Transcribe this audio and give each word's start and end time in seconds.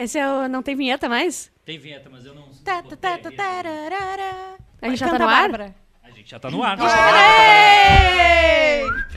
Esse 0.00 0.18
é 0.18 0.28
o... 0.28 0.48
Não 0.48 0.62
tem 0.62 0.74
vinheta 0.74 1.08
mais? 1.08 1.50
Tem 1.64 1.78
vinheta, 1.78 2.08
mas 2.10 2.24
eu 2.24 2.34
não. 2.34 2.48
Tá, 2.64 2.82
tá, 2.82 2.96
tá, 2.96 3.14
a 3.14 3.18
tá. 3.18 4.56
A 4.82 4.88
gente 4.88 4.98
já 4.98 5.08
tá 5.08 5.18
no 5.18 5.28
ar? 5.28 5.50
A 6.02 6.10
gente 6.10 6.30
já 6.30 6.38
tá 6.38 6.50
no 6.50 6.62
ar. 6.62 6.78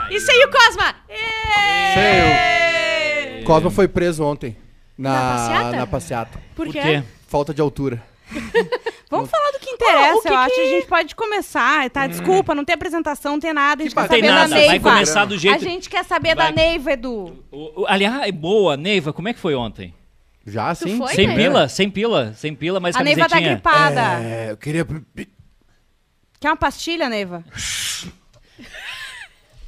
Isso 0.10 0.32
aí, 0.32 0.46
o 0.46 0.52
Cosma! 0.52 0.96
Sei, 1.94 3.42
o 3.42 3.46
Cosma 3.46 3.70
foi 3.72 3.88
preso 3.88 4.24
ontem. 4.24 4.58
Na 4.98 5.12
Na, 5.12 5.20
passeata? 5.32 5.78
na 5.78 5.88
passeata. 5.88 6.40
Por 6.56 6.66
Por 6.66 6.74
quê? 6.74 6.82
quê? 6.82 7.04
Falta 7.28 7.54
de 7.54 7.62
altura. 7.62 8.04
Vamos 9.10 9.30
falar 9.30 9.52
do 9.52 9.60
que 9.60 9.70
interessa, 9.72 10.14
Oh, 10.16 10.20
o 10.20 10.22
que 10.22 10.28
eu 10.30 10.36
acho. 10.38 10.54
que- 10.56 10.62
A 10.62 10.66
gente 10.66 10.88
pode 10.88 11.16
começar, 11.16 11.90
tá? 11.90 12.06
Desculpa, 12.08 12.54
não 12.54 12.64
tem 12.64 12.76
apresentação, 12.76 13.34
não 13.34 13.40
tem 13.40 13.54
nada. 13.54 13.82
A 13.82 13.86
gente 13.86 13.96
Que 13.96 13.96
quer 13.96 14.02
Não 14.02 14.08
tem 14.10 14.20
saber 14.22 14.32
nada, 14.32 14.50
da 14.50 14.56
Neiva. 14.56 14.80
vai 14.80 14.94
começar 14.94 15.26
do 15.26 15.34
A 15.34 15.38
jeito. 15.38 15.64
gente 15.64 15.90
quer 15.90 16.06
saber 16.06 16.36
Vai. 16.36 16.54
da 16.54 16.62
Neiva, 16.62 16.92
Edu. 16.92 17.44
O- 17.52 17.82
o- 17.82 17.86
Aliás, 17.88 18.32
boa, 18.32 18.78
Neiva, 18.78 19.12
como 19.12 19.28
é 19.30 19.34
que 19.34 19.40
foi 19.40 19.56
ontem? 19.56 19.94
Já, 20.46 20.74
sim? 20.76 20.98
foi, 20.98 21.14
sem 21.14 21.28
né? 21.28 21.36
pila? 21.36 21.68
Sem 21.68 21.90
pila? 21.90 22.34
Sem 22.36 22.56
pila, 22.56 22.80
mas 22.80 22.96
A 22.96 23.04
Neiva 23.04 23.28
tá 23.28 23.40
gripada. 23.40 24.02
É, 24.24 24.52
eu 24.52 24.58
queria 24.58 24.86
Quer 26.40 26.50
uma 26.50 26.56
pastilha, 26.58 27.10
Neiva? 27.10 27.44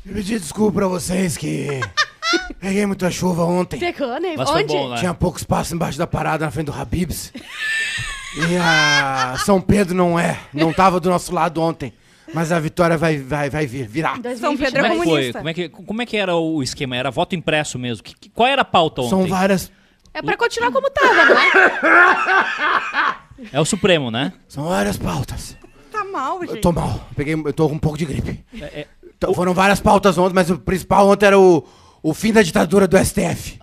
pedir 0.05 0.39
desculpa 0.39 0.73
pra 0.79 0.87
vocês 0.87 1.37
que 1.37 1.67
peguei 2.59 2.85
muita 2.85 3.09
chuva 3.11 3.43
ontem. 3.43 3.79
Pegou, 3.79 4.19
né? 4.19 4.35
Mas 4.37 4.49
foi 4.49 4.63
Onde? 4.63 4.73
bom, 4.73 4.89
né? 4.89 4.97
Tinha 4.97 5.13
pouco 5.13 5.37
espaço 5.37 5.75
embaixo 5.75 5.97
da 5.97 6.07
parada 6.07 6.45
na 6.45 6.51
frente 6.51 6.67
do 6.67 6.73
Habibs. 6.73 7.31
E 8.35 8.57
a 8.57 9.35
São 9.45 9.59
Pedro 9.59 9.95
não 9.95 10.17
é, 10.17 10.39
não 10.53 10.71
tava 10.71 10.99
do 10.99 11.09
nosso 11.09 11.33
lado 11.33 11.61
ontem. 11.61 11.93
Mas 12.33 12.49
a 12.51 12.59
vitória 12.61 12.97
vai, 12.97 13.17
vai, 13.17 13.49
vai 13.49 13.67
vir, 13.67 13.85
virá. 13.87 14.15
São 14.39 14.55
Pedro 14.55 14.79
é 14.79 14.81
Como 14.83 14.85
é 14.85 14.89
que 14.89 14.95
foi? 14.95 15.05
comunista. 15.05 15.37
Como 15.39 15.49
é 15.49 15.53
que, 15.53 15.67
como 15.69 16.01
é 16.01 16.05
que 16.05 16.15
era 16.15 16.33
o 16.35 16.63
esquema? 16.63 16.95
Era 16.95 17.11
voto 17.11 17.35
impresso 17.35 17.77
mesmo? 17.77 18.01
Que- 18.03 18.15
que- 18.15 18.29
qual 18.29 18.47
era 18.47 18.61
a 18.61 18.65
pauta 18.65 19.01
ontem? 19.01 19.09
São 19.09 19.27
várias, 19.27 19.69
É 20.13 20.21
pra 20.21 20.37
continuar 20.37 20.71
como 20.71 20.89
tava, 20.91 21.25
não 21.25 21.37
é? 21.37 21.51
É 23.51 23.59
o 23.59 23.65
Supremo, 23.65 24.09
né? 24.09 24.31
são 24.47 24.63
várias 24.65 24.95
pautas. 24.97 25.57
Tá 25.91 26.05
mal, 26.05 26.39
gente. 26.41 26.51
Eu 26.55 26.61
tô 26.61 26.71
mal, 26.71 26.89
eu 27.09 27.15
peguei, 27.15 27.33
eu 27.33 27.53
tô 27.53 27.67
com 27.67 27.75
um 27.75 27.79
pouco 27.79 27.97
de 27.97 28.05
gripe. 28.05 28.43
É- 28.61 28.81
é- 28.81 28.87
Então, 29.17 29.33
foram 29.35 29.53
várias 29.53 29.79
pautas 29.81 30.17
ontem, 30.17 30.33
mas 30.33 30.49
o 30.49 30.57
principal 30.57 31.07
ontem 31.09 31.25
era 31.27 31.37
o, 31.37 31.63
o 32.03 32.13
fim 32.13 32.33
da 32.33 32.41
ditadura 32.41 32.87
do 32.87 32.97
STF. 32.97 33.59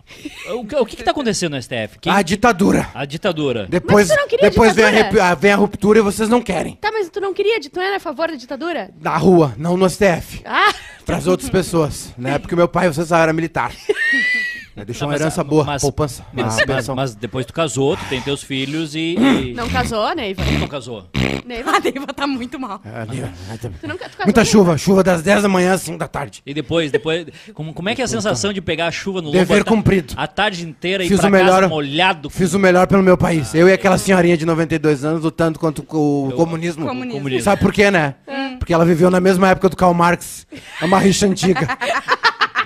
o, 0.54 0.64
que- 0.64 0.76
o 0.76 0.86
que 0.86 0.96
que 0.96 1.02
tá 1.02 1.10
acontecendo 1.10 1.52
no 1.54 1.62
STF? 1.62 1.98
Quem- 2.00 2.12
A 2.12 2.22
ditadura. 2.22 2.88
A 2.94 3.04
ditadura. 3.04 3.66
Depois, 3.68 4.08
Mas 4.08 4.16
você 4.16 4.20
não 4.22 4.28
queria 4.28 4.50
depois 4.50 4.74
vem, 4.74 4.84
a, 4.84 4.90
ditadura? 4.90 5.22
rep- 5.22 5.32
a- 5.32 5.34
vem 5.34 5.52
a 5.52 5.56
ruptura 5.56 5.98
e 5.98 6.02
vocês 6.02 6.28
não 6.28 6.40
querem. 6.40 6.76
Tá, 6.76 6.90
mas 6.92 7.08
tu 7.10 7.20
não 7.20 7.34
queria, 7.34 7.60
tu 7.60 7.70
não 7.76 7.82
era 7.82 7.96
a 7.96 8.00
favor 8.00 8.28
da 8.28 8.34
ditadura? 8.36 8.90
Na 9.00 9.16
rua, 9.16 9.54
não 9.58 9.76
no 9.76 9.88
STF. 9.88 10.40
Ah! 10.44 10.72
Pras 11.04 11.26
outras 11.26 11.48
pessoas. 11.50 12.12
Na 12.18 12.30
época 12.30 12.54
meu 12.54 12.68
pai, 12.68 12.88
você 12.88 13.04
sabe, 13.04 13.22
era 13.24 13.32
militar. 13.32 13.72
Né, 14.78 14.84
Deixou 14.84 15.06
Não, 15.06 15.08
uma 15.08 15.12
mas- 15.14 15.20
herança 15.20 15.44
boa, 15.44 15.64
mas- 15.64 15.82
poupança. 15.82 16.24
Mas, 16.32 16.56
uma 16.58 16.66
mas- 16.74 16.88
mas 16.88 17.14
depois 17.14 17.44
tu 17.46 17.52
casou, 17.52 17.96
tu 17.96 18.04
tem 18.08 18.20
teus 18.20 18.42
filhos 18.42 18.94
e. 18.94 19.16
e- 19.18 19.54
Não 19.54 19.68
casou, 19.68 20.14
Neiva? 20.14 20.42
Não 20.58 20.68
casou. 20.68 21.04
Neiva? 21.44 21.70
A 21.76 21.80
Neiva 21.80 22.06
tá 22.08 22.26
muito 22.26 22.58
mal. 22.60 22.80
É, 22.84 23.00
ali, 23.00 23.22
ó. 23.24 23.56
Tu 23.56 23.88
nunca, 23.88 24.04
tu 24.08 24.10
casou, 24.16 24.24
Muita 24.26 24.40
Neiva? 24.42 24.44
chuva, 24.44 24.78
chuva 24.78 25.02
das 25.02 25.22
10 25.22 25.42
da 25.42 25.48
manhã 25.48 25.72
às 25.74 25.80
5 25.82 25.98
da 25.98 26.06
tarde. 26.06 26.42
E 26.46 26.54
depois, 26.54 26.90
depois. 26.92 27.26
Como, 27.54 27.72
como 27.74 27.88
é 27.88 27.94
que 27.94 28.02
é 28.02 28.04
a 28.04 28.08
sensação 28.08 28.52
de 28.52 28.60
pegar 28.60 28.86
a 28.86 28.90
chuva 28.92 29.20
no 29.20 29.30
Dever 29.32 29.64
ta- 29.64 29.70
cumprido. 29.70 30.14
A 30.16 30.26
tarde 30.26 30.64
inteira 30.64 31.02
e 31.02 31.06
ir 31.06 31.08
Fiz 31.08 31.20
pra 31.20 31.28
o 31.28 31.32
melhor- 31.32 31.62
casa 31.62 31.68
molhado? 31.68 32.30
Fiz 32.30 32.54
o 32.54 32.58
melhor 32.58 32.86
pelo 32.86 33.02
meu 33.02 33.16
país. 33.16 33.54
Eu 33.54 33.68
e 33.68 33.72
aquela 33.72 33.98
senhorinha 33.98 34.36
de 34.36 34.46
92 34.46 35.04
anos 35.04 35.22
lutando 35.24 35.58
contra 35.58 35.82
o 35.82 35.86
comunismo. 35.86 36.86
Comunismo. 36.86 37.18
Comunismo. 37.18 37.42
Sabe 37.42 37.60
por 37.62 37.72
quê, 37.72 37.90
né? 37.90 38.14
Porque 38.58 38.72
ela 38.72 38.84
viveu 38.84 39.10
na 39.10 39.20
mesma 39.20 39.48
época 39.48 39.68
do 39.68 39.76
Karl 39.76 39.94
Marx. 39.94 40.46
É 40.80 40.84
uma 40.84 40.98
rixa 40.98 41.26
antiga. 41.26 41.66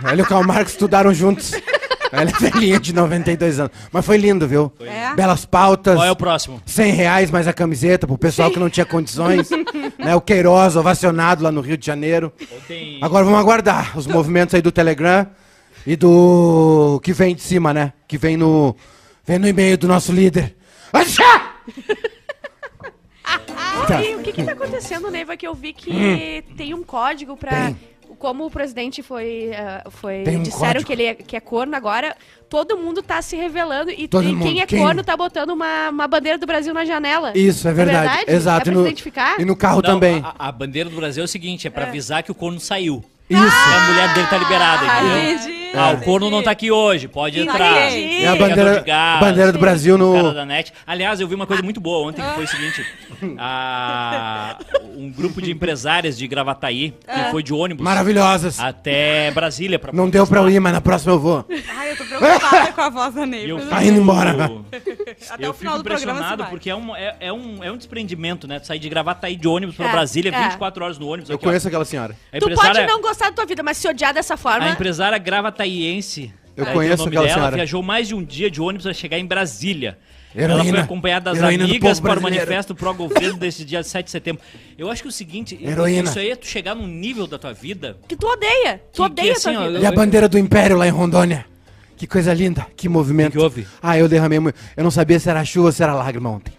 Ela 0.05 0.17
e 0.19 0.22
o 0.22 0.27
Karl 0.27 0.43
Marx 0.45 0.72
estudaram 0.72 1.15
juntos. 1.15 1.53
Ela 2.12 2.31
é 2.31 2.50
velhinha 2.50 2.78
de 2.78 2.93
92 2.93 3.59
anos. 3.59 3.73
Mas 3.91 4.05
foi 4.05 4.19
lindo, 4.19 4.47
viu? 4.47 4.71
É? 4.81 5.15
Belas 5.15 5.47
pautas. 5.47 5.97
Qual 5.97 6.06
é 6.06 6.11
o 6.11 6.17
próximo? 6.17 6.61
100 6.67 6.93
reais 6.93 7.31
mais 7.31 7.49
a 7.49 7.55
camiseta 7.55 8.06
pro 8.06 8.19
pessoal 8.19 8.50
que 8.50 8.59
não 8.59 8.69
tinha 8.69 8.84
condições. 8.84 9.49
né? 9.99 10.15
O 10.15 10.21
Queiroz 10.21 10.77
ovacionado 10.77 11.43
lá 11.43 11.51
no 11.51 11.62
Rio 11.62 11.78
de 11.78 11.87
Janeiro. 11.87 12.31
Tem... 12.69 12.99
Agora 13.03 13.25
vamos 13.25 13.41
aguardar 13.41 13.97
os 13.97 14.06
movimentos 14.06 14.55
aí 14.55 14.61
do 14.61 14.71
Telegram 14.71 15.27
e 15.87 15.97
do 15.97 17.01
que 17.03 17.15
vem 17.15 17.34
de 17.34 17.41
cima, 17.41 17.72
né? 17.72 17.95
Que 18.06 18.19
vem 18.19 18.37
no 18.37 18.77
vem 19.25 19.39
no 19.39 19.49
e-mail 19.49 19.78
do 19.78 19.89
nosso 19.89 20.12
líder. 20.12 20.55
Achá! 20.93 21.53
Tá. 23.87 24.03
E 24.03 24.15
o 24.15 24.21
que 24.21 24.33
que 24.33 24.45
tá 24.45 24.53
acontecendo, 24.53 25.11
Neiva, 25.11 25.37
que 25.37 25.47
eu 25.47 25.55
vi 25.55 25.72
que 25.72 26.45
tem 26.56 26.72
um 26.72 26.84
código 26.84 27.37
pra... 27.37 27.67
Tem. 27.67 27.77
Como 28.22 28.47
o 28.47 28.50
presidente 28.50 29.03
foi... 29.03 29.50
ah, 29.53 29.83
foi 29.91 30.22
Tem 30.22 30.37
um 30.37 30.43
disseram 30.44 30.75
código. 30.75 30.87
que 30.87 30.93
ele 30.93 31.03
é, 31.03 31.15
que 31.16 31.37
é 31.37 31.41
corno 31.41 31.75
agora, 31.75 32.16
todo 32.49 32.78
mundo 32.78 33.03
tá 33.03 33.21
se 33.21 33.34
revelando 33.34 33.91
e, 33.91 34.05
e 34.05 34.09
quem 34.09 34.60
é 34.60 34.66
Quem? 34.66 34.78
corno 34.78 35.03
tá 35.03 35.16
botando 35.16 35.50
uma, 35.50 35.88
uma 35.91 36.06
bandeira 36.06 36.38
do 36.38 36.47
Brasil 36.47 36.72
na 36.72 36.84
janela. 36.84 37.33
Isso, 37.37 37.66
é 37.66 37.72
verdade. 37.72 38.25
Exato. 38.28 38.69
É 38.69 38.72
e, 38.72 38.75
no, 38.77 38.83
se 38.83 38.87
identificar? 38.88 39.41
e 39.41 39.44
no 39.44 39.56
carro 39.56 39.83
Não, 39.83 39.91
também. 39.94 40.21
A, 40.25 40.49
a 40.49 40.53
bandeira 40.53 40.88
do 40.88 40.94
Brasil 40.94 41.22
é 41.22 41.25
o 41.25 41.28
seguinte: 41.28 41.66
é 41.66 41.71
pra 41.71 41.88
avisar 41.88 42.22
que 42.22 42.31
o 42.31 42.34
corno 42.34 42.60
saiu. 42.60 43.05
Isso. 43.28 43.43
E 43.43 43.75
a 43.75 43.81
mulher 43.91 44.15
dele 44.15 44.27
tá 44.28 44.39
liberada, 44.39 44.87
Ah, 44.89 45.03
entendeu? 45.03 45.33
entendi. 45.34 45.62
Ah, 45.75 45.93
o 45.93 46.00
corno 46.03 46.31
não 46.31 46.43
tá 46.43 46.50
aqui 46.50 46.71
hoje, 46.71 47.09
pode 47.09 47.41
entrar. 47.41 47.91
Entendi. 47.91 48.25
É 48.25 48.28
a 48.28 48.33
Pegador 48.33 48.49
bandeira, 48.56 48.81
de 48.81 48.87
gás, 48.87 49.21
bandeira 49.21 49.53
do 49.53 49.59
Brasil 49.59 49.94
o 49.97 50.12
cara 50.12 50.22
no. 50.22 50.34
da 50.34 50.44
net. 50.47 50.72
Aliás, 50.87 51.21
eu 51.21 51.28
vi 51.28 51.34
uma 51.34 51.47
coisa 51.47 51.62
muito 51.62 51.81
boa 51.81 52.09
ontem, 52.09 52.22
que 52.22 52.34
foi 52.34 52.44
o 52.44 52.49
seguinte: 52.49 52.87
a- 53.38 54.56
um 54.97 55.10
grupo 55.10 55.41
de 55.41 55.50
empresárias 55.50 56.16
de 56.16 56.27
Gravataí, 56.27 56.93
que 57.06 57.31
foi 57.31 57.43
de 57.43 57.53
ônibus 57.53 57.83
Maravilhosas. 57.84 58.59
até 58.60 59.31
Brasília. 59.31 59.78
Pra 59.78 59.93
Não 59.93 60.09
deu 60.09 60.27
pra 60.27 60.41
eu 60.41 60.50
ir, 60.50 60.60
mas 60.60 60.72
na 60.72 60.81
próxima 60.81 61.12
eu 61.12 61.19
vou. 61.21 61.44
Ai, 61.77 61.93
eu 61.93 61.97
tô 61.97 62.04
preocupada 62.04 62.72
com 62.72 62.81
a 62.81 62.91
voz 62.91 63.15
da 63.15 63.27
E 63.27 63.49
eu 63.49 63.69
Tá 63.69 63.83
indo 63.84 64.00
embora. 64.00 64.33
Até 65.31 65.47
eu 65.47 65.50
o 65.50 65.53
fico 65.53 65.59
final 65.59 65.78
do 65.78 65.84
programa 65.84 65.99
você 65.99 66.03
impressionado 66.04 66.43
vai. 66.43 66.50
porque 66.50 66.71
é 66.71 66.75
um, 66.77 66.97
é, 66.97 67.16
é 67.21 67.33
um, 67.33 67.62
é 67.65 67.71
um 67.71 67.77
desprendimento, 67.77 68.47
né? 68.47 68.59
Tu 68.59 68.66
sair 68.66 68.78
de 68.78 68.89
Gravataí 68.89 69.37
de 69.37 69.47
ônibus 69.49 69.77
pra 69.77 69.89
É, 69.89 69.93
Brasília, 69.93 70.31
é. 70.34 70.43
24 70.44 70.84
horas 70.84 70.99
no 70.99 71.06
ônibus. 71.09 71.31
Eu 71.31 71.37
aqui, 71.37 71.44
ó. 71.44 71.49
conheço 71.49 71.69
aquela 71.69 71.84
senhora. 71.84 72.16
A 72.33 72.39
Tu 72.39 72.44
empresária- 72.44 72.75
pode 72.83 72.87
não 72.93 73.00
gostar 73.00 73.27
da 73.27 73.33
tua 73.33 73.47
vida, 73.47 73.62
mas 73.62 73.77
se 73.77 73.89
odiar 73.89 74.12
dessa 74.12 74.37
forma... 74.37 74.66
A 74.66 74.71
empresária 74.71 75.19
gravataiense. 75.67 76.33
Eu 76.56 76.67
aí 76.67 76.73
conheço 76.75 77.03
o 77.03 77.06
nome 77.06 77.17
aquela 77.17 77.27
dela, 77.27 77.39
senhora. 77.39 77.56
viajou 77.56 77.83
mais 77.83 78.09
de 78.09 78.15
um 78.15 78.23
dia 78.23 78.50
de 78.50 78.61
ônibus 78.61 78.84
para 78.84 78.93
chegar 78.93 79.19
em 79.19 79.25
Brasília. 79.27 79.99
Ela 80.34 80.55
Heroína. 80.55 80.71
foi 80.73 80.81
acompanhada 80.81 81.33
das 81.34 81.43
amigas 81.43 82.00
para 82.00 82.19
o 82.19 82.23
manifesto 82.23 82.75
pró-governo 82.75 83.39
desse 83.39 83.65
dia 83.65 83.83
7 83.83 84.06
de 84.06 84.11
setembro. 84.11 84.43
Eu 84.78 84.91
acho 84.91 85.03
que 85.03 85.09
o 85.09 85.12
seguinte, 85.12 85.59
Heroína. 85.62 86.09
isso 86.09 86.19
aí 86.19 86.31
é 86.31 86.37
tu 86.37 86.47
chegar 86.47 86.75
num 86.75 86.87
nível 86.87 87.27
da 87.27 87.39
tua 87.39 87.53
vida 87.53 87.99
Que 88.09 88.17
tu 88.17 88.27
odeia. 88.27 88.78
Tu 88.78 88.83
Que- 88.91 88.93
que 88.97 89.03
odeia 89.03 89.33
assim, 89.33 89.51
a 89.51 89.53
tua 89.55 89.67
vida. 89.69 89.81
E 89.81 89.87
a 89.87 89.93
bandeira 89.93 90.28
do 90.28 90.39
Império 90.39 90.77
lá 90.77 90.87
em 90.87 90.91
Rondônia. 90.91 91.45
Que 91.97 92.06
coisa 92.06 92.33
linda, 92.34 92.67
que 92.77 92.89
movimento. 92.89 93.28
O 93.28 93.33
que 93.33 93.39
que 93.39 93.45
houve? 93.45 93.67
Ah, 93.83 93.97
eu 93.99 94.09
derramei 94.09 94.39
muito. 94.41 94.59
Eu 94.77 94.83
não 94.83 94.91
sabia 94.91 95.21
se 95.21 95.28
era 95.31 95.45
chuva 95.45 95.67
ou 95.67 95.72
se 95.72 95.83
era 95.83 95.95
lágrima 95.95 96.31
ontem. 96.31 96.53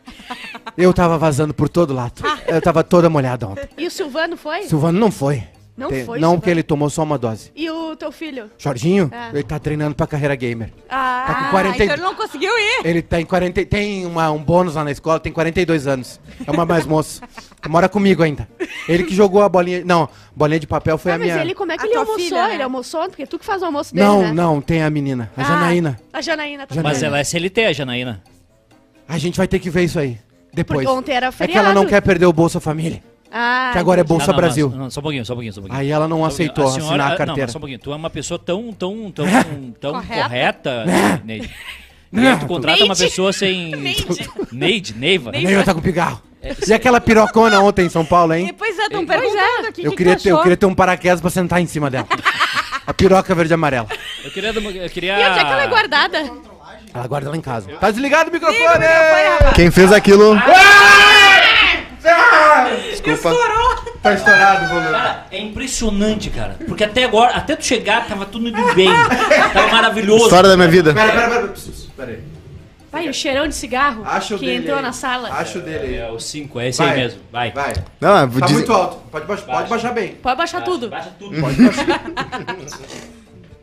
Eu 0.78 0.94
tava 0.94 1.18
vazando 1.18 1.54
por 1.54 1.68
todo 1.68 1.94
lado. 1.94 2.22
Eu 2.48 2.62
tava 2.62 2.84
toda 2.84 3.10
molhada 3.10 3.48
ontem. 3.48 3.68
E 3.78 3.86
o 3.88 3.92
Silvano 3.92 4.38
foi? 4.38 4.64
Silvano 4.64 4.98
não 5.00 5.12
foi. 5.12 5.44
Não 5.76 5.90
Tem- 5.90 6.06
foi, 6.06 6.20
Não, 6.20 6.36
porque 6.38 6.52
ele 6.52 6.62
tomou 6.62 6.88
só 6.88 7.02
uma 7.02 7.18
dose. 7.18 7.52
E 7.56 7.68
o 7.68 7.96
teu 7.96 8.12
filho? 8.12 8.48
Jorginho, 8.60 9.10
É. 9.12 9.30
ele 9.30 9.42
tá 9.42 9.58
treinando 9.58 9.96
pra 9.96 10.06
carreira 10.06 10.36
gamer. 10.36 10.72
Ah, 10.88 11.24
Tá 11.26 11.34
com 11.36 11.46
Ah, 11.46 11.50
40 11.50 11.84
então 11.84 11.96
ele 11.96 12.04
não 12.04 12.14
conseguiu 12.14 12.52
ir. 12.52 12.82
Ele 12.86 13.02
tem 13.02 13.26
40, 13.26 13.66
tem 13.66 14.06
uma- 14.06 14.30
um 14.30 14.38
bônus 14.44 14.76
lá 14.76 14.84
na 14.84 14.92
escola, 14.92 15.20
tem 15.20 15.32
42 15.32 15.88
anos. 15.88 16.20
É 16.46 16.52
uma 16.52 16.64
mais 16.66 16.86
moça. 16.86 17.24
Mora 17.68 17.90
comigo 17.90 18.22
ainda. 18.22 18.48
Ele 18.88 19.04
que 19.04 19.16
jogou 19.16 19.42
a 19.42 19.50
bolinha. 19.50 19.84
Não, 19.84 20.08
bolinha 20.36 20.60
de 20.60 20.68
papel 20.68 20.96
foi 20.98 21.12
Ah, 21.12 21.16
a 21.16 21.18
mas 21.18 21.28
minha. 21.30 21.42
ele, 21.42 21.56
como 21.56 21.72
é 21.72 21.78
que 21.78 21.84
A 21.84 21.88
ele 21.88 21.96
almoçou? 21.96 22.20
filha, 22.20 22.48
né? 22.50 22.54
Ele 22.54 22.64
almoçou? 22.64 23.08
Porque 23.10 23.26
tu 23.26 23.40
que 23.40 23.46
faz 23.46 23.62
o 23.64 23.66
almoço 23.66 23.96
dele, 23.96 24.06
Não, 24.06 24.22
né? 24.22 24.32
não, 24.32 24.62
tem 24.62 24.84
a 24.84 24.90
menina, 24.92 25.32
a 25.36 25.42
Ah, 25.42 25.44
Janaína. 25.44 26.00
A 26.14 26.22
Janaína 26.22 26.68
tá 26.68 26.76
Janaína. 26.76 26.94
Mas 26.94 27.02
ela 27.02 27.18
é 27.20 27.24
CLT, 27.24 27.66
a 27.66 27.74
Janaína. 27.74 28.22
A 29.08 29.18
gente 29.18 29.38
vai 29.38 29.48
ter 29.48 29.58
que 29.60 29.70
ver 29.72 29.84
isso 29.86 29.98
aí. 29.98 30.20
Depois. 30.54 30.84
Porque 30.86 31.00
ontem 31.00 31.14
era 31.16 31.28
É 31.28 31.32
que 31.32 31.38
feriado. 31.38 31.66
ela 31.66 31.74
não 31.74 31.86
quer 31.88 32.00
perder 32.02 32.28
o 32.28 32.34
Bolsa 32.34 32.60
Família. 32.60 33.02
Ah, 33.36 33.72
que 33.74 33.80
agora 33.80 34.02
é. 34.02 34.04
Bolsa 34.04 34.28
Não, 34.28 34.34
não, 34.34 34.40
Brasil. 34.40 34.70
Não, 34.70 34.78
não, 34.78 34.90
só 34.92 35.00
um 35.00 35.04
pouquinho, 35.04 35.26
só 35.26 35.34
um 35.34 35.36
pouquinho, 35.38 35.54
só 35.54 35.60
um 35.60 35.64
pouquinho. 35.64 35.82
Aí 35.82 35.90
ela 35.90 36.08
não 36.08 36.20
Só 36.20 36.26
aceitou 36.26 36.66
pouquinho. 36.66 36.86
assinar 36.86 37.08
a 37.08 37.10
Não, 37.10 37.18
carteira. 37.18 37.42
mas 37.42 37.52
só 37.52 37.58
um 37.58 37.62
pouquinho. 37.62 37.80
Tu 37.80 37.92
é 37.92 37.96
uma 37.96 38.10
pessoa 38.12 38.38
tão, 38.38 38.72
tão, 38.72 39.10
tão, 39.12 39.26
tão 39.82 39.92
Correta. 39.94 40.86
Neide. 41.26 41.50
Né? 42.12 42.38
Tu 42.40 42.46
contrata 42.46 42.84
uma 42.84 42.94
Neide. 42.94 43.04
pessoa 43.06 43.34
sem... 43.34 43.72
Neide, 44.54 44.94
Neiva. 44.94 45.32
A 45.32 45.34
Neiva 45.34 45.64
tá 45.64 45.74
com 45.74 45.82
pigarro. 45.82 46.22
E 46.68 46.74
aquela 46.74 47.02
pirocona 47.02 47.60
ontem 47.60 47.86
em 47.88 47.90
São 47.90 48.06
Paulo, 48.06 48.34
hein? 48.34 48.46
Depois 48.48 48.78
é, 48.78 48.88
Pois 48.90 49.08
perguntando 49.08 49.66
é. 49.66 49.68
aqui. 49.70 49.84
Eu 49.84 49.92
que 49.92 49.98
queria, 49.98 50.16
que 50.16 50.24
ter, 50.24 50.30
eu 50.32 50.42
queria 50.42 50.58
ter 50.58 50.66
um 50.68 50.76
paraquedas 50.76 51.20
pra 51.22 51.30
sentar 51.32 51.60
em 51.60 51.66
cima 51.66 51.90
dela. 51.90 52.06
A 52.86 52.94
piroca 52.94 53.34
verde 53.34 53.54
e 53.54 53.56
amarela. 53.56 53.88
Eu 54.24 54.30
queria... 54.30 54.50
Eu 54.52 54.90
queria... 54.90 55.14
E 55.20 55.30
onde 55.30 55.40
é 55.40 55.44
que 55.44 55.52
ela 55.52 55.64
é 55.64 55.68
guardada? 55.68 56.32
Ela 56.94 57.08
guarda 57.08 57.30
lá 57.32 57.38
em 57.38 57.42
casa. 57.42 57.72
Tá 57.80 57.90
desligado 57.90 58.30
o 58.30 58.34
microfone! 58.34 58.86
Quem 59.56 59.72
fez 59.72 59.92
aquilo. 59.92 60.36
Desculpa. 62.92 63.32
Tá 64.02 64.14
estourado 64.14 64.66
o 64.66 64.70
volume. 64.70 64.92
Cara, 64.92 65.26
é 65.32 65.40
impressionante, 65.42 66.30
cara. 66.30 66.58
Porque 66.68 66.84
até 66.84 67.06
agora, 67.06 67.34
até 67.36 67.56
tu 67.56 67.66
chegar, 67.66 68.06
tava 68.08 68.26
tudo 68.26 68.50
indo 68.50 68.74
bem. 68.76 68.90
Tava 69.54 69.68
maravilhoso. 69.72 70.26
História 70.26 70.50
da 70.50 70.58
minha 70.58 70.68
vida. 70.68 70.94
Pera, 70.94 71.12
pera, 71.12 71.30
pera. 71.30 71.54
Pera 71.96 72.12
aí. 72.12 72.20
Vai, 72.92 73.10
o 73.10 73.14
cheirão 73.14 73.48
de 73.48 73.56
cigarro 73.56 74.04
Acha 74.06 74.36
o 74.36 74.40
que 74.40 74.46
dele 74.46 74.58
entrou 74.60 74.76
aí. 74.78 74.84
na 74.84 74.92
sala. 74.94 75.30
Acha 75.32 75.58
o 75.58 75.62
dele 75.64 75.96
É 75.96 76.06
aí. 76.06 76.12
o 76.12 76.20
5, 76.20 76.60
é 76.60 76.68
esse 76.70 76.84
aí 76.84 76.96
mesmo. 76.96 77.22
Vai. 77.32 77.52
Vai. 77.52 77.74
Não, 78.00 78.30
Tá 78.30 78.46
dizer- 78.46 78.54
muito 78.54 78.72
alto. 78.74 78.98
Pode, 79.12 79.26
baixar, 79.26 79.46
pode 79.46 79.70
baixar 79.70 79.92
bem. 79.94 80.16
Pode 80.16 80.38
baixar 80.38 80.62
tudo. 80.64 80.90
Baixa 80.90 81.12
tudo. 81.18 81.42
Pode 81.42 81.56
baixar. 81.64 82.02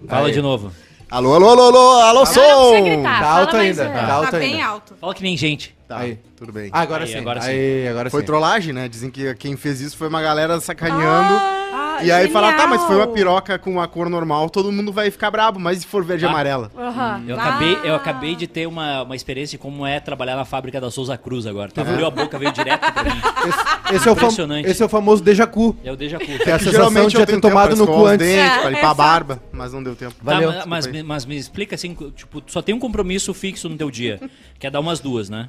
Fala 0.08 0.26
Aí. 0.26 0.32
de 0.32 0.42
novo. 0.42 0.72
Alô, 1.10 1.34
alô, 1.34 1.48
alô, 1.48 1.62
alô, 1.62 1.78
alô, 2.00 2.02
Não, 2.02 2.14
não 2.14 2.22
precisa 2.22 2.44
som! 2.46 2.84
gritar. 2.84 3.02
Tá 3.18 3.24
fala 3.24 3.40
alto 3.40 3.56
mais, 3.56 3.80
ainda, 3.80 3.98
é. 3.98 4.06
tá 4.06 4.12
alto 4.14 4.30
Tá 4.30 4.38
bem 4.38 4.52
ainda. 4.54 4.66
alto. 4.66 4.94
Fala 5.00 5.14
que 5.14 5.22
nem 5.24 5.36
gente. 5.36 5.76
Tá, 5.88 5.98
Aí. 5.98 6.18
tudo 6.36 6.52
bem. 6.52 6.70
Ah, 6.72 6.80
agora 6.82 7.04
Aí, 7.04 7.10
sim. 7.10 7.18
agora 7.18 7.40
sim. 7.40 7.48
Aí, 7.50 7.88
agora 7.88 8.10
Foi 8.10 8.20
sim. 8.20 8.26
trollagem, 8.26 8.72
né? 8.72 8.88
Dizem 8.88 9.10
que 9.10 9.34
quem 9.34 9.56
fez 9.56 9.80
isso 9.80 9.96
foi 9.96 10.06
uma 10.06 10.22
galera 10.22 10.60
sacaneando. 10.60 11.34
Ah, 11.34 11.59
e 12.04 12.10
aí 12.12 12.28
falaram, 12.30 12.56
tá, 12.56 12.66
mas 12.66 12.82
foi 12.84 12.96
uma 12.96 13.06
piroca 13.06 13.58
com 13.58 13.70
uma 13.70 13.86
cor 13.88 14.08
normal, 14.08 14.48
todo 14.50 14.70
mundo 14.72 14.92
vai 14.92 15.10
ficar 15.10 15.30
brabo, 15.30 15.58
mas 15.58 15.78
se 15.78 15.86
for 15.86 16.04
verde 16.04 16.24
e 16.24 16.26
Ah. 16.26 16.30
amarela? 16.30 16.70
Aham. 16.76 17.24
Eu 17.26 17.38
Ah. 17.38 17.42
acabei, 17.42 17.78
eu 17.84 17.94
acabei 17.94 18.34
de 18.36 18.46
ter 18.46 18.66
uma, 18.66 19.02
uma 19.02 19.16
experiência 19.16 19.56
de 19.56 19.62
como 19.62 19.86
é 19.86 20.00
trabalhar 20.00 20.36
na 20.36 20.44
fábrica 20.44 20.80
da 20.80 20.90
Souza 20.90 21.16
Cruz 21.16 21.46
agora. 21.46 21.70
Tu 21.70 21.80
abriu 21.80 22.06
a 22.06 22.10
boca, 22.10 22.38
veio 22.38 22.52
direto 22.52 22.92
pra 22.92 23.04
mim. 23.04 23.10
Esse, 23.90 23.96
esse 23.96 24.08
é 24.08 24.12
o 24.12 24.16
fam- 24.16 24.60
esse 24.64 24.82
é 24.82 24.86
o 24.86 24.88
famoso 24.88 25.22
déjà. 25.22 25.48
É 25.84 25.90
o 25.92 25.96
déjà. 25.96 26.18
Que 26.18 26.32
é 26.32 26.52
a 26.52 26.58
Que 26.58 26.64
sensação 26.64 27.06
de 27.08 27.16
já 27.18 27.26
ter 27.26 27.40
tomado 27.40 27.74
no 27.76 27.86
cu 27.86 28.06
antes. 28.06 28.26
dentes, 28.26 28.44
É, 28.52 28.58
pra 28.60 28.68
limpar 28.70 28.80
a 28.80 28.84
exato. 28.84 28.96
barba, 28.96 29.42
mas 29.52 29.72
não 29.72 29.82
deu 29.82 29.96
tempo. 29.96 30.14
Valeu. 30.22 30.52
Tá, 30.52 30.64
mas, 30.66 30.84
Desculpa 30.86 31.08
mas 31.08 31.24
me 31.24 31.36
explica 31.36 31.74
assim, 31.74 31.96
tipo, 32.14 32.40
tu 32.40 32.52
só 32.52 32.60
tem 32.62 32.74
um 32.74 32.78
compromisso 32.78 33.32
fixo 33.34 33.68
no 33.68 33.76
teu 33.76 33.90
dia, 33.90 34.20
que 34.58 34.66
é 34.66 34.70
dar 34.70 34.80
umas 34.80 35.00
duas, 35.00 35.28
né? 35.30 35.48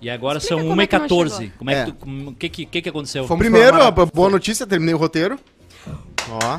E 0.00 0.10
agora 0.10 0.38
Explica 0.38 0.60
são 0.60 0.68
como 0.68 0.78
1 0.78 0.80
é 0.80 0.84
e 0.84 0.86
que 0.86 0.94
não 0.96 1.00
14 1.02 1.36
chegou. 1.36 1.52
Como 1.58 1.70
é 1.70 1.74
É. 1.74 1.84
que 1.84 1.90
tu, 1.92 1.96
como- 1.96 2.30
o 2.30 2.34
que, 2.34 2.48
que, 2.48 2.66
que 2.66 2.82
que 2.82 2.88
aconteceu? 2.88 3.24
Primeiro, 3.36 3.78
Mara- 3.78 3.90
boa 4.06 4.28
notícia, 4.30 4.66
terminei 4.66 4.94
o 4.94 4.98
roteiro. 4.98 5.38
Ó. 6.30 6.58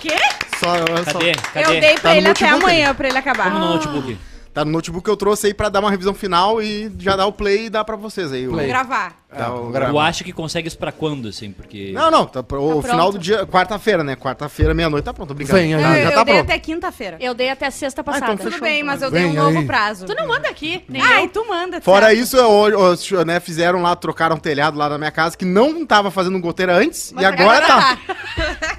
Quê? 0.00 0.16
Só, 0.58 0.76
só- 0.78 1.12
Cadê? 1.18 1.32
Cadê? 1.52 1.76
Eu 1.76 1.80
dei 1.80 1.94
pra 1.94 2.02
Tá 2.02 2.08
no 2.10 2.14
ele 2.16 2.28
até 2.28 2.44
notebook 2.46 2.64
amanhã 2.64 2.94
pra 2.94 3.08
ele 3.08 3.18
acabar. 3.18 3.44
Como 3.44 3.58
no 3.58 3.68
notebook? 3.74 4.18
Tá 4.52 4.64
no 4.64 4.70
notebook 4.70 5.04
que 5.04 5.10
eu 5.10 5.16
trouxe 5.16 5.48
aí 5.48 5.54
pra 5.54 5.68
dar 5.68 5.80
uma 5.80 5.90
revisão 5.90 6.14
final 6.14 6.62
e 6.62 6.90
já 6.98 7.16
dar 7.16 7.26
o 7.26 7.32
play 7.32 7.66
e 7.66 7.70
dar 7.70 7.84
pra 7.84 7.96
vocês 7.96 8.32
aí. 8.32 8.46
Play. 8.46 8.68
Gravar. 8.68 9.12
Ah, 9.36 9.52
o- 9.54 9.70
gravar. 9.70 9.92
Tu 9.92 9.98
acha 9.98 10.24
que 10.24 10.32
consegue 10.32 10.68
isso 10.68 10.78
pra 10.78 10.92
quando, 10.92 11.28
assim? 11.28 11.50
Porque... 11.52 11.92
Não, 11.92 12.10
não, 12.10 12.26
tá, 12.26 12.42
pro- 12.42 12.62
o 12.62 12.82
Tá 12.82 12.88
final 12.88 13.08
pronto. 13.10 13.18
do 13.18 13.18
dia, 13.24 13.46
quarta-feira, 13.46 14.02
né? 14.04 14.16
Quarta-feira, 14.16 14.74
meia-noite, 14.74 15.04
tá 15.04 15.12
pronto, 15.14 15.28
tô 15.28 15.34
brincando. 15.34 15.58
Vem 15.58 15.74
aí. 15.74 15.82
Tá, 15.82 15.88
eu 15.98 16.02
já 16.04 16.10
eu 16.10 16.14
tá 16.14 16.24
dei 16.24 16.34
pronto. 16.34 16.50
até 16.50 16.58
quinta-feira. 16.58 17.16
Eu 17.20 17.34
dei 17.34 17.50
até 17.50 17.70
sexta 17.70 18.02
passada. 18.04 18.32
então 18.34 18.50
Tudo 18.50 18.60
bem, 18.60 18.82
mas 18.82 19.02
eu 19.02 19.10
dei 19.10 19.22
Vem 19.22 19.32
um 19.32 19.34
novo 19.34 19.58
aí. 19.58 19.66
prazo. 19.66 20.06
Tu 20.06 20.14
não 20.14 20.26
manda 20.28 20.48
aqui, 20.48 20.82
nem 20.88 21.00
Ai, 21.02 21.24
eu. 21.24 21.28
tu 21.28 21.46
manda. 21.48 21.80
Fora 21.80 22.06
certo. 22.06 22.18
isso, 22.20 22.36
o- 22.38 22.90
os, 22.92 23.10
né, 23.26 23.40
fizeram 23.40 23.82
lá, 23.82 23.94
trocaram 23.96 24.36
o 24.36 24.40
telhado 24.40 24.76
lá 24.78 24.88
na 24.88 24.98
minha 24.98 25.10
casa, 25.10 25.36
que 25.36 25.44
não 25.44 25.84
tava 25.86 26.10
fazendo 26.10 26.38
goteira 26.40 26.76
antes, 26.76 27.12
Mas 27.14 27.22
e 27.22 27.26
agora 27.26 27.60
tá. 27.66 27.96
tá. 27.96 28.16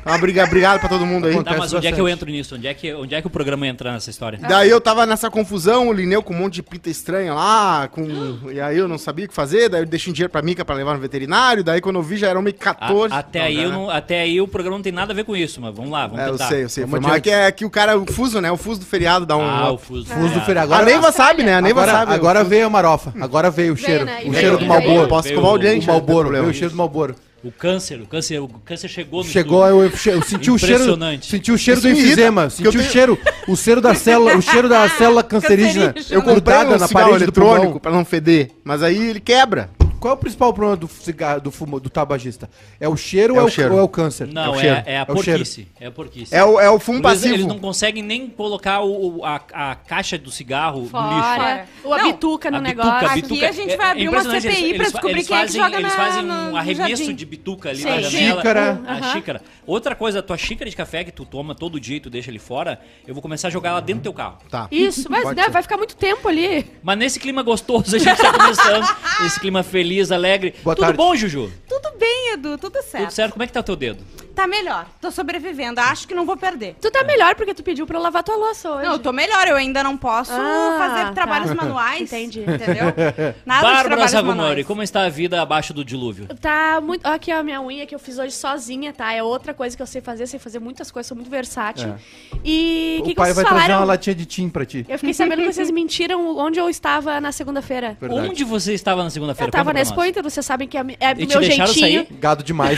Uma 0.05 0.17
briga, 0.19 0.43
obrigado 0.43 0.79
pra 0.79 0.87
todo 0.89 1.05
mundo 1.05 1.25
aí. 1.27 1.33
Tá, 1.33 1.39
Acontece 1.41 1.59
mas 1.59 1.73
onde 1.73 1.87
é 1.87 1.91
que 1.91 1.99
eu 1.99 2.03
bastante. 2.05 2.21
entro 2.21 2.31
nisso? 2.31 2.55
Onde 2.55 2.67
é 2.67 2.73
que, 2.73 2.93
onde 2.93 3.15
é 3.15 3.21
que 3.21 3.27
o 3.27 3.29
programa 3.29 3.65
entra 3.67 3.91
nessa 3.91 4.09
história? 4.11 4.37
Daí 4.39 4.69
eu 4.69 4.79
tava 4.79 5.05
nessa 5.05 5.29
confusão, 5.31 5.87
o 5.89 5.93
Lineu 5.93 6.21
com 6.21 6.33
um 6.33 6.37
monte 6.37 6.55
de 6.55 6.63
pinta 6.63 6.89
estranha 6.89 7.33
lá, 7.33 7.87
com... 7.87 8.05
e 8.51 8.59
aí 8.61 8.77
eu 8.77 8.87
não 8.87 8.97
sabia 8.99 9.25
o 9.25 9.27
que 9.27 9.33
fazer, 9.33 9.67
daí 9.69 9.81
eu 9.81 9.85
deixei 9.85 10.11
um 10.11 10.13
dinheiro 10.13 10.31
pra 10.31 10.41
Mica 10.45 10.63
pra 10.63 10.75
levar 10.75 10.93
no 10.93 10.99
veterinário, 10.99 11.63
daí 11.63 11.81
quando 11.81 11.95
eu 11.97 12.03
vi 12.03 12.17
já 12.17 12.27
era 12.27 12.39
1h14. 12.39 13.11
A- 13.11 13.17
até, 13.19 13.39
Não, 13.39 13.45
aí 13.47 13.57
eu 13.63 13.69
né? 13.69 13.75
não- 13.75 13.89
até 13.89 14.21
aí 14.21 14.39
o 14.39 14.47
programa 14.47 14.77
não 14.77 14.83
tem 14.83 14.91
nada 14.93 15.11
a 15.11 15.15
ver 15.15 15.23
com 15.25 15.35
isso, 15.35 15.59
mas 15.59 15.75
vamos 15.75 15.91
lá, 15.91 16.05
vamos 16.07 16.23
É, 16.23 16.27
eu 16.27 16.31
tentar. 16.33 16.47
sei, 16.47 16.63
eu 16.63 16.69
sei. 16.69 16.85
Foi 16.87 16.99
mal. 16.99 17.11
É 17.11 17.13
adiante. 17.17 17.23
que, 17.23 17.29
é 17.31 17.51
que 17.51 17.65
o 17.65 17.69
cara, 17.69 17.97
o 17.97 18.05
fuso, 18.11 18.39
né? 18.39 18.51
O 18.51 18.57
fuso 18.57 18.79
do 18.81 18.85
feriado 18.85 19.25
dá 19.25 19.35
um. 19.35 19.41
Ah, 19.41 19.71
o 19.71 19.77
fuso. 19.77 20.05
Fuso 20.05 20.33
do 20.33 20.39
É. 20.39 20.45
feriado. 20.45 20.71
a 20.71 20.75
Agora, 20.77 20.89
Neiva 20.91 21.11
sabe, 21.11 21.43
né? 21.43 21.55
A 21.55 21.61
Neiva 21.61 21.81
agora, 21.81 21.97
sabe. 21.99 22.13
agora 22.13 22.43
veio 22.43 22.67
a 22.67 22.69
marofa. 22.69 23.13
Agora 23.19 23.49
veio 23.49 23.73
o 23.73 23.77
cheiro. 23.77 24.05
né? 24.05 24.19
E 24.23 24.27
O 24.27 24.31
veio, 24.31 24.41
cheiro 24.41 24.57
do 24.59 24.65
e 24.65 24.67
Malboro. 24.67 24.93
veio. 24.95 25.07
Posso 25.07 25.27
escovar 25.27 25.51
o 25.53 25.57
Veio 25.59 25.73
dente, 25.73 25.85
O 25.85 25.91
Malboro. 25.91 26.19
problema. 26.19 26.43
Veio 26.45 26.51
o 26.51 26.57
cheiro 26.57 26.71
do 26.71 26.77
Malboro. 26.77 27.15
O 27.43 27.51
câncer, 27.51 28.01
o 28.01 28.07
câncer, 28.07 28.39
o 28.39 28.47
câncer 28.47 28.87
chegou 28.87 29.23
no 29.23 29.29
Chegou, 29.29 29.67
eu, 29.67 29.83
eu 29.83 29.91
senti 30.23 30.49
o 30.49 30.57
cheiro. 30.57 30.75
Impressionante. 30.75 31.27
Senti 31.27 31.51
o 31.51 31.57
cheiro 31.59 31.79
Isso 31.79 31.87
do 31.87 31.93
enfisema. 31.93 32.49
Senti 32.49 32.65
eu 32.65 32.69
o 32.71 32.73
tenho- 32.75 32.89
cheiro. 32.91 33.19
O 33.47 33.55
cheiro 33.55 33.81
da 33.81 33.93
célula. 33.93 34.35
O 34.35 34.41
cheiro 34.41 34.67
da 34.67 34.89
célula 34.97 35.21
cancerígena. 35.21 35.93
Eu 36.09 36.23
comprei 36.23 36.57
um 36.57 36.77
na 36.77 36.87
parede 36.87 37.17
do 37.19 37.23
eletrônico 37.25 37.79
pra 37.79 37.91
não 37.91 38.03
feder, 38.03 38.49
mas 38.63 38.81
aí 38.81 39.09
ele 39.09 39.19
quebra. 39.19 39.69
Qual 40.05 40.11
é 40.13 40.15
o 40.17 40.19
principal 40.19 40.53
problema 40.53 40.77
do 40.77 40.87
cigarro, 40.87 41.41
do 41.41 41.49
fumo, 41.49 41.79
do 41.79 41.89
tabagista? 41.89 42.47
É 42.79 42.87
o 42.87 42.95
cheiro, 42.95 43.37
É 43.37 43.39
ou, 43.39 43.45
o 43.45 43.47
é 43.47 43.49
o, 43.49 43.51
cheiro. 43.51 43.73
ou 43.73 43.79
é 43.79 43.81
o 43.81 43.87
câncer? 43.89 44.27
Não, 44.27 44.51
o 44.51 44.55
é, 44.55 44.59
cheiro. 44.59 44.75
é 44.85 44.97
a 44.97 44.99
É 44.99 45.11
o 45.11 45.23
cheiro. 45.23 45.39
porquice. 45.39 45.67
É 45.81 45.85
a 45.87 45.91
porquice. 45.91 46.35
É 46.35 46.43
o, 46.45 46.59
é 46.59 46.69
o 46.69 46.77
fumo 46.79 46.99
Eles, 46.99 47.09
passivo. 47.09 47.33
eles 47.33 47.45
não 47.47 47.57
conseguem 47.57 48.03
nem 48.03 48.27
colocar 48.29 48.83
o, 48.83 49.25
a, 49.25 49.41
a 49.51 49.73
caixa 49.73 50.15
do 50.15 50.29
cigarro 50.29 50.81
no 50.81 50.83
lixo. 50.83 50.91
Fora. 51.35 51.65
O 51.83 51.89
Não, 51.97 52.03
bituca 52.11 52.51
no 52.51 52.57
A 52.57 52.61
negócio. 52.61 52.91
bituca, 52.91 53.07
a 53.07 53.11
Aqui 53.13 53.21
bituca. 53.23 53.49
a 53.49 53.51
gente 53.51 53.75
vai 53.77 53.85
É- 53.85 53.89
é 53.89 53.91
abrir 53.93 54.09
uma 54.09 54.21
CPI 54.41 54.63
eles- 54.63 54.75
pra 54.77 54.83
descobrir 54.85 55.11
eles 55.13 55.27
quem 55.27 55.37
é 55.37 55.39
que 55.39 55.45
fazem- 55.47 55.61
joga 55.63 55.75
Eles 55.79 55.89
na- 55.91 55.97
fazem 55.97 56.21
no- 56.23 56.33
um 56.51 56.55
arremesso 56.57 56.89
jardim. 57.03 57.15
de 57.15 57.25
bituca 57.25 57.69
ali 57.69 57.77
Sim. 57.79 57.89
na 57.89 58.01
janela. 58.01 58.37
Xícara. 58.41 58.81
A 58.85 58.93
Aham. 58.93 59.13
xícara. 59.13 59.41
Outra 59.65 59.95
coisa, 59.95 60.19
a 60.19 60.21
tua 60.21 60.37
xícara 60.37 60.69
de 60.69 60.75
café 60.75 61.03
que 61.03 61.11
tu 61.11 61.25
toma 61.25 61.55
todo 61.55 61.79
dia 61.79 61.97
e 61.97 61.99
tu 61.99 62.11
deixa 62.11 62.29
ali 62.29 62.37
fora, 62.37 62.79
eu 63.07 63.15
vou 63.15 63.23
começar 63.23 63.47
a 63.47 63.51
jogar 63.51 63.69
ela 63.71 63.79
dentro 63.81 64.01
do 64.01 64.03
teu 64.03 64.13
carro. 64.13 64.37
Tá. 64.51 64.67
Isso, 64.71 65.09
mas 65.09 65.35
né, 65.35 65.49
vai 65.49 65.63
ficar 65.63 65.77
muito 65.77 65.95
tempo 65.95 66.27
ali. 66.27 66.63
Mas 66.83 66.95
nesse 66.95 67.19
clima 67.19 67.41
gostoso 67.41 67.95
a 67.95 67.97
gente 67.99 68.21
tá 68.21 68.31
começando. 68.31 68.85
esse 69.25 69.39
clima 69.39 69.63
feliz, 69.63 69.94
alegre. 70.11 70.53
Boa 70.63 70.75
Tudo 70.75 70.85
tarde. 70.85 70.97
bom, 70.97 71.15
Juju? 71.15 71.51
Tudo 71.67 71.91
bem, 71.97 72.33
Edu, 72.33 72.57
tudo 72.57 72.81
certo. 72.81 73.03
Tudo 73.05 73.13
certo? 73.13 73.31
Como 73.33 73.43
é 73.43 73.47
que 73.47 73.53
tá 73.53 73.59
o 73.59 73.63
teu 73.63 73.75
dedo? 73.75 73.99
Tá 74.35 74.45
melhor. 74.47 74.85
Tô 74.99 75.09
sobrevivendo. 75.11 75.79
Acho 75.79 76.07
que 76.07 76.13
não 76.13 76.25
vou 76.25 76.35
perder. 76.35 76.75
Tu 76.81 76.91
tá 76.91 77.03
melhor 77.03 77.35
porque 77.35 77.53
tu 77.53 77.63
pediu 77.63 77.87
pra 77.87 77.97
eu 77.97 78.01
lavar 78.01 78.21
tua 78.21 78.35
louça 78.35 78.69
hoje. 78.69 78.85
Não, 78.85 78.93
eu 78.93 78.99
tô 78.99 79.11
melhor. 79.13 79.47
Eu 79.47 79.55
ainda 79.55 79.81
não 79.83 79.95
posso 79.95 80.31
Ah, 80.33 80.75
fazer 80.77 81.05
tá. 81.05 81.11
trabalhos 81.13 81.51
manuais. 81.55 82.01
Entendi. 82.01 82.41
Entendeu? 82.41 82.93
Nada 83.45 83.65
de 83.67 83.73
Bárbara 83.89 84.23
manuais. 84.23 84.65
como 84.67 84.83
está 84.83 85.05
a 85.05 85.09
vida 85.09 85.41
abaixo 85.41 85.73
do 85.73 85.85
dilúvio? 85.85 86.27
Tá 86.41 86.81
muito. 86.81 87.05
Aqui, 87.05 87.33
ó, 87.33 87.39
a 87.39 87.43
minha 87.43 87.61
unha 87.61 87.85
que 87.85 87.95
eu 87.95 87.99
fiz 87.99 88.17
hoje 88.19 88.33
sozinha, 88.33 88.91
tá? 88.91 89.13
É 89.13 89.23
outra 89.23 89.53
coisa 89.53 89.75
que 89.75 89.81
eu 89.81 89.87
sei 89.87 90.01
fazer, 90.01 90.27
sei 90.27 90.37
fazer 90.39 90.59
muitas 90.59 90.91
coisas, 90.91 91.07
sou 91.07 91.15
muito 91.15 91.29
versátil. 91.31 91.89
É. 91.89 91.95
E. 92.43 92.97
O 92.99 93.03
que 93.03 93.09
que 93.11 93.15
pai 93.15 93.27
vocês 93.27 93.35
vai 93.37 93.45
trazer 93.45 93.61
falaram? 93.61 93.79
uma 93.79 93.85
latinha 93.85 94.15
de 94.15 94.25
tim 94.25 94.49
pra 94.49 94.65
ti. 94.65 94.85
Eu 94.89 94.99
fiquei 94.99 95.13
sabendo 95.13 95.43
que 95.43 95.53
vocês 95.53 95.71
mentiram 95.71 96.37
onde 96.37 96.59
eu 96.59 96.69
estava 96.69 97.21
na 97.21 97.31
segunda-feira. 97.31 97.97
Onde 98.01 98.43
você 98.43 98.73
estava 98.73 99.01
na 99.03 99.09
segunda-feira? 99.09 99.47
Eu 99.47 99.51
tava 99.51 99.71
na 99.71 99.79
nós. 99.79 99.87
Expo 99.87 100.03
Inter, 100.03 100.21
vocês 100.23 100.45
sabem 100.45 100.67
que 100.67 100.77
é, 100.77 100.81
é 100.99 101.11
E 101.13 101.25
meu 101.25 101.39
deixaram 101.39 101.71
jeitinho. 101.73 102.05
sair? 102.05 102.17
Gado 102.19 102.43
demais. 102.43 102.77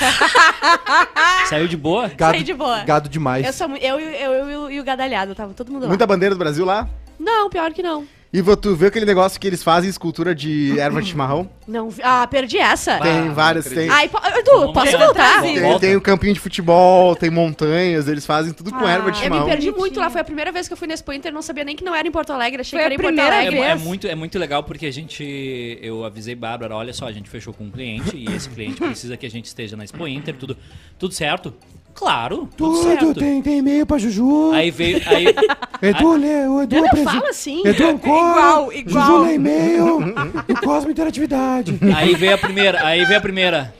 Saiu 1.50 1.68
de 1.68 1.78
boa? 1.78 2.10
Gado, 2.10 2.34
Saí 2.34 2.44
de 2.44 2.54
boa. 2.54 2.84
Gado 2.84 3.08
demais. 3.08 3.46
Eu, 3.46 3.54
sou, 3.54 3.68
eu, 3.78 4.00
eu, 4.00 4.32
eu, 4.32 4.50
eu 4.50 4.72
e 4.72 4.80
o 4.80 4.84
gadalhado, 4.84 5.34
tava 5.34 5.54
todo 5.54 5.72
mundo 5.72 5.84
lá. 5.84 5.88
Muita 5.88 6.06
bandeira 6.06 6.36
do 6.36 6.40
Brasil 6.40 6.66
lá. 6.66 6.90
Não, 7.18 7.50
pior 7.50 7.72
que 7.72 7.82
não. 7.82 8.06
E 8.32 8.44
tu 8.58 8.76
vê 8.76 8.88
aquele 8.88 9.06
negócio 9.06 9.40
que 9.40 9.48
eles 9.48 9.64
fazem, 9.64 9.90
escultura 9.90 10.36
de 10.36 10.78
erva 10.78 11.02
de 11.02 11.08
chimarrão? 11.10 11.50
Não, 11.66 11.90
vi- 11.90 12.02
ah, 12.04 12.28
perdi 12.28 12.58
essa. 12.58 12.98
Tem 13.00 13.30
Ah, 13.30 13.32
várias, 13.34 13.66
tem, 13.66 13.90
Ai, 13.90 14.10
po- 14.10 14.18
Edu, 14.18 14.52
Vamos 14.52 14.74
posso 14.74 14.98
voltar? 14.98 15.40
Vamos. 15.42 15.54
tem, 15.54 15.62
volta. 15.62 15.80
tem 15.80 15.96
um 15.96 16.00
campinho 16.02 16.34
de 16.34 16.40
futebol, 16.40 17.16
tem 17.16 17.30
montanhas, 17.30 18.08
eles 18.08 18.26
fazem 18.26 18.52
tudo 18.52 18.72
com 18.72 18.86
Ah, 18.86 18.92
erva 18.92 19.12
de 19.12 19.18
Eu 19.18 19.22
me 19.22 19.24
chimarrão. 19.24 19.46
perdi 19.48 19.72
muito 19.72 19.98
lá, 20.00 20.10
foi 20.10 20.20
a 20.20 20.24
primeira 20.26 20.52
vez 20.52 20.68
que 20.68 20.74
eu 20.74 20.78
fui 20.78 20.88
na 20.90 20.94
Expo 20.94 21.14
Inter, 21.14 21.32
não 21.32 21.42
sabia 21.42 21.64
nem 21.64 21.76
que 21.76 21.84
não 21.86 21.96
era 21.96 22.06
em 22.08 22.12
Porto 22.12 22.32
Alegre, 22.34 22.60
achei 22.62 22.72
Foi 22.78 22.80
que 22.80 22.86
era 22.86 22.94
em 22.94 22.98
Porto 22.98 23.08
primeira 23.16 23.36
Alegre. 23.38 23.58
É, 23.60 23.62
é 23.62 23.76
vez. 23.76 23.82
muito, 23.88 24.08
é 24.08 24.16
muito 24.16 24.38
legal 24.38 24.62
porque 24.64 24.86
a 24.86 24.92
gente. 24.92 25.80
Eu 25.82 26.04
avisei 26.04 26.36
Bárbara, 26.36 26.76
olha 26.76 26.92
só, 26.94 27.08
a 27.08 27.12
gente 27.14 27.30
fechou 27.30 27.54
com 27.54 27.64
um 27.64 27.72
cliente 27.72 28.16
e 28.18 28.26
esse 28.36 28.50
cliente 28.50 28.76
precisa 28.84 29.16
que 29.16 29.26
a 29.26 29.30
gente 29.30 29.46
esteja 29.46 29.78
na 29.78 29.86
Expo 29.86 30.06
Inter, 30.06 30.36
tudo, 30.36 30.58
tudo 31.00 31.14
certo? 31.14 31.54
Claro, 31.98 32.48
tudo, 32.56 32.76
Tudo, 32.76 32.84
certo. 32.84 33.14
tem, 33.16 33.42
tem 33.42 33.58
e-mail 33.58 33.84
pra 33.84 33.98
Juju. 33.98 34.52
Aí 34.54 34.70
veio. 34.70 35.02
Aí, 35.08 35.26
Edu, 35.82 36.16
lê, 36.16 36.48
o 36.48 36.62
Edu 36.62 36.76
Eu 36.76 36.82
não 36.82 36.88
apresen- 36.90 37.12
falo 37.12 37.26
assim. 37.26 37.62
Edu 37.66 37.88
Ancora, 37.90 38.30
Igual, 38.30 38.74
igual. 38.74 39.06
Juju 39.08 39.24
lê 39.24 39.34
e-mail 39.34 40.14
e 40.48 40.54
Cosmo 40.54 40.92
Interatividade. 40.92 41.80
aí 41.96 42.14
veio 42.14 42.36
a 42.36 42.38
primeira. 42.38 42.86
Aí 42.86 43.04
veio 43.04 43.18
a 43.18 43.22
primeira. 43.22 43.74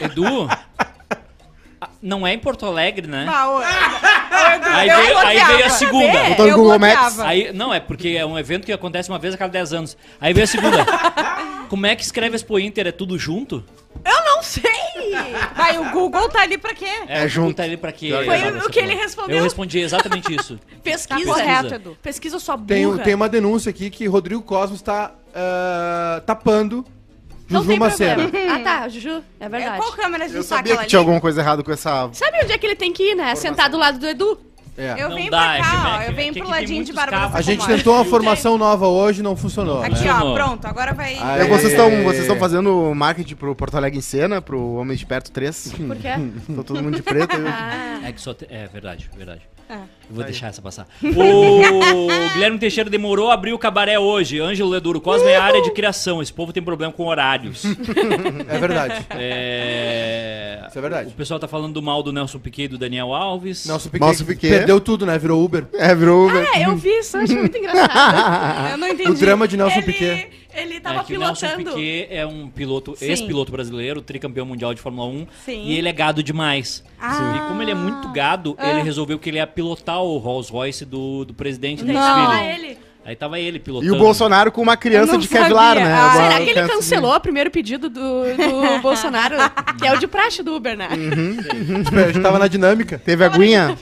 Edu. 0.00 0.48
Não 2.00 2.24
é 2.24 2.34
em 2.34 2.38
Porto 2.38 2.64
Alegre, 2.66 3.08
né? 3.08 3.26
Ah, 3.28 4.54
Edu, 4.56 4.66
Aí 4.68 4.88
veio, 4.88 5.18
aí 5.18 5.44
veio 5.44 5.66
a 5.66 5.70
segunda. 5.70 6.28
No 6.38 6.46
Eu 6.46 6.56
Google 6.56 6.78
Maps. 6.78 7.18
Aí, 7.18 7.52
não, 7.52 7.74
é 7.74 7.80
porque 7.80 8.10
é 8.10 8.24
um 8.24 8.38
evento 8.38 8.64
que 8.64 8.72
acontece 8.72 9.08
uma 9.08 9.18
vez 9.18 9.34
a 9.34 9.36
cada 9.38 9.50
10 9.50 9.72
anos. 9.72 9.96
Aí 10.20 10.32
veio 10.32 10.44
a 10.44 10.46
segunda. 10.46 10.86
Como 11.68 11.86
é 11.86 11.94
que 11.96 12.02
escreve 12.02 12.36
Expo 12.36 12.58
Inter? 12.58 12.86
É 12.86 12.92
tudo 12.92 13.18
junto? 13.18 13.64
Eu 14.04 14.24
não 14.24 14.42
sei. 14.42 14.62
Vai, 15.54 15.78
o 15.78 15.90
Google 15.90 16.28
tá 16.28 16.42
ali 16.42 16.58
pra 16.58 16.74
quê? 16.74 16.86
É 17.08 17.24
o 17.24 17.28
junto. 17.28 17.56
Tá 17.56 17.62
ali 17.62 17.76
pra 17.76 17.90
quê? 17.92 18.12
Foi 18.24 18.58
o 18.66 18.70
que 18.70 18.78
ele 18.78 18.94
respondeu. 18.94 19.36
Eu 19.38 19.42
respondi 19.42 19.78
exatamente 19.80 20.34
isso. 20.34 20.58
Pesquisa. 20.82 21.20
Tá 21.24 21.26
correto, 21.26 21.74
Edu. 21.74 21.98
Pesquisa 22.02 22.38
sua 22.38 22.56
burra. 22.56 22.96
Tem, 22.96 22.98
tem 23.04 23.14
uma 23.14 23.28
denúncia 23.28 23.70
aqui 23.70 23.90
que 23.90 24.06
Rodrigo 24.06 24.42
Cosmos 24.42 24.78
está 24.80 25.12
ah, 25.34 26.22
tapando 26.26 26.84
Não 27.48 27.60
Juju 27.60 27.70
tem 27.70 27.78
Macena. 27.78 28.22
problema. 28.28 28.54
Ah, 28.56 28.60
tá, 28.60 28.88
Juju, 28.88 29.22
é 29.40 29.46
É, 29.46 29.48
verdade. 29.48 29.78
Qual 29.78 29.92
câmera 29.92 30.28
de 30.28 30.34
Eu 30.36 30.42
saca 30.42 30.58
sabia 30.58 30.72
ela 30.74 30.82
que 30.82 30.88
tinha 30.88 30.98
ali? 30.98 31.04
alguma 31.06 31.20
coisa 31.20 31.40
errada 31.40 31.62
com 31.62 31.72
essa. 31.72 32.08
Sabe 32.12 32.38
onde 32.42 32.52
é 32.52 32.58
que 32.58 32.66
ele 32.66 32.76
tem 32.76 32.92
que 32.92 33.12
ir, 33.12 33.14
né? 33.14 33.34
Sentar 33.34 33.68
do 33.70 33.76
lado 33.78 33.98
do 33.98 34.06
Edu. 34.06 34.38
É. 34.78 35.02
Eu 35.02 35.08
Não 35.08 35.16
venho 35.16 35.30
dá, 35.30 35.38
pra 35.38 35.58
cá, 35.58 35.96
ó. 35.98 36.02
Eu 36.02 36.12
venho 36.14 36.30
é 36.30 36.32
que 36.34 36.40
pro 36.40 36.48
ladinho 36.50 36.84
de 36.84 36.92
Bárbara 36.92 37.22
cabos. 37.22 37.36
A 37.36 37.40
gente 37.42 37.66
tentou 37.66 37.94
uma 37.94 38.04
formação 38.04 38.58
nova 38.58 38.86
hoje, 38.86 39.22
não 39.22 39.34
funcionou. 39.36 39.82
Aqui, 39.82 40.04
né? 40.04 40.12
ó, 40.12 40.34
pronto. 40.34 40.66
Agora 40.66 40.92
vai... 40.92 41.14
É, 41.14 41.44
vocês 41.48 41.72
estão 41.72 41.88
vocês 42.04 42.22
estão 42.22 42.36
fazendo 42.36 42.94
marketing 42.94 43.34
pro 43.36 43.54
Porto 43.54 43.76
Alegre 43.76 43.98
em 43.98 44.02
cena, 44.02 44.42
pro 44.42 44.74
Homem 44.74 44.96
de 44.96 45.06
Perto 45.06 45.30
3. 45.30 45.72
Por 45.86 45.96
quê? 45.96 46.10
Tô 46.54 46.62
todo 46.62 46.82
mundo 46.82 46.96
de 46.96 47.02
preto. 47.02 47.36
eu- 47.36 47.48
Ah, 47.48 48.00
É 48.04 48.12
que 48.12 48.20
só 48.20 48.34
te- 48.34 48.46
É 48.50 48.66
verdade, 48.66 49.08
verdade. 49.16 49.42
É. 49.68 49.78
Eu 50.08 50.14
vou 50.14 50.24
deixar 50.24 50.48
essa 50.48 50.62
passar. 50.62 50.86
O 51.02 52.32
Guilherme 52.34 52.58
Teixeira 52.58 52.88
demorou 52.88 53.30
a 53.30 53.34
abrir 53.34 53.52
o 53.52 53.58
cabaré 53.58 53.98
hoje. 53.98 54.38
Ângelo 54.40 54.70
Leduro, 54.70 55.00
Cosme 55.00 55.28
é 55.28 55.36
área 55.36 55.60
de 55.62 55.70
criação. 55.72 56.20
Esse 56.22 56.32
povo 56.32 56.52
tem 56.52 56.62
problema 56.62 56.92
com 56.92 57.06
horários. 57.06 57.64
É 58.48 58.58
verdade. 58.58 59.06
É... 59.10 60.64
Isso 60.68 60.78
é 60.78 60.80
verdade. 60.80 61.08
O 61.10 61.12
pessoal 61.12 61.38
tá 61.40 61.48
falando 61.48 61.74
do 61.74 61.82
mal 61.82 62.02
do 62.02 62.12
Nelson 62.12 62.38
Piquet 62.38 62.64
e 62.64 62.68
do 62.68 62.78
Daniel 62.78 63.12
Alves. 63.14 63.66
Nelson 63.66 63.88
Piquet, 63.88 64.04
Nelson 64.06 64.24
Piquet. 64.24 64.48
perdeu 64.50 64.80
tudo, 64.80 65.04
né? 65.06 65.18
Virou 65.18 65.44
Uber. 65.44 65.66
É, 65.74 65.94
virou 65.94 66.26
Uber. 66.28 66.46
é, 66.54 66.66
eu 66.66 66.76
vi 66.76 66.88
isso, 66.98 67.16
eu 67.16 67.22
achei 67.22 67.36
muito 67.36 67.56
engraçado. 67.56 68.72
Eu 68.72 68.78
não 68.78 68.88
entendi. 68.88 69.10
O 69.10 69.14
drama 69.14 69.46
de 69.48 69.56
Nelson 69.56 69.76
ele, 69.78 69.86
Piquet. 69.86 70.28
Ele 70.54 70.74
É 70.76 70.80
tava 70.80 71.04
que 71.04 71.16
o 71.16 71.18
Nelson 71.20 71.46
pilotando. 71.48 71.76
Piquet 71.76 72.08
é 72.10 72.26
um 72.26 72.48
piloto, 72.48 72.96
ex-piloto 73.00 73.52
brasileiro, 73.52 74.00
tricampeão 74.00 74.46
mundial 74.46 74.72
de 74.74 74.80
Fórmula 74.80 75.08
1. 75.08 75.26
Sim. 75.44 75.62
E 75.64 75.76
ele 75.76 75.88
é 75.88 75.92
gado 75.92 76.22
demais. 76.22 76.82
Ah. 77.00 77.34
E 77.36 77.48
como 77.48 77.62
ele 77.62 77.70
é 77.70 77.74
muito 77.74 78.08
gado, 78.12 78.56
ele 78.58 78.82
resolveu 78.82 79.18
que 79.18 79.28
ele 79.28 79.36
ia 79.38 79.46
pilotar 79.46 79.95
o 80.00 80.18
Rolls 80.18 80.50
Royce 80.52 80.84
do, 80.84 81.24
do 81.24 81.34
presidente 81.34 81.84
do 81.84 81.92
tava 81.92 82.36
desfile. 82.36 82.66
ele. 82.68 82.78
Aí 83.04 83.14
tava 83.14 83.38
ele 83.38 83.58
E 83.58 83.60
pilotando. 83.60 83.94
o 83.94 83.98
Bolsonaro 83.98 84.50
com 84.50 84.60
uma 84.60 84.76
criança 84.76 85.16
de 85.16 85.28
Kevlar, 85.28 85.74
sabia. 85.76 85.84
né? 85.84 85.94
Ah, 85.94 86.12
Será 86.16 86.44
que 86.44 86.50
ele 86.50 86.68
cancelou 86.68 87.14
o 87.14 87.20
primeiro 87.20 87.50
pedido 87.52 87.88
do, 87.88 88.00
do 88.36 88.78
Bolsonaro? 88.82 89.36
Que 89.78 89.86
é 89.86 89.92
o 89.92 89.98
de 89.98 90.08
praxe 90.08 90.42
do 90.42 90.56
Uber, 90.56 90.76
né? 90.76 90.88
A 90.90 92.06
gente 92.12 92.20
tava 92.20 92.38
na 92.38 92.48
dinâmica. 92.48 92.98
Teve 92.98 93.24
aguinha? 93.24 93.78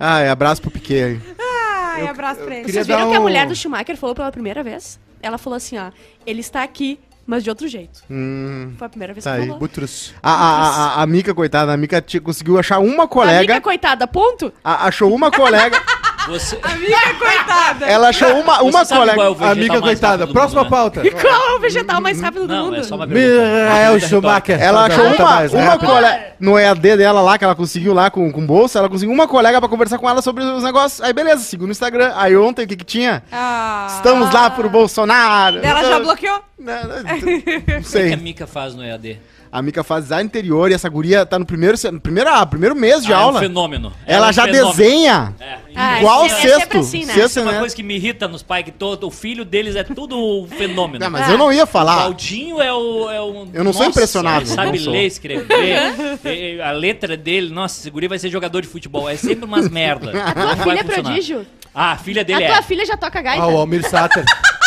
Ai, 0.00 0.28
abraço 0.28 0.62
pro 0.62 0.70
Piquet 0.70 1.02
aí. 1.02 1.20
Ai, 1.38 2.06
abraço 2.06 2.40
pra 2.40 2.56
ele. 2.56 2.72
Vocês 2.72 2.86
viram 2.86 3.00
dar 3.00 3.10
que 3.10 3.16
a 3.16 3.20
um- 3.20 3.22
mulher 3.22 3.46
do 3.46 3.54
Schumacher 3.54 3.96
falou 3.98 4.14
pela 4.16 4.32
primeira 4.32 4.62
vez? 4.62 4.98
Ela 5.22 5.36
falou 5.36 5.56
assim, 5.58 5.76
ó, 5.78 5.90
ele 6.26 6.40
está 6.40 6.62
aqui, 6.62 6.98
mas 7.26 7.42
de 7.44 7.50
outro 7.50 7.66
jeito. 7.68 8.02
Hum, 8.10 8.74
Foi 8.76 8.86
a 8.86 8.90
primeira 8.90 9.12
vez 9.12 9.24
Tá 9.24 9.32
que 9.34 9.40
aí. 9.40 9.46
falou. 9.46 9.58
Butrus. 9.60 10.14
a, 10.22 10.30
a, 10.32 10.68
a, 11.00 11.02
a 11.02 11.06
Mica, 11.06 11.34
coitada, 11.34 11.72
a 11.72 11.76
Mica 11.76 12.04
conseguiu 12.22 12.58
achar 12.58 12.78
uma 12.78 13.06
colega. 13.08 13.38
Amiga, 13.38 13.60
coitada, 13.60 14.06
ponto? 14.06 14.52
a- 14.64 14.86
achou 14.86 15.14
uma 15.14 15.30
colega. 15.30 15.80
Você... 16.28 16.58
Amiga, 16.62 17.14
coitada. 17.18 17.86
ela 17.86 18.08
achou 18.08 18.28
uma, 18.40 18.62
uma 18.62 18.84
Você 18.84 18.94
colega. 18.94 19.22
é 19.22 19.50
Amiga 19.50 19.80
coitada. 19.80 20.26
Próxima 20.26 20.62
mundo, 20.62 20.70
né? 20.70 20.76
pauta. 20.76 21.06
E 21.06 21.10
qual 21.10 21.48
é 21.50 21.54
o 21.56 21.60
vegetal 21.60 22.00
mais 22.00 22.20
rápido 22.20 22.46
do 22.46 22.54
Não, 22.54 22.64
mundo? 22.66 22.76
é 22.76 22.82
só 22.82 22.94
uma 22.96 23.06
pergunta. 23.06 23.42
Michael 23.44 24.00
Schumacher. 24.00 24.62
Ela 24.62 24.86
achou 24.86 25.04
uma, 25.06 25.24
mais, 25.24 25.52
uma 25.52 25.78
colega. 25.78 26.32
No 26.38 26.58
EAD 26.58 26.96
dela 26.96 27.20
lá, 27.20 27.38
que 27.38 27.44
ela 27.44 27.54
conseguiu 27.54 27.92
lá 27.94 28.10
com, 28.10 28.30
com 28.32 28.44
bolsa, 28.44 28.78
ela 28.78 28.88
conseguiu 28.88 29.14
uma 29.14 29.28
colega 29.28 29.60
pra 29.60 29.68
conversar 29.68 29.98
com 29.98 30.08
ela 30.08 30.20
sobre 30.22 30.42
os 30.44 30.62
negócios. 30.62 31.00
Aí 31.00 31.12
beleza, 31.12 31.42
seguiu 31.42 31.66
no 31.66 31.72
Instagram. 31.72 32.12
Aí 32.16 32.36
ontem 32.36 32.64
o 32.64 32.68
que 32.68 32.76
que 32.76 32.84
tinha? 32.84 33.22
Ah. 33.30 33.86
Estamos 33.88 34.32
lá 34.32 34.50
pro 34.50 34.68
Bolsonaro. 34.68 35.60
Ela 35.62 35.84
já 35.84 35.98
bloqueou? 36.00 36.40
Não, 36.58 36.74
não, 36.84 36.88
não 37.02 37.16
O 37.16 37.20
que 37.22 37.72
a 37.72 37.82
sei. 37.82 38.16
Mica 38.16 38.46
faz 38.46 38.74
no 38.74 38.84
EAD? 38.84 39.20
A 39.52 39.60
Mica 39.60 39.84
faz 39.84 40.04
design 40.04 40.24
interior 40.26 40.70
e 40.70 40.74
essa 40.74 40.88
guria 40.88 41.26
tá 41.26 41.38
no 41.38 41.44
primeiro, 41.44 41.76
no 41.92 42.00
primeiro, 42.00 42.30
ah, 42.30 42.46
primeiro 42.46 42.74
mês 42.74 43.04
de 43.04 43.12
Ah, 43.12 43.18
aula. 43.18 43.36
É 43.38 43.42
um 43.42 43.42
fenômeno. 43.42 43.92
ela 44.06 44.28
é 44.28 44.30
um 44.30 44.32
já 44.32 44.44
fenômeno. 44.44 44.68
desenha 44.70 45.34
É. 45.38 45.58
Ah, 45.76 45.98
igual 45.98 46.22
é 46.24 46.26
é 46.26 46.28
sexto. 46.30 46.78
assim, 46.78 47.04
né? 47.04 47.12
Sexto, 47.12 47.38
é 47.38 47.42
uma 47.42 47.52
né? 47.52 47.58
coisa 47.58 47.76
que 47.76 47.82
me 47.82 47.94
irrita 47.96 48.26
nos 48.26 48.42
pais, 48.42 48.64
que 48.64 48.70
todo, 48.70 49.06
o 49.06 49.10
filho 49.10 49.44
deles 49.44 49.76
é 49.76 49.84
tudo 49.84 50.16
um 50.18 50.46
fenômeno. 50.56 51.04
Não, 51.04 51.10
mas 51.10 51.28
eu 51.28 51.36
não 51.36 51.52
ia 51.52 51.64
O 51.64 51.66
falar. 51.66 51.96
Claudinho 51.96 52.62
é 52.62 52.72
o. 52.72 53.10
É 53.10 53.20
o 53.20 53.46
Eu 53.52 53.62
não 53.62 53.74
sou 53.74 53.84
impressionado, 53.84 54.46
Ele 54.46 54.46
sabe 54.54 54.78
sou. 54.78 54.90
ler, 54.92 55.04
escrever. 55.06 55.92
a 56.64 56.70
letra 56.72 57.14
dele, 57.14 57.52
nossa, 57.52 57.78
esse 57.78 57.90
guri 57.90 58.08
vai 58.08 58.18
ser 58.18 58.30
jogador 58.30 58.62
de 58.62 58.68
futebol. 58.68 59.06
É 59.08 59.16
sempre 59.16 59.44
umas 59.44 59.68
merda. 59.68 60.12
A 60.24 60.32
tua 60.32 60.56
filha 60.56 60.80
é 60.80 60.82
prodígio? 60.84 61.46
Ah, 61.74 61.92
a 61.92 61.96
filha 61.96 62.24
dele 62.24 62.44
a 62.44 62.48
é. 62.48 62.52
tua 62.52 62.62
filha 62.62 62.84
já 62.86 62.96
toca 62.96 63.20
gaita? 63.20 63.42
Ah, 63.44 63.48
o 63.48 63.56
Almir 63.56 63.82
Sater. 63.88 64.24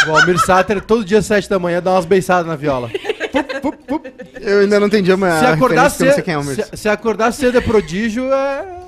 O 0.08 0.15
Almir 0.15 0.38
Sater, 0.39 0.82
todo 0.82 1.04
dia 1.06 1.20
às 1.20 1.25
7 1.25 1.50
da 1.50 1.58
manhã, 1.60 1.82
dá 1.82 1.92
umas 1.92 2.06
beiçadas 2.06 2.46
na 2.48 2.56
viola. 2.56 2.89
Eu 4.42 4.60
ainda 4.62 4.80
não 4.80 4.88
entendi 4.88 5.12
a 5.12 5.18
minha 5.18 5.40
Se 5.40 5.46
acordar 5.46 5.90
cedo, 5.90 6.24
é 6.26 6.36
o 6.36 6.40
Almir. 6.40 6.56
se, 6.56 6.78
se 6.78 6.90
acordar 6.90 7.32
cedo 7.32 7.58
é 7.58 7.62
prodígio, 7.62 8.32
é... 8.34 8.85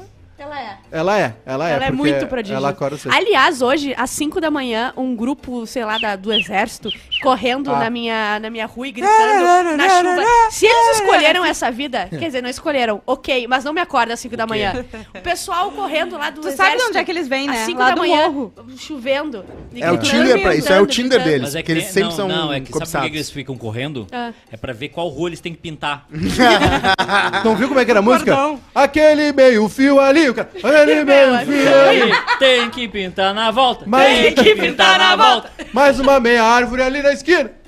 Ela 0.48 0.60
é. 0.62 0.77
Ela 0.92 1.20
é, 1.20 1.34
ela 1.46 1.70
é. 1.70 1.74
Ela 1.74 1.86
é 1.86 1.88
porque 1.92 1.92
muito 2.12 2.27
prodígio. 2.27 2.56
Ela 2.56 2.70
acorda 2.70 2.98
cedo. 2.98 3.13
Aliás, 3.13 3.62
hoje, 3.62 3.94
às 3.98 4.10
5 4.12 4.39
da 4.39 4.50
manhã, 4.50 4.94
um 4.96 5.16
grupo, 5.16 5.66
sei 5.68 5.84
lá, 5.84 5.98
da- 5.98 6.16
do 6.16 6.32
exército, 6.32 6.89
correndo 7.22 7.72
Ah. 7.74 7.80
na, 7.80 7.89
minha, 7.89 8.39
na 8.39 8.50
minha 8.50 8.66
rua 8.66 8.88
e 8.88 8.92
gritando 8.92 9.77
na 9.77 9.89
chuva. 9.89 10.24
Se 10.51 10.66
eles 10.66 11.00
escolheram 11.01 11.44
essa 11.46 11.70
vida, 11.70 12.08
quer 12.10 12.18
dizer, 12.27 12.42
não 12.42 12.50
escolheram, 12.50 13.01
ok, 13.06 13.48
mas 13.48 13.63
não 13.63 13.74
me 13.74 13.82
acorda 13.82 14.13
às 14.13 14.20
5 14.20 14.38
da 14.38 14.48
manhã. 14.48 14.86
O 15.13 15.22
pessoal 15.22 15.72
correndo 15.72 16.18
lá 16.18 16.30
do 16.30 16.42
Tu 16.42 16.48
exército. 16.48 16.63
sabe 16.63 16.77
de 16.77 16.84
onde 16.89 16.98
é 16.98 17.04
que 17.04 17.12
eles 17.12 17.27
vêm, 17.27 17.48
né? 17.48 17.60
Às 17.60 17.66
5 17.66 17.80
Lá 17.80 17.89
da 17.89 17.96
do 17.96 18.01
manhã, 18.01 18.30
morro. 18.30 18.54
chovendo. 18.77 19.44
É 19.75 19.92
o 19.92 19.98
Tinder 19.98 20.42
pra 20.42 20.56
isso, 20.56 20.72
é 20.72 20.80
o 20.82 20.86
Tinder 20.86 21.22
deles. 21.24 21.42
Mas 21.42 21.56
é 21.56 21.60
porque 21.60 21.72
eles 21.74 21.84
tem- 21.86 21.94
sempre 21.94 22.10
não, 22.10 22.16
são 22.16 22.27
Não, 22.27 22.54
é 22.54 22.60
que 22.60 22.68
sabe 22.68 22.72
por 22.72 22.72
que 22.72 22.72
cobiçados. 22.80 23.10
que 23.10 23.16
eles 23.18 23.30
ficam 23.32 23.58
correndo? 23.58 24.08
Ah. 24.12 24.32
É 24.51 24.56
pra 24.58 24.72
ver 24.74 24.89
qual 24.89 25.08
rua 25.10 25.30
eles 25.30 25.42
têm 25.42 25.54
que 25.54 25.60
pintar. 25.60 26.06
Então 27.39 27.56
viu 27.56 27.68
como 27.68 27.80
é 27.80 27.86
que 27.86 27.92
era 27.92 28.00
a 28.00 28.04
música? 28.04 28.36
Aquele 28.74 29.32
meio 29.32 29.68
fio 29.70 30.00
ali, 30.00 30.34
o 30.41 30.46
cara. 30.62 30.82
Aquele 30.82 31.03
meio 31.03 31.38
fio 31.46 31.75
ali. 31.89 32.01
Aí, 32.03 32.13
tem 32.39 32.70
que 32.70 32.88
pintar 32.88 33.34
na 33.34 33.51
volta. 33.51 33.84
Mas- 33.88 34.17
tem 34.17 34.34
que 34.36 34.56
pintar 34.56 34.98
na 35.00 35.15
volta. 35.15 35.51
Mais 35.74 36.00
uma 36.00 36.20
meia 36.20 36.44
árvore 36.44 36.82
ali 36.82 37.01
na 37.01 37.12
esquina. 37.13 37.51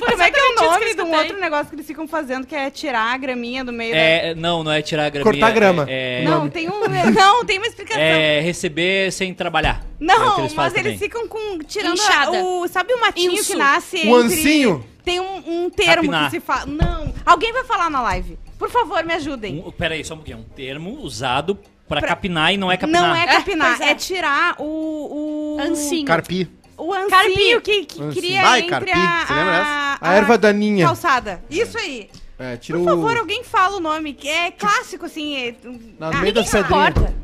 Como 0.00 0.22
é 0.22 0.30
que 0.30 0.38
é 0.38 0.42
o 0.42 0.54
nome 0.54 0.94
de 0.94 1.02
um 1.02 1.14
outro 1.14 1.38
negócio 1.40 1.66
que 1.68 1.74
eles 1.76 1.86
ficam 1.86 2.06
fazendo, 2.06 2.46
que 2.46 2.54
é 2.54 2.70
tirar 2.70 3.12
a 3.14 3.16
graminha 3.16 3.64
do 3.64 3.72
meio 3.72 3.92
da... 3.92 3.98
É, 3.98 4.34
não, 4.34 4.62
não 4.64 4.70
é 4.72 4.82
tirar 4.82 5.06
a 5.06 5.10
graminha. 5.10 5.32
Cortar 5.32 5.50
grama. 5.52 5.86
É, 5.88 6.22
é- 6.22 6.24
Não, 6.24 6.48
tem 6.48 6.68
um... 6.68 6.80
Não, 7.14 7.44
tem 7.44 7.58
uma 7.58 7.66
explicação. 7.66 8.00
é 8.02 8.40
receber 8.40 9.12
sem 9.12 9.32
trabalhar. 9.34 9.82
É 10.00 10.04
Não, 10.04 10.40
eles 10.40 10.54
mas 10.54 10.72
eles 10.74 10.84
também. 10.84 10.98
ficam 10.98 11.28
com 11.28 11.58
tirando 11.60 11.92
a- 12.00 12.04
Inchada. 12.04 12.42
o 12.44 12.66
sabe 12.68 12.92
o 12.94 13.00
matinho 13.00 13.32
Inso. 13.32 13.52
que 13.52 13.58
nasce 13.58 13.96
O 14.08 14.20
entre- 14.20 14.38
ancinho. 14.38 14.84
Tem 15.04 15.18
um, 15.20 15.64
um 15.64 15.70
termo 15.70 15.94
Capinar. 15.96 16.24
que 16.26 16.30
se 16.30 16.40
fala. 16.40 16.66
Não, 16.66 17.12
alguém 17.26 17.52
vai 17.52 17.64
falar 17.64 17.90
na 17.90 18.00
live. 18.02 18.38
Por 18.62 18.70
favor, 18.70 19.02
me 19.04 19.12
ajudem. 19.14 19.60
Um, 19.66 19.72
peraí, 19.72 20.04
só 20.04 20.14
um 20.14 20.18
pouquinho. 20.18 20.38
Um 20.38 20.44
termo 20.44 21.00
usado 21.00 21.56
pra, 21.88 21.98
Pra- 21.98 22.10
capinar 22.10 22.54
e 22.54 22.56
não 22.56 22.70
é 22.70 22.76
capinar. 22.76 23.02
Não 23.08 23.16
é 23.16 23.26
capinar, 23.26 23.76
pois 23.76 23.80
é. 23.88 23.90
é. 23.90 23.94
tirar 23.96 24.54
o 24.60 25.56
o 25.56 25.60
Ancinho. 25.60 26.04
Carpi. 26.06 26.48
o 26.78 26.94
ancinho 26.94 27.10
Carpinho. 27.10 27.60
que, 27.60 27.84
que 27.86 28.00
Ancinho. 28.00 28.22
cria 28.22 28.42
Vai, 28.42 28.58
entre 28.60 28.70
carpi, 28.70 28.90
a, 28.92 29.26
você 29.26 29.34
lembra 29.34 29.52
dessa? 29.58 29.98
A 30.00 30.14
erva 30.14 30.38
daninha. 30.38 30.86
calçada. 30.86 31.42
Isso 31.50 31.76
aí. 31.76 32.08
É, 32.38 32.56
tira 32.56 32.78
Por 32.78 32.84
o. 32.84 32.90
favor, 32.90 33.16
alguém 33.16 33.42
fala 33.42 33.78
o 33.78 33.80
nome, 33.80 34.12
que 34.12 34.28
é 34.28 34.52
clássico 34.52 35.06
assim. 35.06 35.34
É, 35.36 35.54
Na 35.98 36.10
Ah, 36.10 36.20
meio 36.20 36.32
da 36.32 36.40
ninguém 36.42 36.44
sabe. 36.46 36.68
pedrinha. 36.68 36.88
Importa. 36.88 37.14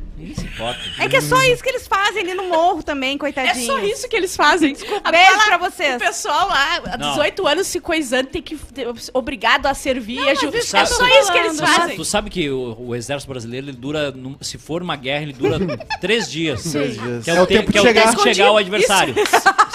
É 0.97 1.07
que 1.07 1.15
é 1.15 1.21
só 1.21 1.41
isso 1.43 1.63
que 1.63 1.69
eles 1.69 1.87
fazem 1.87 2.21
ali 2.23 2.33
no 2.33 2.43
morro 2.49 2.83
também, 2.83 3.15
É 3.15 3.17
coitadinho. 3.17 3.65
só 3.65 3.79
isso 3.79 4.07
que 4.07 4.15
eles 4.15 4.35
fazem. 4.35 4.73
Desculpa, 4.73 5.11
Beijo 5.11 5.45
pra 5.45 5.57
vocês. 5.57 5.95
O 5.95 5.99
pessoal 5.99 6.47
lá, 6.47 6.81
há 6.91 6.97
Não. 6.97 7.09
18 7.11 7.47
anos 7.47 7.67
se 7.67 7.79
coisando, 7.79 8.27
tem 8.27 8.41
que 8.41 8.55
ter- 8.55 8.87
obrigado 9.13 9.65
a 9.65 9.73
servir. 9.73 10.17
Não, 10.19 10.29
a 10.29 10.33
ju- 10.35 10.49
isso 10.53 10.75
é 10.77 10.85
só 10.85 10.97
tô 10.97 11.05
isso 11.07 11.31
que 11.31 11.37
eles 11.37 11.59
falando. 11.59 11.75
fazem. 11.75 11.95
Tu 11.95 12.05
sabe 12.05 12.29
que 12.29 12.49
o, 12.49 12.75
o 12.79 12.95
exército 12.95 13.31
brasileiro, 13.31 13.67
ele 13.67 13.77
dura, 13.77 14.13
se 14.41 14.57
for 14.57 14.81
uma 14.81 14.95
guerra, 14.95 15.23
ele 15.23 15.33
dura 15.33 15.57
três 16.01 16.29
dias. 16.29 16.63
Três 16.63 16.99
dias. 16.99 17.23
Que 17.23 17.31
é, 17.31 17.41
o, 17.41 17.47
tempo, 17.47 17.71
que 17.71 17.77
é 17.77 17.81
o 17.81 17.83
chegar. 17.83 18.03
tempo 18.09 18.17
de 18.17 18.23
chegar 18.23 18.47
ao 18.47 18.57
adversário. 18.57 19.15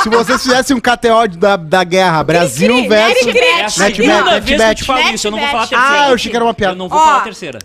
Se 0.05 0.11
vocês 0.11 0.43
fizessem 0.43 0.77
um 0.77 0.81
KTO 0.81 1.29
da, 1.39 1.57
da 1.57 1.83
guerra, 1.83 2.23
Brasil 2.23 2.87
versus... 2.87 3.25
Cri-cri. 3.25 4.07
É 4.11 4.71
eu 4.71 4.75
te 4.75 4.85
falo 4.85 5.01
isso, 5.15 5.27
eu 5.27 5.31
não 5.31 5.39
vou 5.39 5.49
falar 5.49 5.63
a 5.63 5.67
terceira. 5.67 6.03
Ah, 6.03 6.09
eu 6.11 6.15
achei 6.15 6.31
que 6.31 6.37
era 6.37 6.45
uma 6.45 6.53
piada. 6.53 6.75
Eu 6.75 6.79
não 6.79 6.89
vou 6.91 6.99
falar 6.99 7.17
a 7.17 7.21
terceira. 7.23 7.59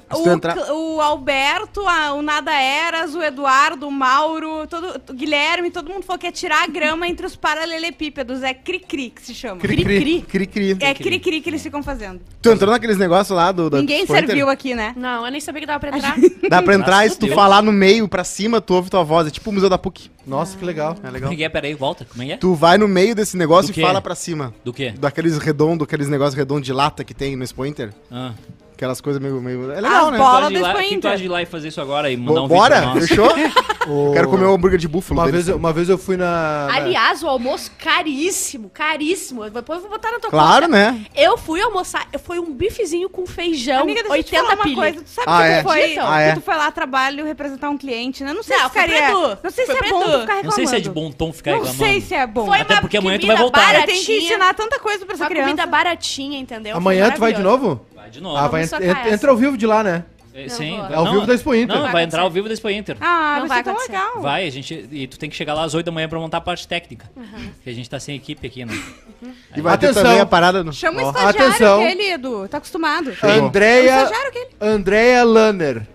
O, 0.71 1.01
Alberto, 1.01 1.81
o 1.81 2.21
Nada 2.21 2.51
Eras, 2.69 3.15
o 3.15 3.21
Eduardo, 3.21 3.87
o 3.87 3.91
Mauro, 3.91 4.67
todo, 4.67 5.01
o 5.09 5.13
Guilherme, 5.13 5.71
todo 5.71 5.89
mundo 5.89 6.03
falou 6.03 6.19
que 6.19 6.27
é 6.27 6.31
tirar 6.31 6.63
a 6.63 6.67
grama 6.67 7.07
entre 7.07 7.25
os 7.25 7.35
paralelepípedos. 7.35 8.43
É 8.43 8.53
cri-cri 8.53 9.09
que 9.09 9.21
se 9.21 9.33
chama. 9.33 9.59
Cri-cri. 9.59 10.21
Cri-cri. 10.21 10.77
É 10.79 10.93
cri-cri 10.93 11.41
que 11.41 11.49
eles 11.49 11.61
ficam 11.63 11.81
fazendo. 11.81 12.21
Tu 12.41 12.51
entrou 12.51 12.71
naqueles 12.71 12.97
negócios 12.97 13.35
lá 13.35 13.51
do... 13.51 13.69
da 13.69 13.79
Ninguém 13.79 14.05
serviu 14.05 14.49
aqui, 14.49 14.75
né? 14.75 14.93
Não, 14.95 15.25
eu 15.25 15.31
nem 15.31 15.41
sabia 15.41 15.61
que 15.61 15.67
dava 15.67 15.79
pra 15.79 15.89
entrar. 15.97 16.15
Dá 16.49 16.61
pra 16.61 16.75
entrar 16.75 17.05
e 17.05 17.09
se 17.09 17.17
tu 17.17 17.25
Deus. 17.25 17.35
falar 17.35 17.61
no 17.61 17.71
meio, 17.71 18.07
pra 18.07 18.23
cima, 18.23 18.61
tu 18.61 18.73
ouve 18.75 18.89
tua 18.89 19.03
voz. 19.03 19.27
É 19.27 19.31
tipo 19.31 19.49
o 19.49 19.53
Museu 19.53 19.69
da 19.69 19.77
PUC. 19.77 20.09
Nossa, 20.25 20.57
que 20.57 20.63
legal. 20.63 20.95
É 21.03 21.09
legal. 21.09 21.31
Peraí, 21.51 21.73
volta. 21.73 22.05
Como 22.05 22.21
é 22.21 22.25
que 22.27 22.31
é? 22.33 22.37
Tu 22.37 22.53
vai 22.53 22.77
no 22.77 22.87
meio 22.87 23.15
desse 23.15 23.35
negócio 23.35 23.71
e 23.75 23.81
fala 23.81 24.01
pra 24.01 24.13
cima. 24.13 24.53
Do 24.63 24.71
quê? 24.71 24.93
Daqueles 24.99 25.37
redondos, 25.37 25.85
aqueles 25.85 26.07
negócios 26.07 26.35
redondos 26.35 26.65
de 26.65 26.73
lata 26.73 27.03
que 27.03 27.13
tem 27.13 27.35
no 27.35 27.43
Expo 27.43 27.65
Inter. 27.65 27.91
Ah. 28.11 28.33
Aquelas 28.79 29.01
coisas 29.01 29.21
meio... 29.21 29.41
meio... 29.41 29.71
É 29.73 29.81
legal, 29.81 30.05
As 30.05 30.11
né? 30.13 30.17
bolas- 30.17 30.47
do 30.53 30.53
Quem 30.79 30.87
tu 30.89 30.93
Inter. 30.95 31.11
acha 31.11 31.17
de 31.19 31.25
ir 31.25 31.27
lá 31.27 31.41
e 31.41 31.45
fazer 31.45 31.67
isso 31.67 31.81
agora 31.81 32.09
e 32.09 32.15
mandar 32.15 32.33
Bo- 32.33 32.39
um 32.39 32.47
vídeo 32.47 32.57
Bora? 32.61 32.81
pra 32.81 32.93
nós? 32.95 33.07
Fechou? 33.09 33.27
O- 33.89 34.11
Quero 34.13 34.29
comer 34.29 34.45
um 34.45 34.53
hambúrguer 34.53 34.77
de 34.77 34.87
búfalo. 34.87 35.19
Uma 35.19 35.25
deles. 35.25 35.45
vez, 35.45 35.49
eu- 35.49 35.57
uma 35.57 35.73
vez 35.73 35.89
eu 35.89 35.97
fui 35.97 36.15
na. 36.15 36.67
na- 36.67 36.75
Aliás, 36.75 37.23
o 37.23 37.27
almoço 37.27 37.71
caríssimo, 37.79 38.69
caríssimo. 38.69 39.49
Depois 39.49 39.77
eu 39.77 39.81
vou 39.89 39.89
botar 39.97 40.11
na 40.11 40.19
tua 40.19 40.29
Claro, 40.29 40.65
conta. 40.67 40.77
né? 40.77 41.05
Eu 41.15 41.37
fui 41.37 41.59
almoçar, 41.61 42.07
foi 42.23 42.37
um 42.39 42.53
bifezinho 42.53 43.09
com 43.09 43.25
feijão, 43.25 43.81
Amiga, 43.81 44.03
deixa 44.03 44.17
eu 44.17 44.23
te 44.23 44.35
80 44.35 44.43
falar 44.43 44.55
uma 44.55 44.63
pilha. 44.63 44.75
coisa. 44.75 45.01
Tu 45.01 45.09
sabe 45.09 45.27
Ah, 45.27 45.37
que, 45.41 45.43
é? 45.47 45.57
tu 45.57 45.63
foi, 45.63 45.77
Acreditam? 45.79 46.07
Ah, 46.07 46.21
é? 46.21 46.29
que 46.29 46.39
tu 46.39 46.41
foi 46.45 46.55
lá 46.55 46.67
a 46.67 46.71
trabalho 46.71 47.25
representar 47.25 47.69
um 47.71 47.77
cliente, 47.77 48.23
né? 48.23 48.31
Não 48.33 48.43
sei 48.43 48.57
Não, 48.57 48.67
se 48.67 48.73
foi 48.73 48.83
pra 48.83 48.91
ficaria... 48.93 49.09
Edu. 49.09 49.37
Não 49.43 49.49
sei 49.51 49.65
se 49.65 49.71
Foi 49.71 49.75
é 49.75 49.79
pra 49.79 49.89
bom 49.89 50.01
Edu. 50.03 50.11
tu 50.11 50.19
ficar 50.19 50.19
Não 50.19 50.35
reclamando. 50.35 50.55
sei 50.55 50.67
se 50.67 50.75
é 50.75 50.79
de 50.79 50.89
bom 50.89 51.11
tom 51.11 51.33
ficar 51.33 51.51
Não 51.51 51.57
reclamando. 51.59 51.83
sei 51.91 52.01
se 52.01 52.13
é 52.13 52.27
bom. 52.27 52.45
Foi 52.45 52.59
Até 52.61 52.73
uma 52.75 52.81
porque 52.81 52.97
amanhã 52.97 53.17
tu 53.19 53.27
vai 53.27 53.35
comida 53.37 53.41
voltar. 53.59 53.75
Eu 53.75 53.85
tenho 53.85 53.85
que 53.87 53.91
baratinha. 54.05 54.17
ensinar 54.19 54.53
tanta 54.53 54.79
coisa 54.79 55.03
pra 55.05 55.15
essa 55.15 55.23
Uma 55.23 55.29
criança. 55.29 55.49
comida 55.49 55.65
baratinha, 55.65 56.39
entendeu? 56.39 56.73
Foi 56.73 56.77
Amanhã 56.79 57.11
tu 57.11 57.19
vai 57.19 57.33
de 57.33 57.41
maravilhoso. 57.41 57.67
novo? 57.75 57.85
Vai 58.09 58.11
de 58.11 58.21
novo. 58.21 58.35
Ah, 58.37 58.47
vai, 58.47 58.65
Vamos 58.65 58.65
ent- 58.65 58.69
socar 58.69 58.89
ent- 58.89 59.05
essa. 59.07 59.15
entra 59.15 59.31
ao 59.31 59.37
vivo 59.37 59.55
de 59.57 59.67
lá, 59.67 59.83
né? 59.83 60.03
É, 60.33 60.43
Não 60.43 60.49
Sim. 60.49 60.77
vou. 60.77 60.85
É 60.89 60.95
ao 60.95 61.11
vivo 61.11 61.25
da 61.25 61.33
Expo 61.33 61.53
Inter. 61.55 61.75
Não, 61.75 61.81
Vai 61.83 61.91
vai 61.91 62.03
entrar 62.03 62.19
acontecer. 62.19 62.21
ao 62.21 62.29
vivo 62.31 62.47
da 62.47 62.53
Expo 62.53 62.69
Inter. 62.69 62.97
Ah, 63.01 63.37
Não 63.39 63.47
vai 63.47 63.47
vai 63.47 63.57
ser 63.57 63.63
tão 63.63 63.73
acontecer. 63.73 63.91
legal. 63.91 64.21
Vai, 64.21 64.47
a 64.47 64.51
gente. 64.51 64.87
E 64.91 65.07
tu 65.07 65.17
tem 65.19 65.29
que 65.29 65.35
chegar 65.35 65.53
lá 65.53 65.63
às 65.63 65.73
8 65.73 65.85
da 65.87 65.91
manhã 65.91 66.07
pra 66.07 66.19
montar 66.19 66.37
a 66.37 66.41
parte 66.41 66.67
técnica. 66.67 67.09
Porque 67.55 67.69
a 67.69 67.73
gente 67.73 67.89
tá 67.89 67.99
sem 67.99 68.15
equipe 68.15 68.45
aqui, 68.47 68.63
né? 68.65 68.73
E 69.55 69.61
vai 69.61 69.77
ter 69.77 69.87
Atenção. 69.87 70.03
também 70.03 70.19
a 70.21 70.25
parada 70.25 70.63
no... 70.63 70.71
Chama 70.71 71.01
o 71.01 71.05
Ó. 71.05 71.09
estagiário 71.09 71.47
Atenção. 71.49 71.81
Edu. 71.81 72.47
Tá 72.47 72.57
acostumado. 72.57 73.13
Chegou. 73.15 73.35
O 73.43 73.47
Andréia. 73.47 73.89
estagiário 74.03 74.29
aquele. 74.29 74.47
Andréia 74.61 75.23
Lanner. 75.23 75.87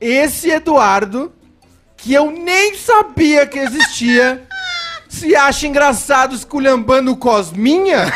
Esse 0.00 0.50
Eduardo, 0.50 1.32
que 1.96 2.12
eu 2.12 2.30
nem 2.30 2.74
sabia 2.74 3.46
que 3.46 3.58
existia, 3.58 4.42
se 5.08 5.34
acha 5.36 5.66
engraçado 5.66 6.34
esculhambando 6.34 7.12
o 7.12 7.16
Cosminha? 7.16 8.04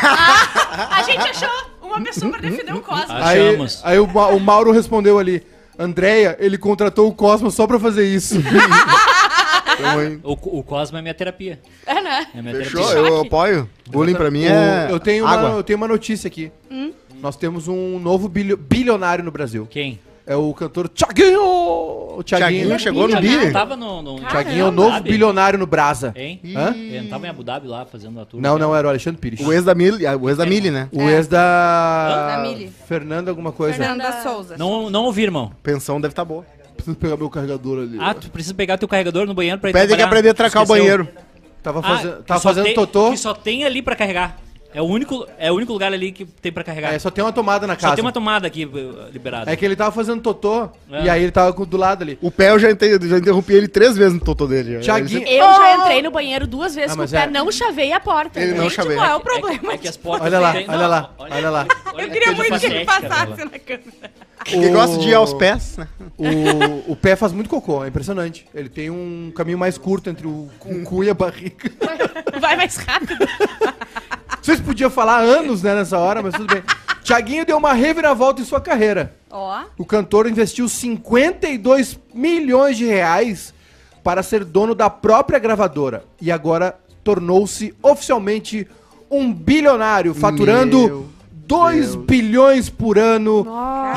A 0.90 1.02
gente 1.04 1.28
achou 1.30 1.48
uma 1.88 2.00
pessoa 2.02 2.30
pra 2.32 2.40
defender 2.40 2.74
o 2.74 2.80
Cosmo. 2.80 3.06
Ah, 3.08 3.28
Aí, 3.30 3.48
Achamos. 3.48 3.80
aí 3.84 3.98
o, 3.98 4.06
Ma- 4.06 4.28
o 4.28 4.40
Mauro 4.40 4.70
respondeu 4.72 5.18
ali. 5.18 5.42
Andréia, 5.78 6.36
ele 6.40 6.58
contratou 6.58 7.08
o 7.08 7.14
Cosmo 7.14 7.50
só 7.50 7.66
pra 7.66 7.78
fazer 7.78 8.04
isso. 8.06 8.36
Tamo 9.80 9.98
aí. 10.00 10.18
O, 10.24 10.32
o 10.58 10.62
Cosmo 10.64 10.98
é 10.98 11.02
minha 11.02 11.14
terapia. 11.14 11.60
É, 11.86 12.00
né? 12.00 12.26
É 12.34 12.42
minha 12.42 12.54
Fechou? 12.56 12.84
terapia. 12.84 13.08
Eu 13.10 13.20
apoio. 13.20 13.70
Bullying 13.88 14.14
pra 14.14 14.30
mim 14.30 14.44
O- 14.44 14.48
é 14.48 14.88
eu, 14.90 14.98
tenho 14.98 15.24
uma, 15.24 15.32
água. 15.34 15.50
eu 15.50 15.62
tenho 15.62 15.76
uma 15.76 15.86
notícia 15.88 16.26
aqui. 16.26 16.50
Nós 17.20 17.36
temos 17.36 17.68
um 17.68 17.98
novo 17.98 18.28
bilio- 18.28 18.56
bilionário 18.56 19.24
no 19.24 19.30
Brasil. 19.30 19.66
Quem? 19.70 20.00
É 20.28 20.36
o 20.36 20.52
cantor 20.52 20.88
Thiaguinho! 20.90 21.40
O 21.40 22.22
Thiaguinho. 22.22 22.50
Thiaguinho 22.68 22.78
chegou 22.78 23.02
no 23.04 23.08
Thiaguinho 23.08 23.46
Bi? 23.46 23.52
tava 23.52 23.74
no... 23.76 24.02
no 24.02 24.20
Thiaguinho 24.20 24.66
é 24.66 24.68
o 24.68 24.70
novo 24.70 24.90
Dhabi, 24.90 25.10
bilionário 25.10 25.58
no 25.58 25.66
Brasa. 25.66 26.12
Hein? 26.14 26.38
Hã? 26.54 26.74
Ele 26.76 27.00
não 27.00 27.08
tava 27.08 27.26
em 27.26 27.30
Abu 27.30 27.42
Dhabi 27.42 27.66
lá 27.66 27.86
fazendo 27.86 28.20
a 28.20 28.26
tour. 28.26 28.38
Não, 28.38 28.58
não, 28.58 28.76
era 28.76 28.86
o 28.86 28.90
Alexandre 28.90 29.18
Pires. 29.18 29.40
O 29.40 29.50
ex 29.52 29.64
da 29.64 29.74
Mili, 29.74 30.04
o 30.06 30.28
ex 30.28 30.36
da 30.36 30.44
Mili, 30.44 30.70
né? 30.70 30.88
O 30.92 31.00
ex 31.08 31.26
da... 31.26 32.36
Da 32.36 32.42
Mili. 32.42 32.70
Fernanda 32.86 33.30
alguma 33.30 33.52
coisa. 33.52 33.78
Fernanda 33.78 34.22
Souza. 34.22 34.56
Não, 34.58 34.90
não 34.90 35.04
ouvi, 35.04 35.22
irmão. 35.22 35.50
Pensão 35.62 35.98
deve 35.98 36.12
estar 36.12 36.26
boa. 36.26 36.44
Preciso 36.76 36.96
pegar 36.96 37.16
meu 37.16 37.30
carregador 37.30 37.78
ali. 37.78 37.96
Ah, 37.98 38.12
tu 38.12 38.30
precisa 38.30 38.54
pegar 38.54 38.76
teu 38.76 38.86
carregador 38.86 39.26
no 39.26 39.32
banheiro 39.34 39.58
pra 39.58 39.70
ir 39.70 39.72
Pede 39.72 39.96
que 39.96 40.02
aprender 40.02 40.28
a 40.28 40.34
trancar 40.34 40.62
o 40.62 40.64
Esqueceu. 40.64 40.82
banheiro. 40.84 41.08
Tava, 41.62 41.80
Ah, 41.80 41.82
faze... 41.82 42.08
Tava 42.26 42.40
fazendo 42.40 42.64
tem- 42.66 42.74
totô. 42.74 43.10
Que 43.10 43.16
só 43.16 43.32
tem 43.34 43.64
ali 43.64 43.80
pra 43.82 43.96
carregar. 43.96 44.36
É 44.74 44.82
o 44.82 44.84
único, 44.84 45.26
é 45.38 45.50
o 45.50 45.54
único 45.54 45.72
lugar 45.72 45.90
ali 45.92 46.12
que 46.12 46.26
tem 46.26 46.52
pra 46.52 46.62
carregar. 46.62 46.92
É, 46.92 46.98
só 46.98 47.10
tem 47.10 47.24
uma 47.24 47.32
tomada 47.32 47.66
na 47.66 47.74
Só 47.74 47.80
casa. 47.80 47.94
tem 47.96 48.04
uma 48.04 48.12
tomada 48.12 48.46
aqui 48.46 48.64
eh, 48.64 49.10
liberada. 49.10 49.50
É 49.50 49.56
que 49.56 49.64
ele 49.64 49.74
tava 49.74 49.90
fazendo 49.92 50.20
totô 50.20 50.68
É. 50.92 51.04
e 51.04 51.10
aí 51.10 51.22
ele 51.22 51.32
tava 51.32 51.54
com- 51.54 51.64
do 51.64 51.76
lado 51.78 52.02
ali. 52.02 52.18
O 52.20 52.30
pé 52.30 52.50
eu 52.50 52.58
já, 52.58 52.70
inte- 52.70 53.08
já 53.08 53.16
interrompi 53.18 53.54
ele 53.54 53.66
três 53.66 53.96
vezes 53.96 54.12
no 54.12 54.20
totô 54.20 54.46
dele. 54.46 54.78
Thiaguinho- 54.80 55.26
Eu 55.26 55.44
já 55.54 55.74
entrei 55.76 56.02
no 56.02 56.10
banheiro 56.10 56.46
duas 56.46 56.74
vezes 56.74 56.90
Ah, 56.90 56.94
com 56.94 56.98
o 56.98 57.02
mas 57.04 57.10
pé, 57.12 57.22
é- 57.22 57.26
não 57.28 57.50
chavei 57.50 57.92
a 57.92 57.98
porta. 58.00 58.38
Ele 58.38 58.52
não 58.52 58.64
Gente, 58.64 58.74
chavei. 58.74 58.96
qual 58.96 59.06
é 59.08 59.14
o 59.14 59.16
É 59.16 59.20
que- 59.20 59.24
problema? 59.24 59.72
é 59.72 59.78
que 59.78 59.88
as 59.88 59.96
portas 59.96 60.26
Olha 60.26 60.38
lá, 60.38 60.50
olha 60.68 60.86
lá, 60.86 61.10
olha 61.18 61.50
lá. 61.50 61.66
olha 61.94 62.04
Eu 62.04 62.10
queria 62.10 62.32
muito 62.32 62.60
que 62.60 62.66
ele 62.66 62.84
passasse 62.84 63.32
dela. 63.32 63.50
na 63.50 63.58
câmera. 63.58 64.10
Que 64.44 64.68
gosta 64.68 64.98
de 64.98 65.08
ir 65.08 65.14
aos 65.14 65.34
pés, 65.34 65.76
né? 65.78 65.88
O, 66.16 66.92
o 66.92 66.96
pé 66.96 67.16
faz 67.16 67.32
muito 67.32 67.50
cocô, 67.50 67.84
é 67.84 67.88
impressionante. 67.88 68.46
Ele 68.54 68.68
tem 68.68 68.88
um 68.90 69.32
caminho 69.34 69.58
mais 69.58 69.76
curto 69.78 70.08
entre 70.10 70.26
o, 70.26 70.48
o 70.64 70.82
cu 70.84 71.02
e 71.04 71.10
a 71.10 71.14
barriga. 71.14 71.70
Vai 72.40 72.54
mais 72.56 72.76
rápido. 72.76 73.16
Vocês 74.40 74.57
podiam 74.60 74.90
falar 74.90 75.18
anos, 75.20 75.62
né, 75.62 75.74
nessa 75.74 75.98
hora, 75.98 76.22
mas 76.22 76.34
tudo 76.34 76.52
bem. 76.52 76.62
Tiaguinho 77.02 77.46
deu 77.46 77.56
uma 77.56 77.72
reviravolta 77.72 78.42
em 78.42 78.44
sua 78.44 78.60
carreira. 78.60 79.14
Ó. 79.30 79.62
O 79.78 79.84
cantor 79.84 80.26
investiu 80.26 80.68
52 80.68 81.98
milhões 82.12 82.76
de 82.76 82.84
reais 82.84 83.54
para 84.04 84.22
ser 84.22 84.44
dono 84.44 84.74
da 84.74 84.90
própria 84.90 85.38
gravadora. 85.38 86.04
E 86.20 86.30
agora 86.30 86.78
tornou-se 87.02 87.74
oficialmente 87.82 88.66
um 89.10 89.32
bilionário, 89.32 90.14
faturando 90.14 90.78
Meu 90.78 91.08
2 91.46 91.92
Deus. 91.94 92.04
bilhões 92.04 92.68
por 92.68 92.98
ano, 92.98 93.46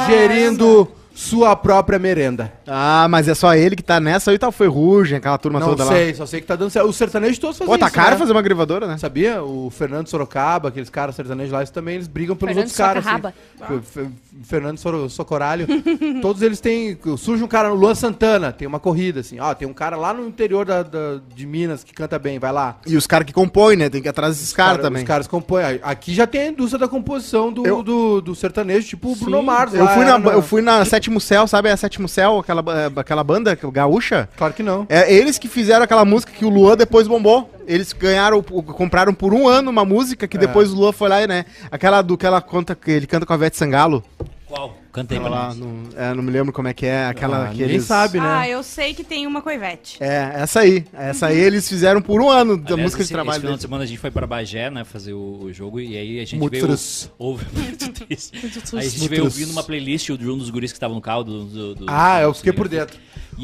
gerindo 0.07 0.87
sua 1.13 1.55
própria 1.55 1.99
merenda. 1.99 2.51
Ah, 2.65 3.05
mas 3.09 3.27
é 3.27 3.35
só 3.35 3.53
ele 3.53 3.75
que 3.75 3.83
tá 3.83 3.99
nessa. 3.99 4.31
Aí 4.31 4.39
tá 4.39 4.47
o 4.47 4.51
Ferrugem, 4.51 5.17
aquela 5.17 5.37
turma 5.37 5.59
Não 5.59 5.67
toda 5.69 5.85
sei, 5.85 6.13
só 6.13 6.25
sei 6.25 6.41
que 6.41 6.47
tá 6.47 6.55
dando 6.55 6.69
certo. 6.69 6.87
Os 6.87 6.95
sertanejos 6.95 7.37
todos 7.37 7.57
fazem 7.57 7.69
lá. 7.71 7.77
Pô, 7.77 7.79
tá 7.79 7.87
isso, 7.87 7.95
caro 7.95 8.11
né? 8.11 8.17
fazer 8.17 8.31
uma 8.31 8.41
gravadora, 8.41 8.87
né? 8.87 8.97
Sabia? 8.97 9.43
O 9.43 9.69
Fernando 9.69 10.07
Sorocaba, 10.07 10.69
aqueles 10.69 10.89
caras 10.89 11.15
sertanejos 11.15 11.51
lá, 11.51 11.59
eles 11.59 11.69
também 11.69 11.95
eles 11.95 12.07
brigam 12.07 12.35
pelos 12.35 12.53
Fernando 12.55 12.95
outros 12.95 13.05
caras. 13.05 13.33
Assim. 13.67 13.81
Fe- 13.83 14.09
Fernando 14.43 14.77
Soro- 14.77 15.09
Socoralho. 15.09 15.67
todos 16.21 16.41
eles 16.41 16.59
têm. 16.59 16.97
Surge 17.17 17.43
um 17.43 17.47
cara 17.47 17.69
no 17.69 17.75
Luan 17.75 17.93
Santana, 17.95 18.51
tem 18.51 18.67
uma 18.67 18.79
corrida, 18.79 19.19
assim. 19.19 19.39
Ó, 19.39 19.53
tem 19.53 19.67
um 19.67 19.73
cara 19.73 19.95
lá 19.97 20.13
no 20.13 20.25
interior 20.27 20.65
da, 20.65 20.81
da- 20.83 21.19
de 21.35 21.45
Minas 21.45 21.83
que 21.83 21.93
canta 21.93 22.17
bem, 22.17 22.39
vai 22.39 22.51
lá. 22.51 22.77
E 22.87 22.95
os 22.95 23.05
caras 23.05 23.25
que 23.27 23.33
compõem, 23.33 23.75
né? 23.75 23.89
Tem 23.89 24.01
que 24.01 24.07
ir 24.07 24.09
atrás 24.09 24.35
desses 24.37 24.53
caras 24.53 24.71
Cara, 24.77 24.83
também. 24.83 25.03
Os 25.03 25.07
caras 25.07 25.27
compõem. 25.27 25.79
Aqui 25.83 26.13
já 26.13 26.25
tem 26.25 26.41
a 26.41 26.47
indústria 26.47 26.79
da 26.79 26.87
composição 26.87 27.51
do, 27.51 27.65
Eu- 27.67 27.83
do, 27.83 28.21
do 28.21 28.33
sertanejo, 28.35 28.87
tipo 28.87 29.11
o 29.11 29.15
Bruno 29.15 29.43
Mars. 29.43 29.73
Eu 29.73 29.83
lá, 29.83 29.93
fui, 29.93 30.03
era 30.05 30.17
na, 30.17 30.31
eu 30.31 30.41
fui 30.41 30.61
na 30.61 30.85
Sétimo 31.01 31.19
Céu, 31.19 31.47
sabe 31.47 31.69
a 31.71 31.75
Sétimo 31.75 32.07
Céu, 32.07 32.37
aquela, 32.37 32.63
aquela 32.95 33.23
banda 33.23 33.57
gaúcha? 33.73 34.29
Claro 34.37 34.53
que 34.53 34.61
não. 34.61 34.85
É 34.87 35.11
eles 35.11 35.39
que 35.39 35.47
fizeram 35.47 35.83
aquela 35.83 36.05
música 36.05 36.31
que 36.31 36.45
o 36.45 36.49
Luan 36.49 36.77
depois 36.77 37.07
bombou. 37.07 37.49
Eles 37.67 37.91
ganharam, 37.91 38.37
o- 38.37 38.43
compraram 38.63 39.11
por 39.11 39.33
um 39.33 39.47
ano 39.47 39.71
uma 39.71 39.83
música 39.83 40.27
que 40.27 40.37
É. 40.37 40.39
depois 40.39 40.71
o 40.71 40.75
Luan 40.75 40.91
foi 40.91 41.09
lá 41.09 41.23
e, 41.23 41.25
né? 41.27 41.45
Aquela 41.71 42.03
do 42.03 42.15
que 42.15 42.25
ela 42.25 42.39
conta 42.39 42.75
que 42.75 42.91
ele 42.91 43.07
canta 43.07 43.25
com 43.25 43.33
a 43.33 43.37
Vete 43.37 43.57
Sangalo. 43.57 44.03
Qual? 44.47 44.75
Cantei 44.91 45.17
Aquela 45.17 45.31
pra 45.35 45.39
lá, 45.39 45.47
nós. 45.53 45.57
não, 45.57 45.83
é, 45.95 46.13
não 46.13 46.21
me 46.21 46.31
lembro 46.31 46.51
como 46.51 46.67
é 46.67 46.73
que 46.73 46.85
é. 46.85 47.05
Aquela 47.05 47.43
Ah, 47.43 47.47
que 47.47 47.51
ninguém 47.59 47.69
eles... 47.75 47.85
sabe, 47.85 48.19
né? 48.19 48.25
Ah, 48.27 48.49
eu 48.49 48.61
sei 48.61 48.93
que 48.93 49.03
tem 49.03 49.25
uma 49.25 49.41
coivete. 49.41 49.97
É, 50.01 50.31
essa 50.35 50.59
aí. 50.59 50.85
Essa 50.93 51.27
aí 51.27 51.37
eles 51.37 51.67
fizeram 51.69 52.01
por 52.01 52.21
um 52.21 52.29
ano 52.29 52.57
da 52.57 52.73
Aliás, 52.73 52.81
música 52.81 53.01
esse, 53.01 53.07
de 53.09 53.13
trabalho 53.13 53.35
esse 53.37 53.41
final 53.41 53.55
de 53.55 53.61
semana 53.61 53.83
a 53.83 53.87
gente 53.87 53.99
foi 53.99 54.11
pra 54.11 54.27
Bagé, 54.27 54.69
né, 54.69 54.83
fazer 54.83 55.13
o, 55.13 55.43
o 55.43 55.53
jogo, 55.53 55.79
e 55.79 55.95
aí 55.95 56.17
a 56.19 56.25
gente 56.25 56.37
Muito 56.39 56.51
veio... 56.51 56.67
triste. 56.67 57.09
Ouve, 57.17 57.45
muito 57.55 57.89
triste. 57.93 58.31
Aí 58.35 58.79
a 58.79 58.81
gente 58.83 58.99
Muito 58.99 59.09
veio 59.09 59.21
triste. 59.23 59.39
ouvindo 59.41 59.51
uma 59.51 59.63
playlist 59.63 60.09
de 60.11 60.29
um 60.29 60.37
dos 60.37 60.49
guris 60.49 60.71
que 60.71 60.77
estavam 60.77 60.95
no 60.95 61.01
carro. 61.01 61.23
Do, 61.23 61.45
do, 61.45 61.75
do- 61.75 61.85
Ah, 61.87 62.19
do- 62.19 62.23
eu 62.25 62.33
fiquei 62.33 62.51
por 62.51 62.67
dentro. 62.67 62.97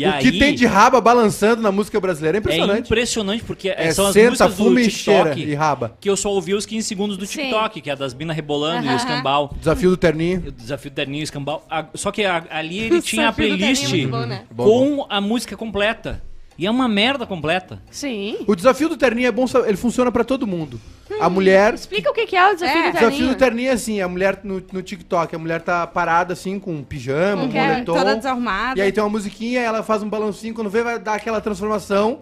E 0.04 0.08
o 0.08 0.18
que 0.20 0.28
aí- 0.30 0.40
tem 0.40 0.54
de 0.56 0.66
raba 0.66 1.00
balançando 1.02 1.62
na 1.62 1.72
música 1.72 2.00
brasileira 2.00 2.38
é 2.38 2.40
É 2.40 2.42
impressionante. 2.42 2.86
impressionante, 2.86 3.44
porque 3.44 3.70
É, 3.70 3.92
são 3.92 4.08
as 4.08 4.14
senta, 4.14 4.30
músicas 4.32 4.56
do 4.56 4.64
fuma 4.64 4.82
e 4.82 4.90
cheira 4.92 5.30
TikTok 5.32 5.50
e 5.52 5.56
raba. 5.56 5.98
que 6.00 6.10
eu 6.10 6.18
só 6.18 6.30
ouvi 6.32 6.54
os 6.54 6.66
15 6.66 6.88
segundos 6.88 7.18
do 7.18 7.26
Sim. 7.26 7.40
TikTok, 7.44 7.82
que 7.82 7.90
é 7.90 7.96
das 7.96 8.14
minas 8.14 8.36
rebolando 8.36 8.86
e 8.86 8.90
o 8.90 8.96
escambau. 8.96 9.54
Desafio 9.60 9.90
do 9.90 9.98
terninho. 9.98 10.44
O 10.48 10.52
desafio 10.52 10.92
do 10.92 10.94
Terninho 10.94 11.22
e 11.22 11.24
escambau. 11.24 11.66
A- 11.70 11.86
Só 11.96 12.12
que 12.12 12.24
ali 12.26 12.80
ele 12.80 13.02
tinha 13.02 13.28
a 13.28 13.32
do 13.32 13.36
playlist 13.36 13.94
é 13.94 14.06
bom, 14.08 14.26
né? 14.26 14.44
com 14.56 15.06
a 15.10 15.20
música 15.22 15.56
completa. 15.58 16.22
E 16.58 16.66
é 16.66 16.72
uma 16.72 16.88
merda 16.88 17.26
completa. 17.26 17.80
Sim. 17.92 18.38
O 18.48 18.56
desafio 18.56 18.90
do 18.90 18.98
terninho 18.98 19.28
é 19.28 19.32
bom, 19.32 19.46
ele 19.66 19.78
funciona 19.78 20.12
pra 20.12 20.24
todo 20.24 20.48
mundo. 20.48 20.80
A 21.22 21.30
mulher 21.30 21.74
Explica 21.74 22.10
o 22.10 22.14
que 22.14 22.26
que 22.26 22.36
é 22.36 22.52
o 22.52 22.54
desafio 22.54 22.78
É. 22.80 22.82
do 22.84 22.90
O 22.90 22.92
desafio 22.94 23.10
terninho. 23.12 23.30
do 23.34 23.38
terninho 23.38 23.70
é 23.70 23.74
assim, 23.74 24.02
a 24.02 24.08
mulher 24.08 24.40
no, 24.44 24.62
no 24.74 24.82
TikTok, 24.82 25.36
a 25.36 25.40
mulher 25.40 25.62
tá 25.62 25.86
parada 25.88 26.34
assim 26.34 26.60
com 26.60 26.74
um 26.74 26.84
pijama, 26.84 27.44
um 27.44 27.46
Não 27.46 27.52
quer, 27.52 27.68
moletom. 27.70 27.94
Toda 27.96 28.16
desarrumada. 28.16 28.80
E 28.80 28.82
aí 28.82 28.92
tem 28.92 29.02
uma 29.04 29.10
musiquinha, 29.10 29.62
ela 29.62 29.84
faz 29.84 30.02
um 30.04 30.10
balancinho, 30.10 30.54
quando 30.54 30.70
vê 30.70 30.82
vai 30.84 31.00
dar 31.00 31.14
aquela 31.14 31.40
transformação 31.40 32.20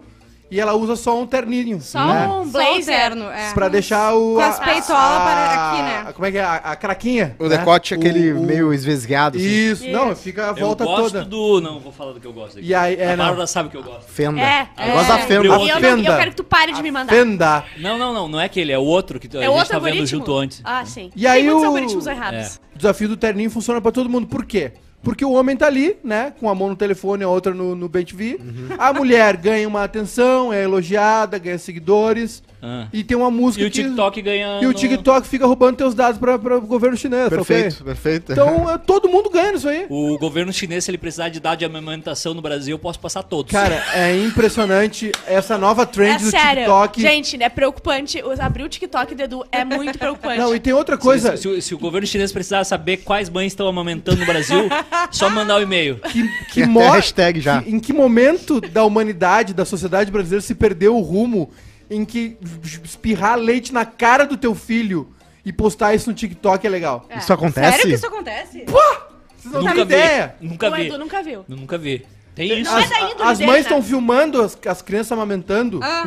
e 0.50 0.60
ela 0.60 0.74
usa 0.74 0.94
só 0.96 1.20
um 1.20 1.26
terninho. 1.26 1.80
Só 1.80 2.04
né? 2.06 2.28
um 2.28 2.44
Só 2.44 2.50
blazer. 2.58 2.84
terno, 2.84 3.24
é. 3.30 3.52
Pra 3.52 3.68
deixar 3.68 4.14
o... 4.14 4.34
Com 4.34 4.40
as 4.40 4.58
peitolas 4.58 4.82
para 5.22 5.70
aqui, 5.72 5.82
né? 5.82 6.12
Como 6.12 6.26
é 6.26 6.30
que 6.32 6.38
é? 6.38 6.44
A, 6.44 6.54
a 6.56 6.76
craquinha. 6.76 7.34
O 7.38 7.48
né? 7.48 7.56
decote 7.58 7.94
é 7.94 7.96
aquele 7.96 8.32
O- 8.32 8.40
o- 8.40 8.42
meio 8.44 8.72
esvesgueado, 8.72 9.38
assim. 9.38 9.46
Isso, 9.46 9.88
não, 9.88 10.14
fica 10.14 10.50
a 10.50 10.52
volta 10.52 10.84
eu 10.84 10.88
gosto 10.88 11.12
toda. 11.12 11.24
do. 11.24 11.60
Não, 11.60 11.80
vou 11.80 11.92
falar 11.92 12.12
do 12.12 12.20
que 12.20 12.26
eu 12.26 12.32
gosto. 12.32 12.58
Aqui. 12.58 12.66
E 12.68 12.74
aí, 12.74 12.94
é, 12.96 13.12
a. 13.12 13.16
Bárbara 13.16 13.46
sabe 13.46 13.68
o 13.68 13.70
que 13.72 13.76
eu 13.76 13.82
gosto. 13.82 14.08
Fenda. 14.10 14.40
É, 14.40 14.68
Eu 14.78 14.84
é. 14.84 14.92
gosto 14.92 15.08
da 15.08 15.18
fenda. 15.18 15.44
E 15.44 15.46
eu, 15.46 15.52
A 15.52 15.58
não- 15.58 15.66
eu 15.68 15.80
fenda. 15.80 16.16
quero 16.16 16.30
que 16.30 16.36
tu 16.36 16.44
pare 16.44 16.72
de 16.72 16.82
me 16.82 16.90
mandar. 16.90 17.12
Fenda. 17.12 17.64
Não, 17.78 17.98
não, 17.98 18.14
não, 18.14 18.28
não 18.28 18.40
é 18.40 18.44
aquele, 18.44 18.70
é 18.72 18.78
o 18.78 18.82
outro 18.84 19.18
que 19.18 19.26
a 19.36 19.40
É 19.40 19.42
gente 19.46 19.50
outro 19.52 19.68
tá 19.68 19.78
vendo 19.78 20.06
junto 20.06 20.34
antes. 20.36 20.60
Ah, 20.64 20.84
sim. 20.84 21.10
E 21.16 21.26
aí 21.26 21.40
Tem 21.42 21.46
muitos 21.46 21.62
o- 21.62 21.66
algoritmos 21.66 22.06
errados. 22.06 22.60
O 22.74 22.78
desafio 22.78 23.08
do 23.08 23.16
terninho 23.16 23.50
funciona 23.50 23.80
pra 23.80 23.90
todo 23.90 24.08
mundo. 24.08 24.26
Por 24.26 24.44
quê? 24.44 24.72
Porque 25.06 25.24
o 25.24 25.30
homem 25.30 25.56
tá 25.56 25.68
ali, 25.68 25.96
né? 26.02 26.34
Com 26.40 26.50
a 26.50 26.54
mão 26.54 26.68
no 26.68 26.74
telefone, 26.74 27.22
a 27.22 27.28
outra 27.28 27.54
no, 27.54 27.76
no 27.76 27.88
BTV. 27.88 28.40
A 28.76 28.92
mulher 28.92 29.36
ganha 29.36 29.68
uma 29.68 29.84
atenção, 29.84 30.52
é 30.52 30.64
elogiada, 30.64 31.38
ganha 31.38 31.56
seguidores. 31.58 32.42
Ah. 32.62 32.86
E 32.92 33.04
tem 33.04 33.16
uma 33.16 33.30
música 33.30 33.62
E 33.62 33.66
o 33.66 33.70
TikTok 33.70 34.22
ganha. 34.22 34.58
que... 34.58 34.64
E 34.64 34.66
o 34.66 34.72
no- 34.72 34.74
TikTok 34.74 35.28
fica 35.28 35.46
roubando 35.46 35.76
teus 35.76 35.94
dados 35.94 36.18
pra 36.18 36.36
o 36.36 36.60
governo 36.60 36.96
chinês. 36.96 37.24
tá? 37.28 37.36
Perfeito, 37.36 37.84
perfeito. 37.84 38.32
Então, 38.32 38.68
é, 38.70 38.78
todo 38.78 39.08
mundo 39.08 39.28
ganha 39.30 39.52
nisso 39.52 39.68
aí. 39.68 39.86
O 39.88 40.18
governo 40.18 40.52
chinês, 40.52 40.84
se 40.84 40.90
ele 40.90 40.98
precisar 40.98 41.28
de 41.28 41.38
dados 41.38 41.58
de 41.58 41.64
amamentação 41.64 42.32
no 42.34 42.40
Brasil, 42.42 42.74
eu 42.74 42.78
posso 42.78 42.98
passar 42.98 43.22
todos. 43.22 43.52
Cara, 43.52 43.82
é 43.94 44.16
impressionante 44.24 45.12
essa 45.26 45.58
nova 45.58 45.82
É 45.82 45.86
trend 45.86 46.22
do 46.24 46.30
sério. 46.30 46.62
TikTok. 46.62 47.00
Gente, 47.00 47.42
é 47.42 47.48
preocupante. 47.48 48.22
O- 48.22 48.36
Abrir 48.40 48.62
o 48.64 48.68
TikTok 48.68 49.14
do 49.14 49.22
Edu 49.22 49.44
é 49.50 49.64
muito 49.64 49.98
preocupante. 49.98 50.38
Não, 50.38 50.54
e 50.54 50.60
tem 50.60 50.72
outra 50.72 50.96
Se- 50.96 51.02
coisa 51.02 51.36
Se, 51.36 51.42
se 51.42 51.48
o- 51.48 51.62
se 51.62 51.74
o 51.74 51.78
governo 51.78 52.06
chinês 52.06 52.32
precisar 52.32 52.62
saber 52.64 52.98
quais 52.98 53.28
mães 53.28 53.52
estão 53.52 53.66
amamentando 53.68 54.20
no 54.20 54.26
Brasil, 54.26 54.68
só 55.10 55.28
mandar 55.28 55.56
o 55.56 55.62
e-mail. 55.62 55.96
que, 55.96 56.22
Tem 56.22 56.30
que 56.52 56.66
mostra 56.66 56.94
hashtag 56.96 57.40
já. 57.40 57.62
que- 57.62 57.70
em 57.70 57.78
que 57.80 57.92
momento 57.92 58.60
da 58.60 58.84
humanidade, 58.84 59.52
da 59.52 59.64
sociedade 59.64 60.10
brasileira 60.10 60.40
se 60.42 60.54
perdeu 60.54 60.96
o 60.96 61.00
rumo 61.00 61.50
em 61.90 62.04
que 62.04 62.36
espirrar 62.84 63.36
leite 63.38 63.72
na 63.72 63.84
cara 63.84 64.24
do 64.26 64.36
teu 64.36 64.54
filho 64.54 65.12
e 65.44 65.52
postar 65.52 65.94
isso 65.94 66.10
no 66.10 66.14
TikTok 66.16 66.66
é 66.66 66.70
legal. 66.70 67.06
É. 67.08 67.18
Isso 67.18 67.32
acontece? 67.32 67.70
Sério 67.70 67.86
que 67.86 67.94
isso 67.94 68.06
acontece? 68.06 68.64
Vocês 68.66 69.54
não 69.64 69.72
têm 69.72 69.82
ideia. 69.82 70.34
Nunca 70.40 70.68
o 70.68 70.74
vi. 70.74 70.86
Edu 70.86 70.98
nunca 70.98 71.22
viu. 71.22 71.44
Nunca 71.48 71.78
vi. 71.78 72.04
Tem 72.34 72.60
isso. 72.60 72.70
Não 72.70 72.78
é 72.78 72.82
As, 72.84 73.20
as 73.20 73.40
mães 73.40 73.48
né? 73.52 73.60
estão 73.60 73.82
filmando 73.82 74.42
as, 74.42 74.58
as 74.66 74.82
crianças 74.82 75.12
amamentando 75.12 75.80
Ah, 75.82 76.04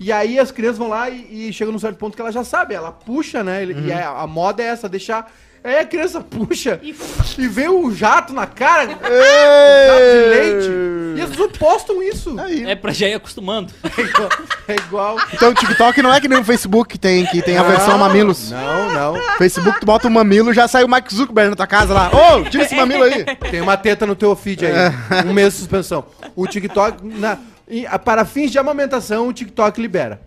e 0.00 0.10
aí 0.10 0.38
as 0.38 0.50
crianças 0.50 0.78
vão 0.78 0.88
lá 0.88 1.08
e, 1.10 1.48
e 1.48 1.52
chega 1.52 1.70
num 1.70 1.78
certo 1.78 1.96
ponto 1.96 2.16
que 2.16 2.20
ela 2.20 2.32
já 2.32 2.42
sabe, 2.42 2.74
ela 2.74 2.90
puxa, 2.90 3.44
né? 3.44 3.62
ele- 3.62 3.86
E 3.86 3.92
a, 3.92 4.08
a 4.10 4.26
moda 4.26 4.62
é 4.62 4.66
essa, 4.66 4.88
deixar. 4.88 5.30
Aí 5.64 5.78
a 5.78 5.84
criança 5.86 6.20
puxa 6.20 6.80
E- 6.82 6.94
e 7.38 7.46
vem 7.48 7.68
um 7.68 7.94
jato 7.94 8.32
na 8.32 8.46
cara, 8.46 8.84
um 8.88 8.88
jato 8.88 9.00
de 10.12 10.28
leite. 10.28 10.82
E 11.16 11.20
as 11.20 11.30
pessoas 11.30 11.52
postam 11.56 12.02
isso. 12.02 12.38
Aí. 12.40 12.64
É 12.68 12.74
pra 12.74 12.90
já 12.92 13.06
ir 13.08 13.14
acostumando. 13.14 13.72
É 13.96 14.02
igual. 14.02 14.28
É 14.68 14.74
igual. 14.76 15.16
Então 15.32 15.50
o 15.50 15.54
TikTok 15.54 16.00
não 16.02 16.12
é 16.12 16.20
que 16.20 16.26
nem 16.28 16.38
o 16.38 16.44
Facebook 16.44 16.88
que 16.90 16.98
tem, 16.98 17.26
que 17.26 17.42
tem 17.42 17.58
a 17.58 17.62
versão 17.62 17.98
mamilos. 17.98 18.50
Não, 18.50 18.92
não. 19.14 19.36
Facebook, 19.36 19.78
tu 19.80 19.86
bota 19.86 20.08
um 20.08 20.10
mamilo, 20.10 20.52
já 20.52 20.66
sai 20.66 20.82
o 20.84 20.88
Mark 20.88 21.10
Zuckerberg 21.12 21.50
na 21.50 21.56
tua 21.56 21.66
casa 21.66 21.92
lá. 21.92 22.10
Ô, 22.12 22.42
tira 22.48 22.64
esse 22.64 22.74
mamilo 22.74 23.02
aí. 23.04 23.24
Tem 23.50 23.60
uma 23.60 23.76
teta 23.76 24.06
no 24.06 24.16
teu 24.16 24.34
feed 24.34 24.64
aí. 24.66 24.72
Um 25.26 25.32
mês 25.32 25.52
de 25.52 25.58
suspensão. 25.60 26.04
O 26.34 26.46
TikTok, 26.46 27.04
na- 27.06 27.38
e, 27.68 27.86
para 28.04 28.24
fins 28.24 28.50
de 28.50 28.58
amamentação, 28.58 29.28
o 29.28 29.32
TikTok 29.32 29.80
libera. 29.80 30.20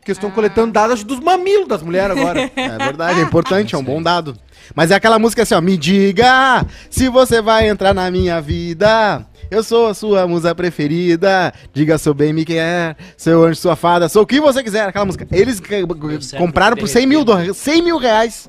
Porque 0.00 0.12
estão 0.12 0.30
coletando 0.30 0.72
dados 0.72 1.04
dos 1.04 1.20
mamilos 1.20 1.68
das 1.68 1.82
mulheres 1.82 2.16
agora. 2.16 2.50
É 2.56 2.78
verdade, 2.78 3.20
é 3.20 3.22
importante, 3.24 3.74
é 3.74 3.78
um 3.78 3.84
bom 3.84 4.02
dado. 4.02 4.34
Mas 4.74 4.90
é 4.90 4.94
aquela 4.94 5.18
música 5.18 5.42
assim, 5.42 5.54
ó. 5.54 5.60
Me 5.60 5.76
diga 5.76 6.64
se 6.88 7.08
você 7.08 7.40
vai 7.42 7.68
entrar 7.68 7.92
na 7.94 8.10
minha 8.10 8.40
vida. 8.40 9.26
Eu 9.50 9.62
sou 9.64 9.88
a 9.88 9.94
sua 9.94 10.26
musa 10.28 10.54
preferida. 10.54 11.52
Diga 11.74 11.98
seu 11.98 12.14
bem 12.14 12.32
me 12.32 12.44
quer. 12.44 12.96
Seu 13.16 13.44
anjo, 13.44 13.56
sua 13.60 13.74
fada. 13.76 14.08
Sou 14.08 14.22
o 14.22 14.26
que 14.26 14.40
você 14.40 14.62
quiser. 14.62 14.88
Aquela 14.88 15.04
música. 15.04 15.26
Eles 15.32 15.60
compraram 16.38 16.76
por 16.76 16.88
100 16.88 17.06
mil, 17.06 17.24
repente. 17.24 17.46
do- 17.48 17.54
100 17.54 17.82
mil 17.82 17.98
reais. 17.98 18.48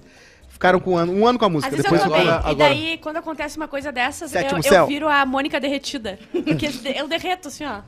Ficaram 0.62 0.80
com 0.80 0.92
um 0.92 0.98
ano, 0.98 1.12
um 1.12 1.26
ano 1.28 1.40
com 1.40 1.46
a 1.46 1.48
Às 1.48 1.54
música. 1.54 1.72
vezes 1.72 1.84
Depois 1.84 2.02
eu 2.04 2.10
também. 2.12 2.28
agora- 2.30 2.48
E 2.48 2.52
agora. 2.52 2.70
daí, 2.70 2.98
quando 3.00 3.18
acontece 3.18 3.58
uma 3.58 3.68
coisa 3.68 3.92
dessas, 3.92 4.32
eu, 4.34 4.42
Sétimo 4.42 4.60
eu 4.60 4.64
céu. 4.64 4.86
viro 4.86 5.10
a 5.10 5.26
Mônica 5.26 5.60
derretida. 5.60 6.20
Porque 6.32 6.70
eu 6.96 7.08
derreto, 7.08 7.48
assim, 7.48 7.66
ó. 7.66 7.80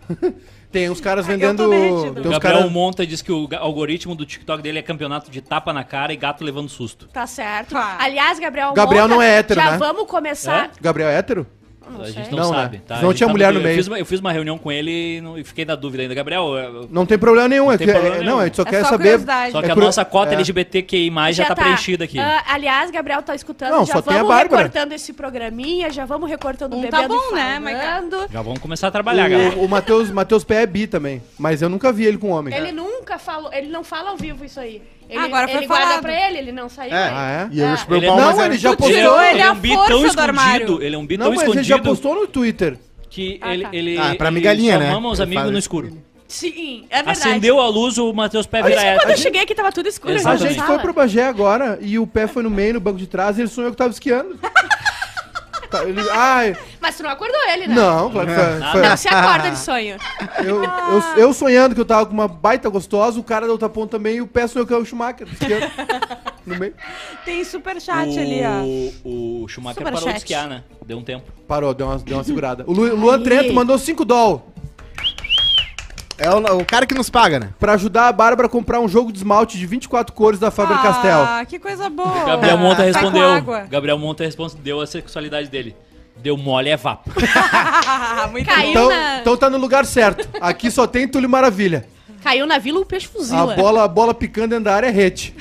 Tem 0.72 0.90
uns 0.90 1.00
caras 1.00 1.30
eu 1.30 1.36
tô 1.38 1.40
vendendo. 1.70 1.70
Tem 1.70 2.24
O 2.24 2.26
uns 2.26 2.32
Gabriel 2.32 2.40
caras. 2.40 2.72
Monta 2.72 3.06
diz 3.06 3.22
que 3.22 3.32
o 3.32 3.48
ga- 3.48 3.60
algoritmo 3.60 4.16
do 4.16 4.26
TikTok 4.26 4.64
dele 4.64 4.80
é 4.80 4.82
campeonato 4.82 5.30
de 5.30 5.40
tapa 5.40 5.72
na 5.72 5.84
cara 5.84 6.12
e 6.14 6.16
gato 6.16 6.44
levando 6.44 6.68
susto. 6.68 7.08
Tá 7.14 7.28
certo. 7.28 7.70
Claro. 7.70 8.02
Aliás, 8.02 8.40
Gabriel 8.40 8.74
Gabriel 8.74 9.08
não 9.08 9.22
é 9.22 9.38
hétero, 9.38 9.62
já 9.62 9.72
né? 9.74 9.78
vamos 9.78 10.08
começar... 10.08 10.72
Gabriel 10.82 11.10
é 11.10 11.16
hétero? 11.18 11.46
Não 11.90 12.02
a 12.02 12.06
sei. 12.06 12.14
gente 12.14 12.32
não, 12.32 12.38
Não, 12.40 12.52
né? 12.52 12.58
sabe, 12.62 12.78
tá? 12.80 13.02
Não 13.02 13.14
tinha 13.14 13.28
tá 13.28 13.32
mulher 13.34 13.52
no 13.54 13.60
eu 13.60 13.64
meio. 13.64 13.76
Fiz, 13.76 13.88
uma- 13.88 14.00
eu 14.00 14.06
fiz 14.06 14.20
uma 14.20 14.32
reunião 14.32 14.58
com 14.58 14.72
ele 14.72 15.18
e 15.18 15.22
não- 15.22 15.38
e 15.38 15.44
fiquei 15.44 15.66
na 15.66 15.76
dúvida 15.76 16.04
ainda. 16.04 16.14
Gabriel, 16.16 16.56
eu- 16.58 16.88
Não 16.92 17.06
tem 17.06 17.18
problema 17.18 17.48
nenhum. 17.48 17.72
é 17.72 17.78
tem 17.78 17.86
que- 17.88 17.94
problema 17.94 18.16
é- 18.16 18.20
nenhum. 18.20 18.32
Não, 18.32 18.40
a 18.40 18.46
gente 18.46 18.56
só 18.56 18.62
É 18.64 18.66
quer 18.66 18.84
só 18.84 18.90
saber. 18.90 19.04
curiosidade. 19.04 19.52
só 19.52 19.62
que 19.62 19.68
É 19.68 19.72
a 19.72 19.74
cru- 19.74 19.84
nossa 19.86 20.06
cota 20.06 20.32
é. 20.32 20.36
LGBTQI+, 20.36 21.34
já, 21.34 21.46
tá, 21.46 21.56
preenchida 21.56 22.04
aqui. 22.06 22.20
Ah, 22.20 22.44
aliás, 22.48 22.90
Gabriel 22.92 23.22
tá 23.22 23.36
escutando, 23.36 23.72
Não, 23.72 23.86
já 23.86 23.94
só 23.94 24.02
tem 24.02 24.14
a 24.14 24.18
vamos 24.18 24.30
Bárbara. 24.30 24.64
recortando 24.64 24.94
esse 24.94 25.14
programinha, 25.14 25.90
já 25.90 26.06
vamos 26.06 26.30
recortando 26.30 26.74
o 26.74 26.78
Um 26.80 26.82
bebê 26.82 26.92
tá 26.92 27.08
bom, 27.08 27.32
né, 27.34 27.60
Maica? 27.60 28.04
Já 28.32 28.42
vamos 28.42 28.60
começar 28.60 28.88
a 28.88 28.92
trabalhar, 28.92 29.28
galera. 29.30 29.56
O, 29.58 29.66
o 29.66 29.70
Matheus, 29.70 30.10
Matheus 30.12 30.44
Pé 30.44 30.64
é 30.64 30.66
bi 30.66 30.88
também. 30.88 31.22
Mas 31.38 31.62
eu 31.62 31.70
nunca 31.70 31.92
vi 31.92 32.06
ele 32.06 32.18
com 32.18 32.30
homem. 32.30 32.54
Ele 32.56 32.72
nunca 32.72 33.18
falou, 33.18 33.52
ele 33.54 33.68
não 33.68 33.84
fala 33.84 34.10
ao 34.12 34.18
vivo 34.18 34.46
isso 34.46 34.60
aí. 34.60 34.82
Ele, 35.10 35.20
Agora 35.20 35.48
foi 35.48 35.58
ele 35.58 35.68
guarda 35.68 35.86
falado. 35.88 36.02
pra 36.02 36.28
ele, 36.30 36.38
ele 36.40 36.52
não 36.52 36.68
saiu. 36.70 36.94
É. 36.94 37.10
Ah, 37.14 37.50
é? 37.52 37.56
E 37.56 37.60
eu 37.60 37.66
É. 37.68 37.78
Ele 37.90 38.06
é- 38.06 38.10
mas 38.10 38.38
Não, 38.38 38.46
ele 38.46 38.58
já 38.58 38.70
Tu 38.72 38.78
postou. 38.78 38.96
tirou 38.98 39.22
ele 39.22 39.42
é 39.42 39.52
um 39.52 39.56
bi 39.56 39.70
força 39.74 39.88
tão 39.90 40.00
do 40.02 40.06
escondido. 40.08 40.84
Ele 40.84 40.96
é 40.96 40.98
um 40.98 41.06
bi 41.06 41.18
Não, 41.18 41.26
tão 41.26 41.36
mas 41.36 41.44
ele 41.44 41.54
já 41.56 41.62
escondido 41.76 41.90
postou 41.90 42.16
no 42.16 42.28
Twitter. 42.28 42.78
que 43.10 43.38
Ah, 43.42 43.54
ele, 43.54 43.64
tá. 43.64 43.70
ele, 43.74 43.98
Ah, 43.98 44.16
pra 44.16 44.28
ele 44.30 44.36
migalhinha, 44.36 44.74
só 44.74 44.80
né? 44.80 44.92
mama 44.92 45.10
os 45.10 45.20
Ele 45.20 45.24
amigos 45.26 45.42
fala- 45.44 45.52
no 45.52 45.60
escuro. 45.60 45.98
Sim, 46.28 46.86
é 46.90 46.96
verdade. 47.04 47.20
Acendeu 47.20 47.60
a 47.60 47.68
luz, 47.70 48.00
o 48.00 48.12
Matheus 48.12 48.48
Pé 48.48 48.64
vira 48.64 48.76
Isso 48.76 49.00
quando 49.02 49.12
eu 49.12 49.18
cheguei 49.18 49.42
aqui 49.42 49.54
tava 49.54 49.72
tudo 49.72 49.88
escuro. 49.88 50.14
A 50.14 50.16
Exatamente. 50.16 50.56
gente 50.56 50.66
foi 50.66 50.80
pro 50.80 50.92
Bagé 50.94 51.26
agora 51.28 51.78
e 51.80 52.00
o 52.00 52.08
pé 52.08 52.26
foi 52.26 52.42
no 52.42 52.50
meio, 52.50 52.74
no 52.74 52.80
banco 52.80 52.98
de 52.98 53.06
trás, 53.06 53.38
e 53.38 53.42
ele 53.42 53.50
sonhou 53.50 53.70
que 53.70 53.78
tava 53.78 53.92
esquiando. 53.92 54.40
Tá, 55.74 55.84
ele- 55.86 56.10
ai, 56.12 56.56
Mas 56.80 56.96
tu 56.98 57.04
não 57.04 57.10
acordou 57.10 57.40
ele, 57.50 57.68
né? 57.68 57.74
não, 57.76 58.12
claro 58.12 58.28
que 58.28 58.36
foi. 58.36 58.72
foi- 58.72 58.82
Não 58.82 58.98
se 58.98 59.08
acorda 59.08 59.50
de 59.50 59.58
sonho. 59.58 59.98
eu, 60.46 60.64
eu, 60.64 61.04
eu 61.18 61.34
sonhando 61.34 61.74
que 61.74 61.82
eu 61.82 61.86
tava 61.86 62.06
com 62.06 62.14
uma 62.14 62.28
baita 62.28 62.70
gostosa, 62.70 63.20
o 63.20 63.24
cara 63.24 63.48
da 63.48 63.52
outra 63.52 63.68
ponta 63.70 63.98
também, 63.98 64.18
e 64.18 64.22
o 64.22 64.28
pé 64.28 64.46
sonhou 64.46 64.68
que 64.68 64.74
é 64.74 64.78
o 64.78 64.86
Schumacher. 64.86 65.28
esquiando 65.32 65.66
no 66.46 66.60
meio. 66.60 66.76
Tem 67.26 67.44
superchat 67.44 68.18
ali, 68.20 68.42
ó. 68.46 68.62
O, 69.08 69.44
o 69.44 69.48
Schumacher 69.48 69.80
Superchat. 69.80 69.94
parou 70.04 70.12
de 70.12 70.18
esquiar, 70.20 70.48
né? 70.48 70.64
Deu 70.86 70.98
um 71.00 71.04
tempo. 71.04 71.32
Parou, 71.48 71.74
deu 71.74 71.88
uma, 71.88 71.98
deu 71.98 72.18
uma 72.18 72.24
segurada. 72.24 72.64
O 72.68 72.72
Lu- 72.74 72.96
Luan 72.96 73.18
Aí. 73.18 73.24
Trento 73.24 73.54
mandou 73.54 73.78
5 73.80 74.06
doll 74.06 74.53
É 76.24 76.30
o, 76.34 76.58
o 76.60 76.66
cara 76.66 76.86
que 76.86 76.94
nos 76.94 77.10
paga, 77.10 77.40
né? 77.40 77.50
pra 77.60 77.74
ajudar 77.74 78.08
a 78.08 78.12
Bárbara 78.14 78.48
a 78.48 78.50
comprar 78.50 78.80
um 78.80 78.88
jogo 78.88 79.12
de 79.12 79.18
esmalte 79.20 79.58
de 79.58 79.66
24 79.66 80.14
cores 80.16 80.40
da 80.40 80.50
Faber-Castell. 80.50 81.20
Ah, 81.24 81.46
que 81.46 81.60
coisa 81.60 81.90
boa. 81.90 82.24
Gabriel 82.26 82.58
Monta 82.58 82.84
respondeu. 82.84 83.44
Gabriel 83.70 83.98
Monta 84.00 84.24
respondeu 84.24 84.80
a 84.82 84.88
sexualidade 84.88 85.50
dele. 85.50 85.76
Deu 86.18 86.38
mole 86.38 86.70
é 86.70 86.78
vapo. 86.78 87.10
Muito 88.32 88.46
Caiu. 88.46 88.70
Então, 88.70 88.90
na- 88.90 89.18
então 89.20 89.36
tá 89.36 89.50
no 89.50 89.58
lugar 89.58 89.86
certo. 89.86 90.28
Aqui 90.40 90.70
só 90.72 90.88
tem 90.88 91.08
Túlio 91.08 91.28
Maravilha. 91.30 91.86
Caiu 92.24 92.46
na 92.46 92.58
vila 92.58 92.80
o 92.80 92.86
peixe 92.86 93.08
A 93.08 93.10
fuzila. 93.10 93.56
bola, 93.56 93.84
a 93.84 93.88
bola 93.88 94.14
picando 94.14 94.50
dentro 94.50 94.64
da 94.66 94.76
área 94.76 94.88
é 94.88 94.92
rete. 94.92 95.36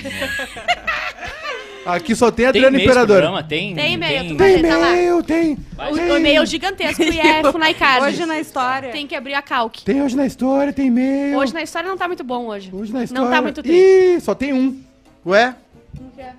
Aqui 1.85 2.15
só 2.15 2.31
tem 2.31 2.45
Tem 2.45 2.47
Adriano 2.47 2.77
Imperador. 2.79 3.07
programa? 3.07 3.43
Tem, 3.43 3.75
Tem 3.75 3.95
e-mail, 3.95 4.29
tu 4.29 4.37
Tem 4.37 4.63
tá 4.63 4.77
lá. 4.77 4.93
e-mail, 4.93 5.23
tem. 5.23 5.53
O, 5.55 5.95
tem. 5.95 6.11
o 6.11 6.17
e-mail 6.19 6.47
gigantesco 6.47 7.03
e 7.03 7.19
é 7.21 7.43
Funai. 7.51 7.75
Hoje 8.03 8.25
na 8.25 8.39
história. 8.39 8.91
Tem 8.91 9.07
que 9.07 9.15
abrir 9.17 9.35
a 9.35 9.43
calque. 9.43 9.85
Tem 9.85 10.01
hoje 10.03 10.17
na 10.17 10.25
história, 10.27 10.73
tem 10.73 10.87
e-mail. 10.87 11.39
Hoje 11.39 11.53
na 11.53 11.63
história 11.63 11.89
não 11.89 11.97
tá 11.97 12.07
muito 12.07 12.23
bom 12.23 12.47
hoje. 12.47 12.71
Hoje 12.73 12.93
na 12.93 13.03
história. 13.03 13.25
Não 13.25 13.31
tá 13.31 13.43
muito 13.43 13.63
triste. 13.63 14.17
Ih, 14.17 14.21
só 14.21 14.35
tem 14.35 14.53
um. 14.53 14.81
Ué? 15.27 15.55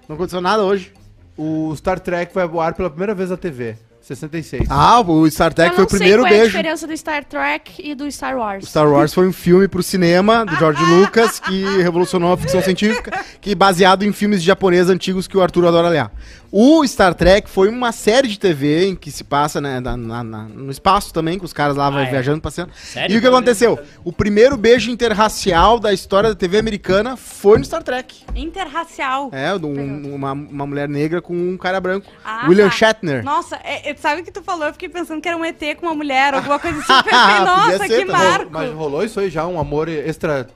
Não 0.08 0.16
aconteceu 0.16 0.40
nada 0.40 0.64
hoje. 0.64 0.92
O 1.38 1.76
Star 1.76 2.00
Trek 2.00 2.34
vai 2.34 2.44
ao 2.44 2.60
ar 2.62 2.74
pela 2.74 2.90
primeira 2.90 3.14
vez 3.14 3.30
na 3.30 3.38
TV. 3.38 3.76
66. 4.04 4.68
Ah, 4.70 5.00
o 5.00 5.30
Star 5.32 5.54
Trek 5.54 5.70
Eu 5.70 5.76
foi 5.76 5.82
não 5.84 5.86
o 5.86 5.90
primeiro 5.90 6.22
sei 6.22 6.30
qual 6.30 6.34
é 6.34 6.36
a 6.36 6.40
beijo. 6.40 6.58
diferença 6.58 6.88
do 6.88 6.98
Star 6.98 7.24
Trek 7.24 7.82
e 7.82 7.96
do 7.96 8.12
Star 8.12 8.38
Wars. 8.38 8.64
O 8.66 8.68
Star 8.68 8.90
Wars 8.90 9.14
foi 9.14 9.26
um 9.28 9.32
filme 9.32 9.68
pro 9.68 9.82
cinema 9.82 10.46
do 10.46 10.56
George 10.58 10.84
Lucas 10.84 11.40
que 11.40 11.64
revolucionou 11.82 12.34
a 12.34 12.38
ficção 12.38 12.62
científica, 12.62 13.24
que 13.40 13.56
baseado 13.56 14.04
em 14.04 14.12
filmes 14.12 14.44
japoneses 14.44 14.90
antigos 14.90 15.26
que 15.26 15.38
o 15.38 15.42
Arthur 15.42 15.68
adora 15.68 15.88
olhar. 15.88 16.12
O 16.56 16.86
Star 16.86 17.16
Trek 17.16 17.50
foi 17.50 17.68
uma 17.68 17.92
série 17.92 18.28
de 18.28 18.38
TV 18.38 18.86
em 18.90 18.96
que 18.96 19.10
se 19.10 19.24
passa 19.24 19.60
né, 19.60 19.80
na- 19.80 19.98
na- 19.98 20.24
na- 20.24 20.44
no 20.44 20.70
espaço 20.70 21.12
também, 21.12 21.40
com 21.40 21.46
os 21.46 21.52
caras 21.52 21.76
lá 21.76 21.88
Ah, 21.92 22.04
é? 22.04 22.12
viajando, 22.12 22.42
passeando. 22.42 22.72
Sério? 22.76 23.12
E 23.12 23.18
o 23.18 23.22
que 23.22 23.26
aconteceu? 23.26 23.80
O 24.04 24.14
primeiro 24.14 24.56
beijo 24.56 24.92
interracial 24.92 25.80
da 25.80 25.92
história 25.92 26.30
da 26.30 26.36
TV 26.36 26.60
americana 26.60 27.18
foi 27.18 27.58
no 27.58 27.66
Star 27.66 27.82
Trek. 27.82 28.24
Interracial. 28.36 29.32
É, 29.32 29.52
um- 29.56 30.14
uma, 30.14 30.34
uma 30.34 30.68
mulher 30.68 30.88
negra 30.88 31.24
com 31.24 31.34
um 31.34 31.58
cara 31.58 31.82
branco. 31.82 32.06
Ah, 32.24 32.46
William 32.48 32.70
tá. 32.70 32.76
Shatner. 32.76 33.24
Nossa, 33.24 33.56
é, 33.64 33.90
é, 33.90 33.96
sabe 33.96 34.22
o 34.22 34.24
que 34.24 34.32
tu 34.32 34.44
falou? 34.44 34.68
Eu 34.68 34.74
fiquei 34.74 34.90
pensando 34.90 35.20
que 35.20 35.28
era 35.28 35.36
um 35.36 35.44
ET 35.44 35.60
com 35.80 35.88
uma 35.88 35.96
mulher, 35.96 36.36
alguma 36.36 36.60
coisa 36.60 36.78
assim. 36.78 36.94
Nossa, 37.46 37.78
ser 37.80 37.88
que 38.02 38.06
também. 38.06 38.28
marco. 38.30 38.52
Mas 38.52 38.72
rolou 38.74 39.04
isso 39.04 39.20
aí 39.20 39.32
já, 39.32 39.48
um 39.48 39.60
amor 39.60 39.90
extra. 39.90 40.48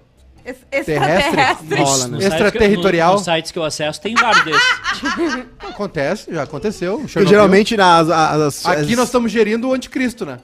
Es- 0.72 0.86
terrestre? 0.86 1.76
Rola, 1.82 2.08
né? 2.08 2.26
Extraterritorial. 2.26 3.10
no- 3.12 3.16
Nos 3.18 3.26
sites 3.26 3.52
que 3.52 3.60
eu 3.60 3.64
acesso 3.66 4.00
tem 4.00 4.16
vários 4.16 4.46
desses. 4.46 4.64
Acontece, 5.60 6.34
já 6.34 6.44
aconteceu. 6.44 7.00
Chernobyl. 7.08 7.28
geralmente 7.28 7.76
nas, 7.78 8.10
as- 8.10 8.66
Aqui 8.66 8.92
as- 8.94 8.98
nós 8.98 9.06
estamos 9.08 9.32
gerindo 9.32 9.68
o 9.68 9.74
anticristo, 9.74 10.26
né? 10.26 10.40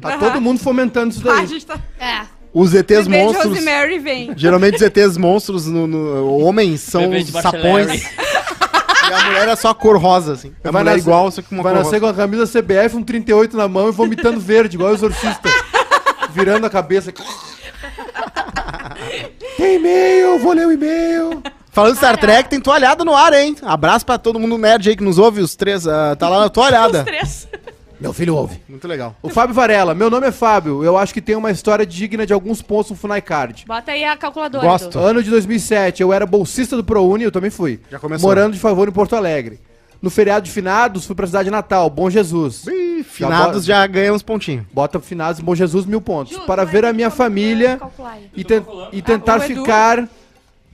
Tá 0.00 0.08
Aham. 0.10 0.18
todo 0.18 0.40
mundo 0.40 0.58
fomentando 0.58 1.14
isso 1.14 1.28
Ah, 1.28 1.32
a 1.32 1.36
daí. 1.36 1.46
gente 1.46 1.64
tá... 1.66 1.78
É. 2.00 2.22
os 2.52 2.74
ETs 2.74 3.06
Bebê 3.06 3.18
de 3.18 3.24
monstros. 3.24 3.46
Rosemary 3.46 3.98
vem. 3.98 4.32
Geralmente 4.36 4.76
os 4.76 4.82
ETs 4.82 5.16
monstros 5.16 5.66
no, 5.66 5.86
no- 5.86 6.38
homens 6.38 6.80
são 6.80 7.02
Bebê 7.08 7.22
de 7.22 7.32
sapões. 7.32 8.04
E 9.06 9.12
a 9.12 9.24
mulher 9.26 9.48
é 9.48 9.54
só 9.56 9.68
a 9.68 9.74
cor 9.74 9.98
rosa, 9.98 10.32
assim. 10.32 10.54
A 10.64 10.70
Vai 10.70 10.80
mulher 10.82 10.92
é 10.92 10.96
nascer- 10.96 11.08
igual, 11.10 11.30
só 11.30 11.42
que 11.42 11.52
uma 11.52 11.62
Vai 11.62 11.72
cor 11.74 11.78
nascer 11.84 12.00
rosa. 12.00 12.14
com 12.14 12.20
a 12.20 12.24
camisa 12.24 12.46
CBF, 12.46 12.96
um 12.96 13.02
38 13.02 13.54
na 13.54 13.68
mão 13.68 13.90
e 13.90 13.92
vomitando 13.92 14.40
verde, 14.40 14.76
igual 14.76 14.92
o 14.92 14.94
exorcista. 14.94 15.46
Virando 16.32 16.66
a 16.66 16.70
cabeça. 16.70 17.12
Tem 19.56 19.76
e-mail, 19.76 20.38
vou 20.38 20.52
ler 20.52 20.66
o 20.66 20.72
e-mail. 20.72 21.42
Falando 21.70 21.96
Star 21.96 22.18
Trek, 22.18 22.48
tem 22.48 22.60
toalhada 22.60 23.04
no 23.04 23.14
ar, 23.14 23.32
hein? 23.32 23.56
Abraço 23.62 24.04
pra 24.06 24.18
todo 24.18 24.38
mundo 24.38 24.56
nerd 24.58 24.88
aí 24.88 24.96
que 24.96 25.02
nos 25.02 25.18
ouve, 25.18 25.40
os 25.40 25.56
três. 25.56 25.86
ah, 25.88 26.14
tá 26.16 26.28
lá 26.28 26.38
na 26.40 26.44
Os 26.46 26.50
toalhada. 26.52 27.02
três. 27.04 27.48
Meu 28.00 28.12
filho 28.12 28.34
ouve. 28.36 28.60
Muito 28.68 28.86
legal. 28.86 29.16
O 29.22 29.28
Fábio 29.28 29.54
Varela, 29.54 29.94
meu 29.94 30.10
nome 30.10 30.26
é 30.26 30.32
Fábio. 30.32 30.84
Eu 30.84 30.98
acho 30.98 31.14
que 31.14 31.20
tem 31.20 31.36
uma 31.36 31.50
história 31.50 31.86
digna 31.86 32.26
de 32.26 32.32
alguns 32.32 32.60
pontos 32.60 32.90
no 32.90 32.96
Funai 32.96 33.22
Card. 33.22 33.64
Bota 33.66 33.92
aí 33.92 34.04
a 34.04 34.16
calculadora. 34.16 34.66
Gosto. 34.66 34.98
Ano 34.98 35.22
de 35.22 35.30
2007, 35.30 36.02
eu 36.02 36.12
era 36.12 36.26
bolsista 36.26 36.76
do 36.76 36.84
ProUni, 36.84 37.24
eu 37.24 37.32
também 37.32 37.50
fui. 37.50 37.80
Já 37.90 37.98
começou. 37.98 38.28
Morando 38.28 38.52
de 38.54 38.58
favor 38.60 38.88
em 38.88 38.92
Porto 38.92 39.16
Alegre. 39.16 39.58
No 40.04 40.10
feriado 40.10 40.44
de 40.44 40.50
finados, 40.52 41.06
fui 41.06 41.14
pra 41.16 41.26
cidade 41.26 41.50
natal, 41.50 41.88
Bom 41.88 42.10
Jesus. 42.10 42.66
Ih, 42.66 43.02
finados 43.02 43.64
já, 43.64 43.86
ganham 43.86 44.14
uns 44.14 44.22
pontinhos. 44.22 44.66
Bota 44.70 45.00
finados 45.00 45.40
Bom 45.40 45.54
Jesus 45.54 45.86
mil 45.86 45.98
pontos. 46.02 46.34
Ju, 46.34 46.40
para 46.42 46.62
ver 46.66 46.82
ter 46.82 46.88
a 46.88 46.92
minha 46.92 47.08
família 47.08 47.80
e, 48.36 48.44
ten- 48.44 48.62
e 48.92 49.00
tentar 49.00 49.36
Ah, 49.36 49.40
ficar 49.40 50.08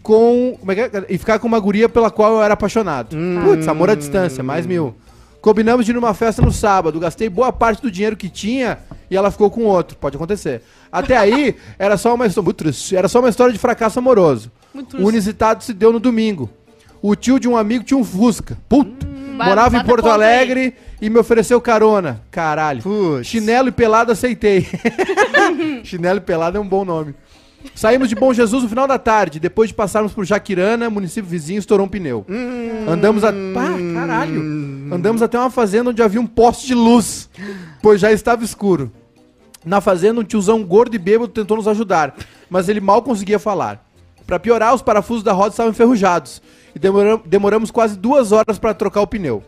com. 0.03 0.57
Como 0.59 0.73
é 0.73 0.75
que 0.75 0.81
é? 0.81 1.05
E 1.09 1.17
ficar 1.17 1.39
com 1.39 1.47
uma 1.47 1.61
guria 1.61 1.89
pela 1.89 2.11
qual 2.11 2.33
eu 2.35 2.43
era 2.43 2.55
apaixonado. 2.55 3.17
Putz, 3.45 3.69
amor 3.69 3.89
à 3.89 3.95
distância, 3.95 4.43
mais 4.43 4.67
mil. 4.67 4.97
Combinamos 5.41 5.87
de 5.87 5.93
ir 5.93 5.95
numa 5.95 6.13
festa 6.13 6.43
no 6.43 6.51
sábado, 6.51 6.99
gastei 6.99 7.29
boa 7.29 7.53
parte 7.53 7.81
do 7.81 7.89
dinheiro 7.91 8.17
que 8.17 8.29
tinha 8.29 8.79
e 9.09 9.17
ela 9.17 9.31
ficou 9.31 9.49
com 9.49 9.63
outro. 9.63 9.97
Pode 9.97 10.17
acontecer. 10.17 10.61
Até 10.91 11.17
aí, 11.17 11.55
era 11.79 11.97
só 11.97 12.15
uma 12.17 12.27
história. 12.27 12.45
Muito 12.47 12.57
triste. 12.57 12.97
Era 12.97 13.07
só 13.07 13.21
uma 13.21 13.29
história 13.29 13.53
de 13.53 13.61
fracasso 13.61 13.97
amoroso. 13.99 14.51
Muito 14.75 14.97
O 14.97 15.09
inusitado 15.09 15.63
se 15.63 15.73
deu 15.73 15.93
no 15.93 16.01
domingo. 16.01 16.51
O 17.01 17.15
tio 17.15 17.39
de 17.39 17.49
um 17.49 17.57
amigo 17.57 17.85
tinha 17.85 17.97
um 17.97 18.05
Fusca. 18.05 18.59
Puta. 18.69 19.09
Morava 19.49 19.77
em 19.77 19.85
Porto. 19.85 20.09
Alegre 20.09 20.75
e 21.01 21.09
me 21.09 21.19
ofereceu 21.19 21.61
carona. 21.61 22.23
Caralho. 22.31 22.83
Putz. 22.83 23.27
Chinelo 23.27 23.69
e 23.69 23.73
pelado 23.73 24.13
aceitei. 24.13 24.67
Chinelo 25.85 26.19
e 26.19 26.21
pelado 26.21 26.59
é 26.59 26.61
um 26.61 26.67
bom 26.67 26.85
nome. 26.85 27.15
Saímos 27.75 28.09
de 28.09 28.15
Bom 28.15 28.33
Jesus 28.33 28.63
no 28.63 28.69
final 28.69 28.87
da 28.87 28.99
tarde. 28.99 29.39
Depois 29.39 29.69
de 29.69 29.75
passarmos 29.75 30.13
por 30.13 30.25
Jaquirana, 30.25 30.89
município 30.89 31.29
vizinho, 31.29 31.59
estourou 31.59 31.87
um 31.87 31.89
pneu. 31.89 32.25
Andamos 32.89 33.23
a... 33.23 33.33
Pá, 33.33 33.69
caralho. 33.95 34.41
Andamos 34.93 35.23
até 35.23 35.39
uma 35.39 35.51
fazenda 35.51 35.91
onde 35.91 36.03
havia 36.03 36.21
um 36.21 36.27
poste 36.27 36.67
de 36.67 36.75
luz, 36.75 37.29
pois 37.83 38.01
já 38.01 38.11
estava 38.11 38.45
escuro. 38.45 38.91
Na 39.65 39.81
fazenda, 39.81 40.21
um 40.21 40.25
tiozão 40.25 40.65
gordo 40.65 40.95
e 40.95 40.99
bêbado 40.99 41.29
tentou 41.29 41.57
nos 41.57 41.69
ajudar, 41.69 42.15
mas 42.49 42.69
ele 42.69 42.81
mal 42.81 43.03
conseguia 43.03 43.39
falar. 43.39 43.87
Para 44.27 44.39
piorar, 44.39 44.75
os 44.75 44.81
parafusos 44.81 45.23
da 45.23 45.33
roda 45.33 45.51
estavam 45.51 45.71
enferrujados 45.71 46.41
e 46.75 46.79
demoram- 46.79 47.23
demoramos 47.25 47.71
quase 47.71 47.97
duas 47.99 48.33
horas 48.33 48.59
para 48.59 48.75
trocar 48.75 49.01
o 49.01 49.07
pneu. 49.07 49.43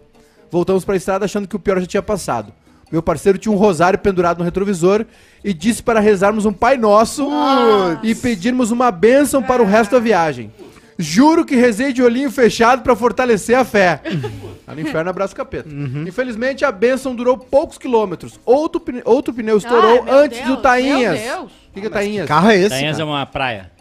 Voltamos 0.51 0.85
para 0.85 0.95
a 0.95 0.97
estrada 0.97 1.25
achando 1.25 1.49
que 1.49 1.57
o 1.57 1.59
pior 1.59 1.81
já 1.81 1.87
tinha 1.87 2.03
passado. 2.03 2.53
Meu 2.91 3.03
parceiro 3.03 3.39
tinha 3.39 3.51
um 3.53 3.57
rosário 3.57 3.99
pendurado 3.99 4.39
no 4.39 4.45
retrovisor 4.45 5.07
e 5.43 5.55
disse 5.55 5.83
para 5.83 5.99
rezarmos 5.99 6.45
um 6.45 6.53
Pai 6.53 6.77
Nosso 6.77 7.27
e 8.03 8.15
pedirmos 8.15 8.71
uma 8.71 8.91
bênção 8.91 9.43
para 9.43 9.63
o 9.63 9.67
resto 9.67 9.93
da 9.93 9.99
viagem. 9.99 10.53
Juro 10.99 11.45
que 11.47 11.57
rezei 11.57 11.91
de 11.93 12.03
olhinho 12.03 12.31
fechado 12.31 12.83
para 12.83 12.95
fortalecer 12.95 13.57
a 13.57 13.65
fé. 13.65 14.01
Lá 14.69 14.75
no 14.77 14.81
inferno 14.83 15.09
abraço 15.09 15.35
capeta. 15.35 15.69
Infelizmente 16.07 16.67
a 16.67 16.71
bênção 16.71 17.15
durou 17.17 17.37
poucos 17.39 17.79
quilômetros. 17.79 18.39
Outro, 18.45 18.81
outro 19.07 19.33
pneu 19.33 19.57
estourou 19.57 20.05
Ai, 20.07 20.25
antes 20.25 20.39
Deus, 20.39 20.51
do 20.51 20.57
Tainhas. 20.59 21.19
meu 21.19 21.37
Deus. 21.39 21.53
O 21.53 21.73
que, 21.73 21.81
que 21.81 21.87
é 21.87 21.91
Tainhas? 21.91 22.29
Carro 22.29 22.51
é 22.51 22.57
esse? 22.59 22.69
Tainhas 22.69 22.97
é 22.97 22.99
cara? 22.99 23.11
uma 23.11 23.25
praia. 23.27 23.73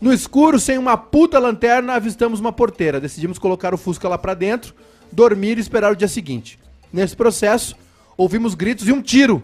No 0.00 0.12
escuro, 0.12 0.58
sem 0.58 0.78
uma 0.78 0.96
puta 0.96 1.38
lanterna, 1.38 1.94
avistamos 1.94 2.40
uma 2.40 2.52
porteira. 2.52 2.98
Decidimos 2.98 3.38
colocar 3.38 3.74
o 3.74 3.78
Fusca 3.78 4.08
lá 4.08 4.16
pra 4.16 4.32
dentro, 4.32 4.74
dormir 5.12 5.58
e 5.58 5.60
esperar 5.60 5.92
o 5.92 5.96
dia 5.96 6.08
seguinte. 6.08 6.58
Nesse 6.90 7.14
processo, 7.14 7.76
ouvimos 8.16 8.54
gritos 8.54 8.88
e 8.88 8.92
um 8.92 9.02
tiro. 9.02 9.42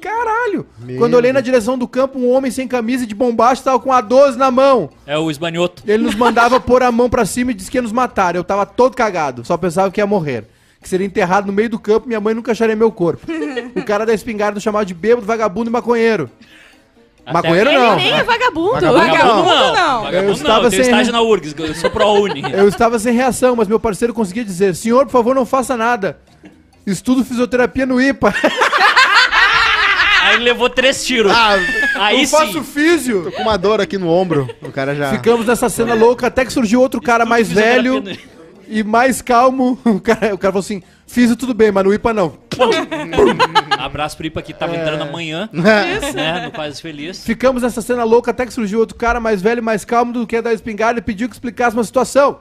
Caralho! 0.00 0.66
Meu 0.78 0.96
Quando 0.96 1.14
olhei 1.14 1.32
na 1.32 1.40
direção 1.40 1.76
do 1.76 1.86
campo, 1.86 2.18
um 2.18 2.30
homem 2.30 2.50
sem 2.50 2.66
camisa 2.66 3.04
e 3.04 3.06
de 3.06 3.14
bombacha 3.14 3.60
estava 3.60 3.78
com 3.78 3.92
a 3.92 4.00
12 4.00 4.38
na 4.38 4.50
mão. 4.50 4.90
É 5.04 5.18
o 5.18 5.30
esbanhoto. 5.30 5.82
Ele 5.86 6.04
nos 6.04 6.14
mandava 6.14 6.58
pôr 6.62 6.82
a 6.82 6.90
mão 6.90 7.10
pra 7.10 7.26
cima 7.26 7.50
e 7.50 7.54
disse 7.54 7.70
que 7.70 7.76
ia 7.76 7.82
nos 7.82 7.92
matar. 7.92 8.34
Eu 8.34 8.44
tava 8.44 8.64
todo 8.64 8.96
cagado, 8.96 9.44
só 9.44 9.56
pensava 9.56 9.90
que 9.90 10.00
ia 10.00 10.06
morrer. 10.06 10.46
Que 10.80 10.88
seria 10.88 11.06
enterrado 11.06 11.46
no 11.46 11.52
meio 11.52 11.68
do 11.68 11.78
campo 11.78 12.06
minha 12.06 12.20
mãe 12.20 12.32
nunca 12.32 12.52
acharia 12.52 12.74
meu 12.74 12.90
corpo. 12.90 13.26
o 13.76 13.84
cara 13.84 14.06
da 14.06 14.14
espingarda 14.14 14.58
chamava 14.58 14.86
de 14.86 14.94
bêbado, 14.94 15.26
vagabundo 15.26 15.68
e 15.68 15.72
maconheiro. 15.72 16.30
Maconheiro 17.32 17.70
Ele 17.70 17.78
não. 17.78 17.96
nem 17.96 18.12
é 18.12 18.22
vagabundo. 18.24 18.72
Vagabundo 18.72 18.98
Vagabundo 18.98 19.48
não. 19.48 19.74
não. 19.74 20.02
Vagabundo 20.02 20.28
Eu 20.28 20.32
estava 20.32 20.56
não. 20.58 20.64
Eu 20.64 20.70
sem- 20.70 20.80
estágio 20.80 21.12
na 21.12 21.22
URGS, 21.22 21.54
eu 21.58 21.74
sou 21.74 21.90
ProUni. 21.90 22.42
Eu 22.52 22.68
estava 22.68 22.98
sem 22.98 23.12
reação, 23.14 23.54
mas 23.56 23.68
meu 23.68 23.78
parceiro 23.80 24.12
conseguia 24.14 24.44
dizer: 24.44 24.74
Senhor, 24.74 25.06
por 25.06 25.12
favor, 25.12 25.34
não 25.34 25.46
faça 25.46 25.76
nada. 25.76 26.18
Estudo 26.86 27.24
fisioterapia 27.24 27.86
no 27.86 28.00
IPA. 28.00 28.34
Aí 30.22 30.34
ele 30.36 30.44
levou 30.44 30.68
três 30.68 31.04
tiros. 31.04 31.32
Ah, 31.32 31.56
Aí 31.96 32.26
sim. 32.26 32.36
faço 32.36 32.62
físio. 32.62 33.24
tô 33.24 33.32
com 33.32 33.42
uma 33.42 33.56
dor 33.56 33.80
aqui 33.80 33.96
no 33.98 34.08
ombro. 34.08 34.48
O 34.62 34.70
cara 34.70 34.94
já. 34.94 35.10
Ficamos 35.10 35.46
nessa 35.46 35.68
cena 35.68 35.94
louca 35.94 36.26
até 36.26 36.44
que 36.44 36.52
surgiu 36.52 36.80
outro 36.80 37.00
cara 37.00 37.24
mais 37.24 37.50
velho 37.50 38.02
e 38.70 38.82
mais 38.84 39.20
calmo. 39.20 39.78
O 39.90 40.00
cara, 40.00 40.34
o 40.34 40.38
cara 40.38 40.52
falou 40.52 40.60
assim: 40.60 40.82
Físio 41.06 41.34
tudo 41.36 41.52
bem, 41.52 41.72
mas 41.72 41.84
no 41.84 41.92
IPA 41.92 42.14
não. 42.14 42.38
Abraço 43.78 44.16
pro 44.16 44.26
Ipa 44.26 44.40
que 44.40 44.54
tava 44.54 44.76
entrando 44.76 45.02
amanhã. 45.02 45.48
Isso. 45.52 46.14
Né? 46.14 46.46
No 46.46 46.52
Quase 46.52 46.80
Feliz. 46.80 47.24
Ficamos 47.24 47.62
nessa 47.62 47.82
cena 47.82 48.04
louca 48.04 48.30
até 48.30 48.46
que 48.46 48.52
surgiu 48.52 48.78
outro 48.78 48.96
cara 48.96 49.18
mais 49.20 49.42
velho 49.42 49.58
e 49.58 49.62
mais 49.62 49.84
calmo 49.84 50.12
do 50.12 50.26
que 50.26 50.36
a 50.36 50.40
da 50.40 50.52
espingarda 50.52 51.00
e 51.00 51.02
pediu 51.02 51.28
que 51.28 51.34
explicasse 51.34 51.76
uma 51.76 51.84
situação. 51.84 52.40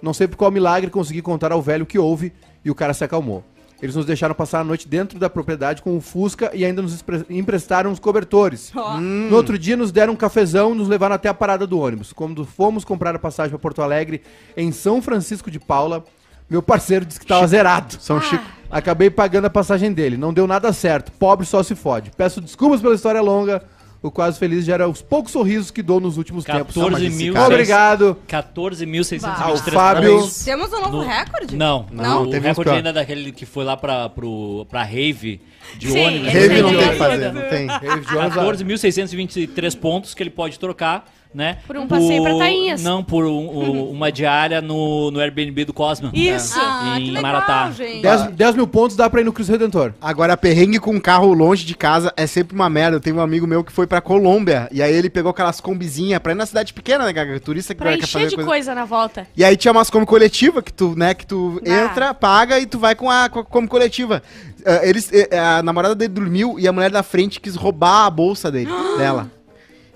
Não 0.00 0.14
sei 0.14 0.26
por 0.26 0.36
qual 0.36 0.50
milagre 0.50 0.90
consegui 0.90 1.20
contar 1.20 1.52
ao 1.52 1.60
velho 1.60 1.84
o 1.84 1.86
que 1.86 1.98
houve 1.98 2.32
e 2.64 2.70
o 2.70 2.74
cara 2.74 2.94
se 2.94 3.04
acalmou. 3.04 3.44
Eles 3.80 3.94
nos 3.94 4.06
deixaram 4.06 4.34
passar 4.34 4.60
a 4.60 4.64
noite 4.64 4.88
dentro 4.88 5.18
da 5.18 5.28
propriedade 5.28 5.82
com 5.82 5.96
o 5.96 6.00
Fusca 6.00 6.50
e 6.54 6.64
ainda 6.64 6.80
nos 6.80 7.04
emprestaram 7.28 7.92
os 7.92 7.98
cobertores. 7.98 8.72
Ó. 8.74 8.98
No 8.98 9.36
outro 9.36 9.58
dia 9.58 9.76
nos 9.76 9.92
deram 9.92 10.14
um 10.14 10.16
cafezão 10.16 10.74
e 10.74 10.78
nos 10.78 10.88
levaram 10.88 11.14
até 11.14 11.28
a 11.28 11.34
parada 11.34 11.66
do 11.66 11.78
ônibus. 11.78 12.12
Quando 12.12 12.44
fomos 12.44 12.84
comprar 12.84 13.14
a 13.14 13.18
passagem 13.18 13.50
para 13.50 13.58
Porto 13.58 13.82
Alegre, 13.82 14.22
em 14.56 14.72
São 14.72 15.02
Francisco 15.02 15.50
de 15.50 15.60
Paula, 15.60 16.04
meu 16.48 16.62
parceiro 16.62 17.04
disse 17.04 17.18
que 17.18 17.24
estava 17.26 17.46
zerado. 17.46 17.96
São 18.00 18.20
Chico. 18.20 18.44
Acabei 18.70 19.10
pagando 19.10 19.46
a 19.46 19.50
passagem 19.50 19.92
dele. 19.92 20.16
Não 20.16 20.32
deu 20.32 20.46
nada 20.46 20.72
certo. 20.72 21.12
Pobre 21.12 21.46
só 21.46 21.62
se 21.62 21.74
fode. 21.74 22.10
Peço 22.16 22.40
desculpas 22.40 22.80
pela 22.80 22.94
história 22.94 23.20
longa. 23.20 23.62
O 24.02 24.10
Quase 24.10 24.38
Feliz 24.38 24.64
gera 24.64 24.88
os 24.88 25.02
poucos 25.02 25.32
sorrisos 25.32 25.70
que 25.70 25.82
dou 25.82 25.98
nos 26.00 26.16
últimos 26.16 26.44
tempos. 26.44 26.74
14 26.74 27.06
esse 27.06 27.16
mil. 27.16 27.34
cara- 27.34 27.46
Obrigado. 27.46 28.16
14.623 28.28 29.24
Ao 29.24 29.56
Fábio. 29.56 29.72
parabéns. 29.74 30.44
Temos 30.44 30.72
um 30.72 30.80
novo 30.80 30.98
No- 30.98 31.06
recorde? 31.06 31.56
Não, 31.56 31.86
Não, 31.90 32.22
o 32.22 32.30
teve 32.30 32.46
recorde 32.48 32.70
ainda 32.70 32.90
é 32.90 32.92
daquele 32.92 33.32
que 33.32 33.44
foi 33.44 33.64
lá 33.64 33.76
pra, 33.76 34.08
pro, 34.08 34.64
pra 34.70 34.82
rave 34.84 35.40
de 35.78 35.90
Sim, 35.90 36.04
ônibus. 36.06 36.32
Rave 36.32 36.62
não 36.62 36.68
é 36.68 36.76
tem 36.76 36.86
o 36.88 36.90
que 36.92 36.98
fazer, 36.98 37.32
não 37.32 37.42
tem. 37.48 37.66
Rave 37.66 38.06
de 38.06 38.16
ônibus, 38.16 38.36
ó. 38.36 38.40
14.623 38.44 39.74
pontos 39.74 40.14
que 40.14 40.22
ele 40.22 40.30
pode 40.30 40.58
trocar, 40.58 41.04
né? 41.36 41.58
Por 41.66 41.76
um 41.76 41.86
passeio 41.86 42.22
pra 42.22 42.36
Tainhas. 42.38 42.82
Não, 42.82 43.04
por 43.04 43.24
um- 43.26 43.46
o- 43.46 43.90
uma 43.92 44.10
diária 44.10 44.60
no, 44.62 45.10
no 45.10 45.20
Airbnb 45.20 45.66
do 45.66 45.72
Cosma. 45.74 46.10
Isso. 46.14 46.58
Ah, 46.58 46.94
Em 46.98 47.04
que 47.04 47.10
legal, 47.10 47.22
Maratá. 47.22 47.70
gente. 47.70 48.00
10, 48.02 48.26
10 48.32 48.54
mil 48.56 48.66
pontos 48.66 48.96
dá 48.96 49.08
pra 49.10 49.20
ir 49.20 49.24
no 49.24 49.32
Cristo 49.32 49.50
Redentor. 49.52 49.92
Agora, 50.00 50.36
perrengue 50.36 50.80
com 50.80 50.92
um 50.92 51.00
carro 51.00 51.32
longe 51.34 51.64
de 51.66 51.74
casa 51.76 52.12
é 52.16 52.26
sempre 52.26 52.54
uma 52.54 52.70
merda. 52.70 52.96
Eu 52.96 53.00
tenho 53.00 53.16
um 53.16 53.20
amigo 53.20 53.46
meu 53.46 53.62
que 53.62 53.70
foi 53.70 53.86
pra 53.86 54.00
Colômbia. 54.00 54.68
E 54.72 54.82
aí 54.82 54.94
ele 54.94 55.10
pegou 55.10 55.30
aquelas 55.30 55.60
combizinhas 55.60 56.18
pra 56.20 56.32
ir 56.32 56.36
na 56.36 56.46
cidade 56.46 56.72
pequena, 56.72 57.04
né, 57.04 57.12
cara? 57.12 57.38
Turista 57.38 57.74
que 57.74 57.82
Pra 57.82 57.90
quer 57.92 57.98
encher 57.98 58.06
fazer 58.08 58.28
de 58.28 58.34
coisa. 58.36 58.48
coisa 58.50 58.74
na 58.74 58.84
volta. 58.86 59.26
E 59.36 59.44
aí 59.44 59.56
tinha 59.56 59.72
umas 59.72 59.90
come 59.90 60.06
coletiva 60.06 60.62
que 60.62 60.72
tu, 60.72 60.94
né, 60.96 61.12
que 61.12 61.26
tu 61.26 61.60
Ah. 61.66 61.84
entra, 61.84 62.14
paga 62.14 62.58
e 62.58 62.64
tu 62.64 62.78
vai 62.78 62.94
com 62.94 63.10
a, 63.10 63.28
com 63.28 63.40
a 63.40 63.44
come 63.44 63.68
coletiva. 63.68 64.22
Ah, 64.64 64.80
eles, 64.82 65.10
eh, 65.12 65.38
a 65.38 65.62
namorada 65.62 65.94
dele 65.94 66.12
dormiu 66.14 66.58
e 66.58 66.66
a 66.66 66.72
mulher 66.72 66.90
da 66.90 67.02
frente 67.02 67.40
quis 67.40 67.54
roubar 67.54 68.06
a 68.06 68.10
bolsa 68.10 68.50
dele, 68.50 68.70
dela. 68.98 69.30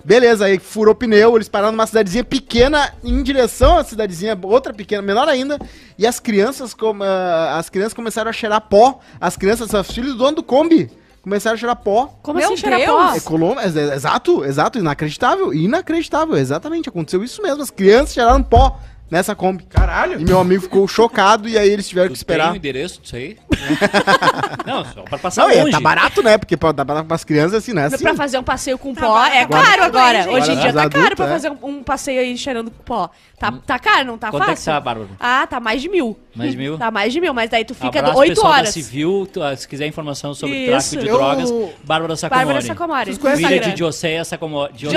Beleza, 0.05 0.47
aí 0.47 0.59
furou 0.59 0.95
pneu, 0.95 1.37
eles 1.37 1.49
pararam 1.49 1.73
numa 1.73 1.87
cidadezinha 1.87 2.25
pequena 2.25 2.93
em 3.05 3.23
direção 3.23 3.79
à 3.79 3.85
cidadezinha, 3.85 4.39
outra 4.43 4.73
pequena, 4.73 5.03
menor 5.03 5.29
ainda, 5.29 5.59
e 5.99 6.07
as 6.07 6.19
crianças, 6.19 6.73
com- 6.73 7.03
ah, 7.03 7.59
as 7.59 7.69
crianças 7.69 7.93
começaram 7.95 8.31
a 8.31 8.33
cheirar 8.33 8.61
pó. 8.63 9.01
As 9.21 9.37
crianças, 9.37 9.73
os 9.73 9.91
filhos 9.91 10.13
do 10.13 10.19
dono 10.19 10.37
do 10.37 10.43
Kombi, 10.43 10.91
começaram 11.23 11.55
a 11.55 11.59
cheirar 11.59 11.77
pó. 11.77 12.19
Como 12.23 12.39
Meu 12.39 12.47
assim 12.49 12.57
cheira 12.57 12.79
Deus! 12.79 12.89
pó? 12.89 13.15
É 13.15 13.21
Colômbia, 13.21 13.61
é- 13.63 13.91
é- 13.91 13.95
exato, 13.95 14.43
exato, 14.45 14.79
inacreditável, 14.79 15.53
inacreditável, 15.53 16.37
exatamente, 16.37 16.89
aconteceu 16.89 17.23
isso 17.23 17.43
mesmo, 17.43 17.63
as 17.63 17.71
crianças 17.71 18.15
cheiraram 18.15 18.43
pó 18.43 18.81
nessa 19.11 19.35
Kombi. 19.35 19.65
Caralho. 19.65 20.21
E 20.21 20.25
meu 20.25 20.39
amigo 20.39 20.63
ficou 20.63 20.87
chocado 20.89 21.49
e 21.49 21.59
aí 21.59 21.69
eles 21.69 21.89
tiveram 21.89 22.09
Tu 22.09 22.13
que 22.13 22.25
tem 22.25 22.35
esperar. 22.35 22.53
o 22.53 22.57
endereço 22.57 23.01
disso 23.01 23.17
aí? 23.17 23.37
não, 24.67 24.85
só 24.85 25.03
pra 25.03 25.19
passar 25.19 25.43
Não, 25.43 25.51
é, 25.51 25.61
longe. 25.61 25.73
tá 25.73 25.81
barato, 25.81 26.23
né? 26.23 26.39
Porque 26.39 26.57
pra, 26.57 26.73
pra, 26.73 27.05
pras 27.05 27.25
crianças, 27.25 27.55
assim, 27.55 27.73
né? 27.73 27.87
Assim, 27.87 27.99
Pra 28.03 28.15
fazer 28.15 28.39
um 28.39 28.43
passeio 28.43 28.79
com 28.79 28.95
Tá 28.95 29.01
pó 29.03 29.15
barato, 29.15 29.37
é 29.37 29.47
tá 29.47 29.63
caro 29.63 29.83
agora. 29.85 30.23
gente? 30.23 30.35
Hoje 30.35 30.53
em 30.53 30.59
dia 30.59 30.73
tá 30.73 30.89
caro 30.89 31.17
pra 31.17 31.27
é. 31.27 31.29
fazer 31.29 31.51
um, 31.51 31.59
um 31.63 31.83
passeio 31.83 32.21
aí 32.21 32.37
cheirando 32.37 32.71
pó. 32.71 33.11
Tá, 33.39 33.53
tá 33.67 33.79
caro, 33.79 34.05
não 34.05 34.19
tá 34.19 34.31
Quanto 34.31 34.43
é 34.43 34.47
que 34.47 34.51
fácil? 34.53 34.73
tá, 34.73 34.81
Bárbara? 34.81 35.09
Ah, 35.19 35.47
tá 35.47 35.59
mais 35.61 35.81
de 35.81 35.89
mil. 35.89 36.19
Mais 36.35 36.53
de 36.53 36.57
mil? 36.59 36.77
Tá 36.79 36.91
mais 36.91 37.13
de 37.13 37.21
mil, 37.21 37.33
mas 37.33 37.49
daí 37.51 37.65
tu 37.65 37.75
fica 37.75 37.99
Abraço, 38.01 38.19
oito 38.19 38.35
pessoal 38.35 38.53
horas. 38.53 38.67
da 38.67 38.73
Civil, 38.73 39.29
tu, 39.33 39.43
ah, 39.43 39.57
se 39.57 39.67
quiser 39.67 39.87
informação 39.87 40.35
sobre 40.35 40.57
Isso. 40.57 40.71
tráfico 40.71 41.03
de 41.03 41.09
Eu- 41.09 41.17
drogas, 41.17 41.51
Bárbara 41.85 42.17
Sacomori. 42.17 42.45
Bárbara 42.47 42.67
Sacomori. 42.67 43.37
Filha 43.37 43.61
de 43.61 43.79
Joseia 43.79 44.25
Sacomori. 44.25 44.73
Jo- 44.77 44.91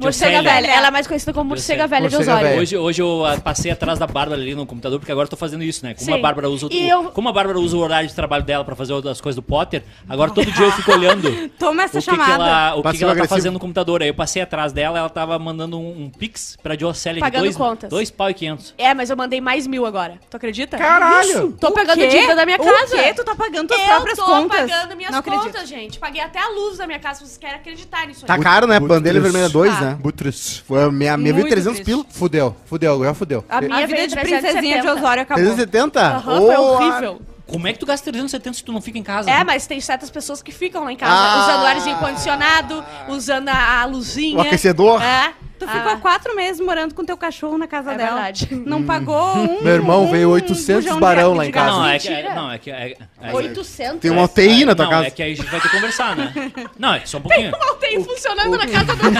Morcega 0.00 0.42
velha. 0.42 0.66
Ela 0.66 0.88
é 0.88 0.90
mais 0.90 1.06
conhecida 1.06 1.32
como 1.32 1.50
morcega 1.50 1.86
velha 1.86 2.08
de 2.08 2.16
Osório. 2.16 2.58
Hoje, 2.58 2.76
hoje 2.76 3.02
eu 3.26 3.40
passei 3.40 3.70
atrás 3.70 3.98
da 3.98 4.06
Bárbara 4.06 4.40
ali 4.40 4.54
no 4.54 4.64
computador, 4.66 4.98
porque 4.98 5.12
agora 5.12 5.26
eu 5.26 5.30
tô 5.30 5.36
fazendo 5.36 5.62
isso, 5.62 5.84
né? 5.84 5.94
Como 5.94 6.06
Sim. 6.06 6.14
a 6.14 6.18
Bárbara 6.18 6.48
usa 6.48 6.66
o, 6.66 6.72
E 6.72 6.88
eu- 6.88 7.04
como 7.10 7.28
a 7.28 7.32
Bárbara 7.32 7.58
usa 7.58 7.76
o 7.76 7.80
horário 7.80 8.08
de 8.08 8.14
trabalho 8.14 8.42
dela 8.44 8.64
pra 8.64 8.74
fazer 8.74 8.92
as 9.08 9.20
coisas 9.20 9.36
do 9.36 9.42
Potter, 9.42 9.82
agora 10.08 10.30
todo 10.30 10.50
dia 10.50 10.66
eu 10.66 10.72
fico 10.72 10.90
olhando 10.92 11.48
Toma 11.58 11.82
o 11.82 11.84
essa 11.84 12.00
que, 12.00 12.04
que 12.04 12.10
chamada. 12.10 12.32
ela, 12.34 12.74
o 12.76 12.82
que 12.82 12.98
que 12.98 13.04
ela 13.04 13.14
tá 13.16 13.26
fazendo 13.28 13.54
no 13.54 13.60
computador. 13.60 14.02
Aí 14.02 14.08
eu 14.08 14.14
passei 14.14 14.40
atrás 14.42 14.72
dela, 14.72 14.98
ela 14.98 15.08
tava 15.10 15.38
mandando 15.38 15.78
um, 15.78 16.04
um 16.04 16.10
pix 16.10 16.56
pra 16.62 16.74
Diocélia 16.74 17.16
de 17.16 17.20
Pagando 17.20 17.42
dois, 17.44 17.56
contas. 17.56 17.90
dois 17.90 18.10
pau 18.10 18.30
e 18.30 18.34
quinhentos. 18.34 18.74
É, 18.78 18.94
mas 18.94 19.10
eu 19.10 19.16
mandei 19.16 19.40
mais 19.40 19.66
mil 19.66 19.84
agora. 19.86 20.18
Tu 20.30 20.36
acredita? 20.36 20.76
Caralho. 20.78 21.52
Tô 21.52 21.68
O 21.68 21.72
pegando 21.72 21.98
quê? 21.98 22.08
dívida 22.08 22.34
da 22.34 22.44
minha 22.46 22.58
casa. 22.58 22.96
O 22.96 22.98
quê? 22.98 23.14
Tu 23.14 23.24
tá 23.24 23.34
pagando 23.34 23.68
tuas 23.68 23.80
eu 23.80 23.86
próprias 23.86 24.18
tô 24.18 24.24
contas? 24.24 24.70
pagando 24.70 24.96
minhas 24.96 25.12
Não 25.12 25.18
acredito. 25.18 25.44
contas, 25.44 25.68
gente. 25.68 25.98
Paguei 25.98 26.20
até 26.22 26.38
a 26.40 26.48
luz 26.48 26.78
da 26.78 26.86
minha 26.86 26.98
casa, 26.98 27.20
se 27.20 27.26
vocês 27.26 27.38
querem 27.38 27.56
acreditar 27.56 28.06
nisso. 28.06 28.24
Tá 28.26 28.34
aí. 28.34 28.40
caro, 28.40 28.66
né? 28.66 28.78
Bandeira. 28.80 29.20
Vermelha 29.20 29.48
2, 29.48 29.72
Tá. 29.74 29.80
né? 29.80 29.98
Butres. 30.00 30.58
Foi 30.66 30.82
a 30.84 30.90
minha, 30.90 31.16
minha 31.16 31.32
Muito 31.34 31.48
1.300 31.48 31.62
triste. 31.64 31.84
pila. 31.84 32.04
Fudeu, 32.10 32.56
fudeu, 32.64 33.01
já 33.04 33.14
fudeu. 33.14 33.44
A 33.48 33.60
minha 33.60 33.76
A 33.84 33.86
vida 33.86 34.06
de 34.06 34.14
princesinha 34.16 34.52
de 34.80 34.82
370. 34.82 34.94
Osório 34.94 35.22
acabou. 35.22 35.44
370? 35.44 36.00
Aham, 36.00 36.40
foi 36.40 36.56
horrível. 36.56 37.22
Como 37.46 37.68
é 37.68 37.72
que 37.72 37.78
tu 37.78 37.84
gasta 37.86 38.10
370 38.10 38.56
se 38.56 38.64
tu 38.64 38.72
não 38.72 38.80
fica 38.80 38.98
em 38.98 39.02
casa? 39.02 39.30
É, 39.30 39.44
mas 39.44 39.66
tem 39.66 39.78
certas 39.80 40.08
pessoas 40.10 40.42
que 40.42 40.50
ficam 40.52 40.84
lá 40.84 40.92
em 40.92 40.96
casa, 40.96 41.12
Ah. 41.14 41.42
usando 41.42 41.62
o 41.62 41.66
arzinho 41.66 41.96
condicionado, 41.98 42.84
usando 43.08 43.48
a, 43.50 43.80
a 43.80 43.84
luzinha. 43.84 44.38
O 44.38 44.40
aquecedor? 44.40 45.02
É. 45.02 45.32
Tu 45.62 45.68
Ah. 45.68 45.72
ficou 45.80 45.96
quatro 45.98 46.34
meses 46.34 46.60
morando 46.60 46.92
com 46.94 47.04
teu 47.04 47.16
cachorro 47.16 47.56
na 47.56 47.66
casa 47.68 47.92
É 47.92 47.96
dela. 47.96 48.14
verdade. 48.14 48.48
Não 48.66 48.82
pagou 48.82 49.36
um. 49.36 49.62
Meu 49.62 49.74
irmão 49.74 50.04
um 50.04 50.10
veio 50.10 50.28
800 50.30 50.82
bujão 50.84 50.94
de- 50.96 51.00
barão 51.00 51.34
lá 51.34 51.46
em 51.46 51.50
casa. 51.52 51.70
Não, 51.70 51.86
é 51.86 51.98
que, 51.98 52.08
é, 52.08 52.34
não, 52.34 52.50
é 52.52 52.58
que 52.58 52.70
é, 52.70 52.96
é, 53.22 53.32
800? 53.32 54.00
Tem 54.00 54.10
uma 54.10 54.24
UTI 54.24 54.64
na 54.64 54.74
tua 54.74 54.84
não, 54.86 54.90
casa. 54.92 55.06
é 55.06 55.10
que 55.10 55.22
aí 55.22 55.32
a 55.32 55.36
gente 55.36 55.48
vai 55.50 55.60
ter 55.60 55.68
que 55.68 55.74
conversar, 55.76 56.16
né? 56.16 56.32
Não, 56.78 56.94
é 56.94 57.02
só 57.04 57.18
um 57.18 57.20
pouquinho. 57.20 57.52
Não 57.52 57.76
tem 57.76 58.02
funcionando 58.02 58.56
na 58.58 58.66
casa 58.66 58.94
do... 58.96 59.02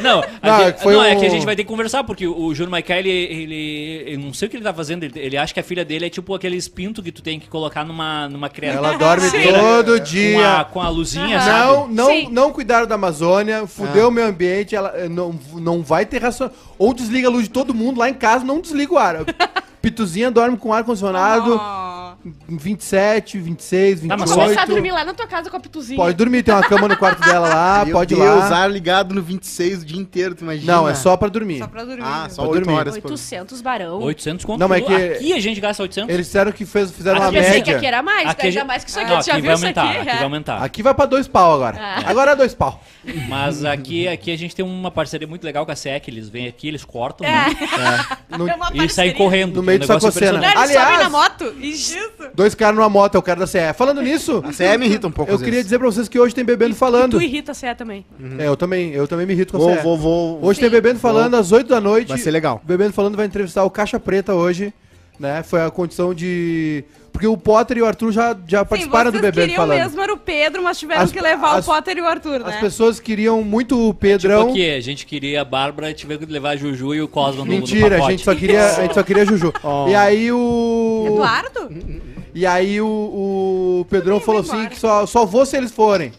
Não, 0.00 0.20
a 0.20 0.48
Não, 0.48 0.64
gente- 0.66 0.80
é 0.88 0.92
não, 0.92 1.04
é 1.04 1.14
um- 1.14 1.20
que 1.20 1.26
a 1.26 1.28
gente 1.28 1.44
vai 1.44 1.54
ter 1.56 1.62
que 1.64 1.68
conversar, 1.68 2.04
porque 2.04 2.26
o, 2.26 2.36
o 2.46 2.54
Júnior 2.54 2.70
Maiká, 2.70 2.96
ele, 2.98 3.10
ele. 3.10 4.04
Eu 4.14 4.18
não 4.18 4.32
sei 4.32 4.48
o 4.48 4.50
que 4.50 4.56
ele 4.56 4.64
tá 4.64 4.72
fazendo. 4.74 5.04
Ele, 5.04 5.18
ele 5.18 5.36
acha 5.36 5.52
que 5.54 5.60
a 5.60 5.62
filha 5.62 5.84
dele 5.84 6.06
é 6.06 6.10
tipo 6.10 6.34
aqueles 6.34 6.66
pinto 6.68 7.02
que 7.02 7.12
tu 7.12 7.22
tem 7.22 7.38
que 7.38 7.48
colocar 7.48 7.84
numa, 7.84 8.28
numa 8.28 8.48
criatura. 8.48 8.88
Ela 8.88 8.98
dorme 8.98 9.28
Sim. 9.28 9.42
todo 9.52 9.86
Com 9.92 9.94
a, 9.94 9.98
dia. 9.98 10.66
com 10.72 10.80
a 10.82 10.88
luzinha, 10.88 11.38
Aham. 11.38 11.46
sabe? 11.46 11.62
Não, 11.72 11.88
não, 11.88 12.06
Sim. 12.06 12.28
não 12.30 12.52
cuidaram 12.52 12.86
da 12.86 12.94
Amazônia, 12.96 13.66
fudeu 13.66 14.08
o 14.08 14.10
meio 14.10 14.26
ambiente, 14.28 14.51
ela 14.72 14.92
eh, 14.94 15.08
não, 15.08 15.34
não 15.54 15.82
vai 15.82 16.04
ter 16.06 16.22
ração. 16.22 16.50
Ou 16.78 16.92
desliga 16.94 17.28
a 17.28 17.30
luz 17.30 17.44
de 17.44 17.50
todo 17.50 17.74
mundo 17.74 17.98
lá 17.98 18.08
em 18.08 18.14
casa, 18.14 18.44
não 18.44 18.60
desliga 18.60 18.94
o 18.94 18.98
ar. 18.98 19.16
Pituzinha 19.82 20.30
dorme 20.30 20.56
com 20.56 20.72
ar 20.72 20.84
condicionado, 20.84 21.60
Oh. 21.60 22.11
Em 22.24 22.56
27, 22.56 23.38
26, 23.38 24.00
28. 24.02 24.08
Tá, 24.08 24.16
mas 24.16 24.30
começar 24.32 24.62
a 24.62 24.66
dormir 24.66 24.92
lá 24.92 25.04
na 25.04 25.12
tua 25.12 25.26
casa 25.26 25.50
com 25.50 25.56
a 25.56 25.60
pituzinha. 25.60 25.96
Pode 25.96 26.16
dormir, 26.16 26.42
tem 26.42 26.54
uma 26.54 26.62
cama 26.62 26.86
no 26.86 26.96
quarto 26.96 27.20
dela 27.20 27.48
lá, 27.48 27.84
Meu 27.84 27.94
pode 27.96 28.14
ir 28.14 28.16
Deus, 28.16 28.48
lá. 28.50 28.58
ar 28.62 28.70
ligado 28.70 29.14
no 29.14 29.20
26 29.22 29.82
o 29.82 29.84
dia 29.86 29.98
inteiro, 30.00 30.34
tu 30.34 30.44
imagina? 30.44 30.72
Não, 30.72 30.88
é 30.88 30.94
só 30.94 31.16
pra 31.16 31.28
dormir. 31.28 31.58
Só 31.58 31.66
pra 31.66 31.84
dormir. 31.84 32.02
Ah, 32.04 32.28
só 32.30 32.42
Pra 32.42 32.50
8 32.52 32.64
dormir. 32.64 32.78
horas 32.78 32.98
por 32.98 33.10
800 33.10 33.60
barão. 33.60 34.00
800 34.00 34.44
conto. 34.44 34.60
Não, 34.60 34.68
mas 34.68 34.82
é 34.82 34.86
que- 34.86 35.12
Aqui 35.16 35.32
a 35.32 35.40
gente 35.40 35.60
gasta 35.60 35.82
800. 35.82 36.14
Eles 36.14 36.26
disseram 36.26 36.52
que 36.52 36.64
fez, 36.64 36.90
fizeram 36.92 37.16
Eu 37.18 37.22
uma 37.24 37.32
pensei 37.32 37.50
que 37.50 37.58
média. 37.58 37.76
aqui 37.76 37.86
era 37.86 38.02
mais, 38.02 38.28
Aqui 38.28 38.46
ainda 38.46 38.52
gente- 38.60 38.66
mais 38.66 38.84
que 38.84 38.90
isso 38.90 39.00
aqui. 39.00 39.10
Não, 39.10 39.22
já 39.22 39.32
aqui 39.32 39.40
viu 39.40 39.42
vai 39.50 39.54
isso 39.54 39.64
aumentar, 39.64 39.82
aqui? 39.88 39.98
aqui 39.98 40.08
É. 40.08 40.14
vai 40.14 40.22
aumentar. 40.22 40.62
Aqui 40.62 40.82
vai 40.82 40.94
pra 40.94 41.06
dois 41.06 41.26
pau 41.28 41.54
agora. 41.54 41.76
Ah. 41.80 42.02
Agora 42.06 42.30
é 42.32 42.36
dois 42.36 42.54
pau. 42.54 42.80
Mas 43.28 43.64
aqui, 43.64 44.06
aqui 44.06 44.30
a 44.30 44.38
gente 44.38 44.54
tem 44.54 44.64
uma 44.64 44.90
parceria 44.90 45.26
muito 45.26 45.42
legal 45.44 45.66
com 45.66 45.72
a 45.72 45.76
SEC. 45.76 46.06
Eles 46.08 46.28
vêm 46.28 46.46
aqui, 46.46 46.68
eles 46.68 46.84
cortam, 46.84 47.26
É. 47.26 47.30
né? 47.30 47.56
No- 48.38 48.48
É 48.48 48.54
uma 48.54 48.70
E 48.84 48.88
saem 48.88 49.12
correndo. 49.12 49.56
No 49.56 49.62
meio 49.62 49.76
impressionante. 49.82 50.18
eles 50.18 50.30
sobem 50.40 50.62
Aliás- 50.62 50.98
na 51.02 51.10
moto. 51.10 51.54
Isso. 51.60 51.96
Dois 52.34 52.54
caras 52.54 52.74
numa 52.76 52.88
moto, 52.88 53.14
é 53.14 53.18
o 53.18 53.22
cara 53.22 53.40
da 53.40 53.46
CE. 53.46 53.58
Falando 53.74 54.00
nisso, 54.02 54.42
A 54.46 54.52
CE 54.52 54.76
me 54.78 54.86
irrita 54.86 55.06
um 55.06 55.10
pouco. 55.10 55.30
eu 55.30 55.34
às 55.36 55.40
queria 55.40 55.54
vezes. 55.58 55.66
dizer 55.66 55.78
pra 55.78 55.86
vocês 55.86 56.08
que 56.08 56.18
hoje 56.18 56.34
tem 56.34 56.44
Bebendo 56.44 56.74
Tu 56.74 56.78
Falando. 56.78 57.20
irrita 57.22 57.52
a 57.52 57.54
CE 57.54 57.74
também. 57.76 58.04
É, 58.38 58.46
eu 58.48 58.56
também, 58.56 58.90
eu 58.92 59.06
também 59.06 59.26
me 59.26 59.32
irrito 59.34 59.52
com 59.52 59.58
a 59.58 59.60
Vou, 59.60 59.74
CE. 59.76 59.82
vou, 59.82 59.96
vou. 59.98 60.38
Hoje 60.44 60.60
tem 60.60 60.70
Bebendo 60.70 60.98
Falando 60.98 61.34
às 61.36 61.52
8 61.52 61.68
da 61.68 61.80
noite. 61.80 62.08
Vai 62.08 62.18
ser 62.18 62.30
legal. 62.30 62.60
Bebendo 62.64 62.92
Falando 62.92 63.16
vai 63.16 63.26
entrevistar 63.26 63.64
o 63.64 63.70
Caixa 63.70 64.00
Preta 64.00 64.34
hoje, 64.34 64.72
né? 65.20 65.42
Foi 65.42 65.60
a 65.62 65.70
condição 65.70 66.14
de... 66.14 66.84
Porque 67.12 67.26
o 67.26 67.36
Potter 67.36 67.76
e 67.76 67.82
o 67.82 67.84
Arthur 67.86 68.10
já, 68.10 68.34
já 68.48 68.60
Sim, 68.60 68.64
participaram 68.64 69.10
do 69.10 69.18
vocês 69.18 69.22
Bebendo 69.34 69.48
queriam 69.48 69.56
Falando. 69.66 69.78
mesmo 69.84 70.00
era 70.00 70.14
o 70.14 70.16
Pedro, 70.16 70.62
mas 70.62 70.78
tiveram 70.78 71.02
As- 71.02 71.12
que 71.12 71.20
levar 71.20 71.58
as- 71.58 71.68
o 71.68 71.70
Potter 71.70 71.98
e 71.98 72.00
o 72.00 72.06
Arthur, 72.06 72.36
As 72.36 72.54
né? 72.54 72.60
pessoas 72.60 72.98
queriam 72.98 73.42
muito 73.44 73.74
o 73.78 73.88
Tipo 73.88 73.94
Pedrão. 74.00 74.48
aqui, 74.48 74.70
a 74.70 74.80
gente 74.80 75.04
queria 75.04 75.42
a 75.42 75.44
Bárbara 75.44 75.90
e 75.90 75.94
tivemos 75.94 76.24
que 76.24 76.32
levar 76.32 76.52
a 76.52 76.56
Juju 76.56 76.94
e 76.94 77.02
o 77.02 77.06
Cosmo 77.08 77.40
no, 77.44 77.52
no 77.52 77.58
Mentira, 77.58 77.86
a 77.88 77.90
pacote. 77.98 78.10
gente 78.12 78.24
só 78.24 78.34
queria, 78.34 78.64
a 78.66 78.80
gente 78.80 78.94
só 78.94 79.02
queria 79.02 79.26
Juju. 79.26 79.52
Oh. 79.62 79.86
E 79.90 79.94
aí 79.94 80.32
o 80.32 81.04
Eduardo? 81.06 81.68
E 82.34 82.46
aí 82.46 82.80
o, 82.80 82.86
o 82.86 83.86
Pedrão 83.90 84.18
falou 84.20 84.40
assim 84.40 84.66
que 84.68 84.78
só, 84.78 85.04
só 85.06 85.24
vou 85.26 85.44
se 85.46 85.56
eles 85.56 85.70
forem. 85.72 86.12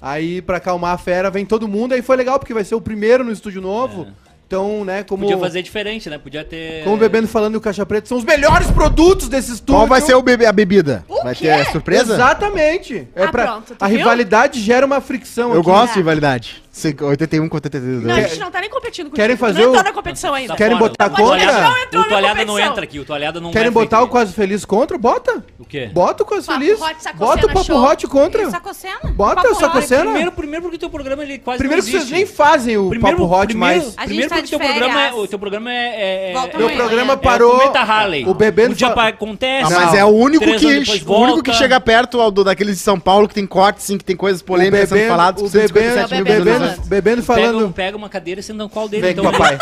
Aí 0.00 0.42
pra 0.42 0.58
acalmar 0.58 0.94
a 0.94 0.98
fera 0.98 1.30
vem 1.30 1.46
todo 1.46 1.66
mundo, 1.68 1.92
aí 1.94 2.02
foi 2.02 2.16
legal 2.16 2.38
porque 2.38 2.52
vai 2.52 2.64
ser 2.64 2.74
o 2.74 2.80
primeiro 2.80 3.24
no 3.24 3.32
estúdio 3.32 3.62
novo. 3.62 4.06
Então, 4.46 4.84
né, 4.84 5.02
como 5.02 5.22
Podia 5.22 5.38
fazer 5.38 5.62
diferente, 5.62 6.10
né? 6.10 6.18
Podia 6.18 6.44
ter... 6.44 6.84
como 6.84 6.96
o 6.96 6.98
Bebendo 6.98 7.26
falando 7.26 7.54
e 7.54 7.56
o 7.56 7.60
Caixa 7.60 7.86
Preta 7.86 8.06
são 8.06 8.18
os 8.18 8.24
melhores 8.24 8.70
produtos 8.70 9.26
desse 9.28 9.52
estúdio. 9.52 9.74
Qual 9.76 9.86
vai 9.86 10.02
ser 10.02 10.14
o 10.14 10.22
bebe- 10.22 10.44
a 10.44 10.52
bebida? 10.52 11.04
vai 11.24 11.34
quê? 11.34 11.46
ter 11.48 11.64
surpresa? 11.72 12.12
Exatamente. 12.14 13.08
É 13.16 13.24
Ah, 13.24 13.28
pra, 13.30 13.46
pronto, 13.46 13.74
tu 13.74 13.82
a 13.82 13.88
viu? 13.88 13.96
rivalidade 13.98 14.60
gera 14.60 14.84
uma 14.84 15.00
fricção 15.00 15.52
Eu 15.54 15.60
aqui. 15.60 15.70
gosto 15.70 15.92
de 15.94 15.98
rivalidade. 16.00 16.62
Cin- 16.74 16.96
81 17.00 17.48
contra 17.48 17.68
82. 17.68 18.02
Não, 18.04 18.14
a 18.16 18.20
gente 18.28 18.40
não 18.40 18.50
tá 18.50 18.60
nem 18.60 18.68
competindo 18.68 19.08
com 19.08 19.14
Querem 19.14 19.36
fazer 19.36 19.60
não 19.60 19.66
o- 19.66 19.70
entrou 19.70 19.84
na 19.84 19.92
competição 19.92 20.34
ainda. 20.34 20.48
Tá 20.54 20.56
Querem 20.56 20.76
fora. 20.76 20.88
botar 20.90 21.06
O 21.06 21.10
contra? 21.10 21.24
Toalhada- 21.24 21.60
Não 21.68 21.78
entrou 21.78 22.02
O 22.02 22.08
Toalhada 22.08 22.44
não 22.44 22.58
entra 22.58 22.82
aqui, 22.82 22.98
o 22.98 23.04
Toalhada 23.04 23.40
não 23.40 23.50
Querem 23.52 23.70
vai 23.70 23.84
botar 23.84 24.02
o. 24.02 24.08
Quase 24.08 24.32
Feliz 24.32 24.64
contra? 24.64 24.98
Bota. 24.98 25.44
O 25.56 25.64
quê? 25.64 25.88
Bota 25.92 26.24
o 26.24 26.26
Quase 26.26 26.48
Papo 26.48 26.58
Feliz. 26.58 26.80
Hot, 26.80 26.94
Bota 27.16 27.46
o 27.46 27.48
Papo 27.48 27.64
Show. 27.64 27.84
Hot 27.84 28.06
contra. 28.08 28.50
Sacocena? 28.50 28.98
Bota 29.14 29.36
Papo 29.36 29.48
o 29.50 29.54
Sacocena. 29.54 30.02
Primeiro, 30.04 30.32
primeiro 30.32 30.62
porque 30.62 30.76
o 30.76 30.80
teu 30.80 30.90
programa 30.90 31.22
ele 31.22 31.38
quase 31.38 31.58
Primeiro 31.58 31.80
não 31.80 31.88
que 31.90 31.96
vocês 31.96 32.10
nem 32.10 32.26
fazem 32.26 32.76
o 32.76 32.88
Primeiro, 32.88 33.18
Papo 33.18 33.32
Hot 33.32 33.46
primeiro, 33.46 33.58
mais. 33.82 33.94
Primeiro 33.94 34.28
tá 34.28 34.34
porque 34.36 34.56
o 34.56 34.58
teu 34.58 34.68
programa 34.68 35.00
é, 35.00 35.12
o 35.12 35.26
teu 35.28 35.38
programa 35.38 35.72
é, 35.72 35.76
é, 35.76 36.30
é- 36.30 36.32
Volta 36.32 36.48
é- 36.48 36.58
Meu 36.58 36.66
amanhã. 36.66 36.84
programa 36.84 37.12
é 37.12 37.16
parou. 37.16 37.54
o 37.54 37.58
Cometa 37.60 37.78
Harley. 37.80 38.24
O 38.24 38.30
um 38.30 38.68
dia 38.74 38.88
acontece. 38.88 39.72
Ah, 39.72 39.78
mas 39.80 39.94
é 39.94 40.04
o 40.04 40.08
único 40.08 40.44
que 40.44 40.82
o 41.06 41.12
único 41.20 41.42
que 41.44 41.52
chega 41.52 41.78
perto 41.78 42.18
daqueles 42.42 42.76
de 42.78 42.82
São 42.82 42.98
Paulo 42.98 43.28
que 43.28 43.34
tem 43.34 43.46
cortes, 43.46 43.84
sim, 43.84 43.96
que 43.96 44.04
tem 44.04 44.16
coisas 44.16 44.42
polêmicas 44.42 44.88
sendo 44.88 45.08
faladas 45.08 45.40
o 45.40 45.44
com 45.44 46.63
157 46.66 46.88
bebendo, 46.88 46.88
visualizações. 46.88 46.88
bebendo 46.88 47.22
Pega, 47.22 47.42
falando. 47.58 47.72
pega 47.74 47.96
uma 47.96 48.08
cadeira 48.08 48.40
e 48.40 48.42
senta 48.42 48.62
no 48.62 48.68
colo 48.68 48.88
dele. 48.88 49.02
Vem 49.02 49.12
então 49.12 49.24
com 49.24 49.30
o 49.30 49.32
papai. 49.32 49.58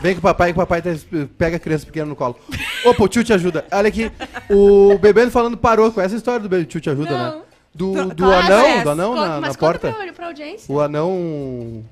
Vem 0.00 0.14
com 0.14 0.18
o 0.18 0.22
papai, 0.22 0.48
que 0.52 0.58
o 0.58 0.66
papai 0.66 0.82
tá- 0.82 0.90
pega 1.38 1.56
a 1.56 1.58
criança 1.58 1.86
pequena 1.86 2.06
no 2.06 2.14
colo. 2.16 2.36
Opa, 2.84 3.02
o 3.04 3.08
tio 3.08 3.24
te 3.24 3.32
ajuda. 3.32 3.64
Olha 3.72 3.88
aqui, 3.88 4.10
o 4.50 4.98
Bebendo 4.98 5.30
falando 5.30 5.56
parou 5.56 5.90
com 5.90 6.00
essa 6.00 6.14
história 6.14 6.40
do 6.40 6.48
be- 6.48 6.64
tio 6.64 6.80
te 6.80 6.90
ajuda, 6.90 7.10
né? 7.10 7.38
Do, 7.74 7.92
Tu- 7.92 8.04
do 8.08 8.14
tu 8.14 8.24
anão, 8.24 8.82
do 8.84 8.90
anão 8.90 9.14
Conta- 9.14 9.28
na, 9.28 9.40
na 9.40 9.54
porta. 9.54 9.92
pra, 9.92 10.12
pra 10.12 10.26
audiência. 10.28 10.72
O 10.74 10.80
anão, 10.80 11.10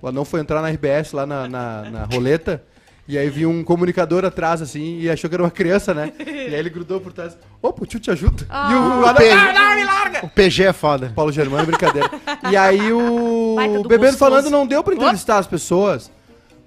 o 0.00 0.08
anão 0.08 0.24
foi 0.24 0.40
entrar 0.40 0.62
na 0.62 0.68
RBS 0.70 1.12
lá 1.12 1.26
na, 1.26 1.46
na, 1.48 1.82
na 1.90 2.04
roleta. 2.04 2.62
E 3.06 3.18
aí 3.18 3.28
viu 3.28 3.50
um 3.50 3.62
comunicador 3.62 4.24
atrás, 4.24 4.62
assim, 4.62 4.98
e 5.00 5.10
achou 5.10 5.28
que 5.28 5.36
era 5.36 5.42
uma 5.42 5.50
criança, 5.50 5.92
né? 5.92 6.12
E 6.24 6.54
aí 6.54 6.54
ele 6.54 6.70
grudou 6.70 7.00
por 7.00 7.12
trás. 7.12 7.36
Opa, 7.60 7.82
o 7.82 7.86
tio 7.86 7.98
te 8.00 8.10
ajuda. 8.10 8.46
Ah. 8.48 8.70
E 8.70 8.74
o, 8.74 9.10
o 9.10 9.14
Pe- 9.14 9.30
ah, 9.30 9.52
não, 9.52 9.74
me 9.76 9.84
larga! 9.84 10.24
O 10.24 10.28
PG 10.28 10.64
é 10.64 10.72
foda. 10.72 11.12
Paulo 11.14 11.32
Germano, 11.32 11.66
brincadeira. 11.66 12.10
E 12.50 12.56
aí 12.56 12.92
o 12.92 13.54
Baita 13.56 13.74
do 13.80 13.88
Bebendo 13.88 14.12
gostoso. 14.12 14.18
Falando 14.18 14.50
não 14.50 14.66
deu 14.66 14.82
pra 14.84 14.94
entrevistar 14.94 15.38
as 15.38 15.46
pessoas. 15.46 16.10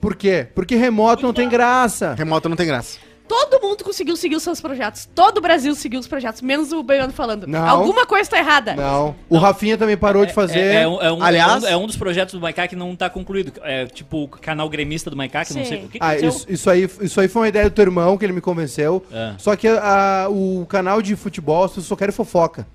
Por 0.01 0.15
quê? 0.15 0.47
Porque 0.53 0.75
remoto 0.75 1.23
não 1.23 1.33
tem 1.33 1.47
graça. 1.49 2.13
Remoto 2.15 2.47
não 2.49 2.55
tem 2.55 2.67
graça. 2.67 2.99
Todo 3.27 3.61
mundo 3.61 3.83
conseguiu 3.83 4.15
seguir 4.15 4.35
os 4.35 4.43
seus 4.43 4.61
projetos. 4.61 5.07
Todo 5.13 5.39
o 5.39 5.41
Brasil 5.41 5.73
seguiu 5.75 5.99
os 5.99 6.07
projetos, 6.07 6.41
menos 6.41 6.71
o 6.71 6.81
Beiano 6.81 7.11
falando. 7.11 7.45
Não. 7.45 7.67
Alguma 7.67 8.05
coisa 8.05 8.29
tá 8.29 8.37
errada. 8.37 8.73
Não. 8.75 9.15
O 9.29 9.37
Rafinha 9.37 9.77
também 9.77 9.97
parou 9.97 10.25
de 10.25 10.33
fazer. 10.33 10.59
É, 10.59 10.81
é 10.83 10.87
um, 10.87 11.01
é 11.01 11.11
um- 11.11 11.21
Aliás- 11.23 11.63
é 11.63 11.67
um, 11.67 11.71
é 11.71 11.77
um 11.77 11.87
dos 11.87 11.97
projetos 11.97 12.33
do 12.33 12.39
Maiká 12.41 12.67
que 12.67 12.75
não 12.75 12.95
tá 12.95 13.09
concluído. 13.09 13.51
É 13.63 13.85
tipo 13.85 14.23
o 14.23 14.27
canal 14.27 14.69
gremista 14.69 15.09
do 15.09 15.15
Maiká, 15.17 15.43
que 15.43 15.53
não 15.53 15.65
sei 15.65 15.83
o 15.85 15.89
que 15.89 15.97
Ah, 16.01 16.15
isso, 16.15 16.45
isso 16.49 16.69
aí, 16.69 16.89
isso 17.01 17.19
aí 17.19 17.27
foi 17.27 17.41
uma 17.41 17.47
ideia 17.49 17.69
do 17.69 17.73
teu 17.73 17.83
irmão 17.83 18.17
que 18.17 18.25
ele 18.25 18.33
me 18.33 18.41
convenceu. 18.41 19.03
É. 19.11 19.33
Só 19.37 19.55
que 19.55 19.67
a- 19.67 20.27
o 20.29 20.65
canal 20.69 21.01
de 21.01 21.15
futebol, 21.15 21.63
as 21.65 21.71
pessoas 21.71 21.87
só 21.87 21.95
querem 21.95 22.13
fofoca. 22.13 22.65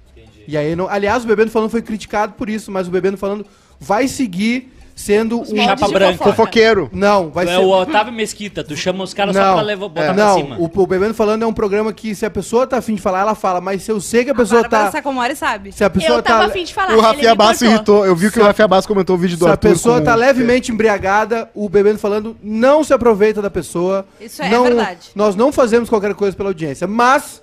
E 0.47 0.57
aí, 0.57 0.75
não, 0.75 0.89
aliás, 0.89 1.25
o 1.25 1.27
Bebendo 1.27 1.51
Falando 1.51 1.71
foi 1.71 1.81
criticado 1.83 2.33
por 2.35 2.51
isso, 2.51 2.71
mas 2.73 2.89
o 2.89 2.91
Bebendo 2.91 3.17
Falando 3.17 3.47
vai 3.79 4.09
seguir 4.09 4.73
sendo 5.03 5.37
um. 5.37 5.39
moldes 5.39 5.65
Chapa 5.65 5.89
branca. 5.89 6.25
Fofoqueiro. 6.25 6.89
Não, 6.93 7.31
vai 7.31 7.45
Tu 7.45 7.49
ser. 7.51 7.55
é 7.57 7.59
o 7.59 7.69
Otávio 7.71 8.13
Mesquita, 8.13 8.63
tu 8.63 8.77
chama 8.77 9.03
os 9.05 9.13
caras 9.13 9.35
só 9.35 9.53
pra 9.55 9.63
levar, 9.63 9.89
botar 9.89 10.03
é, 10.03 10.13
pra 10.15 10.25
não 10.25 10.37
cima. 10.37 10.57
o, 10.59 10.71
o 10.73 10.87
Bebendo 10.87 11.15
Falando 11.15 11.43
é 11.43 11.47
um 11.47 11.53
programa 11.53 11.93
que 11.93 12.15
se 12.15 12.25
a 12.25 12.31
pessoa 12.31 12.67
tá 12.67 12.79
afim 12.79 12.95
de 12.95 13.03
falar, 13.03 13.21
ela 13.21 13.35
fala. 13.35 13.61
Mas 13.61 13.83
se 13.83 13.91
eu 13.91 14.01
sei 14.01 14.25
que 14.25 14.31
a 14.31 14.35
pessoa 14.35 14.63
Bárbara 14.63 14.85
tá. 14.87 14.91
Sacomori 14.93 15.35
sabe. 15.37 15.73
Se 15.73 15.83
a 15.85 15.91
pessoa 15.91 16.19
Eu 16.19 16.23
tava 16.23 16.41
tá. 16.45 16.47
afim 16.47 16.65
de 16.65 16.73
falar. 16.73 16.97
O 16.97 17.01
Rafinha 17.01 17.35
Basso 17.35 17.65
irritou. 17.65 18.07
Eu 18.07 18.15
vi 18.17 18.31
que 18.31 18.39
o 18.41 18.45
Rafinha 18.45 18.69
Basso 18.69 18.87
comentou 18.89 19.17
o 19.17 19.19
vídeo 19.19 19.37
do 19.37 19.45
Se 19.45 19.49
a 19.49 19.53
Arthur 19.53 19.69
pessoa 19.71 19.99
com- 19.99 20.05
tá 20.05 20.15
levemente 20.15 20.71
embriagada, 20.73 21.49
o 21.55 21.69
Bebendo 21.69 21.99
Falando 21.99 22.37
não 22.43 22.85
se 22.85 22.93
aproveita 22.95 23.43
da 23.43 23.51
pessoa. 23.51 24.07
Isso 24.21 24.43
é 24.43 24.49
não, 24.51 24.65
verdade. 24.65 25.11
Nós 25.15 25.35
não 25.35 25.51
fazemos 25.53 25.89
qualquer 25.89 26.15
coisa 26.15 26.37
pela 26.37 26.51
audiência, 26.51 26.87
mas 26.87 27.43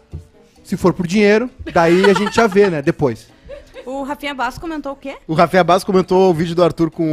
se 0.63 0.77
for 0.77 0.93
por 0.93 1.07
dinheiro, 1.07 1.49
daí 1.73 2.09
a 2.09 2.13
gente 2.13 2.35
já 2.35 2.47
vê, 2.47 2.69
né? 2.69 2.81
Depois. 2.81 3.27
O 3.89 4.03
Rafinha 4.03 4.33
Basso 4.35 4.59
comentou 4.61 4.91
o 4.91 4.95
quê? 4.95 5.15
O 5.27 5.33
Rafinha 5.33 5.63
Basso 5.63 5.85
comentou 5.85 6.29
o 6.29 6.33
vídeo 6.33 6.53
do 6.55 6.63
Arthur 6.63 6.91
com 6.91 7.03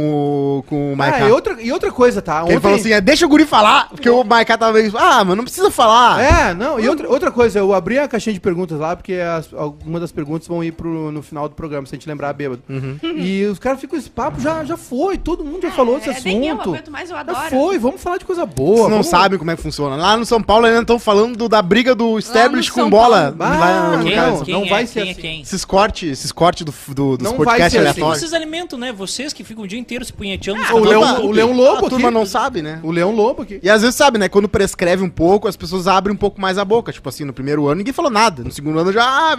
o, 0.59 0.63
com 0.67 0.93
o 0.93 0.95
Maiká. 0.95 1.25
Ah, 1.25 1.29
e 1.29 1.31
outra, 1.31 1.57
e 1.61 1.71
outra 1.71 1.91
coisa, 1.91 2.21
tá? 2.21 2.43
Que 2.43 2.51
Ele 2.51 2.59
falou 2.59 2.77
assim, 2.77 2.91
é, 2.91 3.01
deixa 3.01 3.25
o 3.25 3.29
guri 3.29 3.45
falar, 3.45 3.89
porque 3.89 4.09
o 4.09 4.23
Maiká 4.23 4.57
tava 4.57 4.73
meio, 4.73 4.91
ah, 4.97 5.23
mas 5.25 5.35
não 5.35 5.43
precisa 5.43 5.71
falar. 5.71 6.21
É, 6.21 6.53
não, 6.53 6.79
e 6.79 6.87
outra, 6.87 7.09
outra 7.09 7.31
coisa, 7.31 7.59
eu 7.59 7.73
abri 7.73 7.97
a 7.97 8.07
caixinha 8.07 8.33
de 8.33 8.39
perguntas 8.39 8.79
lá, 8.79 8.95
porque 8.95 9.13
as, 9.13 9.51
algumas 9.53 10.01
das 10.01 10.11
perguntas 10.11 10.47
vão 10.47 10.63
ir 10.63 10.71
pro, 10.71 11.11
no 11.11 11.21
final 11.23 11.49
do 11.49 11.55
programa, 11.55 11.87
se 11.87 11.95
a 11.95 11.97
gente 11.97 12.07
lembrar 12.07 12.31
bêbado. 12.33 12.61
Uhum. 12.69 12.97
E 13.17 13.43
os 13.45 13.57
caras 13.57 13.79
ficam, 13.81 13.97
esse 13.97 14.09
papo 14.09 14.39
já, 14.39 14.63
já 14.63 14.77
foi, 14.77 15.17
todo 15.17 15.43
mundo 15.43 15.61
já 15.63 15.71
falou 15.71 15.99
desse 15.99 16.27
É, 16.29 16.31
nem 16.33 16.47
eu 16.47 16.53
assunto. 16.55 16.69
aguento 16.69 16.91
mais, 16.91 17.09
eu 17.09 17.15
já 17.15 17.21
adoro. 17.21 17.49
foi, 17.49 17.79
vamos 17.79 18.01
falar 18.01 18.17
de 18.17 18.25
coisa 18.25 18.45
boa. 18.45 18.75
Vocês 18.75 18.83
não 18.83 18.89
vamos- 18.91 19.07
sabem 19.07 19.39
como 19.39 19.49
é 19.49 19.55
que 19.55 19.61
funciona. 19.61 19.95
Lá 19.95 20.15
no 20.15 20.25
São 20.25 20.41
Paulo 20.41 20.65
ainda 20.67 20.81
estão 20.81 20.99
falando 20.99 21.35
do- 21.35 21.49
da 21.49 21.61
briga 21.61 21.95
do 21.95 22.19
Establish 22.19 22.67
no 22.69 22.73
com 22.75 22.81
São 22.81 22.89
bola. 22.89 23.33
Paulo. 23.37 23.53
Ah, 23.53 23.99
caso. 24.13 24.45
quem 24.45 24.53
não 24.53 24.65
é, 24.65 24.69
vai 24.69 24.85
ser 24.85 25.01
assim. 25.01 25.09
é 25.11 25.13
quem? 25.15 25.41
Esses 25.41 25.65
cortes, 25.65 26.09
esses 26.11 26.31
cortes 26.31 26.66
do, 26.71 26.93
do, 26.93 27.17
dos 27.17 27.23
Não 27.31 27.37
vai 27.37 27.45
podcasts 27.45 27.71
ser 27.71 27.77
assim. 27.79 27.87
aleatórios. 27.89 28.19
Vocês 28.19 28.33
alimentam, 28.33 28.77
né? 28.79 28.91
Vocês 28.91 29.33
que 29.33 29.43
ficam 29.43 29.63
o 29.63 29.67
dia 29.67 29.79
inteiro 29.79 30.03
se 30.05 30.13
punheteando. 30.13 30.61
o 30.73 30.79
Leão- 30.79 31.25
o 31.25 31.31
Leão 31.31 31.53
Lobo 31.53 31.85
A 31.85 31.89
turma 31.89 32.07
aqui. 32.09 32.13
não 32.17 32.25
sabe, 32.25 32.61
né? 32.61 32.79
O 32.83 32.91
Leão 32.91 33.11
Lobo 33.11 33.41
aqui. 33.43 33.59
E 33.63 33.69
às 33.69 33.81
vezes, 33.81 33.95
sabe, 33.95 34.17
né? 34.17 34.27
Quando 34.29 34.47
prescreve 34.49 35.03
um 35.03 35.09
pouco, 35.09 35.47
as 35.47 35.55
pessoas 35.55 35.87
abrem 35.87 36.13
um 36.13 36.17
pouco 36.17 36.39
mais 36.41 36.57
a 36.57 36.65
boca. 36.65 36.91
Tipo 36.91 37.09
assim, 37.09 37.23
no 37.23 37.33
primeiro 37.33 37.67
ano 37.67 37.75
ninguém 37.77 37.93
falou 37.93 38.11
nada. 38.11 38.43
No 38.43 38.51
segundo 38.51 38.79
ano 38.79 38.91
já. 38.91 39.03
Ah. 39.07 39.37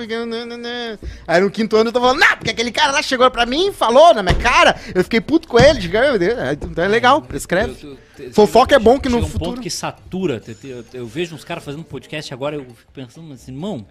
Aí 1.27 1.41
no 1.41 1.51
quinto 1.51 1.77
ano 1.77 1.89
eu 1.89 1.93
tô 1.93 2.01
falando, 2.01 2.21
não, 2.21 2.37
porque 2.37 2.51
aquele 2.51 2.71
cara 2.73 2.93
lá 2.93 3.03
chegou 3.03 3.31
pra 3.31 3.47
mim 3.47 3.69
e 3.69 3.73
falou 3.73 4.15
na 4.15 4.23
minha 4.23 4.35
cara. 4.35 4.75
Eu 4.95 5.05
fiquei 5.05 5.21
puto 5.21 5.47
com 5.49 5.59
ele. 5.59 5.79
digo, 5.79 5.97
"Ah, 5.97 6.03
meu 6.03 6.19
Deus, 6.19 6.39
é, 6.39 6.53
Então 6.53 6.85
é 6.85 6.89
legal, 6.89 7.23
prescreve. 7.23 7.97
Fofoca 8.33 8.75
é 8.75 8.79
bom 8.79 8.99
que 8.99 9.09
no 9.09 9.19
um 9.19 9.27
futuro- 9.27 9.51
ponto 9.53 9.61
que 9.63 9.71
satura. 9.71 10.43
Eu, 10.65 10.71
eu- 10.71 10.85
eu 10.93 11.07
vejo 11.07 11.35
uns 11.37 11.45
caras 11.45 11.65
fazendo 11.65 11.85
podcast 11.85 12.33
agora, 12.35 12.57
eu 12.57 12.65
fico 12.65 12.93
pensando 12.93 13.33
assim, 13.33 13.53
irmão, 13.53 13.87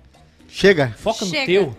Chega. 0.47 0.93
foca 0.97 1.25
no 1.25 1.31
Chega. 1.31 1.45
teu. 1.45 1.77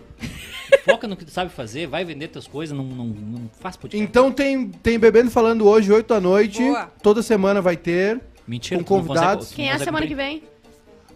foca 0.85 1.07
no 1.07 1.15
que 1.15 1.25
tu 1.25 1.31
sabe 1.31 1.51
fazer, 1.51 1.87
vai 1.87 2.05
vender 2.05 2.27
tuas 2.27 2.47
coisas, 2.47 2.75
não, 2.77 2.83
não, 2.83 3.05
não 3.05 3.49
faz 3.59 3.75
podcast. 3.75 4.03
Então 4.03 4.31
tem, 4.31 4.69
tem 4.69 4.99
Bebendo 4.99 5.31
Falando 5.31 5.67
hoje, 5.67 5.91
8 5.91 6.07
da 6.07 6.19
noite. 6.21 6.61
Boa. 6.61 6.91
Toda 7.01 7.21
semana 7.23 7.61
vai 7.61 7.75
ter. 7.77 8.19
Mentira, 8.47 8.79
com 8.79 8.83
tu 8.83 8.89
não 8.93 8.97
consegue- 9.01 9.07
convidados. 9.19 9.49
não 9.49 9.55
Quem 9.55 9.65
é 9.65 9.69
a 9.69 9.71
consegue 9.73 9.85
semana 9.85 10.05
cumprir. 10.07 10.17
que 10.17 10.23
vem? 10.39 10.43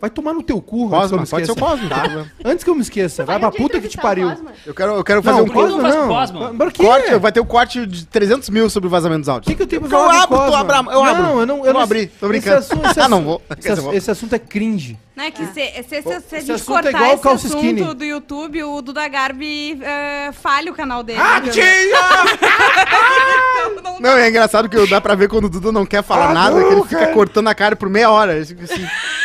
Vai 0.01 0.09
tomar 0.09 0.33
no 0.33 0.43
teu 0.43 0.61
cu, 0.61 0.83
antes 0.87 0.89
que 0.89 0.95
eu 0.95 0.99
Cosma, 0.99 1.17
me 1.21 1.27
pode 1.27 1.45
ser 1.45 1.51
o 1.53 1.55
não 1.55 1.77
tem 1.77 1.87
problema. 1.87 2.31
Antes 2.43 2.63
que 2.65 2.69
eu 2.69 2.75
me 2.75 2.81
esqueça. 2.81 3.23
Vai 3.23 3.39
pra 3.39 3.47
um 3.47 3.51
puta 3.51 3.79
que 3.79 3.87
te 3.87 3.95
entrevistar 3.97 3.99
o 3.99 4.03
pariu. 4.03 4.29
Cosma. 4.31 4.51
Eu 4.65 4.73
quero, 4.73 4.91
eu 4.95 5.03
quero 5.05 5.23
fazer 5.23 5.37
Não, 5.37 5.43
um 5.45 5.47
tu 5.47 5.53
corte. 5.53 5.71
não 5.71 5.81
faz 5.81 5.95
com 5.95 6.03
o 6.03 6.07
Cosma? 6.09 6.53
Por 6.55 6.71
quê? 6.73 6.83
corte. 6.83 7.15
Vai 7.19 7.31
ter 7.31 7.39
o 7.39 7.45
corte 7.45 7.85
de 7.87 8.05
300 8.07 8.49
mil 8.49 8.69
sobre 8.69 8.89
vazamento 8.89 9.21
dos 9.21 9.29
O 9.29 9.31
áudios. 9.31 9.47
que, 9.49 9.55
que 9.55 9.63
eu 9.63 9.67
tenho 9.67 9.81
pra 9.81 9.89
Porque 9.89 10.03
eu 10.03 10.09
falar 10.11 10.25
do 10.25 10.35
abro, 10.35 10.37
tu 10.37 10.51
Cosma? 10.51 10.59
abra- 10.59 10.93
eu 10.93 11.03
abro. 11.05 11.23
Não, 11.23 11.39
eu 11.39 11.45
não, 11.45 11.57
eu 11.59 11.65
Eu 11.67 11.73
não 11.73 11.79
abri, 11.79 12.07
tô 12.07 12.27
brincando. 12.27 12.57
Esse 12.59 12.73
assunto, 12.73 12.85
esse 12.89 12.99
Ah, 12.99 13.07
não 13.07 13.17
assunto- 13.19 13.81
vou. 13.81 13.91
Esse, 13.93 13.97
esse 13.97 14.11
assunto 14.11 14.35
é 14.35 14.39
cringe. 14.39 14.99
Né, 15.15 15.29
que 15.29 15.45
se, 15.45 15.53
se, 15.53 15.83
se, 15.83 16.01
se, 16.01 16.19
se 16.21 16.35
a 16.35 16.39
gente 16.39 16.51
assunto 16.53 16.79
é 16.79 16.81
cortar 16.83 16.89
igual 16.97 17.11
o 17.11 17.13
esse 17.13 17.21
calça 17.23 17.47
assunto 17.47 17.63
skinny. 17.63 17.93
do 17.93 18.03
YouTube, 18.03 18.63
o 18.63 18.81
Duda 18.81 19.07
Garbi 19.07 19.79
eh, 19.79 20.31
falha 20.33 20.71
o 20.71 20.75
canal 20.75 21.03
dele. 21.03 21.19
Ah, 21.21 21.37
entendeu? 21.37 21.63
Então, 21.85 23.83
não- 23.83 23.99
Não, 24.01 24.17
é 24.17 24.27
engraçado 24.27 24.67
que 24.67 24.87
dá 24.87 24.99
pra 24.99 25.13
ver 25.15 25.29
quando 25.29 25.45
o 25.45 25.49
Duda 25.49 25.71
não 25.71 25.85
quer 25.85 26.03
falar 26.03 26.31
Ah, 26.31 26.33
nada, 26.33 26.59
não, 26.59 26.67
que 26.67 26.73
ele 26.73 26.83
fica 26.83 26.99
cara. 27.01 27.13
cortando 27.13 27.47
a 27.47 27.53
cara 27.55 27.75
por 27.75 27.89
meia 27.89 28.09
hora. 28.09 28.33
Assim. 28.39 28.55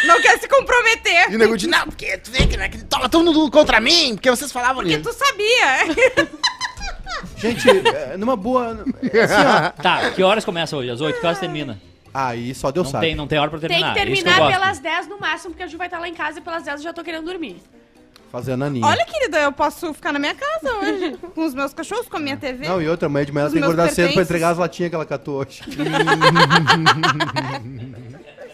não 0.04 0.20
quer 0.20 0.38
se 0.38 0.46
comprometer. 0.46 1.32
E 1.32 1.36
o 1.36 1.38
nego 1.38 1.56
diz, 1.56 1.68
não, 1.68 1.84
porque 1.86 2.18
tu 2.18 2.30
vê 2.30 2.46
que, 2.46 2.56
né, 2.58 2.68
que 2.68 2.84
toma 2.84 3.08
todo 3.08 3.24
mundo 3.24 3.50
contra 3.50 3.80
mim, 3.80 4.14
porque 4.14 4.30
vocês 4.30 4.52
falavam 4.52 4.82
Porque 4.82 4.94
ali. 4.94 5.02
tu 5.02 5.12
sabia. 5.12 6.28
Gente, 7.38 7.66
é, 7.88 8.16
numa 8.16 8.36
boa. 8.36 8.72
Assim, 8.72 9.34
ó. 9.46 9.70
Tá, 9.82 10.10
que 10.10 10.22
horas 10.22 10.44
começa 10.44 10.76
hoje? 10.76 10.90
Às 10.90 11.00
8? 11.00 11.18
Que 11.18 11.26
horas 11.26 11.38
termina? 11.40 11.80
Aí 12.12 12.54
só 12.54 12.70
Deus 12.70 12.86
Não 12.86 12.92
sabe. 12.92 13.06
tem, 13.06 13.14
não 13.14 13.26
tem 13.26 13.38
hora 13.38 13.50
pra 13.50 13.58
Tem 13.58 13.68
terminar. 13.68 13.94
que 13.94 14.00
é 14.00 14.04
terminar 14.04 14.38
gosto. 14.38 14.52
pelas 14.52 14.78
10 14.78 15.08
no 15.08 15.18
máximo, 15.20 15.50
porque 15.50 15.62
a 15.62 15.66
Ju 15.66 15.78
vai 15.78 15.86
estar 15.86 15.98
lá 15.98 16.08
em 16.08 16.14
casa 16.14 16.38
e 16.38 16.42
pelas 16.42 16.62
10 16.64 16.80
eu 16.80 16.84
já 16.84 16.92
tô 16.92 17.02
querendo 17.04 17.24
dormir. 17.24 17.56
Fazendo 18.30 18.62
aninha. 18.64 18.84
Olha, 18.86 19.04
querida, 19.06 19.38
eu 19.40 19.52
posso 19.52 19.94
ficar 19.94 20.12
na 20.12 20.18
minha 20.18 20.34
casa 20.34 20.74
hoje. 20.76 21.16
Com 21.34 21.46
os 21.46 21.54
meus 21.54 21.72
cachorros, 21.72 22.08
com 22.08 22.18
a 22.18 22.20
minha 22.20 22.36
TV. 22.36 22.68
Não, 22.68 22.82
e 22.82 22.86
outra, 22.88 23.06
amanhã 23.06 23.24
de 23.24 23.32
manhã 23.32 23.42
ela 23.44 23.48
Os 23.48 23.52
tem 23.54 23.62
que 23.62 23.66
meus 23.66 23.74
acordar 23.78 23.94
cedo 23.94 24.04
pra 24.04 24.08
pertences. 24.08 24.30
entregar 24.30 24.50
as 24.50 24.58
latinhas 24.58 24.90
que 24.90 24.94
ela 24.96 25.06
catou 25.06 25.40
hoje. 25.40 25.62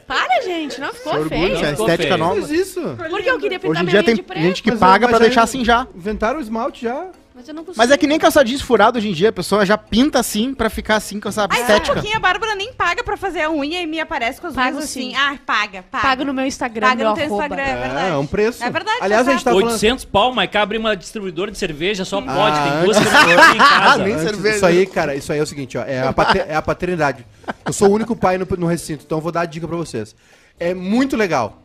Para, 0.07 0.43
gente, 0.43 0.81
não 0.81 0.93
ficou 0.93 1.13
orgulho, 1.15 1.29
feio. 1.31 1.55
isso 1.55 1.65
é 1.65 1.71
Ficou 1.71 1.87
estética 1.89 2.15
feio. 2.15 2.19
nova. 2.29 2.55
Isso. 2.55 2.81
Porque 3.11 3.31
eu 3.31 3.39
queria 3.39 3.59
pintar 3.59 3.71
Hoje 3.71 3.81
em 3.81 3.85
minha 3.85 3.91
dia 3.91 4.01
unha 4.01 4.05
tem 4.05 4.15
de 4.15 4.23
preto. 4.23 4.43
gente 4.43 4.63
que 4.63 4.71
Mas, 4.71 4.79
paga 4.81 5.07
mas 5.07 5.11
pra 5.11 5.19
já 5.19 5.25
deixar 5.25 5.43
assim 5.45 5.65
já. 5.65 5.87
Inventaram 5.95 6.39
o 6.39 6.43
esmalte 6.43 6.83
já. 6.85 7.07
Mas 7.45 7.49
eu 7.49 7.55
não 7.55 7.62
consigo. 7.64 7.78
Mas 7.78 7.90
é 7.90 7.97
que 7.99 8.07
nem 8.07 8.18
calçadinho 8.18 8.57
esfurado 8.57 8.99
hoje 8.99 9.09
em 9.11 9.12
dia, 9.12 9.28
a 9.28 9.32
pessoa 9.32 9.66
já 9.66 9.76
pinta 9.76 10.18
assim 10.18 10.55
pra 10.55 10.70
ficar 10.70 10.97
assim 10.97 11.20
com 11.20 11.28
essa 11.28 11.42
Aí 11.51 11.59
um 11.59 11.61
estética. 11.61 11.92
pouquinho 11.95 12.16
a 12.16 12.20
Bárbara 12.20 12.55
nem 12.55 12.72
paga 12.72 13.05
pra 13.05 13.16
fazer 13.16 13.42
a 13.42 13.51
unha 13.51 13.82
e 13.82 13.86
me 13.86 14.01
aparece 14.01 14.40
com 14.40 14.47
as 14.47 14.55
Pago 14.55 14.78
unhas 14.78 14.88
sim. 14.88 15.14
assim. 15.14 15.16
Ah, 15.16 15.36
paga, 15.45 15.82
paga. 15.82 16.03
Pago 16.07 16.24
no 16.24 16.32
meu 16.32 16.47
Instagram, 16.47 16.88
Paga 16.88 17.03
meu 17.03 17.11
no 17.11 17.16
teu 17.16 17.24
arroba. 17.26 17.42
Instagram, 17.45 17.62
é 17.64 17.76
verdade. 17.80 18.07
É, 18.07 18.11
é 18.11 18.16
um 18.16 18.26
preço. 18.26 18.64
É 18.64 18.70
verdade, 18.70 18.99
Aliás, 19.03 19.28
a 19.28 19.32
gente 19.32 19.45
tá 19.45 19.51
falando... 19.51 19.70
800 19.72 20.05
pau, 20.07 20.32
mas 20.34 20.49
cá 20.51 20.62
abrir 20.62 20.78
uma 20.78 20.97
distribuidora 20.97 21.51
de 21.51 21.59
cerveja 21.59 22.05
só 22.05 22.20
pode. 22.22 22.59
Ah, 22.59 22.70
tem 22.72 22.84
duas 22.84 22.97
antes- 22.97 23.11
cervejas 23.12 23.55
em 23.55 23.59
casa. 23.59 24.05
Nem 24.05 24.18
cerveja. 24.18 24.57
Isso 24.57 24.66
aí, 24.66 24.86
cara, 24.86 25.14
isso 25.14 25.32
aí 25.32 25.38
é 25.38 25.42
o 25.42 25.47
seguinte, 25.47 25.76
ó. 25.76 25.82
É 25.82 26.01
a, 26.07 26.12
pater- 26.12 26.47
é 26.49 26.55
a 26.57 26.62
paternidade. 26.62 27.26
Eu 27.66 27.72
sou 27.72 27.88
o 27.90 27.92
único 27.92 28.16
pai 28.16 28.38
no, 28.38 28.47
no 28.57 28.66
recinto, 28.66 29.05
então 29.05 29.18
eu 29.18 29.22
vou 29.22 29.30
dar 29.32 29.42
a 29.42 29.47
dica 29.47 29.68
pra 29.68 29.76
vocês. 29.76 30.14
É 30.59 30.72
muito 30.72 31.16
legal. 31.16 31.61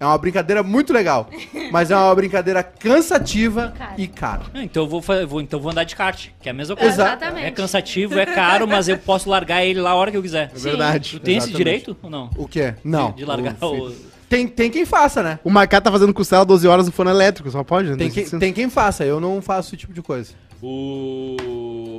É 0.00 0.04
uma 0.04 0.18
brincadeira 0.18 0.62
muito 0.62 0.92
legal. 0.92 1.28
Mas 1.70 1.90
é 1.90 1.96
uma 1.96 2.14
brincadeira 2.14 2.62
cansativa 2.62 3.72
e 3.96 4.06
cara. 4.08 4.42
Ah, 4.52 4.62
Então 4.62 4.82
eu 4.84 4.88
vou, 4.88 5.00
fa- 5.00 5.24
vou- 5.24 5.40
então 5.40 5.58
eu 5.58 5.62
vou 5.62 5.70
andar 5.72 5.84
de 5.84 5.94
kart, 5.96 6.28
que 6.40 6.48
é 6.48 6.50
a 6.50 6.54
mesma 6.54 6.76
coisa. 6.76 6.92
Exatamente. 6.92 7.46
É 7.46 7.50
cansativo, 7.50 8.18
é 8.18 8.26
caro, 8.26 8.66
mas 8.66 8.88
eu 8.88 8.98
posso 8.98 9.30
largar 9.30 9.64
ele 9.64 9.80
lá 9.80 9.90
a 9.90 9.94
hora 9.94 10.10
que 10.10 10.16
eu 10.16 10.22
quiser. 10.22 10.50
É 10.54 10.58
verdade. 10.58 11.10
Tu 11.12 11.20
tem 11.20 11.36
esse 11.36 11.48
Exatamente. 11.48 11.56
direito 11.56 11.96
ou 12.02 12.10
não? 12.10 12.30
O 12.36 12.46
quê? 12.48 12.74
Não. 12.84 13.10
De, 13.12 13.18
de 13.18 13.24
largar 13.24 13.56
O-. 13.62 13.92
Tem, 14.28 14.48
tem 14.48 14.70
quem 14.70 14.84
faça, 14.84 15.22
né? 15.22 15.38
O 15.44 15.50
Maiká 15.50 15.80
tá 15.80 15.92
fazendo 15.92 16.12
costela 16.12 16.44
12 16.44 16.66
horas 16.66 16.86
no 16.86 16.92
forno 16.92 17.10
elétrico, 17.10 17.48
só 17.50 17.62
pode? 17.62 17.90
né? 17.90 17.96
Tem, 17.96 18.10
quem, 18.10 18.24
tem 18.24 18.52
quem 18.52 18.68
faça. 18.70 19.04
Eu 19.04 19.20
não 19.20 19.40
faço 19.40 19.68
esse 19.68 19.76
tipo 19.76 19.92
de 19.92 20.02
coisa. 20.02 20.32
o... 20.60 21.36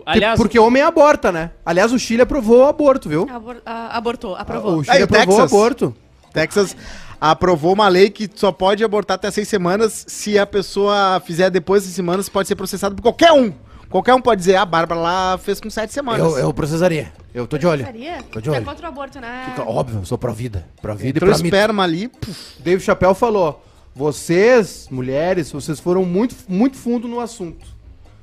Aliás, 0.05 0.17
Aliás, 0.17 0.39
Porque 0.39 0.59
homem 0.59 0.83
aborta, 0.83 1.31
né? 1.31 1.51
Aliás, 1.65 1.91
o 1.93 1.99
Chile 1.99 2.21
aprovou 2.21 2.59
o 2.59 2.65
aborto, 2.67 3.07
viu? 3.09 3.27
Abor- 3.31 3.61
ah, 3.65 3.95
abortou, 3.97 4.35
aprovou. 4.35 4.77
O 4.79 4.83
Chile 4.83 4.97
Aí, 4.97 5.01
o 5.01 5.05
aprovou 5.05 5.35
o 5.35 5.37
Texas. 5.41 5.53
aborto. 5.53 5.95
Texas 6.33 6.75
aprovou 7.19 7.73
uma 7.73 7.87
lei 7.87 8.09
que 8.09 8.29
só 8.33 8.51
pode 8.51 8.83
abortar 8.83 9.15
até 9.15 9.29
seis 9.31 9.47
semanas. 9.47 10.05
Se 10.07 10.37
a 10.37 10.45
pessoa 10.45 11.21
fizer 11.25 11.49
depois 11.49 11.81
de 11.83 11.87
seis 11.87 11.95
semanas, 11.95 12.29
pode 12.29 12.47
ser 12.47 12.55
processado 12.55 12.95
por 12.95 13.01
qualquer 13.01 13.31
um. 13.31 13.53
Qualquer 13.89 14.13
um 14.13 14.21
pode 14.21 14.39
dizer, 14.39 14.55
"Ah, 14.55 14.63
a 14.63 14.65
Bárbara 14.65 14.99
lá 14.99 15.37
fez 15.37 15.59
com 15.61 15.69
sete 15.69 15.93
semanas. 15.93 16.19
Eu, 16.19 16.37
eu 16.37 16.53
processaria. 16.53 17.13
Eu 17.33 17.45
tô 17.47 17.57
de 17.57 17.67
olho. 17.67 17.85
Faria? 17.85 18.17
Tô 18.31 18.39
de 18.41 18.49
Tu 18.49 18.53
é 18.53 18.57
olho. 18.57 18.65
contra 18.65 18.85
o 18.85 18.89
aborto, 18.89 19.19
né? 19.21 19.53
Óbvio, 19.65 19.99
eu 19.99 20.05
sou 20.05 20.17
pró-vida. 20.17 20.65
Pró-vida 20.81 21.07
e 21.07 21.09
Entrou 21.11 21.29
pró-mito. 21.29 21.45
esperma 21.45 21.83
ali, 21.83 22.07
puf, 22.07 22.61
Dave 22.61 22.81
Chappelle 22.83 23.13
falou: 23.15 23.63
vocês, 23.93 24.87
mulheres, 24.91 25.51
vocês 25.51 25.79
foram 25.79 26.03
muito, 26.05 26.35
muito 26.47 26.77
fundo 26.77 27.07
no 27.07 27.19
assunto. 27.19 27.65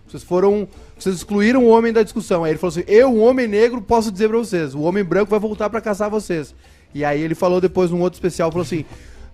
Vocês 0.06 0.22
foram. 0.22 0.68
Vocês 0.98 1.16
excluíram 1.16 1.64
o 1.64 1.68
homem 1.68 1.92
da 1.92 2.02
discussão. 2.02 2.44
Aí 2.44 2.52
ele 2.52 2.58
falou 2.58 2.70
assim: 2.72 2.84
eu, 2.86 3.08
um 3.08 3.22
homem 3.22 3.46
negro, 3.48 3.80
posso 3.80 4.10
dizer 4.12 4.28
pra 4.28 4.38
vocês: 4.38 4.74
o 4.74 4.80
homem 4.82 5.02
branco 5.02 5.30
vai 5.30 5.40
voltar 5.40 5.70
pra 5.70 5.80
caçar 5.80 6.10
vocês. 6.10 6.54
E 6.94 7.04
aí 7.04 7.20
ele 7.20 7.34
falou 7.34 7.60
depois 7.60 7.90
num 7.90 8.00
outro 8.00 8.16
especial: 8.16 8.50
falou 8.50 8.62
assim. 8.64 8.84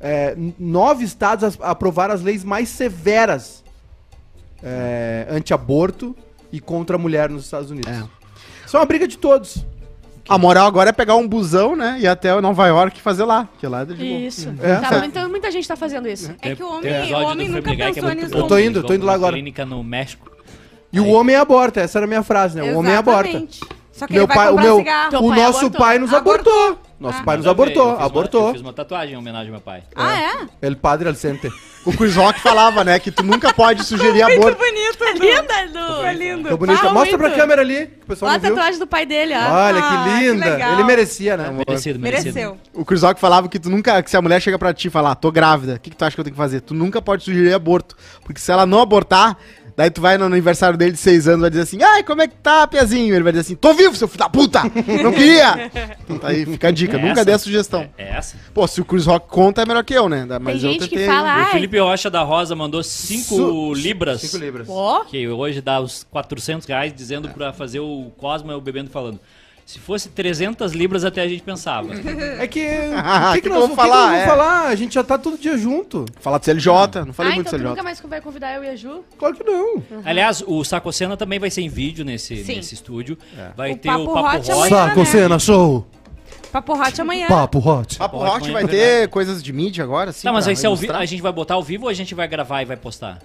é, 0.01 0.37
nove 0.59 1.05
estados 1.05 1.59
aprovaram 1.61 2.15
as 2.15 2.23
leis 2.23 2.45
mais 2.45 2.69
severas 2.69 3.65
é, 4.63 5.27
anti-aborto 5.31 6.15
e 6.53 6.61
contra 6.61 6.97
a 6.97 6.99
mulher 6.99 7.29
nos 7.31 7.45
Estados 7.45 7.71
Unidos. 7.71 7.91
É. 7.91 8.03
Isso 8.67 8.77
é 8.77 8.81
uma 8.81 8.87
briga 8.87 9.07
de 9.09 9.17
todos. 9.19 9.65
A 10.29 10.37
moral 10.37 10.67
agora 10.67 10.91
é 10.91 10.93
pegar 10.93 11.17
um 11.17 11.27
busão, 11.27 11.75
né? 11.75 11.97
E 11.99 12.03
ir 12.03 12.07
até 12.07 12.39
Nova 12.41 12.67
York 12.67 12.99
e 12.99 13.03
fazer 13.03 13.25
lá. 13.25 13.49
Que 13.59 13.67
lá 13.67 13.81
é 13.81 13.85
de 13.87 13.95
boa. 13.95 14.07
Isso. 14.07 14.53
É, 14.63 14.77
Tá, 14.77 14.89
certo. 15.01 15.29
muita, 15.31 15.51
gente 15.51 15.67
tá 15.67 15.75
fazendo 15.75 16.07
isso. 16.07 16.31
É 16.43 16.55
que 16.55 16.63
o 16.63 16.69
homem, 16.71 16.93
um 16.93 17.17
o 17.17 17.23
homem 17.23 17.47
do 17.49 17.57
nunca 17.57 17.73
é 17.73 17.77
pensou 17.77 18.03
muito 18.05 18.23
nisso. 18.25 18.37
Eu 18.37 18.47
tô 18.47 18.59
indo, 18.59 18.83
tô 18.83 18.93
indo 18.93 19.07
lá 19.07 19.15
agora. 19.15 19.33
clínica 19.33 19.65
no 19.65 19.83
México. 19.83 20.31
E 20.93 21.01
o 21.01 21.05
Aí. 21.05 21.13
homem 21.13 21.35
aborta, 21.35 21.81
essa 21.81 21.99
era 21.99 22.05
a 22.05 22.09
minha 22.09 22.23
frase, 22.23 22.61
né? 22.61 22.73
O 22.75 22.79
homem 22.79 22.95
aborta. 22.95 23.29
Exatamente. 23.31 23.61
Só 23.91 24.07
que 24.07 24.13
Meu 24.13 24.25
ele 24.25 24.27
vai 24.29 24.37
pai, 24.37 24.53
o 24.53 24.61
meu, 24.61 24.77
cigarro. 24.77 25.17
O 25.27 25.29
pai 25.31 25.39
nosso 25.43 25.59
abortou? 25.61 25.81
pai 25.81 25.99
nos 25.99 26.13
Abortou. 26.15 26.53
abortou. 26.53 26.88
Nosso 27.01 27.21
Ah. 27.21 27.23
pai 27.23 27.37
nos 27.37 27.47
Nada 27.47 27.63
a 27.63 27.65
ver, 27.65 27.71
abortou, 27.73 27.85
eu 27.85 27.91
fiz 27.91 27.99
uma- 28.01 28.07
abortou. 28.07 28.47
eu 28.49 28.53
fiz 28.55 28.61
uma 28.63 28.73
tatuagem 28.73 29.15
em 29.15 29.17
homenagem 29.17 29.47
ao 29.49 29.53
meu 29.53 29.61
pai. 29.61 29.85
Ah, 29.95 30.21
é? 30.21 30.33
Ele 30.61 30.75
padre 30.75 31.09
Alcente. 31.09 31.49
O 31.87 31.93
Chris 31.97 32.17
Rock 32.17 32.41
falava, 32.41 32.83
né? 32.83 32.99
Que 32.99 33.11
tu 33.13 33.23
nunca 33.23 33.55
pode 33.55 33.85
sugerir 33.85 34.25
Muito 34.25 34.41
aborto. 34.41 34.59
bonito, 34.59 35.05
É 35.05 35.11
Edu. 35.11 35.21
linda, 35.23 35.63
Edu. 35.63 35.79
Ficou 35.95 36.11
lindo. 36.11 36.43
Ficou 36.43 36.59
bonito. 36.59 36.87
Ah, 36.87 36.93
Mostra 36.93 37.17
pra 37.17 37.29
muito. 37.29 37.41
câmera 37.41 37.63
ali, 37.63 37.87
que 37.87 38.03
o 38.03 38.07
pessoal 38.09 38.31
Olha 38.31 38.37
a 38.37 38.41
não 38.41 38.47
viu. 38.49 38.55
tatuagem 38.57 38.79
do 38.81 38.87
pai 38.87 39.07
dele, 39.07 39.33
ó. 39.33 39.39
Olha 39.39 39.79
Ah, 39.79 39.83
que 39.83 40.11
que 40.21 40.21
linda. 40.33 40.45
legal. 40.51 40.73
Ele 40.75 40.83
merecia, 40.85 41.37
né? 41.37 41.51
Merecido, 41.51 41.99
merecido. 42.01 42.35
Mereceu. 42.35 42.59
O 42.75 42.85
Chris 42.85 43.03
Rock 43.03 43.21
falava 43.21 43.49
que 43.49 43.61
tu 43.61 43.71
nunca, 43.71 44.03
que 44.03 44.11
se 44.11 44.17
a 44.17 44.21
mulher 44.21 44.43
chega 44.43 44.59
pra 44.59 44.75
ti 44.75 44.89
e 44.89 44.91
falar, 44.91 45.15
tô 45.15 45.31
grávida, 45.31 45.75
o 45.77 45.79
que, 45.81 45.91
que 45.91 45.97
tu 45.97 46.05
acha 46.05 46.15
que 46.17 46.21
eu 46.21 46.25
tenho 46.25 46.35
que 46.35 46.43
fazer? 46.43 46.61
Tu 46.63 46.75
nunca 46.75 47.01
pode 47.01 47.23
sugerir 47.23 47.55
aborto. 47.55 47.97
Porque 48.25 48.41
se 48.41 48.51
ela 48.51 48.67
não 48.67 48.81
abortar, 48.83 49.37
daí 49.79 49.91
tu 49.91 50.01
vai 50.01 50.19
no 50.19 50.25
aniversário 50.25 50.77
dele 50.77 50.91
de 50.93 50.99
seis 50.99 51.29
anos 51.29 51.41
vai 51.43 51.51
dizer 51.51 51.63
assim, 51.63 51.81
ai, 51.81 52.03
como 52.03 52.21
é 52.21 52.27
que 52.27 52.35
tá, 52.35 52.67
Piazinho? 52.67 53.15
Ele 53.15 53.23
vai 53.23 53.33
dizer 53.33 53.43
assim, 53.43 53.55
tô 53.55 53.73
vivo, 53.73 53.95
seu 53.95 54.09
filho 54.09 54.19
da 54.19 54.29
puta! 54.29 54.63
Não 55.03 55.13
queria! 55.13 55.71
Então 56.09 56.19
tá 56.19 56.29
aí, 56.29 56.47
fica 56.47 56.69
a 56.69 56.71
dica, 56.71 56.97
É 56.97 57.01
nunca 57.03 57.23
dê 57.23 57.33
a 57.33 57.39
sugestão. 57.39 57.87
É 57.99 58.17
essa. 58.17 58.35
Pô, 58.55 58.67
se 58.67 58.81
o 58.81 58.85
Chris 58.85 59.05
Rock 59.05 59.29
conta, 59.29 59.61
é 59.61 59.67
melhor 59.67 59.85
que 59.85 59.93
eu, 59.93 60.09
né? 60.09 60.27
Tem 60.27 60.39
Mas 60.41 60.65
eu 60.65 60.71
gente 60.73 60.85
que 60.89 60.97
tentei- 60.97 61.07
fala, 61.07 61.29
O 61.29 61.31
ai, 61.45 61.53
Felipe 61.53 61.79
Rocha 61.79 62.09
da 62.11 62.23
Rosa 62.23 62.57
mandou 62.57 62.83
5 62.83 63.37
Su- 63.37 63.75
libras. 63.75 64.23
5 64.23 64.39
libras. 64.39 64.67
pô, 64.67 65.05
Que 65.05 65.29
hoje 65.29 65.61
dá 65.61 65.79
os 65.81 66.05
400 66.11 66.67
reais, 66.67 66.95
dizendo 66.97 67.29
pra 67.29 67.53
fazer 67.53 67.81
o 67.81 68.11
Cosmo 68.17 68.51
e 68.51 68.55
o 68.55 68.61
Bebendo 68.61 68.89
falando. 68.91 69.21
Se 69.69 69.79
fosse 69.79 70.09
300 70.09 70.73
libras, 70.73 71.05
até 71.05 71.21
a 71.21 71.29
gente 71.29 71.43
pensava. 71.43 71.91
É 72.39 72.47
que. 72.47 72.67
Ah, 72.97 73.33
O 73.33 73.35
que, 73.35 73.43
que 73.43 73.43
que, 73.43 73.43
que 73.43 73.49
nós 73.51 73.61
vamos 73.61 73.77
falar? 73.77 74.07
Vamos 74.07 74.21
é. 74.21 74.27
falar? 74.27 74.67
A 74.69 74.75
gente 74.75 74.95
já 74.95 75.05
tá 75.05 75.19
todo 75.19 75.37
dia 75.37 75.59
junto. 75.59 76.07
Falar 76.21 76.39
do 76.39 76.45
CLJ, 76.47 76.71
não 77.07 77.13
falei 77.13 77.33
ah, 77.33 77.35
muito 77.35 77.49
então 77.49 77.59
do 77.59 77.63
tu 77.63 77.69
nunca 77.69 77.83
CLJ. 77.83 77.83
mais 77.83 78.01
vai 78.01 78.21
convidar 78.23 78.55
eu 78.55 78.65
e 78.65 78.69
a 78.71 78.75
Ju? 78.75 79.05
Claro 79.19 79.35
que 79.37 79.45
não. 79.45 79.83
Aliás, 80.07 80.43
o 80.47 80.65
Sacocena 80.65 81.19
também 81.19 81.39
vai 81.39 81.51
ser 81.51 81.61
em 81.61 81.69
vídeo 81.69 82.03
nesse, 82.03 82.43
Sim. 82.45 82.57
nesse 82.57 82.73
estúdio. 82.73 83.19
Vai 83.55 83.73
O 83.73 83.77
ter 83.77 83.89
Papo 83.89 84.05
o 84.05 84.15
Papo 84.15 84.27
Hot 84.29 84.37
Hot. 84.39 84.53
amanhã, 84.53 84.69
Saco, 84.71 84.99
né? 85.01 85.05
cena, 85.05 85.39
show. 85.39 85.87
Papo 86.51 86.73
hot 86.73 87.01
amanhã. 87.03 87.27
Papo 87.29 87.59
hot. 87.59 87.99
Papo 87.99 88.19
Pode, 88.21 88.31
Hot 88.31 88.41
mas 88.45 88.53
vai 88.55 88.65
é 88.65 88.67
ter 88.69 88.77
verdade. 88.79 89.09
coisas 89.13 89.43
de 89.43 89.53
mídia 89.53 89.85
agora, 89.85 90.13
sim. 90.13 90.27
Tá, 90.27 90.33
mas 90.33 90.47
vai 90.47 90.57
ser 90.57 90.67
ao 90.69 90.75
vi- 90.77 90.87
ilustrar? 90.87 91.03
a 91.03 91.05
gente 91.05 91.21
vai 91.23 91.33
botar 91.33 91.55
ao 91.57 91.63
vivo 91.63 91.85
ou 91.85 91.91
a 91.91 91.95
gente 91.95 92.15
vai 92.15 92.27
gravar 92.27 92.63
e 92.63 92.65
vai 92.65 92.77
postar? 92.79 93.19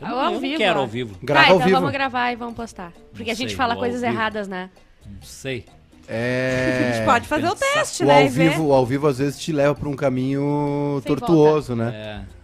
Eu 0.00 0.06
Ao 0.08 0.12
não, 0.16 0.24
eu 0.24 0.30
não 0.32 0.40
vivo, 0.40 0.56
quero 0.58 0.78
ó. 0.80 0.82
ao 0.82 0.88
vivo. 0.88 1.16
Grava 1.22 1.46
tá, 1.46 1.50
ao 1.52 1.56
então 1.58 1.66
vivo. 1.68 1.78
vamos 1.78 1.92
gravar 1.92 2.32
e 2.32 2.36
vamos 2.36 2.54
postar. 2.56 2.92
Porque 3.12 3.26
Não 3.26 3.32
a 3.32 3.36
gente 3.36 3.50
sei, 3.50 3.56
fala 3.56 3.74
ao 3.74 3.78
coisas 3.78 4.00
vivo. 4.00 4.12
erradas, 4.12 4.48
né? 4.48 4.70
Não 5.14 5.22
sei. 5.22 5.64
A 6.08 6.12
É. 6.12 6.92
gente 6.94 7.04
pode 7.04 7.28
fazer 7.28 7.48
o 7.48 7.54
teste, 7.54 8.02
O 8.02 8.06
né? 8.06 8.22
ao 8.22 8.28
vivo, 8.28 8.66
o 8.68 8.72
ao 8.72 8.86
vivo 8.86 9.06
às 9.06 9.18
vezes 9.18 9.38
te 9.38 9.52
leva 9.52 9.74
pra 9.74 9.88
um 9.88 9.94
caminho 9.96 11.00
Sem 11.02 11.14
tortuoso, 11.14 11.76
né? 11.76 12.24
É. 12.24 12.38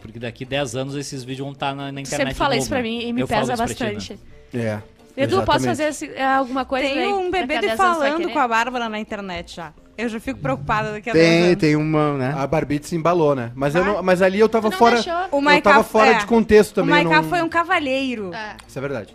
Porque 0.00 0.18
daqui 0.18 0.44
10 0.44 0.74
anos 0.76 0.94
esses 0.96 1.22
vídeos 1.22 1.44
vão 1.44 1.52
estar 1.52 1.74
na, 1.74 1.86
na 1.92 2.00
Tu 2.02 2.06
internet. 2.06 2.16
sempre 2.18 2.34
fala 2.34 2.56
isso 2.56 2.64
novo, 2.70 2.70
pra 2.70 2.78
né? 2.78 2.82
mim 2.88 3.06
e 3.08 3.12
me 3.12 3.20
Eu 3.22 3.28
pesa 3.28 3.42
ti, 3.42 3.48
né? 3.48 3.56
bastante. 3.56 4.18
É. 4.54 4.78
Edu, 5.14 5.42
posso 5.42 5.58
exatamente. 5.58 5.64
fazer 5.66 5.84
esse- 5.84 6.08
é, 6.14 6.24
alguma 6.24 6.64
coisa? 6.64 6.86
Tem 6.88 6.98
aí? 7.00 7.12
um 7.12 7.30
bebê 7.30 7.56
a 7.56 7.60
de 7.60 7.66
10 7.68 7.80
anos 7.80 7.98
vai 7.98 8.10
falando 8.12 8.30
com 8.32 8.38
a 8.38 8.48
Bárbara 8.48 8.88
na 8.88 8.98
internet 8.98 9.56
já. 9.56 9.72
Eu 9.96 10.08
já 10.08 10.18
fico 10.18 10.40
preocupada 10.40 10.92
daqui 10.92 11.10
a 11.10 11.12
10 11.12 11.24
Tem, 11.26 11.42
anos. 11.48 11.56
tem 11.58 11.76
uma, 11.76 12.16
né? 12.16 12.34
A 12.34 12.46
Barbite 12.46 12.86
se 12.88 12.96
embalou, 12.96 13.34
né? 13.34 13.52
Mas, 13.54 13.74
eu 13.74 13.82
Ah. 13.82 13.86
não, 13.86 14.02
mas 14.02 14.22
ali 14.22 14.40
eu 14.40 14.48
tava 14.48 14.70
fora. 14.70 14.94
deixou? 14.94 15.12
O 15.38 15.50
Eu 15.50 15.60
tava 15.62 15.84
fora 15.84 16.12
é. 16.12 16.14
de 16.14 16.24
contexto 16.26 16.72
O 16.72 16.74
também. 16.76 17.02
eu 17.02 17.04
Maiká 17.10 17.20
não- 17.22 17.28
foi 17.28 17.42
um 17.42 17.48
cavalheiro. 17.48 18.32
É. 18.32 18.56
Isso 18.66 18.78
é 18.78 18.80
verdade. 18.80 19.14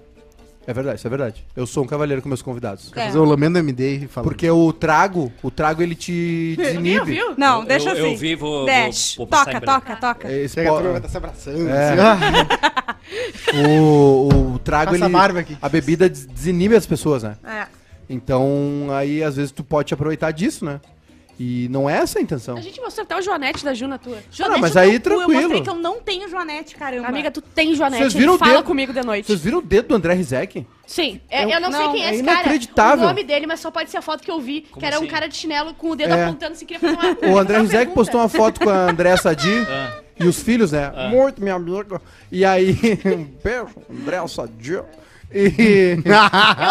É 0.70 0.74
verdade, 0.74 0.98
isso 1.00 1.08
é 1.08 1.10
verdade. 1.10 1.46
Eu 1.56 1.66
sou 1.66 1.86
um 1.86 1.88
cavaleiro 1.88 2.22
com 2.22 2.28
meus 2.28 2.42
convidados. 2.42 2.92
É. 2.94 3.06
Fazer 3.06 3.18
o 3.18 3.24
Lamento 3.24 3.58
MD 3.58 4.00
e 4.04 4.08
falar. 4.08 4.26
Porque 4.26 4.50
o 4.52 4.74
trago, 4.74 5.32
o 5.42 5.50
trago 5.50 5.82
ele 5.82 5.96
te 5.96 6.56
Ninguém 6.58 6.66
desinibe. 6.74 7.00
ouviu? 7.00 7.36
Não, 7.38 7.62
Eu- 7.62 7.66
deixa 7.66 7.90
eu- 7.90 7.94
assim. 7.94 8.12
eu 8.12 8.18
vi, 8.18 8.36
vou- 8.36 8.66
Dash. 8.66 9.16
vou- 9.16 9.26
vou 9.26 9.28
passar 9.28 9.62
toca, 9.62 9.62
toca, 9.62 9.96
toca. 9.96 10.32
Esse 10.34 10.56
Chega 10.56 10.70
a 10.70 10.72
po- 10.74 10.78
turma 10.80 10.92
vai 10.94 11.02
tá 11.02 11.08
se 11.10 11.18
abraçando. 11.18 11.70
É. 11.70 11.90
assim, 11.94 12.02
ah. 12.02 12.96
o, 13.80 14.54
o 14.56 14.60
trago 14.60 14.92
Passa 14.92 15.06
ele 15.06 15.16
a 15.16 15.40
aqui. 15.40 15.58
a 15.62 15.70
bebida 15.70 16.10
des- 16.10 16.26
desinibe 16.26 16.76
as 16.76 16.86
pessoas, 16.86 17.24
né? 17.24 17.38
É. 17.46 17.66
Então, 18.10 18.88
aí 18.92 19.24
às 19.24 19.36
vezes 19.38 19.52
tu 19.52 19.64
pode 19.64 19.88
te 19.88 19.94
aproveitar 19.94 20.32
disso, 20.32 20.66
né? 20.66 20.80
E 21.40 21.68
não 21.70 21.88
é 21.88 21.98
essa 21.98 22.18
a 22.18 22.22
intenção. 22.22 22.58
A 22.58 22.62
gente 22.62 22.82
mostrou 22.82 23.04
até 23.04 23.16
o 23.16 23.22
Joanete 23.22 23.64
da 23.64 23.72
Ju 23.74 23.88
na 23.88 24.00
tua. 24.00 24.18
Joanete, 24.32 24.60
mas 24.62 24.74
no 24.74 24.82
aí 24.82 24.90
cu, 24.90 24.96
Eu 24.96 25.02
tranquilo. 25.02 25.42
mostrei 25.42 25.62
que 25.62 25.70
eu 25.70 25.76
não 25.76 26.00
tenho 26.02 26.28
Joanete, 26.28 26.76
caramba. 26.76 27.08
Amiga, 27.08 27.30
tu 27.30 27.42
tem 27.42 27.76
Joanete. 27.76 28.02
Vocês 28.02 28.14
viram 28.16 28.34
o 28.34 28.38
Fala 28.40 28.54
dedo? 28.54 28.64
comigo 28.64 28.92
de 28.92 29.02
noite. 29.04 29.28
Vocês 29.28 29.40
viram 29.40 29.60
o 29.60 29.62
dedo 29.62 29.90
do 29.90 29.96
André 29.96 30.14
Rizek? 30.16 30.66
Sim. 30.88 31.22
É, 31.30 31.46
um- 31.46 31.50
eu 31.52 31.62
não, 31.62 31.72
sei 31.72 31.80
não, 31.86 31.92
quem 31.94 32.04
é 32.04 32.08
é 32.10 32.14
esse 32.16 32.24
cara. 32.24 32.40
inacreditável. 32.40 33.04
O 33.06 33.08
nome 33.10 33.24
dele, 33.24 33.46
mas 33.46 33.60
só 33.60 33.70
pode 33.70 33.92
ser 33.92 33.98
a 33.98 34.02
foto 34.02 34.24
que 34.24 34.32
eu 34.32 34.40
vi. 34.42 34.62
que 34.62 34.84
era 34.84 34.96
um 34.96 35.02
assim? 35.02 35.08
cara 35.10 35.28
de 35.28 35.36
chinelo 35.36 35.76
com 35.76 35.92
o 35.92 35.96
dedo 35.96 36.12
É. 36.14 36.24
apontando 36.24 36.56
se 36.56 36.66
queria 36.66 36.80
fazer 36.80 36.96
uma. 36.96 37.18
O 37.36 37.38
André 37.38 37.60
Rizek 37.62 37.92
postou 37.94 38.20
uma 38.20 38.30
foto 38.30 38.60
com 38.60 38.70
a 38.72 38.90
André 38.90 39.16
Sadi 39.18 39.48
Ah. 39.70 40.00
e 40.20 40.26
os 40.26 40.42
filhos, 40.42 40.72
né? 40.72 40.92
Ah. 40.96 41.10
Muito, 41.10 41.40
minha 41.40 41.54
amiga. 41.54 42.02
E 42.32 42.44
aí, 42.44 42.76
um 43.06 43.24
beijo, 43.44 43.68
André 43.92 44.28
Sadi. 44.28 44.80
E. 45.34 45.98
Eu 46.06 46.14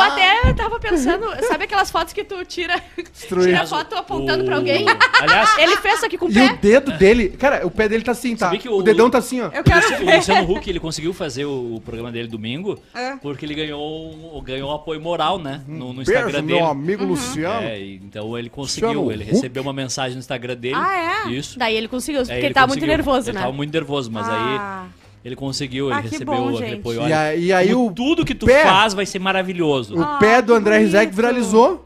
até 0.01 0.53
tava 0.55 0.81
pensando, 0.81 1.27
sabe 1.47 1.65
aquelas 1.65 1.91
fotos 1.91 2.13
que 2.15 2.25
tu 2.25 2.43
tira, 2.45 2.83
tira 3.13 3.63
a 3.63 3.67
foto 3.67 3.95
apontando 3.95 4.45
pra 4.45 4.57
alguém? 4.57 4.87
Aliás, 5.21 5.59
Ele 5.59 5.77
fez 5.77 5.97
isso 5.97 6.07
aqui 6.07 6.17
com 6.17 6.27
o 6.27 6.31
E 6.31 6.35
pé. 6.35 6.53
o 6.53 6.57
dedo 6.57 6.93
dele, 6.93 7.29
cara, 7.31 7.67
o 7.67 7.71
pé 7.71 7.89
dele 7.89 8.03
tá 8.03 8.13
assim, 8.13 8.35
tá? 8.35 8.51
O 8.69 8.79
o- 8.79 8.83
dedão 8.83 9.11
tá 9.11 9.19
assim, 9.19 9.43
ó. 9.43 9.51
Eu 9.53 9.63
quero 9.63 9.87
o 9.95 10.07
ver. 10.07 10.17
Luciano 10.17 10.51
Huck 10.53 10.71
ele 10.71 10.81
conseguiu 10.81 11.13
fazer 11.13 11.45
o, 11.45 11.75
o 11.77 11.81
programa 11.83 12.11
dele 12.11 12.29
domingo 12.29 12.79
É. 12.95 13.17
porque 13.17 13.45
ele 13.45 13.55
ganhou, 13.55 14.41
ganhou 14.43 14.71
um 14.71 14.75
apoio 14.75 15.01
moral, 15.01 15.39
né? 15.39 15.63
No, 15.69 15.89
no 15.93 16.03
Beijo, 16.05 16.13
Instagram 16.13 16.43
meu 16.43 16.57
dele. 16.59 16.71
amigo 16.71 17.05
Luciano. 17.05 17.67
É, 17.67 17.79
e- 17.79 17.97
então 17.97 18.39
ele 18.39 18.49
conseguiu, 18.49 18.89
Luciano 18.89 19.13
ele 19.13 19.25
Huck. 19.25 19.33
recebeu 19.35 19.63
uma 19.63 19.73
mensagem 19.75 20.15
no 20.15 20.21
Instagram 20.21 20.57
dele. 20.57 20.77
Ah, 20.77 21.27
é? 21.27 21.31
Isso. 21.31 21.59
Daí 21.59 21.77
ele 21.77 21.89
conseguiu, 21.89 22.23
porque 22.23 22.33
Aí 22.35 22.45
ele 22.45 22.55
tava 22.55 22.69
muito 22.69 22.79
conseguiu. 22.81 22.97
nervoso, 22.97 23.29
ele 23.31 23.37
né? 23.37 23.43
Tava 23.45 23.53
muito 23.55 23.73
nervoso, 23.73 24.11
mas 24.11 24.27
Ah. 24.29 24.83
aí 24.85 24.91
ele 25.27 25.35
conseguiu, 25.37 25.91
Ah, 25.93 25.95
ele 25.99 26.03
que 26.03 26.09
recebeu 26.15 26.35
bom, 26.35 26.53
o 26.53 26.57
gente. 26.57 26.75
apoio. 26.75 27.09
E 27.09 27.13
aí, 27.13 27.45
e 27.47 27.53
aí 27.53 27.75
o, 27.75 27.91
tudo 27.91 28.25
que 28.25 28.35
tu 28.35 28.47
pé- 28.47 28.63
faz 28.63 28.95
vai 28.95 29.05
ser 29.05 29.19
maravilhoso. 29.19 29.97
o 29.97 30.03
Ah, 30.03 30.19
pé 30.21 30.41
do 30.41 30.53
que 30.53 30.59
André 30.59 30.79
Rizek 30.79 31.13
viralizou. 31.15 31.85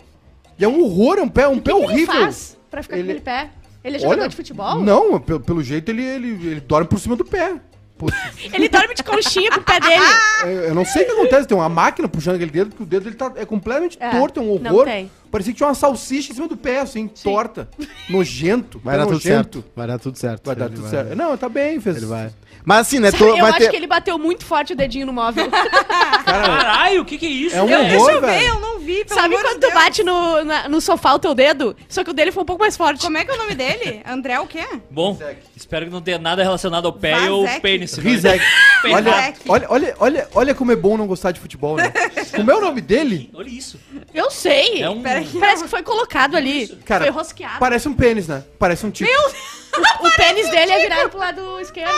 E 0.58 0.64
é 0.64 0.68
um 0.68 0.82
horror, 0.84 1.18
é 1.18 1.22
um 1.22 1.28
pé, 1.28 1.48
um 1.48 1.58
pé 1.58 1.72
O 1.72 1.80
que 1.80 1.86
que 1.86 1.92
ele 1.92 2.02
horrível. 2.04 2.20
faz 2.22 2.58
pra 2.70 2.82
ficar 2.82 2.96
Ele- 2.98 3.04
com 3.04 3.10
aquele 3.12 3.24
pé? 3.24 3.50
Ele 3.82 3.96
é 3.96 3.98
jogador 3.98 4.20
Olha, 4.20 4.28
de 4.28 4.36
futebol? 4.36 4.78
Não, 4.80 5.18
pelo, 5.18 5.40
pelo 5.40 5.62
jeito 5.62 5.88
ele, 5.90 6.04
ele, 6.04 6.28
ele 6.50 6.60
dorme 6.60 6.86
por 6.86 7.00
cima 7.00 7.16
do 7.16 7.24
pé. 7.24 7.54
Ele 8.54 8.66
dorme 8.68 8.94
de 8.94 9.02
conchinha 9.02 9.50
com 9.50 9.60
o 9.60 9.62
pé 9.62 9.78
dele. 9.78 9.94
eu, 10.44 10.48
eu 10.68 10.74
não 10.74 10.86
sei 10.86 11.02
o 11.02 11.06
que 11.06 11.12
acontece, 11.12 11.46
tem 11.46 11.54
uma 11.56 11.68
máquina 11.68 12.08
puxando 12.08 12.36
aquele 12.36 12.50
dedo, 12.50 12.70
porque 12.70 12.82
o 12.82 12.86
dedo 12.86 13.04
dele 13.04 13.14
tá, 13.16 13.30
é 13.36 13.44
completamente 13.44 13.98
É, 14.00 14.08
torto, 14.10 14.40
é 14.40 14.42
um 14.42 14.58
não 14.58 14.72
horror. 14.72 14.84
tem. 14.86 15.10
Parecia 15.30 15.52
que 15.52 15.56
tinha 15.58 15.68
uma 15.68 15.74
salsicha 15.74 16.32
em 16.32 16.34
cima 16.34 16.48
do 16.48 16.56
pé, 16.56 16.80
assim, 16.80 17.06
torta, 17.06 17.68
nojento. 18.08 18.80
Vai 18.84 18.96
dar 18.96 19.04
tudo 19.04 19.12
nojento. 19.14 19.58
certo. 19.58 19.64
Vai 19.76 19.86
dar 19.86 19.98
tudo 19.98 20.18
certo. 20.18 20.42
Vai 20.46 20.56
dar 20.56 20.66
Ele 20.66 20.74
tudo 20.74 20.88
certo. 20.90 21.14
Não, 21.16 21.36
tá 21.36 21.48
bem, 21.48 21.80
fez. 21.80 21.96
Ele 21.98 22.06
vai. 22.06 22.30
Mas 22.64 22.80
assim, 22.86 22.98
né? 22.98 23.10
Tô- 23.10 23.24
eu 23.26 23.36
vai 23.38 23.50
acho 23.50 23.58
ter... 23.60 23.70
que 23.70 23.76
ele 23.76 23.86
bateu 23.86 24.18
muito 24.18 24.44
forte 24.44 24.72
o 24.72 24.76
dedinho 24.76 25.06
no 25.06 25.12
móvel. 25.12 25.48
Cara, 25.50 26.24
Caralho, 26.24 27.02
o 27.02 27.04
que 27.04 27.16
que 27.16 27.26
é 27.26 27.28
isso? 27.30 27.56
é 27.56 27.62
um 27.62 27.66
velho? 27.66 27.82
Deixa 27.88 27.96
horror, 27.96 28.10
eu 28.12 28.20
ver, 28.20 28.48
eu 28.48 28.60
não 28.60 28.78
vi, 28.80 29.04
pelo 29.04 29.20
Sabe 29.20 29.34
amor 29.34 29.46
quando 29.46 29.54
de 29.54 29.60
tu 29.60 29.70
Deus. 29.70 29.74
bate 29.74 30.02
no, 30.04 30.44
na- 30.44 30.68
no 30.68 30.80
sofá 30.80 31.14
o 31.14 31.18
teu 31.18 31.34
dedo? 31.34 31.74
Só 31.88 32.04
que 32.04 32.10
o 32.10 32.12
dele 32.12 32.30
foi 32.32 32.42
um 32.42 32.46
pouco 32.46 32.62
mais 32.62 32.76
forte. 32.76 33.02
Como 33.02 33.16
é 33.16 33.24
que 33.24 33.30
é 33.30 33.34
o 33.34 33.38
nome 33.38 33.54
dele? 33.54 34.02
André 34.06 34.38
o 34.40 34.46
quê? 34.46 34.66
Bom, 34.90 35.18
espero 35.56 35.86
que 35.86 35.92
não 35.92 36.02
tenha 36.02 36.18
nada 36.18 36.42
relacionado 36.42 36.86
ao 36.86 36.92
pé 36.92 37.14
Vazek. 37.18 37.60
pênis. 37.60 37.94
Rizek. 37.94 38.44
Olha, 38.84 39.34
olha, 39.48 39.66
olha, 39.68 39.94
olha, 39.98 40.28
olha 40.34 40.54
como 40.54 40.70
é 40.72 40.76
bom 40.76 40.96
não 40.98 41.06
gostar 41.06 41.32
de 41.32 41.40
futebol, 41.40 41.76
né? 41.76 41.92
Como 42.36 42.50
é 42.50 42.54
o 42.54 42.60
nome 42.60 42.80
dele? 42.80 43.30
Olha 43.34 43.48
isso. 43.48 43.78
Eu 44.14 44.30
sei. 44.30 44.82
É 44.82 44.90
um... 44.90 45.02
Peraí. 45.02 45.26
Parece 45.38 45.64
que 45.64 45.68
foi 45.68 45.82
colocado 45.82 46.36
ali. 46.36 46.68
Cara, 46.84 47.04
foi 47.04 47.12
rosqueado. 47.12 47.58
Parece 47.58 47.88
um 47.88 47.94
pênis, 47.94 48.28
né? 48.28 48.44
Parece 48.58 48.86
um 48.86 48.90
tipo. 48.90 49.10
O, 49.72 50.06
o 50.08 50.10
pênis 50.16 50.50
dele 50.50 50.72
é 50.72 50.82
virado 50.82 51.10
pro 51.10 51.20
lado 51.20 51.60
esquerdo. 51.60 51.92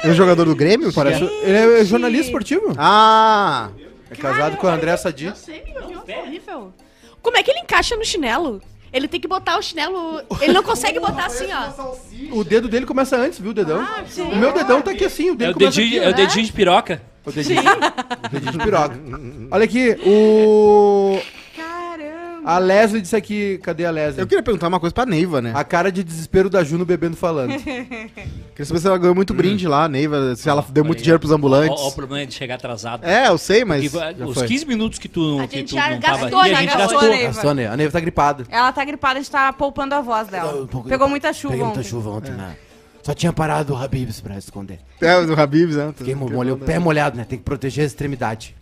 É 0.00 0.08
um 0.08 0.14
jogador 0.14 0.44
do 0.44 0.56
Grêmio? 0.56 0.92
Parece... 0.92 1.22
Ele 1.22 1.80
é 1.80 1.84
jornalista 1.84 2.26
esportivo. 2.26 2.74
Ah! 2.76 3.70
É 4.10 4.16
casado 4.16 4.56
com 4.56 4.66
a 4.66 4.74
André 4.74 4.96
Sadi. 4.96 5.26
Eu 5.26 5.36
sei, 5.36 5.62
meu 5.72 5.86
Deus, 5.86 6.08
é 6.08 6.18
horrível. 6.18 6.74
Como 7.22 7.36
é 7.36 7.42
que 7.44 7.52
ele 7.52 7.60
encaixa 7.60 7.94
no 7.96 8.04
chinelo? 8.04 8.60
Ele 8.92 9.06
tem 9.06 9.20
que 9.20 9.28
botar 9.28 9.56
o 9.58 9.62
chinelo. 9.62 10.20
Ele 10.40 10.52
não 10.52 10.62
consegue 10.64 10.98
botar 11.00 11.26
assim, 11.26 11.46
ó. 11.52 11.94
O 12.36 12.42
dedo 12.42 12.68
dele 12.68 12.86
começa 12.86 13.16
antes, 13.16 13.38
viu, 13.38 13.52
o 13.52 13.54
dedão? 13.54 13.80
Ah, 13.80 14.02
sim. 14.08 14.22
o 14.22 14.36
meu 14.36 14.52
dedão 14.52 14.82
tá 14.82 14.90
aqui 14.90 15.04
assim, 15.04 15.30
o 15.30 15.34
É 15.34 15.36
dele 15.36 15.50
o 15.52 15.54
começa 15.54 15.76
dedinho, 15.76 16.00
aqui, 16.00 16.06
é 16.06 16.10
o 16.10 16.14
dedinho 16.14 16.44
de 16.46 16.52
piroca. 16.52 17.02
O 17.24 17.30
dedinho. 17.32 17.60
o 17.60 18.28
dedinho 18.28 18.52
de 18.52 18.58
piroca. 18.58 18.98
Olha 19.50 19.64
aqui, 19.64 19.96
o... 20.06 21.18
Caramba. 21.56 22.20
A 22.42 22.58
Leslie 22.58 23.02
disse 23.02 23.14
aqui, 23.14 23.58
cadê 23.62 23.84
a 23.84 23.90
Leslie? 23.90 24.20
Eu 24.22 24.26
queria 24.26 24.42
perguntar 24.42 24.68
uma 24.68 24.80
coisa 24.80 24.94
pra 24.94 25.04
Neiva, 25.04 25.42
né? 25.42 25.52
A 25.54 25.62
cara 25.62 25.92
de 25.92 26.02
desespero 26.02 26.48
da 26.48 26.64
Juno 26.64 26.86
bebendo 26.86 27.14
falando. 27.16 27.52
Queria 27.60 28.64
saber 28.64 28.80
se 28.80 28.86
ela 28.86 28.96
ganhou 28.96 29.14
muito 29.14 29.34
brinde 29.34 29.68
lá, 29.68 29.84
a 29.84 29.88
Neiva, 29.88 30.34
se 30.34 30.48
ela 30.48 30.64
deu 30.70 30.82
muito 30.82 31.00
dinheiro 31.00 31.20
pros 31.20 31.32
ambulantes. 31.32 31.78
Olha 31.78 31.88
o 31.88 31.92
problema 31.92 32.26
de 32.26 32.32
chegar 32.32 32.54
atrasado. 32.54 33.04
É, 33.04 33.28
eu 33.28 33.36
sei, 33.36 33.64
mas. 33.64 33.90
Porque, 33.92 34.22
os 34.24 34.34
foi. 34.38 34.46
15 34.48 34.64
minutos 34.66 34.98
que 34.98 35.08
tu, 35.08 35.38
A 35.40 35.46
que 35.46 35.58
gente 35.58 35.68
tu 35.68 35.74
já 35.74 35.90
não 35.90 36.00
tava 36.00 36.18
gastou, 36.22 36.40
aqui, 36.40 36.50
a 36.50 36.54
já 36.54 36.60
gente 36.60 36.76
gastou, 36.78 37.00
gastou. 37.00 37.10
né? 37.10 37.26
a 37.26 37.32
Sônia, 37.34 37.72
a 37.72 37.76
Neiva 37.76 37.92
tá 37.92 38.00
gripada. 38.00 38.44
Ela 38.48 38.72
tá 38.72 38.84
gripada, 38.86 39.18
a 39.18 39.22
gente 39.22 39.30
tá 39.30 39.52
poupando 39.52 39.94
a 39.94 40.00
voz 40.00 40.28
dela. 40.28 40.66
Pegou 40.88 41.08
muita 41.10 41.32
chuva 41.34 41.52
Peguei 41.52 41.64
muita 41.66 41.80
ontem. 41.80 41.88
chuva 41.90 42.10
ontem, 42.10 42.32
né? 42.32 42.56
Só 43.02 43.14
tinha 43.14 43.32
parado 43.32 43.72
o 43.72 43.76
Habibs 43.76 44.20
pra 44.20 44.36
esconder. 44.36 44.78
É, 45.00 45.24
do 45.24 45.38
Habibs, 45.40 45.76
né? 45.76 45.92
Fiquei 45.96 46.14
mo- 46.14 46.28
molhei 46.30 46.52
o 46.52 46.56
pé 46.58 46.78
molhado, 46.78 47.16
né? 47.16 47.24
Tem 47.24 47.38
que 47.38 47.44
proteger 47.44 47.84
a 47.84 47.86
extremidade. 47.86 48.54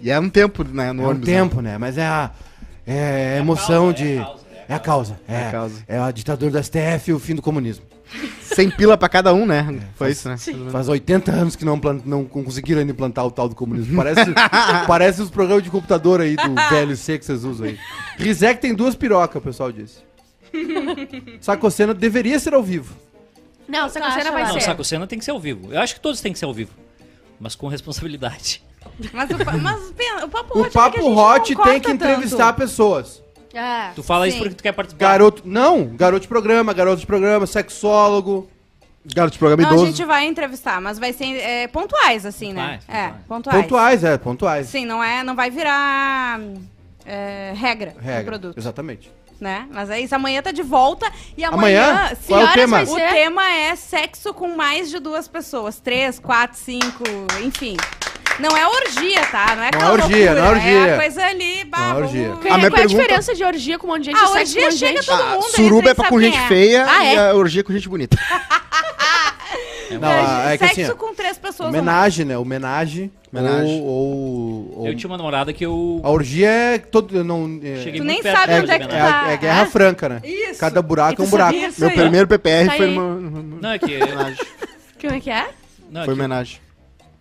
E 0.00 0.10
é 0.10 0.18
um 0.20 0.28
tempo, 0.28 0.62
né, 0.64 0.92
no 0.92 1.02
É 1.02 1.06
um 1.06 1.08
ônibus. 1.10 1.28
né? 1.28 1.34
tempo, 1.34 1.60
né? 1.60 1.78
Mas 1.78 1.98
é 1.98 2.06
a, 2.06 2.30
é 2.86 3.34
a 3.36 3.40
emoção 3.40 3.92
de... 3.92 4.18
É 4.68 4.74
a 4.74 4.78
causa. 4.78 5.18
É, 5.28 5.46
a 5.48 5.50
causa. 5.52 5.82
é 5.86 5.98
a 5.98 6.10
ditadura 6.10 6.50
do 6.52 6.62
STF 6.62 7.10
e 7.10 7.12
o 7.12 7.18
fim 7.18 7.34
do 7.36 7.42
comunismo. 7.42 7.84
Sem 8.40 8.70
pila 8.70 8.96
pra 8.96 9.08
cada 9.08 9.34
um, 9.34 9.44
né? 9.46 9.66
Foi 9.96 10.10
isso, 10.12 10.28
né? 10.28 10.36
Faz 10.70 10.88
80 10.88 11.32
anos 11.32 11.56
que 11.56 11.64
não, 11.64 11.78
plant- 11.78 12.02
não 12.04 12.24
conseguiram 12.24 12.80
ainda 12.80 12.92
implantar 12.92 13.26
o 13.26 13.30
tal 13.30 13.48
do 13.48 13.54
comunismo. 13.54 13.96
Parece, 13.96 14.20
parece 14.86 15.22
os 15.22 15.30
programas 15.30 15.64
de 15.64 15.70
computador 15.70 16.20
aí 16.20 16.36
do 16.36 16.54
VLC 16.70 17.18
que 17.18 17.24
vocês 17.24 17.44
usam 17.44 17.66
aí. 17.66 17.78
Rizek 18.16 18.60
tem 18.60 18.74
duas 18.74 18.94
pirocas, 18.94 19.36
o 19.36 19.40
pessoal 19.44 19.70
disse. 19.72 19.98
Sacocena 21.40 21.92
deveria 21.94 22.38
ser 22.38 22.54
ao 22.54 22.62
vivo. 22.62 22.94
Não, 23.68 23.86
essa 23.86 24.00
cena 24.12 24.30
vai 24.30 24.44
Não, 24.44 24.52
ser. 24.52 24.60
Saco 24.60 24.84
Cena 24.84 25.06
tem 25.06 25.18
que 25.18 25.24
ser 25.24 25.30
ao 25.32 25.40
vivo. 25.40 25.72
Eu 25.72 25.80
acho 25.80 25.94
que 25.94 26.00
todos 26.00 26.20
têm 26.20 26.32
que 26.32 26.38
ser 26.38 26.44
ao 26.44 26.54
vivo. 26.54 26.72
Mas 27.40 27.54
com 27.54 27.68
responsabilidade. 27.68 28.62
Mas, 29.12 29.28
o, 29.30 29.60
mas 29.62 30.24
o 30.24 30.28
papo 30.28 30.58
O 30.58 30.62
hot 30.62 30.68
é 30.68 30.70
que 30.70 30.78
a 30.78 30.82
Papo 30.82 30.96
gente 30.96 31.08
Hot 31.18 31.54
não 31.56 31.64
tem 31.64 31.80
que 31.80 31.90
entrevistar 31.90 32.46
tanto. 32.52 32.58
pessoas. 32.58 33.22
É. 33.52 33.90
Tu 33.94 34.02
fala 34.02 34.28
isso 34.28 34.36
Sim. 34.36 34.42
porque 34.44 34.54
tu 34.56 34.62
quer 34.62 34.72
participar. 34.72 35.04
Garoto. 35.08 35.42
Não, 35.44 35.86
garoto 35.86 36.22
de 36.22 36.28
programa, 36.28 36.72
garoto 36.72 37.00
de 37.00 37.06
programa, 37.06 37.46
sexólogo. 37.46 38.48
Garoto 39.14 39.34
de 39.34 39.38
programa 39.38 39.62
Não, 39.70 39.82
a 39.82 39.86
gente 39.86 40.04
vai 40.04 40.26
entrevistar, 40.26 40.80
mas 40.80 40.98
vai 40.98 41.12
ser 41.12 41.36
é, 41.36 41.68
pontuais, 41.68 42.26
assim, 42.26 42.52
né? 42.52 42.78
Pontuais, 42.78 42.84
É, 42.88 43.08
pontuais. 43.08 43.24
pontuais. 43.28 43.62
Pontuais, 43.62 44.04
é, 44.04 44.18
pontuais. 44.18 44.66
Sim, 44.68 44.84
não, 44.84 45.02
é, 45.02 45.22
não 45.22 45.34
vai 45.36 45.48
virar 45.50 46.40
é, 47.04 47.52
regra, 47.56 47.92
do 47.92 48.00
Regra. 48.00 48.24
produto, 48.24 48.58
Exatamente. 48.58 49.10
Né? 49.40 49.66
Mas 49.70 49.90
é 49.90 50.00
isso, 50.00 50.14
amanhã 50.14 50.40
tá 50.42 50.50
de 50.50 50.62
volta 50.62 51.10
e 51.36 51.44
amanhã... 51.44 51.84
Amanhã? 51.90 52.16
Qual 52.26 52.40
é 52.40 52.44
o 52.44 52.52
tema? 52.52 52.82
O 52.82 52.96
tema 52.96 53.50
é 53.50 53.76
sexo 53.76 54.32
com 54.34 54.54
mais 54.56 54.90
de 54.90 54.98
duas 54.98 55.28
pessoas. 55.28 55.78
Três, 55.80 56.18
quatro, 56.18 56.58
cinco, 56.58 57.04
enfim. 57.44 57.76
Não 58.38 58.54
é 58.56 58.66
orgia, 58.68 59.24
tá? 59.26 59.54
Não 59.56 59.62
é 59.62 59.68
aquela 59.68 59.92
orgia, 59.92 60.34
não 60.34 60.44
é 60.44 60.48
orgia. 60.50 60.94
a 60.94 60.98
coisa 60.98 61.24
ali, 61.24 61.64
bah, 61.64 61.78
Não 61.78 61.84
é 61.84 61.92
vamos- 61.94 62.08
orgia. 62.10 62.28
Qual, 62.28 62.36
A 62.36 62.36
é, 62.36 62.40
minha 62.40 62.48
qual 62.48 62.60
é 62.60 62.66
a 62.66 62.70
pergunta- 62.70 62.86
diferença 62.88 63.34
de 63.34 63.44
orgia 63.44 63.78
com 63.78 63.86
um 63.86 63.90
monte 63.90 64.00
de 64.02 64.10
gente 64.10 64.18
Ah, 64.20 64.24
e 64.24 64.28
um 64.28 64.32
orgia 64.32 64.70
chega 64.72 64.76
gente? 64.96 65.06
todo 65.06 65.22
Ah, 65.22 65.26
mundo, 65.34 65.44
eles 65.44 65.54
suruba 65.56 65.90
é 65.90 65.94
pra 65.94 66.08
com 66.08 66.20
gente 66.20 66.36
é. 66.36 66.46
feia 66.48 66.86
Ah, 66.86 67.04
e 67.04 67.14
é? 67.14 67.30
a 67.30 67.34
orgia 67.34 67.64
com 67.64 67.72
gente 67.72 67.88
bonita. 67.88 68.18
Não, 70.00 70.08
a- 70.08 70.52
é 70.52 70.58
que 70.58 70.66
sexo 70.66 70.80
assim, 70.82 70.94
com 70.96 71.14
três 71.14 71.38
pessoas. 71.38 71.68
homenagem, 71.68 72.24
né? 72.24 72.36
Homenagem. 72.38 73.10
Homenagem. 73.32 73.80
Ou, 73.82 73.86
ou, 73.86 74.78
ou- 74.80 74.86
Eu 74.86 74.96
tinha 74.96 75.08
uma 75.10 75.16
namorada 75.16 75.52
que 75.52 75.64
eu 75.64 76.00
A 76.02 76.10
orgia 76.10 76.48
é 76.48 76.78
todo. 76.78 77.22
Não, 77.24 77.60
é, 77.62 77.82
cheguei 77.82 78.00
Tu 78.00 78.04
nem 78.04 78.22
perto 78.22 78.36
sabe 78.38 78.54
de 78.54 78.60
onde 78.60 78.70
é 78.70 78.76
que 78.78 78.84
é, 78.84 78.86
homenagem. 78.86 79.12
tá. 79.26 79.30
é 79.32 79.36
guerra 79.36 79.62
É? 79.62 79.66
franca, 79.66 80.08
né? 80.08 80.20
Isso. 80.24 80.60
Cada 80.60 80.80
buraco 80.82 81.22
é 81.22 81.24
um 81.24 81.28
buraco. 81.28 81.58
Meu 81.78 81.88
aí? 81.88 81.94
primeiro 81.94 82.26
PPR 82.28 82.66
Tá 82.66 82.72
foi 82.76 82.88
uma. 82.88 83.20
Não, 83.60 83.70
é 83.70 83.78
que... 83.78 83.96
homenagem. 84.02 84.46
Como 85.00 85.12
é 85.14 85.20
que 85.20 85.30
é? 85.30 85.48
Não, 85.90 86.00
é 86.02 86.04
Foi 86.04 86.14
homenagem. 86.14 86.58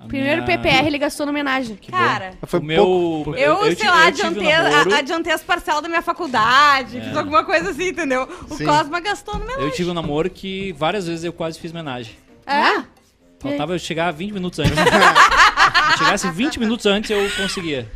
Primeiro 0.07 0.43
minha- 0.43 0.57
PPR 0.59 0.85
ele 0.85 0.99
gastou 0.99 1.25
na 1.25 1.31
homenagem. 1.31 1.79
Cara, 1.89 2.33
Foi 2.45 2.59
o 2.59 2.63
meu... 2.63 2.83
pouco. 2.85 3.35
eu, 3.35 3.63
sei 3.63 3.75
ti- 3.75 3.87
lá, 3.87 4.05
eu 4.07 4.11
tive 4.11 4.27
um 4.27 4.29
adiantei, 4.29 4.93
adiantei 4.99 5.33
as 5.33 5.41
parcelas 5.41 5.81
da 5.81 5.89
minha 5.89 6.01
faculdade, 6.03 6.99
É. 6.99 7.01
fiz 7.01 7.17
alguma 7.17 7.43
coisa 7.43 7.71
assim, 7.71 7.87
entendeu? 7.89 8.27
O 8.47 8.55
Sim. 8.55 8.65
Cosma 8.65 8.99
gastou 8.99 9.39
no 9.39 9.45
meu 9.47 9.59
Eu 9.59 9.71
tive 9.71 9.89
um 9.89 9.95
namoro 9.95 10.29
que 10.29 10.73
várias 10.73 11.07
vezes 11.07 11.23
eu 11.25 11.33
quase 11.33 11.59
fiz 11.59 11.71
homenagem. 11.71 12.15
É? 12.45 12.83
Faltava 13.39 13.73
eu 13.73 13.79
chegar 13.79 14.11
20 14.11 14.31
minutos 14.33 14.59
antes. 14.59 14.73
Se 15.85 16.01
eu 16.01 16.05
chegasse 16.05 16.29
20 16.31 16.59
minutos 16.59 16.85
antes, 16.87 17.09
eu 17.11 17.29
conseguia. 17.37 17.87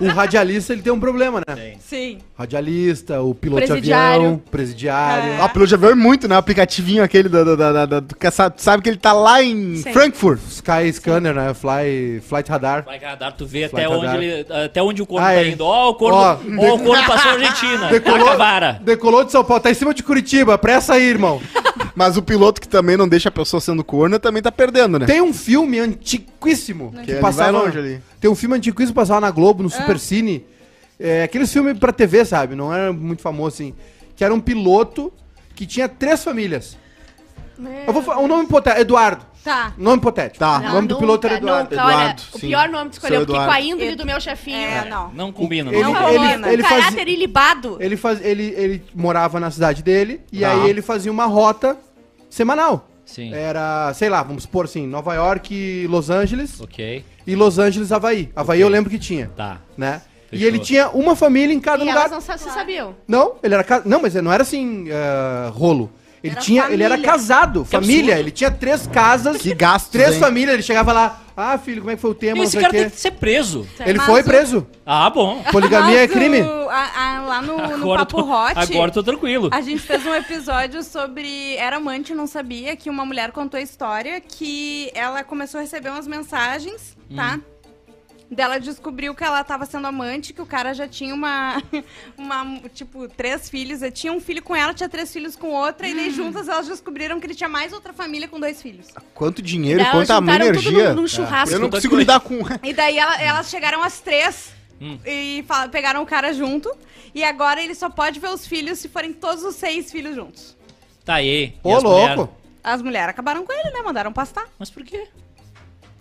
O 0.00 0.06
radialista 0.08 0.72
ele 0.72 0.82
tem 0.82 0.92
um 0.92 1.00
problema, 1.00 1.40
né? 1.46 1.74
Sim. 1.80 2.18
Radialista, 2.38 3.20
o 3.20 3.34
piloto 3.34 3.62
de 3.62 3.66
Presidiário. 3.68 4.20
avião, 4.24 4.38
presidiário. 4.50 5.32
É. 5.32 5.40
Ah, 5.40 5.48
pelo 5.48 5.66
já 5.66 5.76
veio 5.76 5.96
muito, 5.96 6.26
né? 6.28 6.36
O 6.36 6.38
aplicativinho 6.38 7.02
aquele 7.02 7.28
da, 7.28 7.42
da, 7.44 7.54
da, 7.56 7.72
da- 7.72 7.86
da- 7.86 8.00
do 8.00 8.14
que 8.14 8.30
sabe, 8.30 8.54
sabe 8.62 8.82
que 8.82 8.88
ele 8.88 8.96
tá 8.98 9.12
lá 9.12 9.42
em 9.42 9.76
Sim. 9.76 9.92
Frankfurt. 9.92 10.40
Sky 10.64 10.92
Scanner, 10.92 11.34
né? 11.34 11.52
Fly, 11.52 12.20
Flight 12.26 12.50
Radar. 12.50 12.84
Vai 12.84 12.98
radar, 12.98 13.32
tu 13.36 13.44
vê 13.46 13.68
Flight 13.68 13.84
até 13.86 13.94
onde, 13.94 14.06
radar. 14.06 14.22
ele, 14.22 14.46
até 14.64 14.82
onde 14.82 15.02
o 15.02 15.06
corno 15.06 15.26
Ah, 15.26 15.30
tá 15.30 15.42
é. 15.44 15.48
indo. 15.50 15.64
Ó, 15.64 15.90
o 15.90 15.94
corno, 15.94 16.16
Ó, 16.16 16.32
ó, 16.32 16.74
o 16.74 16.78
corno 16.82 17.06
passou 17.06 17.30
a 17.30 17.34
Argentina. 17.34 17.88
Decolou, 17.92 18.36
vara. 18.36 18.80
decolou 18.82 19.24
de 19.24 19.30
São 19.32 19.44
Paulo, 19.44 19.62
tá 19.62 19.70
em 19.70 19.74
cima 19.74 19.92
de 19.92 20.02
Curitiba, 20.02 20.56
pressa 20.56 20.94
aí, 20.94 21.02
irmão. 21.04 21.40
Mas 21.94 22.16
o 22.16 22.22
piloto 22.22 22.60
que 22.60 22.66
também 22.68 22.96
não 22.96 23.06
deixa 23.06 23.28
a 23.28 23.32
pessoa 23.32 23.60
sendo 23.60 23.84
corna 23.84 24.18
também 24.18 24.42
tá 24.42 24.50
perdendo, 24.50 24.98
né? 24.98 25.06
Tem 25.06 25.20
um 25.20 25.32
filme 25.34 25.78
antiquíssimo 25.78 26.92
Que 26.92 27.02
que 27.04 27.10
ele 27.12 27.20
passava. 27.20 27.52
vai 27.52 27.62
longe 27.66 27.78
ali. 27.78 28.00
Tem 28.20 28.30
um 28.30 28.34
filme 28.34 28.56
antiquíssimo 28.56 28.88
que 28.94 29.00
passava 29.00 29.20
na 29.20 29.30
Globo, 29.30 29.62
no 29.62 29.70
Supercine. 29.70 30.44
É, 30.98 31.22
aqueles 31.24 31.52
filmes 31.52 31.78
pra 31.78 31.92
TV, 31.92 32.24
sabe? 32.24 32.54
Não 32.54 32.72
era 32.74 32.92
muito 32.92 33.20
famoso 33.22 33.54
assim. 33.54 33.74
Que 34.16 34.24
era 34.24 34.32
um 34.34 34.40
piloto 34.40 35.12
que 35.54 35.66
tinha 35.66 35.88
três 35.88 36.24
famílias. 36.24 36.76
Eu 37.86 37.92
vou 37.92 38.02
falar 38.02 38.18
um 38.20 38.26
nome 38.26 38.44
hipotético. 38.44 38.80
Eduardo. 38.82 39.24
Tá. 39.44 39.74
Nome 39.76 39.98
hipotético. 39.98 40.38
Tá. 40.38 40.58
O 40.58 40.72
nome 40.72 40.88
do 40.88 40.96
piloto 40.96 41.26
era 41.26 41.38
nunca, 41.38 41.52
Eduardo. 41.52 41.70
nunca. 41.70 41.84
Olha, 41.84 41.94
Eduardo, 41.94 42.22
o 42.32 42.38
sim. 42.38 42.46
pior 42.48 42.68
nome 42.70 42.88
que 42.90 42.96
escolheu, 42.96 43.20
Seu 43.20 43.26
porque 43.26 43.44
com 43.44 43.50
a 43.50 43.60
índole 43.60 43.94
do 43.94 44.06
meu 44.06 44.20
chefinho. 44.20 44.56
É, 44.56 44.88
não. 44.88 45.10
Não 45.12 45.30
combina, 45.32 45.70
Ele, 45.70 45.82
não. 45.82 45.92
Não 45.92 46.08
ele, 46.08 46.18
combina. 46.18 46.52
ele, 46.52 46.62
um 46.62 46.66
fazia- 46.66 46.84
caráter 46.84 47.08
ilibado. 47.08 47.76
ele, 47.78 47.96
faz, 47.98 48.24
ele, 48.24 48.54
ele 48.56 48.82
morava 48.94 49.38
na 49.38 49.50
cidade 49.50 49.82
dele 49.82 50.22
e 50.32 50.40
Tá. 50.40 50.50
aí 50.50 50.70
ele 50.70 50.80
fazia 50.80 51.12
uma 51.12 51.26
rota 51.26 51.76
semanal. 52.30 52.88
Sim. 53.04 53.34
Era, 53.34 53.92
sei 53.92 54.08
lá, 54.08 54.22
vamos 54.22 54.44
supor 54.44 54.64
assim, 54.64 54.86
Nova 54.86 55.14
York 55.14 55.54
e 55.54 55.86
Los 55.88 56.08
Angeles 56.08 56.58
Ok. 56.60 57.04
e 57.26 57.34
Los 57.36 57.58
Angeles, 57.58 57.92
Havaí. 57.92 58.30
Havaí 58.34 58.62
eu 58.62 58.68
lembro 58.68 58.88
que 58.90 58.98
tinha, 58.98 59.30
Tá. 59.36 59.58
né? 59.76 60.00
E 60.32 60.42
ele 60.44 60.58
tinha 60.58 60.88
uma 60.88 61.14
família 61.14 61.54
em 61.54 61.60
cada 61.60 61.84
E 61.84 61.86
lugar. 61.86 62.06
elas 62.10 62.10
não 62.10 62.20
sabiam. 62.50 62.96
Não, 63.06 63.34
ele 63.42 63.54
era 63.54 63.82
não, 63.84 64.00
mas 64.02 64.14
não 64.14 64.32
era 64.32 64.42
assim 64.42 64.86
eh, 64.88 65.50
rolo. 65.52 65.92
Ele 66.24 66.32
Era 66.32 66.40
tinha, 66.40 66.64
ele 66.70 66.82
era 66.82 66.94
família. 66.94 67.10
casado, 67.12 67.64
família. 67.66 68.00
absurdo. 68.14 68.18
Ele 68.20 68.30
tinha 68.30 68.50
três 68.50 68.86
casas, 68.86 69.36
Que 69.42 69.54
gastos, 69.54 69.90
três 69.90 70.14
hein? 70.14 70.20
famílias. 70.20 70.54
Ele 70.54 70.62
chegava 70.62 70.90
lá, 70.90 71.22
ah 71.36 71.58
filho, 71.58 71.82
como 71.82 71.90
é 71.90 71.96
que 71.96 72.00
foi 72.00 72.10
o 72.12 72.14
tema? 72.14 72.42
Esse 72.42 72.56
cara 72.56 72.68
o 72.68 72.70
tem 72.72 72.84
quê. 72.84 72.90
que 72.90 72.98
ser 72.98 73.10
preso. 73.10 73.68
Ele 73.80 73.98
Mas 73.98 74.06
foi 74.06 74.22
o- 74.22 74.24
preso. 74.24 74.66
Ah, 74.86 75.10
bom. 75.10 75.42
Poligamia 75.52 75.98
é 76.02 76.06
Mas 76.06 76.16
crime. 76.16 76.40
o- 76.40 76.70
a- 76.70 76.90
a- 77.18 77.20
lá 77.26 77.42
no, 77.42 77.76
no 77.76 77.94
Papo 77.94 78.22
tô, 78.22 78.32
Hot, 78.32 78.52
agora 78.56 78.88
eu 78.88 78.94
tô 78.94 79.02
tranquilo. 79.02 79.50
a 79.52 79.60
gente 79.60 79.80
fez 79.82 80.06
um 80.06 80.14
episódio 80.14 80.82
sobre 80.82 81.56
Era 81.56 81.76
Amante 81.76 82.14
Não 82.14 82.26
Sabia, 82.26 82.74
que 82.74 82.88
uma 82.88 83.04
mulher 83.04 83.30
contou 83.30 83.58
a 83.58 83.62
história 83.62 84.18
que 84.18 84.90
ela 84.94 85.22
começou 85.22 85.58
a 85.58 85.62
receber 85.62 85.90
umas 85.90 86.06
mensagens, 86.06 86.96
tá? 87.14 87.38
Dela 88.34 88.58
descobriu 88.58 89.14
que 89.14 89.22
ela 89.24 89.42
tava 89.44 89.64
sendo 89.66 89.86
amante, 89.86 90.32
que 90.32 90.42
o 90.42 90.46
cara 90.46 90.74
já 90.74 90.86
tinha 90.88 91.14
uma, 91.14 91.62
uma 92.18 92.60
tipo, 92.74 93.08
três 93.08 93.48
filhos. 93.48 93.80
Ele 93.82 93.92
tinha 93.92 94.12
um 94.12 94.20
filho 94.20 94.42
com 94.42 94.54
ela, 94.54 94.74
tinha 94.74 94.88
três 94.88 95.12
filhos 95.12 95.36
com 95.36 95.48
outra, 95.50 95.86
e 95.88 95.94
daí 95.94 96.10
juntas 96.10 96.48
elas 96.48 96.66
descobriram 96.66 97.18
que 97.20 97.26
ele 97.26 97.34
tinha 97.34 97.48
mais 97.48 97.72
outra 97.72 97.92
família 97.92 98.28
com 98.28 98.38
dois 98.40 98.60
filhos. 98.60 98.88
Quanto 99.14 99.40
dinheiro, 99.40 99.82
Daí 99.82 99.90
quanta 99.92 100.14
juntaram 100.16 100.46
tudo 100.46 100.58
energia. 100.68 100.88
num, 100.94 101.02
num 101.02 101.08
churrasco. 101.08 101.54
Eu 101.54 101.60
não 101.60 101.70
consigo 101.70 101.96
lidar 101.96 102.20
com. 102.20 102.40
E 102.62 102.72
daí 102.72 102.98
ela- 102.98 103.20
elas 103.22 103.48
chegaram 103.48 103.82
as 103.82 104.00
três 104.00 104.52
Hum. 104.80 104.98
e 105.06 105.44
fala- 105.46 105.68
pegaram 105.68 106.02
o 106.02 106.06
cara 106.06 106.32
junto. 106.32 106.70
E 107.14 107.22
agora 107.22 107.62
ele 107.62 107.74
só 107.76 107.88
pode 107.88 108.18
ver 108.18 108.28
os 108.30 108.44
filhos 108.44 108.80
se 108.80 108.88
forem 108.88 109.12
todos 109.12 109.44
os 109.44 109.54
seis 109.54 109.92
filhos 109.92 110.16
juntos. 110.16 110.56
Tá 111.04 111.14
aí. 111.14 111.54
e 111.54 111.68
Ô, 111.68 111.76
as 111.76 111.82
mulher? 111.84 112.16
louco. 112.16 112.34
As 112.62 112.82
mulheres 112.82 113.10
acabaram 113.10 113.44
com 113.46 113.52
ele, 113.52 113.70
né? 113.70 113.82
Mandaram 113.84 114.12
pastar. 114.12 114.46
Mas 114.58 114.70
por 114.70 114.82
quê? 114.82 115.06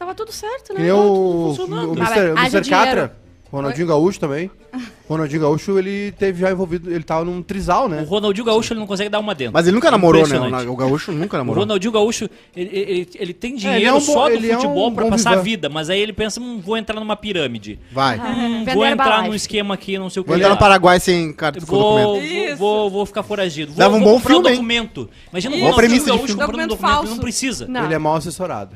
Tava 0.04 0.16
tudo 0.16 0.32
certo, 0.34 0.74
né? 0.74 0.76
Que 0.76 0.82
nem 0.82 0.92
Tava 0.92 1.02
o, 1.02 1.14
tudo 1.14 1.40
o 1.46 1.56
funcionando. 1.56 1.98
Mr. 1.98 2.32
O 2.34 2.38
haja 2.40 2.58
Mr. 2.58 2.70
Catra. 2.70 3.16
Ronaldinho 3.52 3.88
Gaúcho 3.88 4.20
também. 4.20 4.50
Ronaldinho 5.08 5.42
Gaúcho, 5.42 5.78
ele 5.78 6.12
teve 6.14 6.42
já 6.42 6.50
envolvido, 6.52 6.90
ele 6.92 7.04
tava 7.04 7.24
num 7.24 7.44
trisal, 7.44 7.86
O 7.86 7.88
né? 7.90 8.02
Ronaldinho 8.02 8.44
Gaúcho 8.46 8.74
ele 8.74 8.80
não 8.80 8.88
consegue 8.88 9.10
dar 9.12 9.20
uma 9.20 9.36
dentro. 9.36 9.54
Mas 9.54 9.68
ele 9.68 9.76
nunca 9.76 9.92
namorou, 9.92 10.22
né? 10.28 10.36
Impressionante. 10.36 10.68
O 10.68 10.76
Gaúcho 10.76 11.12
nunca 11.12 11.38
O 11.38 11.38
namorou. 11.38 11.62
Ronaldinho 11.64 11.92
Gaúcho, 11.92 12.28
ele, 12.56 12.70
ele, 12.76 13.10
ele 13.14 13.34
tem 13.34 13.52
ele 13.52 13.60
dinheiro 13.60 13.86
é 13.86 13.92
um 13.94 14.00
bom- 14.00 14.00
só 14.02 14.28
do 14.28 14.34
ele 14.34 14.50
é 14.50 14.56
futebol 14.56 14.90
um 14.90 14.96
pra 14.96 15.04
bom 15.04 15.10
passar 15.12 15.30
a 15.30 15.34
vivan. 15.34 15.44
vida, 15.44 15.70
mas 15.70 15.92
aí 15.92 16.00
ele 16.02 16.14
pensa, 16.14 16.42
hum, 16.42 16.60
vou 16.60 16.76
entrar 16.78 17.00
numa 17.00 17.16
pirâmide. 17.16 17.78
Vai. 17.92 18.18
Hum, 18.18 18.60
Vender 18.66 18.74
vou 18.74 18.86
entrar 18.88 19.22
num 19.22 19.36
esquema 19.36 19.76
aqui, 19.76 20.00
não 20.00 20.10
sei 20.10 20.22
o 20.22 20.24
que. 20.24 20.30
Vou 20.30 20.38
entrar 20.38 20.50
no 20.50 20.58
Paraguai 20.58 21.00
sem 21.00 21.32
carta 21.32 21.60
com 21.60 21.66
Vou, 21.68 21.80
documento. 21.80 22.08
vou, 22.08 22.22
Isso. 22.24 22.58
vou, 22.58 22.90
vou 22.90 23.06
ficar 23.06 23.22
foragido. 23.22 23.72
Vou, 23.74 23.78
Dava 23.78 23.96
um 23.96 24.00
vou 24.00 24.08
bom 24.08 24.16
comprar 24.16 24.34
filme, 24.34 24.48
um 24.48 24.50
hein? 24.50 24.56
documento. 24.56 25.10
Imagina 25.32 25.56
o 25.56 25.60
Boa 25.60 25.72
Ronaldinho 25.72 25.76
premissa 25.90 26.06
de 26.06 26.10
Gaúcho 26.18 26.26
filme. 26.28 26.42
comprando 26.42 26.64
um 26.64 26.68
Documento 26.68 26.80
documento, 26.82 26.98
falso. 26.98 27.12
não 27.16 27.22
precisa. 27.22 27.68
Não. 27.68 27.86
Ele 27.86 27.94
é 27.94 28.00
mal 28.00 28.16
assessorado. 28.16 28.76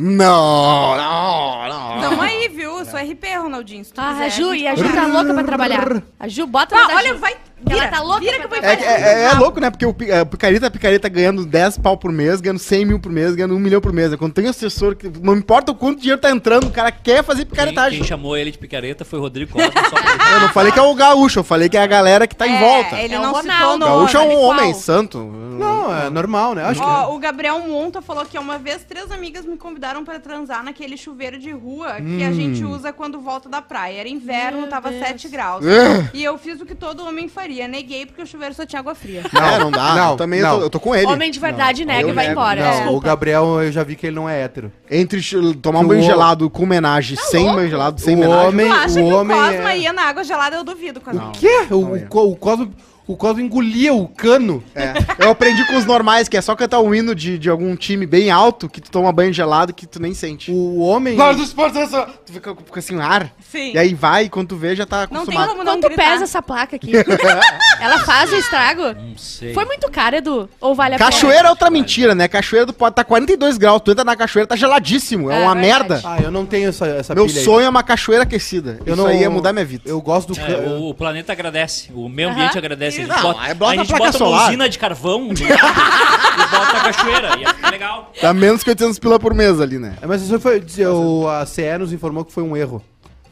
Não, 0.00 0.96
não, 0.96 1.68
não. 1.68 2.00
Tamo 2.00 2.22
aí, 2.22 2.46
viu? 2.48 2.78
Eu 2.78 2.84
sou 2.84 3.00
RP, 3.00 3.24
Ronaldinho. 3.36 3.84
Se 3.84 3.92
tu 3.92 4.00
Ah, 4.00 4.10
quiser, 4.12 4.24
a 4.26 4.28
Ju, 4.28 4.54
e 4.54 4.66
a 4.68 4.74
Ju 4.76 4.84
tá 4.94 5.06
louca 5.08 5.34
pra 5.34 5.42
trabalhar. 5.42 6.02
A 6.20 6.28
Ju, 6.28 6.46
bota 6.46 6.76
na 6.76 6.86
da 6.86 6.94
olha, 6.94 7.08
Ju. 7.14 7.18
vai. 7.18 7.36
Ela 7.66 7.74
Vira, 7.80 7.88
tá 7.88 8.00
louca 8.02 8.20
vira 8.20 8.48
pra 8.48 8.60
que 8.60 8.84
É, 8.84 9.00
é, 9.00 9.22
é 9.24 9.32
louco, 9.32 9.60
né? 9.60 9.70
Porque 9.70 9.84
o 9.84 9.94
é, 10.00 10.24
picareta, 10.24 10.70
picareta 10.70 11.08
ganhando 11.08 11.44
10 11.44 11.78
pau 11.78 11.96
por 11.96 12.12
mês, 12.12 12.40
ganhando 12.40 12.58
100 12.60 12.84
mil 12.84 13.00
por 13.00 13.10
mês, 13.10 13.34
ganhando 13.34 13.54
1 13.56 13.58
milhão 13.58 13.80
por 13.80 13.92
mês. 13.92 14.14
Quando 14.14 14.32
tem 14.32 14.46
assessor, 14.46 14.94
que 14.94 15.10
não 15.20 15.34
importa 15.36 15.72
o 15.72 15.74
quanto 15.74 15.98
dinheiro 16.00 16.20
tá 16.20 16.30
entrando, 16.30 16.68
o 16.68 16.70
cara 16.70 16.92
quer 16.92 17.24
fazer 17.24 17.40
Quem, 17.44 17.50
picaretagem. 17.50 17.98
quem 17.98 18.06
chamou 18.08 18.36
ele 18.36 18.50
de 18.52 18.58
picareta 18.58 19.04
foi 19.04 19.18
o 19.18 19.22
Rodrigo 19.22 19.52
Costa. 19.52 19.70
pra- 19.70 20.18
Eu 20.34 20.40
não 20.40 20.48
falei 20.50 20.70
que 20.70 20.78
é 20.78 20.82
o 20.82 20.94
gaúcho, 20.94 21.38
eu 21.40 21.44
falei 21.44 21.68
que 21.68 21.76
é 21.76 21.82
a 21.82 21.86
galera 21.86 22.26
que 22.26 22.36
tá 22.36 22.46
em 22.46 22.54
É, 22.56 22.60
volta. 22.60 23.00
Ele 23.00 23.14
É 23.14 23.18
o 23.18 23.22
não 23.22 23.34
citou 23.42 23.78
nome. 23.78 23.84
Gaúcho 23.84 24.16
é 24.16 24.20
um 24.20 24.28
Qual? 24.28 24.42
homem 24.44 24.74
santo. 24.74 25.18
Não, 25.18 25.96
é 25.96 26.10
normal, 26.10 26.54
né? 26.54 26.62
Acho 26.64 26.82
Ó, 26.82 27.14
o 27.14 27.18
Gabriel 27.18 27.58
Monta 27.60 28.00
falou 28.02 28.24
que 28.24 28.38
uma 28.38 28.58
vez 28.58 28.84
três 28.84 29.10
amigas 29.10 29.44
me 29.44 29.56
convidaram 29.56 30.04
pra 30.04 30.20
transar 30.20 30.62
naquele 30.62 30.96
chuveiro 30.96 31.38
de 31.38 31.50
rua 31.50 31.96
que 32.00 32.22
a 32.22 32.30
gente 32.32 32.62
usa 32.64 32.92
quando 32.92 33.20
volta 33.20 33.48
da 33.48 33.60
praia. 33.62 33.98
Era 34.00 34.08
inverno, 34.08 34.60
Meu 34.60 34.68
tava 34.68 34.90
Deus. 34.90 35.04
7 35.06 35.28
graus. 35.28 35.64
É. 35.66 36.10
e 36.14 36.22
eu 36.22 36.36
fiz 36.38 36.60
o 36.60 36.66
que 36.66 36.74
todo 36.74 37.04
homem 37.04 37.26
faria. 37.28 37.47
Neguei 37.68 38.04
porque 38.06 38.22
o 38.22 38.26
chuveiro 38.26 38.54
só 38.54 38.66
tinha 38.66 38.80
água 38.80 38.94
fria. 38.94 39.22
Não, 39.32 39.42
é, 39.44 39.58
não 39.58 39.70
dá. 39.70 39.94
Não, 39.94 40.10
eu 40.12 40.16
também 40.16 40.40
não. 40.40 40.50
Eu, 40.52 40.58
tô, 40.58 40.64
eu 40.66 40.70
tô 40.70 40.80
com 40.80 40.94
ele. 40.94 41.06
Homem 41.06 41.30
de 41.30 41.38
verdade 41.40 41.84
nega 41.84 42.02
eu 42.02 42.10
e 42.10 42.12
vai 42.12 42.28
nego. 42.28 42.40
embora. 42.40 42.60
Não, 42.62 42.70
o 42.70 42.76
Desculpa. 42.80 43.06
Gabriel, 43.06 43.62
eu 43.62 43.72
já 43.72 43.82
vi 43.82 43.96
que 43.96 44.06
ele 44.06 44.16
não 44.16 44.28
é 44.28 44.42
hétero. 44.42 44.70
Entre 44.90 45.20
tomar 45.62 45.80
um 45.80 45.86
banho 45.86 46.00
o- 46.02 46.04
gelado 46.04 46.48
com 46.50 46.62
homenagem, 46.64 47.16
sem 47.16 47.40
louco? 47.44 47.56
banho 47.56 47.70
gelado, 47.70 48.00
sem 48.00 48.14
O 48.14 48.18
homenagem. 48.18 48.48
homem- 48.48 48.66
tu 48.68 48.72
acha 48.74 49.00
o 49.00 49.06
que 49.08 49.12
homem 49.14 49.36
o 49.36 49.40
Cosma 49.40 49.72
é- 49.72 49.78
ia 49.78 49.92
na 49.92 50.02
água 50.02 50.24
gelada? 50.24 50.56
Eu 50.56 50.64
duvido, 50.64 51.00
Cosma. 51.00 51.28
O 51.28 51.32
quê? 51.32 51.66
O, 51.70 51.80
Não 51.80 51.92
o, 52.22 52.32
o 52.32 52.36
Cosmo, 52.36 52.72
o 53.08 53.16
Cosmo 53.16 53.40
engolia 53.40 53.92
o 53.92 54.06
cano. 54.06 54.62
É. 54.74 54.92
Eu 55.18 55.30
aprendi 55.30 55.64
com 55.66 55.76
os 55.76 55.84
normais, 55.84 56.28
que 56.28 56.36
é 56.36 56.40
só 56.40 56.54
cantar 56.54 56.80
um 56.80 56.94
hino 56.94 57.14
de, 57.14 57.38
de 57.38 57.50
algum 57.50 57.74
time 57.74 58.06
bem 58.06 58.30
alto, 58.30 58.68
que 58.68 58.80
tu 58.80 58.90
toma 58.90 59.10
banho 59.10 59.32
gelado 59.32 59.72
que 59.74 59.86
tu 59.86 60.00
nem 60.00 60.14
sente. 60.14 60.52
O 60.52 60.78
homem... 60.80 61.16
Glória 61.16 61.36
do 61.36 61.42
esporte, 61.42 61.76
essa- 61.78 62.06
tu 62.24 62.32
fica, 62.32 62.54
fica 62.54 62.78
assim, 62.78 63.00
ar. 63.00 63.32
Sim. 63.50 63.72
E 63.72 63.78
aí 63.78 63.94
vai, 63.94 64.24
e 64.24 64.28
quando 64.28 64.48
tu 64.48 64.56
vê, 64.56 64.76
já 64.76 64.86
tá 64.86 65.00
Não 65.00 65.06
tem 65.08 65.16
acostumado. 65.18 65.48
como 65.48 65.64
não 65.64 65.72
Quanto 65.74 65.88
gritar. 65.88 66.12
pesa 66.12 66.24
essa 66.24 66.40
placa 66.42 66.76
aqui? 66.76 66.92
Ela 67.80 67.98
faz 68.00 68.30
o 68.32 68.36
estrago? 68.36 68.82
Não 68.94 69.16
sei. 69.16 69.54
Foi 69.54 69.64
muito 69.64 69.90
caro, 69.90 70.16
Edu? 70.16 70.48
Ou 70.60 70.74
vale 70.74 70.94
a 70.94 70.98
pena? 70.98 71.10
Cachoeira 71.10 71.48
é 71.48 71.50
outra 71.50 71.70
mentira, 71.70 72.14
né? 72.14 72.28
Cachoeira 72.28 72.66
tu 72.66 72.72
pode 72.72 72.92
estar 72.92 73.04
42 73.04 73.56
graus, 73.56 73.80
tu 73.82 73.90
entra 73.90 74.04
na 74.04 74.14
cachoeira, 74.16 74.46
tá 74.46 74.56
geladíssimo. 74.56 75.30
É, 75.30 75.40
É 75.40 75.44
uma 75.44 75.54
verdade. 75.54 75.88
merda. 75.88 76.00
Ah, 76.04 76.18
eu 76.20 76.30
não 76.30 76.44
tenho 76.44 76.68
essa, 76.68 76.86
essa 76.86 77.14
Meu 77.14 77.26
pilha 77.26 77.38
aí. 77.38 77.44
sonho 77.44 77.66
é 77.66 77.68
uma 77.68 77.82
cachoeira 77.82 78.24
aquecida. 78.24 78.78
Eu 78.84 78.94
Isso 78.94 79.02
não- 79.02 79.06
aí 79.08 79.20
ia 79.20 79.30
mudar 79.30 79.52
minha 79.52 79.64
vida. 79.64 79.84
Eu 79.86 80.00
gosto 80.00 80.32
do... 80.34 80.40
É, 80.40 80.44
cano. 80.44 80.76
o, 80.80 80.90
o 80.90 80.94
planeta 80.94 81.32
agradece, 81.32 81.90
o 81.94 82.08
meio 82.08 82.30
ambiente 82.30 82.58
agradece. 82.58 82.97
A 82.98 83.04
gente 83.06 83.16
Não, 83.16 83.22
bota, 83.22 83.40
aí 83.40 83.54
bota 83.54 83.72
a 83.72 83.76
gente 83.76 83.86
placa 83.88 84.04
bota 84.04 84.18
uma 84.18 84.26
solar. 84.30 84.48
usina 84.48 84.68
de 84.68 84.78
carvão 84.78 85.28
do 85.28 85.42
lado 85.42 85.54
e 86.38 86.50
bota 86.50 86.76
a 86.76 86.80
cachoeira. 86.92 87.38
Ia 87.38 87.54
ficar 87.54 87.70
legal. 87.70 88.12
Dá 88.20 88.34
menos 88.34 88.62
que 88.62 88.70
800 88.70 88.98
pila 88.98 89.18
por 89.18 89.34
mês 89.34 89.60
ali, 89.60 89.78
né? 89.78 89.94
É, 90.00 90.06
Mas 90.06 90.22
isso 90.22 90.38
foi... 90.40 90.62
o- 90.86 91.28
A 91.28 91.44
CE 91.46 91.78
nos 91.78 91.92
informou 91.92 92.24
que 92.24 92.32
foi 92.32 92.42
um 92.42 92.56
erro. 92.56 92.82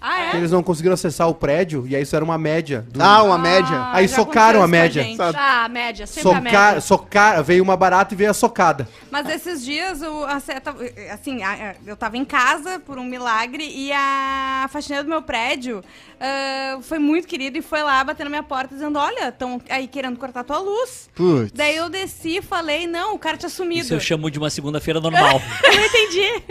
Ah, 0.09 0.31
Que 0.31 0.37
é? 0.37 0.41
eles 0.41 0.53
não 0.53 0.63
conseguiram 0.63 0.95
acessar 0.95 1.29
o 1.29 1.35
prédio, 1.35 1.85
e 1.89 1.97
aí 1.97 2.03
isso 2.03 2.15
era 2.15 2.25
uma 2.25 2.39
média. 2.39 2.87
do- 2.89 3.03
Ah, 3.03 3.23
uma 3.25 3.37
média. 3.39 3.75
Ah, 3.77 3.97
Aí 3.97 4.07
já 4.07 4.17
socaram 4.17 4.63
aconteceu 4.63 4.63
a 4.63 4.65
isso 4.65 4.67
com 4.67 4.71
média. 4.71 5.03
gente. 5.03 5.17
Sabe? 5.17 5.39
Ah, 5.39 5.65
a 5.65 5.69
média, 5.69 6.07
sempre 6.07 6.33
a 6.33 6.41
média. 6.41 6.81
socar, 6.81 7.43
veio 7.43 7.63
uma 7.63 7.77
barata 7.77 8.15
e 8.15 8.17
veio 8.17 8.31
a 8.31 8.35
socada. 8.35 8.89
Mas 9.11 9.29
esses 9.29 9.65
dias, 9.65 10.03
o, 10.03 10.25
a 10.25 10.39
seta, 10.39 10.75
assim, 11.13 11.43
a- 11.43 11.53
a- 11.53 11.75
eu 11.87 11.97
tava 11.97 12.17
em 12.17 12.25
casa 12.25 12.79
por 12.79 12.99
um 12.99 13.05
milagre 13.05 13.65
e 13.69 13.91
a 13.93 14.69
faxineira 14.71 15.03
do 15.03 15.11
meu 15.11 15.23
prédio 15.23 15.83
ah, 16.21 16.79
foi 16.83 16.99
muito 16.99 17.27
querida 17.27 17.59
e 17.59 17.63
foi 17.63 17.83
lá 17.83 18.03
bater 18.05 18.25
na 18.25 18.31
minha 18.31 18.43
porta 18.43 18.75
dizendo: 18.75 18.99
Olha, 18.99 19.29
estão 19.29 19.61
aí 19.69 19.87
querendo 19.89 20.19
cortar 20.19 20.45
tua 20.45 20.59
luz. 20.59 21.09
Putz. 21.15 21.51
Daí 21.53 21.77
eu 21.77 21.89
desci 21.91 22.39
e 22.39 22.43
falei: 22.43 22.87
Não, 22.87 23.15
o 23.15 23.19
cara 23.19 23.37
tinha 23.37 23.51
sumido. 23.51 23.81
Isso 23.83 23.95
eu 23.95 24.01
chamo 24.01 24.31
de 24.31 24.39
uma 24.39 24.51
segunda-feira 24.51 25.01
normal. 25.01 25.41
Eu 25.65 25.75
não 25.75 25.85
entendi. 25.85 26.43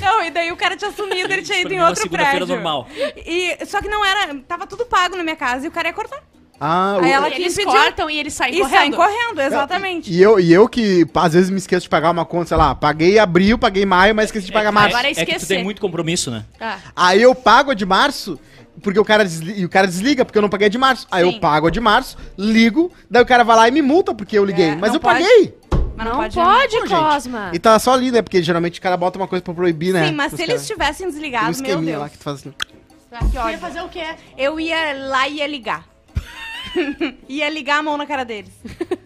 Não, 0.00 0.22
e 0.24 0.30
daí 0.30 0.50
o 0.52 0.56
cara 0.56 0.76
tinha 0.76 0.90
sumido, 0.92 1.32
ele 1.32 1.42
tinha 1.42 1.58
Isso 1.58 1.66
ido 1.66 1.68
pra 1.68 1.74
em 1.74 1.76
mim 1.76 1.76
é 1.76 1.80
uma 1.82 1.88
outro 1.88 2.02
segunda-feira 2.02 2.46
prédio. 2.46 2.54
normal. 2.54 2.88
E, 3.16 3.64
só 3.66 3.80
que 3.80 3.88
não 3.88 4.04
era. 4.04 4.34
Tava 4.46 4.66
tudo 4.66 4.84
pago 4.86 5.16
na 5.16 5.22
minha 5.22 5.36
casa 5.36 5.64
e 5.64 5.68
o 5.68 5.72
cara 5.72 5.88
ia 5.88 5.94
cortar. 5.94 6.22
Ah, 6.60 6.98
Aí 7.02 7.10
o- 7.10 7.14
ela 7.14 7.30
que 7.30 7.42
Eles 7.42 7.52
impediu. 7.58 7.72
cortam 7.72 8.08
e 8.08 8.16
eles 8.18 8.32
saem 8.32 8.54
E 8.54 8.58
correndo. 8.60 8.76
saem 8.76 8.92
correndo, 8.92 9.40
exatamente. 9.40 10.12
E 10.12 10.22
eu, 10.22 10.38
e 10.38 10.52
eu 10.52 10.68
que 10.68 11.04
às 11.14 11.32
vezes 11.32 11.50
me 11.50 11.58
esqueço 11.58 11.82
de 11.82 11.88
pagar 11.88 12.10
uma 12.10 12.24
conta, 12.24 12.46
sei 12.46 12.56
lá, 12.56 12.74
paguei 12.74 13.18
abril, 13.18 13.58
paguei 13.58 13.84
maio, 13.84 14.14
mas 14.14 14.26
esqueci 14.26 14.46
de 14.46 14.52
pagar 14.52 14.70
março. 14.70 14.94
Agora 14.96 15.08
é 15.08 15.10
É 15.20 15.26
que 15.26 15.38
tu 15.38 15.46
tem 15.48 15.64
muito 15.64 15.80
compromisso, 15.80 16.30
né? 16.30 16.44
Ah, 16.60 16.78
Aí 16.94 17.20
eu 17.20 17.34
pago 17.34 17.72
a 17.72 17.74
de 17.74 17.84
março, 17.84 18.38
porque 18.82 18.98
o 19.00 19.04
cara, 19.04 19.24
desli- 19.24 19.60
e 19.60 19.64
o 19.64 19.68
cara 19.68 19.86
desliga, 19.88 20.24
porque 20.24 20.38
eu 20.38 20.42
não 20.42 20.48
paguei 20.48 20.66
a 20.66 20.70
de 20.70 20.78
março. 20.78 21.08
Aí 21.10 21.24
Sim. 21.28 21.34
eu 21.34 21.40
pago 21.40 21.66
a 21.66 21.70
de 21.70 21.80
março, 21.80 22.16
ligo, 22.38 22.90
daí 23.10 23.22
o 23.22 23.26
cara 23.26 23.42
vai 23.42 23.56
lá 23.56 23.68
e 23.68 23.72
me 23.72 23.82
multa 23.82 24.14
porque 24.14 24.38
eu 24.38 24.44
liguei. 24.44 24.68
É, 24.70 24.76
mas 24.76 24.94
eu 24.94 25.00
pode. 25.00 25.22
paguei. 25.24 25.54
Mas 25.96 26.06
não, 26.06 26.16
pode, 26.16 26.34
Pô, 26.34 26.70
gente. 26.70 26.88
Cosma. 26.88 27.50
E 27.52 27.58
tá 27.58 27.78
só 27.78 27.94
ali, 27.94 28.10
né? 28.10 28.20
Porque 28.22 28.42
geralmente 28.42 28.78
o 28.78 28.82
cara 28.82 28.96
bota 28.96 29.18
uma 29.18 29.28
coisa 29.28 29.42
pra 29.42 29.54
proibir, 29.54 29.92
né? 29.92 30.08
Sim, 30.08 30.14
mas 30.14 30.32
Os 30.32 30.36
se 30.36 30.42
eles 30.42 30.66
tivessem 30.66 31.06
um 31.06 31.10
desligado, 31.10 31.44
meu 31.44 31.52
esqueminha 31.52 31.98
lá 31.98 32.04
Deus. 32.06 32.12
que 32.12 32.18
tu 32.18 32.24
faz 32.24 32.40
assim. 32.40 32.52
Que 33.30 33.36
Ia 33.36 33.58
fazer 33.58 33.80
o 33.80 33.88
quê? 33.88 34.04
Eu 34.36 34.58
ia 34.58 34.92
lá 35.08 35.28
e 35.28 35.36
ia 35.36 35.46
ligar. 35.46 35.86
ia 37.28 37.48
ligar 37.48 37.78
a 37.78 37.82
mão 37.82 37.96
na 37.96 38.04
cara 38.06 38.24
deles. 38.24 38.50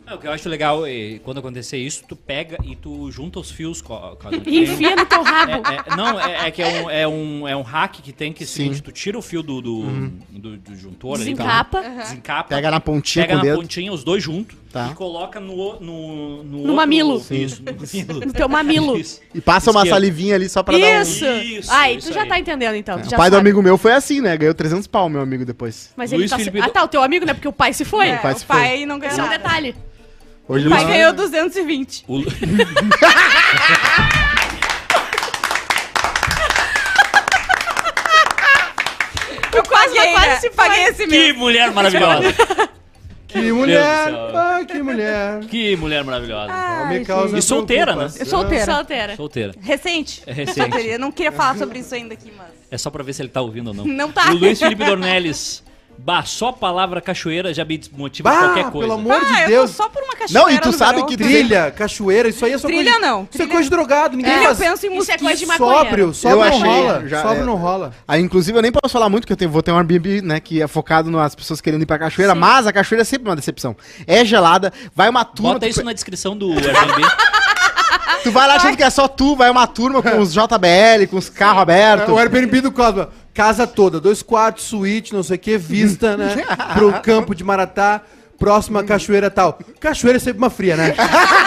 É, 0.07 0.15
o 0.15 0.19
que 0.19 0.27
eu 0.27 0.33
acho 0.33 0.49
legal 0.49 0.87
é 0.87 1.21
quando 1.23 1.39
acontecer 1.39 1.77
isso, 1.77 2.03
tu 2.09 2.17
pega 2.17 2.57
e 2.65 2.75
tu 2.75 3.11
junta 3.11 3.39
os 3.39 3.51
fios. 3.51 3.83
Co 3.83 4.17
co 4.17 4.29
E 4.47 4.61
enfia 4.65 4.97
no 4.97 5.05
teu 5.05 5.23
rabo. 5.23 5.53
É, 5.53 5.93
é- 5.93 5.97
não, 5.97 6.19
é, 6.19 6.47
é 6.49 6.51
que 6.51 6.63
é 6.63 6.67
um, 6.83 6.91
é, 6.91 7.07
um, 7.09 7.49
é 7.49 7.55
um 7.55 7.61
hack 7.61 7.97
que 8.01 8.11
tem 8.13 8.33
que 8.33 8.45
é 8.45 8.47
Sim. 8.47 8.53
seguinte, 8.65 8.83
tu 8.83 8.91
tira 8.93 9.19
o 9.19 9.23
fio 9.23 9.43
do, 9.43 9.61
do, 9.61 9.83
do, 10.31 10.57
do 10.57 10.75
juntor 10.77 11.17
ali, 11.17 11.25
Desencapa. 11.35 11.83
tá? 11.83 11.89
desencapa, 11.91 12.49
Pega 12.49 12.71
na 12.71 12.81
pontinha 12.81 13.27
pega 13.27 13.35
com 13.35 13.45
na 13.45 13.51
dedo. 13.53 13.61
pontinha 13.61 13.93
os 13.93 14.03
dois 14.03 14.23
juntos 14.23 14.57
Tá. 14.73 14.91
e 14.93 14.95
coloca 14.95 15.41
no 15.41 15.81
no, 15.81 16.43
no, 16.45 16.59
No 16.67 16.75
mamilo. 16.75 17.25
Isso, 17.31 17.63
no 17.63 17.73
mamilo. 18.13 18.27
No 18.27 18.33
teu 18.35 18.49
mamilo. 18.49 18.99
Isso. 18.99 19.21
E 19.35 19.41
passa 19.41 19.71
uma 19.71 19.81
Esquerdo. 19.81 19.95
salivinha 19.95 20.35
ali 20.35 20.47
só 20.49 20.63
pra 20.63 20.77
Isso. 20.77 21.25
um- 21.25 21.41
Isso, 21.41 21.71
Ai, 21.73 21.95
isso 21.97 22.09
tu 22.09 22.15
já 22.15 22.23
aí. 22.23 22.29
tá 22.29 22.39
entendendo 22.39 22.75
então. 22.75 22.97
tu 22.99 23.05
dar 23.05 23.09
já 23.11 23.17
um... 23.17 23.19
O 23.19 23.23
pai 23.23 23.31
do 23.31 23.35
sabe. 23.37 23.49
amigo 23.49 23.63
meu 23.63 23.79
foi 23.79 23.93
assim, 23.93 24.21
né? 24.21 24.37
Ganhou 24.37 24.53
300 24.55 24.87
pau, 24.87 25.09
meu 25.09 25.23
amigo, 25.23 25.45
depois. 25.45 25.91
Mas 25.97 26.13
ele 26.13 26.21
Luiz 26.21 26.31
tá... 26.31 26.37
Felipe 26.39 26.61
Ah, 26.61 26.67
do- 26.67 26.73
tá, 26.73 26.85
o 26.85 26.89
teu 26.89 27.03
amigo, 27.03 27.25
né? 27.25 27.33
Porque 27.33 27.49
o 27.49 27.53
pai 27.53 27.73
se 27.73 27.85
foi. 27.85 28.09
É, 28.09 28.17
pai 28.19 28.33
o 28.35 28.41
pai 28.45 28.85
não 28.87 28.99
ganhou 28.99 29.13
Esse 29.13 29.21
é 29.21 29.25
um 29.25 29.29
detalhe. 29.31 29.75
Hoje 30.47 30.67
O 30.67 30.71
pai 30.71 30.83
ele- 30.83 30.93
ganhou 30.93 31.13
220. 31.15 32.05
O- 32.07 32.23
Eu 39.55 39.63
paguei, 39.65 40.13
quase 40.13 40.29
né? 40.29 40.37
se 40.37 40.51
foi. 40.51 40.69
Paguei 40.69 40.85
esse 40.85 41.05
que 41.05 41.11
mês. 41.11 41.37
mulher 41.37 41.73
maravilhosa! 41.73 42.35
Que 43.29 43.53
mulher! 43.53 44.09
Ah, 44.35 44.65
que 44.67 44.83
mulher! 44.83 45.41
que 45.45 45.77
mulher 45.77 46.03
maravilhosa! 46.03 46.51
Me 46.89 47.05
causa 47.05 47.39
E 47.39 47.43
solteira, 47.43 47.95
né? 47.95 48.09
Solteira. 48.09 48.65
Solteira. 48.65 49.17
Solteira. 49.17 49.55
Recente. 49.61 50.23
É 50.27 50.33
recente. 50.33 50.61
Solteira. 50.61 50.89
Eu 50.95 50.99
não 50.99 51.13
queria 51.13 51.31
falar 51.31 51.57
sobre 51.59 51.79
isso 51.81 51.95
ainda 51.95 52.15
aqui, 52.15 52.33
mas... 52.37 52.49
É 52.71 52.79
só 52.79 52.91
pra 52.91 53.05
ver 53.05 53.13
se 53.13 53.23
ele 53.23 53.29
tá 53.29 53.41
ouvindo 53.43 53.69
ou 53.69 53.75
não. 53.75 53.85
Não 53.85 54.11
tá. 54.11 54.31
O 54.31 54.35
Luiz 54.35 54.59
Felipe 54.59 54.85
Dornelles. 54.85 55.63
Bah, 56.01 56.23
só 56.25 56.49
a 56.49 56.53
palavra 56.53 57.01
cachoeira 57.01 57.53
já 57.53 57.65
me 57.65 57.77
desmotiva 57.77 58.31
Bah, 58.31 58.39
qualquer 58.39 58.65
coisa. 58.71 58.79
pelo 58.79 58.93
amor 58.93 59.15
Ah, 59.21 59.35
de 59.35 59.43
eu 59.43 59.49
Deus! 59.49 59.71
só 59.73 59.89
por 59.89 60.01
uma 60.03 60.15
cachoeira 60.15 60.33
Não, 60.33 60.49
e 60.51 60.59
tu 60.61 60.73
sabe 60.73 60.95
verão. 60.95 61.07
que 61.09 61.17
Trilha, 61.17 61.71
cachoeira, 61.73 62.29
isso 62.29 62.45
aí 62.45 62.53
é 62.53 62.59
só 62.59 62.69
Trilha 62.69 62.93
coisa... 62.93 63.07
não, 63.07 63.21
Isso 63.23 63.31
trilha- 63.33 63.45
é 63.49 63.51
coisa 63.53 63.65
de 63.65 63.71
drogado, 63.71 64.17
ninguém 64.17 64.33
Trilha, 64.33 64.45
eu 64.49 64.55
faz. 64.55 64.59
penso 64.71 64.87
em 64.87 64.89
Isso 64.89 64.95
é 64.95 64.97
mosquito. 64.97 65.21
coisa 65.21 65.37
de 65.39 65.47
maconheiro. 65.47 65.85
Sóbrio, 65.85 66.15
sóbrio 66.15 66.39
não 66.39 66.49
achei, 66.49 66.83
rola. 66.83 67.09
já 67.09 67.23
Sóbrio 67.23 67.43
é. 67.43 67.47
não 67.47 67.55
rola. 67.57 67.93
Aí, 68.07 68.23
inclusive, 68.23 68.57
eu 68.57 68.63
nem 68.63 68.71
posso 68.73 68.93
falar 68.93 69.09
muito, 69.09 69.27
que 69.27 69.33
eu 69.33 69.37
tenho, 69.37 69.51
vou 69.51 69.61
ter 69.63 69.73
um 69.73 69.77
Airbnb, 69.77 70.23
né, 70.23 70.39
que 70.41 70.63
é 70.63 70.69
focado 70.69 71.11
nas 71.11 71.35
pessoas 71.35 71.61
querendo 71.61 71.83
ir 71.83 71.87
pra 71.87 71.99
cachoeira, 71.99 72.33
Sim. 72.33 72.39
mas 72.39 72.67
a 72.67 72.73
cachoeira 72.73 73.03
é 73.03 73.05
sempre 73.05 73.29
uma 73.29 73.37
decepção. 73.37 73.77
É 74.07 74.25
gelada, 74.25 74.73
vai 74.95 75.09
uma 75.11 75.25
turma... 75.25 75.55
Bota 75.55 75.67
tu 75.67 75.71
isso 75.71 75.85
na 75.85 75.93
descrição 75.93 76.37
do 76.37 76.53
Airbnb. 76.53 77.03
Tu 78.25 78.33
vai 78.33 78.49
lá 78.49 78.57
achando 78.57 78.77
que 78.77 78.83
é 78.83 78.91
só 78.91 79.07
tu, 79.07 79.37
vai 79.37 79.49
uma 79.49 79.67
turma 79.67 80.03
com 80.03 80.19
os 80.19 80.33
JBL, 80.33 81.07
com 81.09 81.17
os 81.17 81.29
carros 81.29 81.63
abertos. 81.63 82.09
O 82.13 82.19
Airbnb 82.19 82.61
do 82.61 82.73
Cosma. 82.73 83.11
Casa 83.39 83.69
toda, 83.69 84.01
dois 84.01 84.21
quartos, 84.21 84.65
suíte, 84.65 85.15
não 85.15 85.23
sei 85.23 85.37
o 85.37 85.39
que, 85.39 85.57
vista, 85.57 86.17
né? 86.17 86.45
Pro 86.75 86.93
campo 87.01 87.37
de 87.37 87.45
Maratá, 87.45 88.01
próxima 88.37 88.83
cachoeira 88.83 89.31
tal. 89.31 89.61
Cachoeira 89.79 90.17
é 90.17 90.21
sempre 90.21 90.39
uma 90.39 90.51
fria, 90.51 90.77
né? 90.77 90.93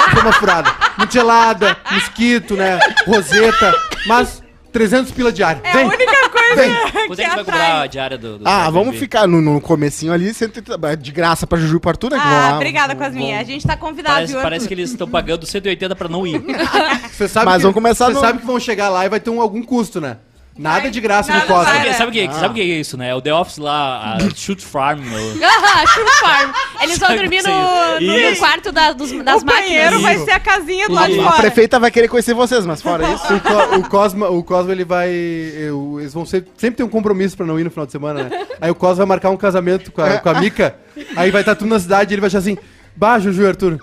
Sempre 0.06 0.22
uma 0.22 0.32
furada. 0.32 0.74
Muito 0.98 1.12
gelada, 1.12 1.76
mosquito, 1.92 2.56
né? 2.56 2.80
Roseta. 3.06 3.76
Mas 4.08 4.42
300 4.72 5.12
pila 5.12 5.34
diária. 5.34 5.60
É 5.66 5.70
a 5.70 5.74
Vem. 5.74 5.86
única 5.88 6.30
coisa 6.30 6.56
Vem. 6.56 6.74
Quanto 7.08 7.16
que 7.18 7.22
é 7.24 7.30
que 7.30 7.36
vai 7.36 7.44
cobrar 7.44 7.82
a 7.82 7.88
diária 7.88 8.18
do, 8.18 8.38
do 8.40 8.48
Ah, 8.48 8.52
Airbnb? 8.68 8.72
vamos 8.86 8.98
ficar 8.98 9.28
no, 9.28 9.42
no 9.42 9.60
comecinho 9.60 10.14
ali, 10.14 10.34
130 10.34 10.96
de 10.96 11.12
graça 11.12 11.46
pra 11.46 11.60
Juju 11.60 11.76
e 11.76 11.80
pra 11.82 11.92
Arthur, 11.92 12.12
né? 12.12 12.20
que 12.20 12.24
vão 12.26 12.34
Ah, 12.38 12.50
lá. 12.52 12.56
obrigada, 12.56 12.96
Cosminha. 12.96 13.38
A 13.38 13.44
gente 13.44 13.68
tá 13.68 13.76
convidado, 13.76 14.16
Parece, 14.16 14.32
viu, 14.32 14.42
parece 14.42 14.56
Arthur? 14.64 14.68
que 14.70 14.74
eles 14.76 14.92
estão 14.92 15.10
pagando 15.10 15.46
180 15.46 15.94
pra 15.94 16.08
não 16.08 16.26
ir. 16.26 16.42
Você 17.12 17.28
sabe 17.28 17.48
Mas 17.48 17.58
que, 17.58 17.62
vamos 17.64 17.74
começar 17.74 18.06
Você 18.06 18.14
no- 18.14 18.20
sabe 18.22 18.40
que 18.40 18.46
vão 18.46 18.62
chegar 18.62 18.88
lá 18.88 19.06
e 19.06 19.10
vai 19.10 19.20
ter 19.20 19.30
um, 19.30 19.42
algum 19.42 19.62
custo, 19.62 20.00
né? 20.00 20.16
Nada 20.58 20.92
de 20.92 21.00
graça 21.00 21.32
Nada 21.32 21.46
vai. 21.46 21.66
Sabe, 21.66 21.94
sabe 21.96 22.10
o 22.10 22.14
que, 22.30 22.34
sabe 22.36 22.48
o 22.48 22.54
que 22.54 22.62
é 22.62 22.66
isso, 22.80 22.98
né? 22.98 23.16
O 23.16 23.22
The 23.22 23.34
Office 23.34 23.58
lá, 23.58 24.16
a 24.16 24.20
Shoot 24.36 24.64
Farm. 24.64 25.00
o- 25.00 25.40
Ah, 25.44 25.88
Shoe 25.88 26.06
Farm. 26.20 26.52
Eles 26.82 27.00
vão 27.00 27.16
dormir 27.16 27.42
que 27.42 27.48
no, 27.50 28.30
no 28.32 28.36
quarto 28.38 28.72
da- 28.72 28.92
dos- 28.92 29.12
das 29.24 29.42
o 29.42 29.46
banheiro 29.46 30.02
máquinas. 30.02 30.02
vai 30.02 30.18
ser 30.20 30.32
a 30.32 30.40
casinha 30.40 30.88
do 30.88 30.94
lado 30.94 31.14
de 31.14 31.20
A 31.20 31.24
fora. 31.24 31.36
prefeita 31.38 31.80
vai 31.80 31.90
querer 31.90 32.08
conhecer 32.10 32.34
vocês, 32.34 32.66
mas 32.66 32.82
fora 32.82 33.08
isso. 33.12 33.34
O, 33.34 33.40
Co- 33.40 33.76
o 33.78 33.90
Cosma, 33.90 34.30
o 34.30 34.44
Cosma, 34.44 34.72
ele 34.74 34.84
vai. 34.86 35.10
eu- 35.10 35.98
eles 36.00 36.14
vão 36.14 36.26
ser, 36.26 36.46
sempre 36.58 36.78
ter 36.78 36.84
um 36.84 36.90
compromisso 36.90 37.36
pra 37.38 37.46
não 37.46 37.58
ir 37.60 37.64
no 37.64 37.72
final 37.72 37.86
de 37.86 37.92
semana, 37.94 38.24
né? 38.24 38.46
Aí 38.60 38.70
o 38.70 38.76
Cosma 38.76 38.98
vai 38.98 39.06
marcar 39.08 39.30
um 39.30 39.38
casamento 39.38 39.92
com 39.92 40.02
a, 40.02 40.18
com 40.20 40.30
a 40.30 40.34
Mica. 40.36 40.76
Aí 41.16 41.32
vai 41.32 41.42
estar 41.42 41.56
tudo 41.56 41.70
na 41.70 41.80
cidade 41.80 42.12
e 42.12 42.14
ele 42.14 42.22
vai 42.22 42.28
achar 42.28 42.40
assim. 42.40 42.58
Bah, 42.94 43.18
Juju 43.18 43.42
e 43.44 43.48
Arthur, 43.48 43.80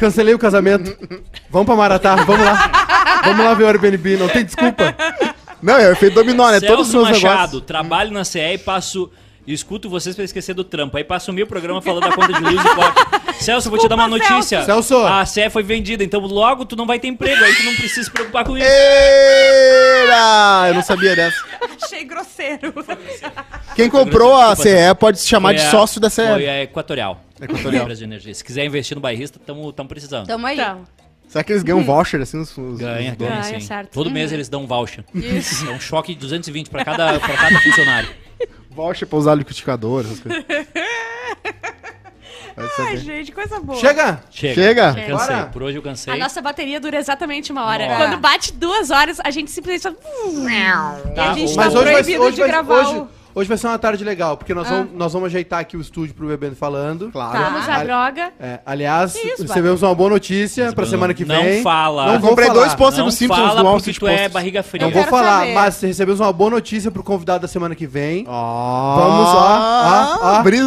cancelei 0.00 0.34
o 0.34 0.38
casamento. 0.40 0.92
Vamos 1.48 1.66
pra 1.66 1.76
Maratá, 1.76 2.16
vamos 2.16 2.44
lá. 2.44 3.22
Vamos 3.24 3.44
lá 3.44 3.54
ver 3.54 3.62
o 3.62 3.68
Airbnb, 3.68 4.16
não 4.16 4.28
tem 4.28 4.44
desculpa. 4.44 4.92
Não, 5.64 5.78
é 5.78 5.88
o 5.88 5.92
efeito 5.92 6.14
dominó, 6.14 6.50
né? 6.50 6.60
Todos 6.60 6.86
os 6.86 6.92
Celso 6.92 7.06
meus 7.06 7.22
Machado, 7.22 7.36
negócios. 7.38 7.62
trabalho 7.64 8.10
na 8.12 8.24
CE 8.24 8.38
e 8.38 8.58
passo. 8.58 9.10
e 9.46 9.52
Escuto 9.52 9.88
vocês 9.88 10.14
pra 10.14 10.24
esquecer 10.24 10.54
do 10.54 10.64
trampo. 10.64 10.96
Aí 10.96 11.04
passo 11.04 11.30
o 11.30 11.34
meu 11.34 11.46
programa 11.46 11.80
falando 11.82 12.04
da 12.04 12.12
conta 12.12 12.32
de 12.32 12.40
luz 12.40 12.64
e 12.64 12.74
corte. 12.74 13.44
Celso, 13.44 13.68
eu 13.68 13.70
vou 13.70 13.78
te 13.80 13.88
dar 13.88 13.96
uma 13.96 14.08
notícia. 14.08 14.62
Celso. 14.64 14.96
A 14.98 15.24
CE 15.26 15.50
foi 15.50 15.62
vendida, 15.62 16.04
então 16.04 16.20
logo 16.20 16.64
tu 16.64 16.76
não 16.76 16.86
vai 16.86 16.98
ter 16.98 17.08
emprego. 17.08 17.42
Aí 17.42 17.54
tu 17.56 17.62
não 17.64 17.74
precisa 17.74 18.04
se 18.04 18.10
preocupar 18.10 18.44
com 18.44 18.56
isso. 18.56 18.66
Eira! 18.66 20.68
Eu 20.68 20.74
não 20.74 20.82
sabia 20.82 21.16
dessa. 21.16 21.36
Achei 21.82 22.04
grosseiro. 22.04 22.72
Quem 23.74 23.90
comprou 23.90 24.34
a 24.36 24.54
CE 24.56 24.94
pode 24.98 25.18
se 25.18 25.26
chamar 25.28 25.50
Foi 25.50 25.58
de 25.58 25.64
a- 25.66 25.70
sócio 25.70 26.00
da 26.00 26.08
Foi 26.10 26.24
CE. 26.24 26.48
a 26.48 26.62
Equatorial. 26.62 27.20
Equatorial. 27.40 27.90
Energia. 27.90 28.34
Se 28.34 28.44
quiser 28.44 28.64
investir 28.64 28.94
no 28.94 29.00
bairrista, 29.00 29.38
estamos 29.38 29.72
precisando. 29.88 30.26
Tamo 30.26 30.46
aí. 30.46 30.58
Então, 30.58 30.84
Será 31.28 31.42
que 31.42 31.52
eles 31.52 31.62
ganham 31.62 31.82
voucher 31.82 32.20
assim? 32.20 32.40
Os, 32.40 32.56
os- 32.56 32.78
Ganha, 32.78 33.14
ganha 33.16 33.30
Ganha, 33.40 33.42
sim. 33.42 33.60
certo. 33.60 33.90
Todo 33.90 34.10
mês 34.10 34.30
eles 34.32 34.48
dão 34.48 34.62
um 34.62 34.66
voucher. 34.66 35.04
Isso. 35.14 35.68
É 35.68 35.72
um 35.72 35.80
choque 35.80 36.14
de 36.14 36.20
220 36.20 36.70
pra 36.70 36.84
cada, 36.84 37.18
pra 37.18 37.36
cada 37.36 37.60
funcionário. 37.60 38.08
Voucher 38.70 39.06
pra 39.08 39.18
usar 39.18 39.34
liquidificador, 39.34 40.04
essas 40.04 40.20
coisas. 40.20 40.44
Vai 42.56 42.66
Ai, 42.66 42.70
saber. 42.76 42.96
gente, 42.98 43.32
coisa 43.32 43.58
boa. 43.58 43.76
Chega! 43.80 44.20
Chega. 44.30 44.54
Chega? 44.54 45.00
Eu 45.00 45.16
Cansei. 45.18 45.34
Bora. 45.36 45.46
Por 45.48 45.62
hoje 45.64 45.76
eu 45.78 45.82
cansei. 45.82 46.12
a 46.14 46.16
nossa 46.16 46.40
bateria 46.40 46.78
dura 46.78 46.96
exatamente 46.98 47.50
uma 47.50 47.64
hora. 47.64 47.84
Nossa. 47.88 47.98
Quando 47.98 48.18
bate 48.20 48.52
duas 48.52 48.90
horas, 48.90 49.18
a 49.24 49.30
gente 49.32 49.50
simplesmente 49.50 49.82
só... 49.82 49.90
E 49.90 51.20
a 51.20 51.34
gente 51.34 51.52
tá 51.52 51.64
Mas 51.64 51.74
hoje 51.74 51.84
vai, 51.84 51.92
proibido 51.94 52.22
hoje, 52.22 52.34
de 52.36 52.40
vai, 52.42 52.48
gravar 52.48 52.80
hoje, 52.80 52.96
o... 52.96 53.08
hoje 53.34 53.48
vai 53.48 53.58
ser 53.58 53.66
uma 53.66 53.78
tarde 53.78 54.04
legal, 54.04 54.36
porque 54.36 54.54
nós, 54.54 54.68
vamos, 54.68 54.88
nós 54.94 55.12
vamos 55.12 55.26
ajeitar 55.26 55.60
aqui 55.60 55.76
o 55.76 55.80
estúdio 55.80 56.14
pro 56.14 56.26
Bebendo 56.26 56.56
Falando. 56.56 57.10
Claro. 57.10 57.32
Tá. 57.38 57.48
Vamos 57.50 57.68
à 57.68 57.82
droga. 57.84 58.32
É, 58.40 58.60
aliás, 58.64 59.14
isso, 59.14 59.42
recebemos 59.42 59.82
uma 59.82 59.94
boa 59.94 60.10
notícia 60.10 60.72
pra 60.72 60.84
Não- 60.84 60.90
semana 60.90 61.14
que 61.14 61.24
não 61.24 61.42
vem. 61.42 61.62
fala. 61.62 62.06
Não 62.06 62.14
Eu 62.14 62.20
vou 62.20 62.30
comprei 62.30 62.48
falar. 62.48 62.60
dois 62.60 62.74
posters 62.74 62.98
Não 62.98 63.06
do 63.06 63.12
Simpsons 63.12 63.36
fala 63.38 63.48
no 63.50 63.54
porque 63.56 63.68
Outfit 63.74 64.00
tu 64.00 64.06
é 64.08 64.28
barriga 64.28 64.62
fria. 64.62 64.84
Não 64.86 64.92
vou 64.92 65.04
falar, 65.04 65.40
saber. 65.40 65.54
mas 65.54 65.80
recebemos 65.80 66.20
uma 66.20 66.32
boa 66.32 66.50
notícia 66.50 66.90
pro 66.90 67.02
convidado 67.02 67.42
da 67.42 67.48
semana 67.48 67.74
que 67.74 67.86
vem. 67.86 68.24
Ó, 68.28 68.96
Vamos, 68.96 69.28
ó, 69.28 70.18
ó, 70.22 70.36
não 70.36 70.42
Brito. 70.42 70.64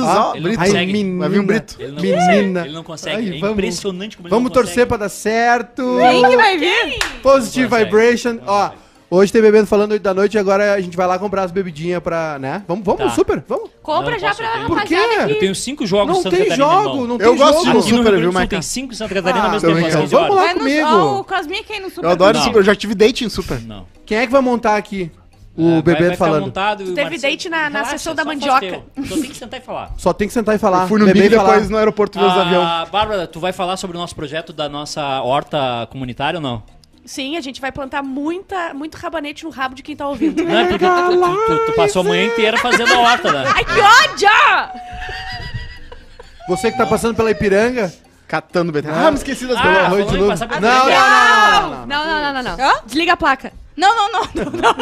Ai, 0.60 0.86
menina. 0.86 1.20
Vai 1.20 1.30
vir 1.30 1.40
um 1.40 1.46
Brito. 1.46 1.76
Ele 1.80 1.92
não 1.92 2.02
Menina. 2.02 2.18
consegue. 2.24 2.60
Ele 2.68 2.74
não 2.74 2.84
consegue. 2.84 3.16
Ai, 3.16 3.38
é 3.38 3.40
vamos- 3.40 3.54
impressionante 3.54 4.18
como 4.18 4.28
ele 4.28 4.34
Vamos 4.36 4.44
não 4.50 4.54
torcer 4.54 4.72
consegue. 4.86 4.88
pra 4.88 4.98
dar 4.98 5.10
certo. 5.10 5.98
Quem 6.00 6.30
que 6.30 6.36
vai 6.38 6.58
vir? 6.58 7.00
Positive. 7.22 7.68
Vibration. 7.78 8.38
Ó, 8.46 8.70
hoje 9.10 9.32
tem 9.32 9.42
bebendo 9.42 9.68
falando 9.68 9.92
8 9.92 10.02
da 10.02 10.14
noite 10.14 10.34
e 10.36 10.38
agora 10.38 10.74
a 10.74 10.82
gente 10.82 10.96
vai 10.98 11.08
lá 11.08 11.18
comprar 11.20 11.44
as 11.44 11.52
bebidinhas 11.52 12.02
pra, 12.02 12.38
né? 12.40 12.64
Vamos, 12.68 12.84
vamos, 12.86 13.02
Tá. 13.04 13.10
super, 13.12 13.44
vamos. 13.48 13.70
Compra 13.82 14.12
Não, 14.12 14.20
já 14.20 14.28
posso, 14.30 14.40
pra 14.40 14.48
eu 14.48 14.54
tenho- 14.54 14.68
Por 14.68 14.82
quê? 14.84 14.96
rapaziada 14.96 15.22
Eu 15.22 15.26
aqui. 15.32 15.40
tenho 15.40 15.56
cinco 15.56 15.86
jogos 15.86 16.16
Não 16.16 16.24
Santa 16.24 16.36
tem 16.36 16.46
Catarina, 16.50 16.68
jogo, 16.84 17.08
não 17.08 17.16
Eu 17.16 17.18
tem 17.20 17.38
gosto 17.38 17.52
jogo. 17.54 17.64
de 17.64 17.70
Aqui 17.70 17.82
Super, 17.82 17.92
no 17.92 17.96
Rio 17.96 18.04
Grande 18.04 18.18
viu, 18.22 18.32
Sul 18.32 18.34
Maica? 18.34 18.50
tem 18.50 18.62
cinco 18.62 18.94
em 18.94 18.96
Santa 18.96 19.14
Catarina 19.16 19.40
ao 19.44 19.50
Ah, 19.50 19.52
mesmo 19.54 19.62
tô 19.70 19.74
tempo. 19.76 19.82
brincando. 19.86 20.04
às 20.04 20.14
11 20.14 20.16
Vamos 20.16 20.36
lá 20.36 20.42
horas. 20.42 20.46
Vai 20.46 20.54
no- 20.54 20.60
comigo. 20.60 20.88
Ó, 21.16 21.20
o 21.20 21.24
Cosminha 21.24 21.64
quem 21.64 21.80
no 21.82 21.90
Super 21.90 22.04
Eu 22.06 22.10
adoro 22.12 22.38
Não. 22.38 22.44
Super, 22.46 22.58
eu 22.60 22.64
já 22.64 22.76
tive 22.76 22.96
date 22.96 23.24
em 23.26 23.30
Super. 23.30 23.62
Não. 23.62 23.86
Quem 24.06 24.18
é 24.18 24.26
que 24.26 24.32
vai 24.32 24.42
montar 24.42 24.76
aqui 24.76 25.10
o 25.56 25.62
É, 25.70 25.72
vai- 25.72 25.82
bebendo 25.82 26.00
vai 26.08 26.12
ficar 26.14 26.26
falando? 26.26 26.42
montado 26.44 26.82
e 26.82 26.84
o 26.84 26.94
teve 26.94 27.10
Marcelo- 27.10 27.22
date 27.32 27.50
na- 27.50 27.58
na 27.58 27.68
Relaxa, 27.80 27.92
sessão 27.98 28.14
da 28.14 28.24
só 28.24 28.30
faz 28.30 28.40
mandioca. 28.40 28.60
teu. 28.96 29.06
Só 29.06 29.16
tem 29.16 29.30
que 29.30 29.38
sentar 29.38 29.60
e 29.60 29.64
falar. 29.64 29.92
Só 29.98 30.14
tem 30.14 30.28
que 30.28 30.34
sentar 30.34 30.56
e 30.56 30.58
falar. 30.60 30.82
Eu 30.84 30.88
fui 30.90 31.00
no 31.00 31.06
beber 31.06 31.22
Big 31.24 31.34
e 31.34 31.38
falar. 31.38 31.50
depois 31.54 31.70
no 31.70 31.78
aeroporto 31.78 32.20
ver 32.20 32.26
os 32.26 32.32
aviões. 32.38 32.68
Ah, 32.68 32.86
Bárbara, 32.92 33.26
tu 33.26 33.40
vai 33.40 33.54
falar 33.54 33.78
sobre 33.78 33.96
o 33.98 34.00
nosso 34.00 34.16
projeto 34.16 34.52
da 34.54 34.68
nossa 34.70 35.22
horta 35.22 35.88
comunitária 35.92 36.38
ou 36.38 36.44
não? 36.44 36.62
Sim, 37.08 37.38
a 37.38 37.42
gente 37.42 37.60
vai 37.62 37.72
plantar 37.72 38.04
muita, 38.04 38.74
muito 38.74 38.96
rabanete 38.96 39.46
no 39.46 39.50
rabo 39.50 39.74
de 39.74 39.82
quem 39.82 39.96
tá 39.96 40.08
ouvindo. 40.08 40.44
Não, 40.46 40.60
é 40.60 40.66
porque 40.66 40.86
tu, 40.86 40.92
tu- 40.92 41.46
tu- 41.58 41.66
tu 41.68 41.72
passou 41.74 42.02
a 42.02 42.06
manhã 42.06 42.26
inteira 42.26 42.58
fazendo 42.58 42.94
a 42.94 43.00
horta, 43.00 43.32
né? 43.32 43.46
Ai, 43.56 43.64
que 43.64 43.80
ódio! 43.80 44.30
Você 46.50 46.72
que 46.72 46.78
tá 46.78 46.86
passando 46.86 47.16
pela 47.16 47.32
Ipiranga. 47.32 47.94
Catando 48.28 48.74
BT. 48.74 48.90
Ah, 48.90 49.10
me 49.10 49.16
esqueci 49.18 49.46
das 49.48 49.58
Ah, 49.58 49.62
bolas. 49.64 49.78
noite 49.90 49.90
falando 49.90 50.10
de 50.10 50.16
em 50.16 50.20
novo. 50.20 50.32
passar 50.32 50.48
pela 50.50 50.60
Não, 50.60 50.86
não, 50.86 50.90
não, 50.90 51.70
não, 51.70 51.70
não. 51.70 51.86
Não, 51.88 52.06
não, 52.06 52.22
não, 52.22 52.44
não, 52.44 52.58
não. 52.58 52.66
Hã? 52.66 52.74
Desliga 52.86 53.14
a 53.14 53.18
placa. 53.18 53.54
Não, 53.78 53.96
não, 53.96 54.12
não, 54.12 54.30
não, 54.36 54.52
não. 54.52 54.76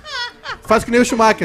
Faz 0.64 0.82
que 0.82 0.90
nem 0.90 0.98
o 1.00 1.04
Schumacher. 1.04 1.44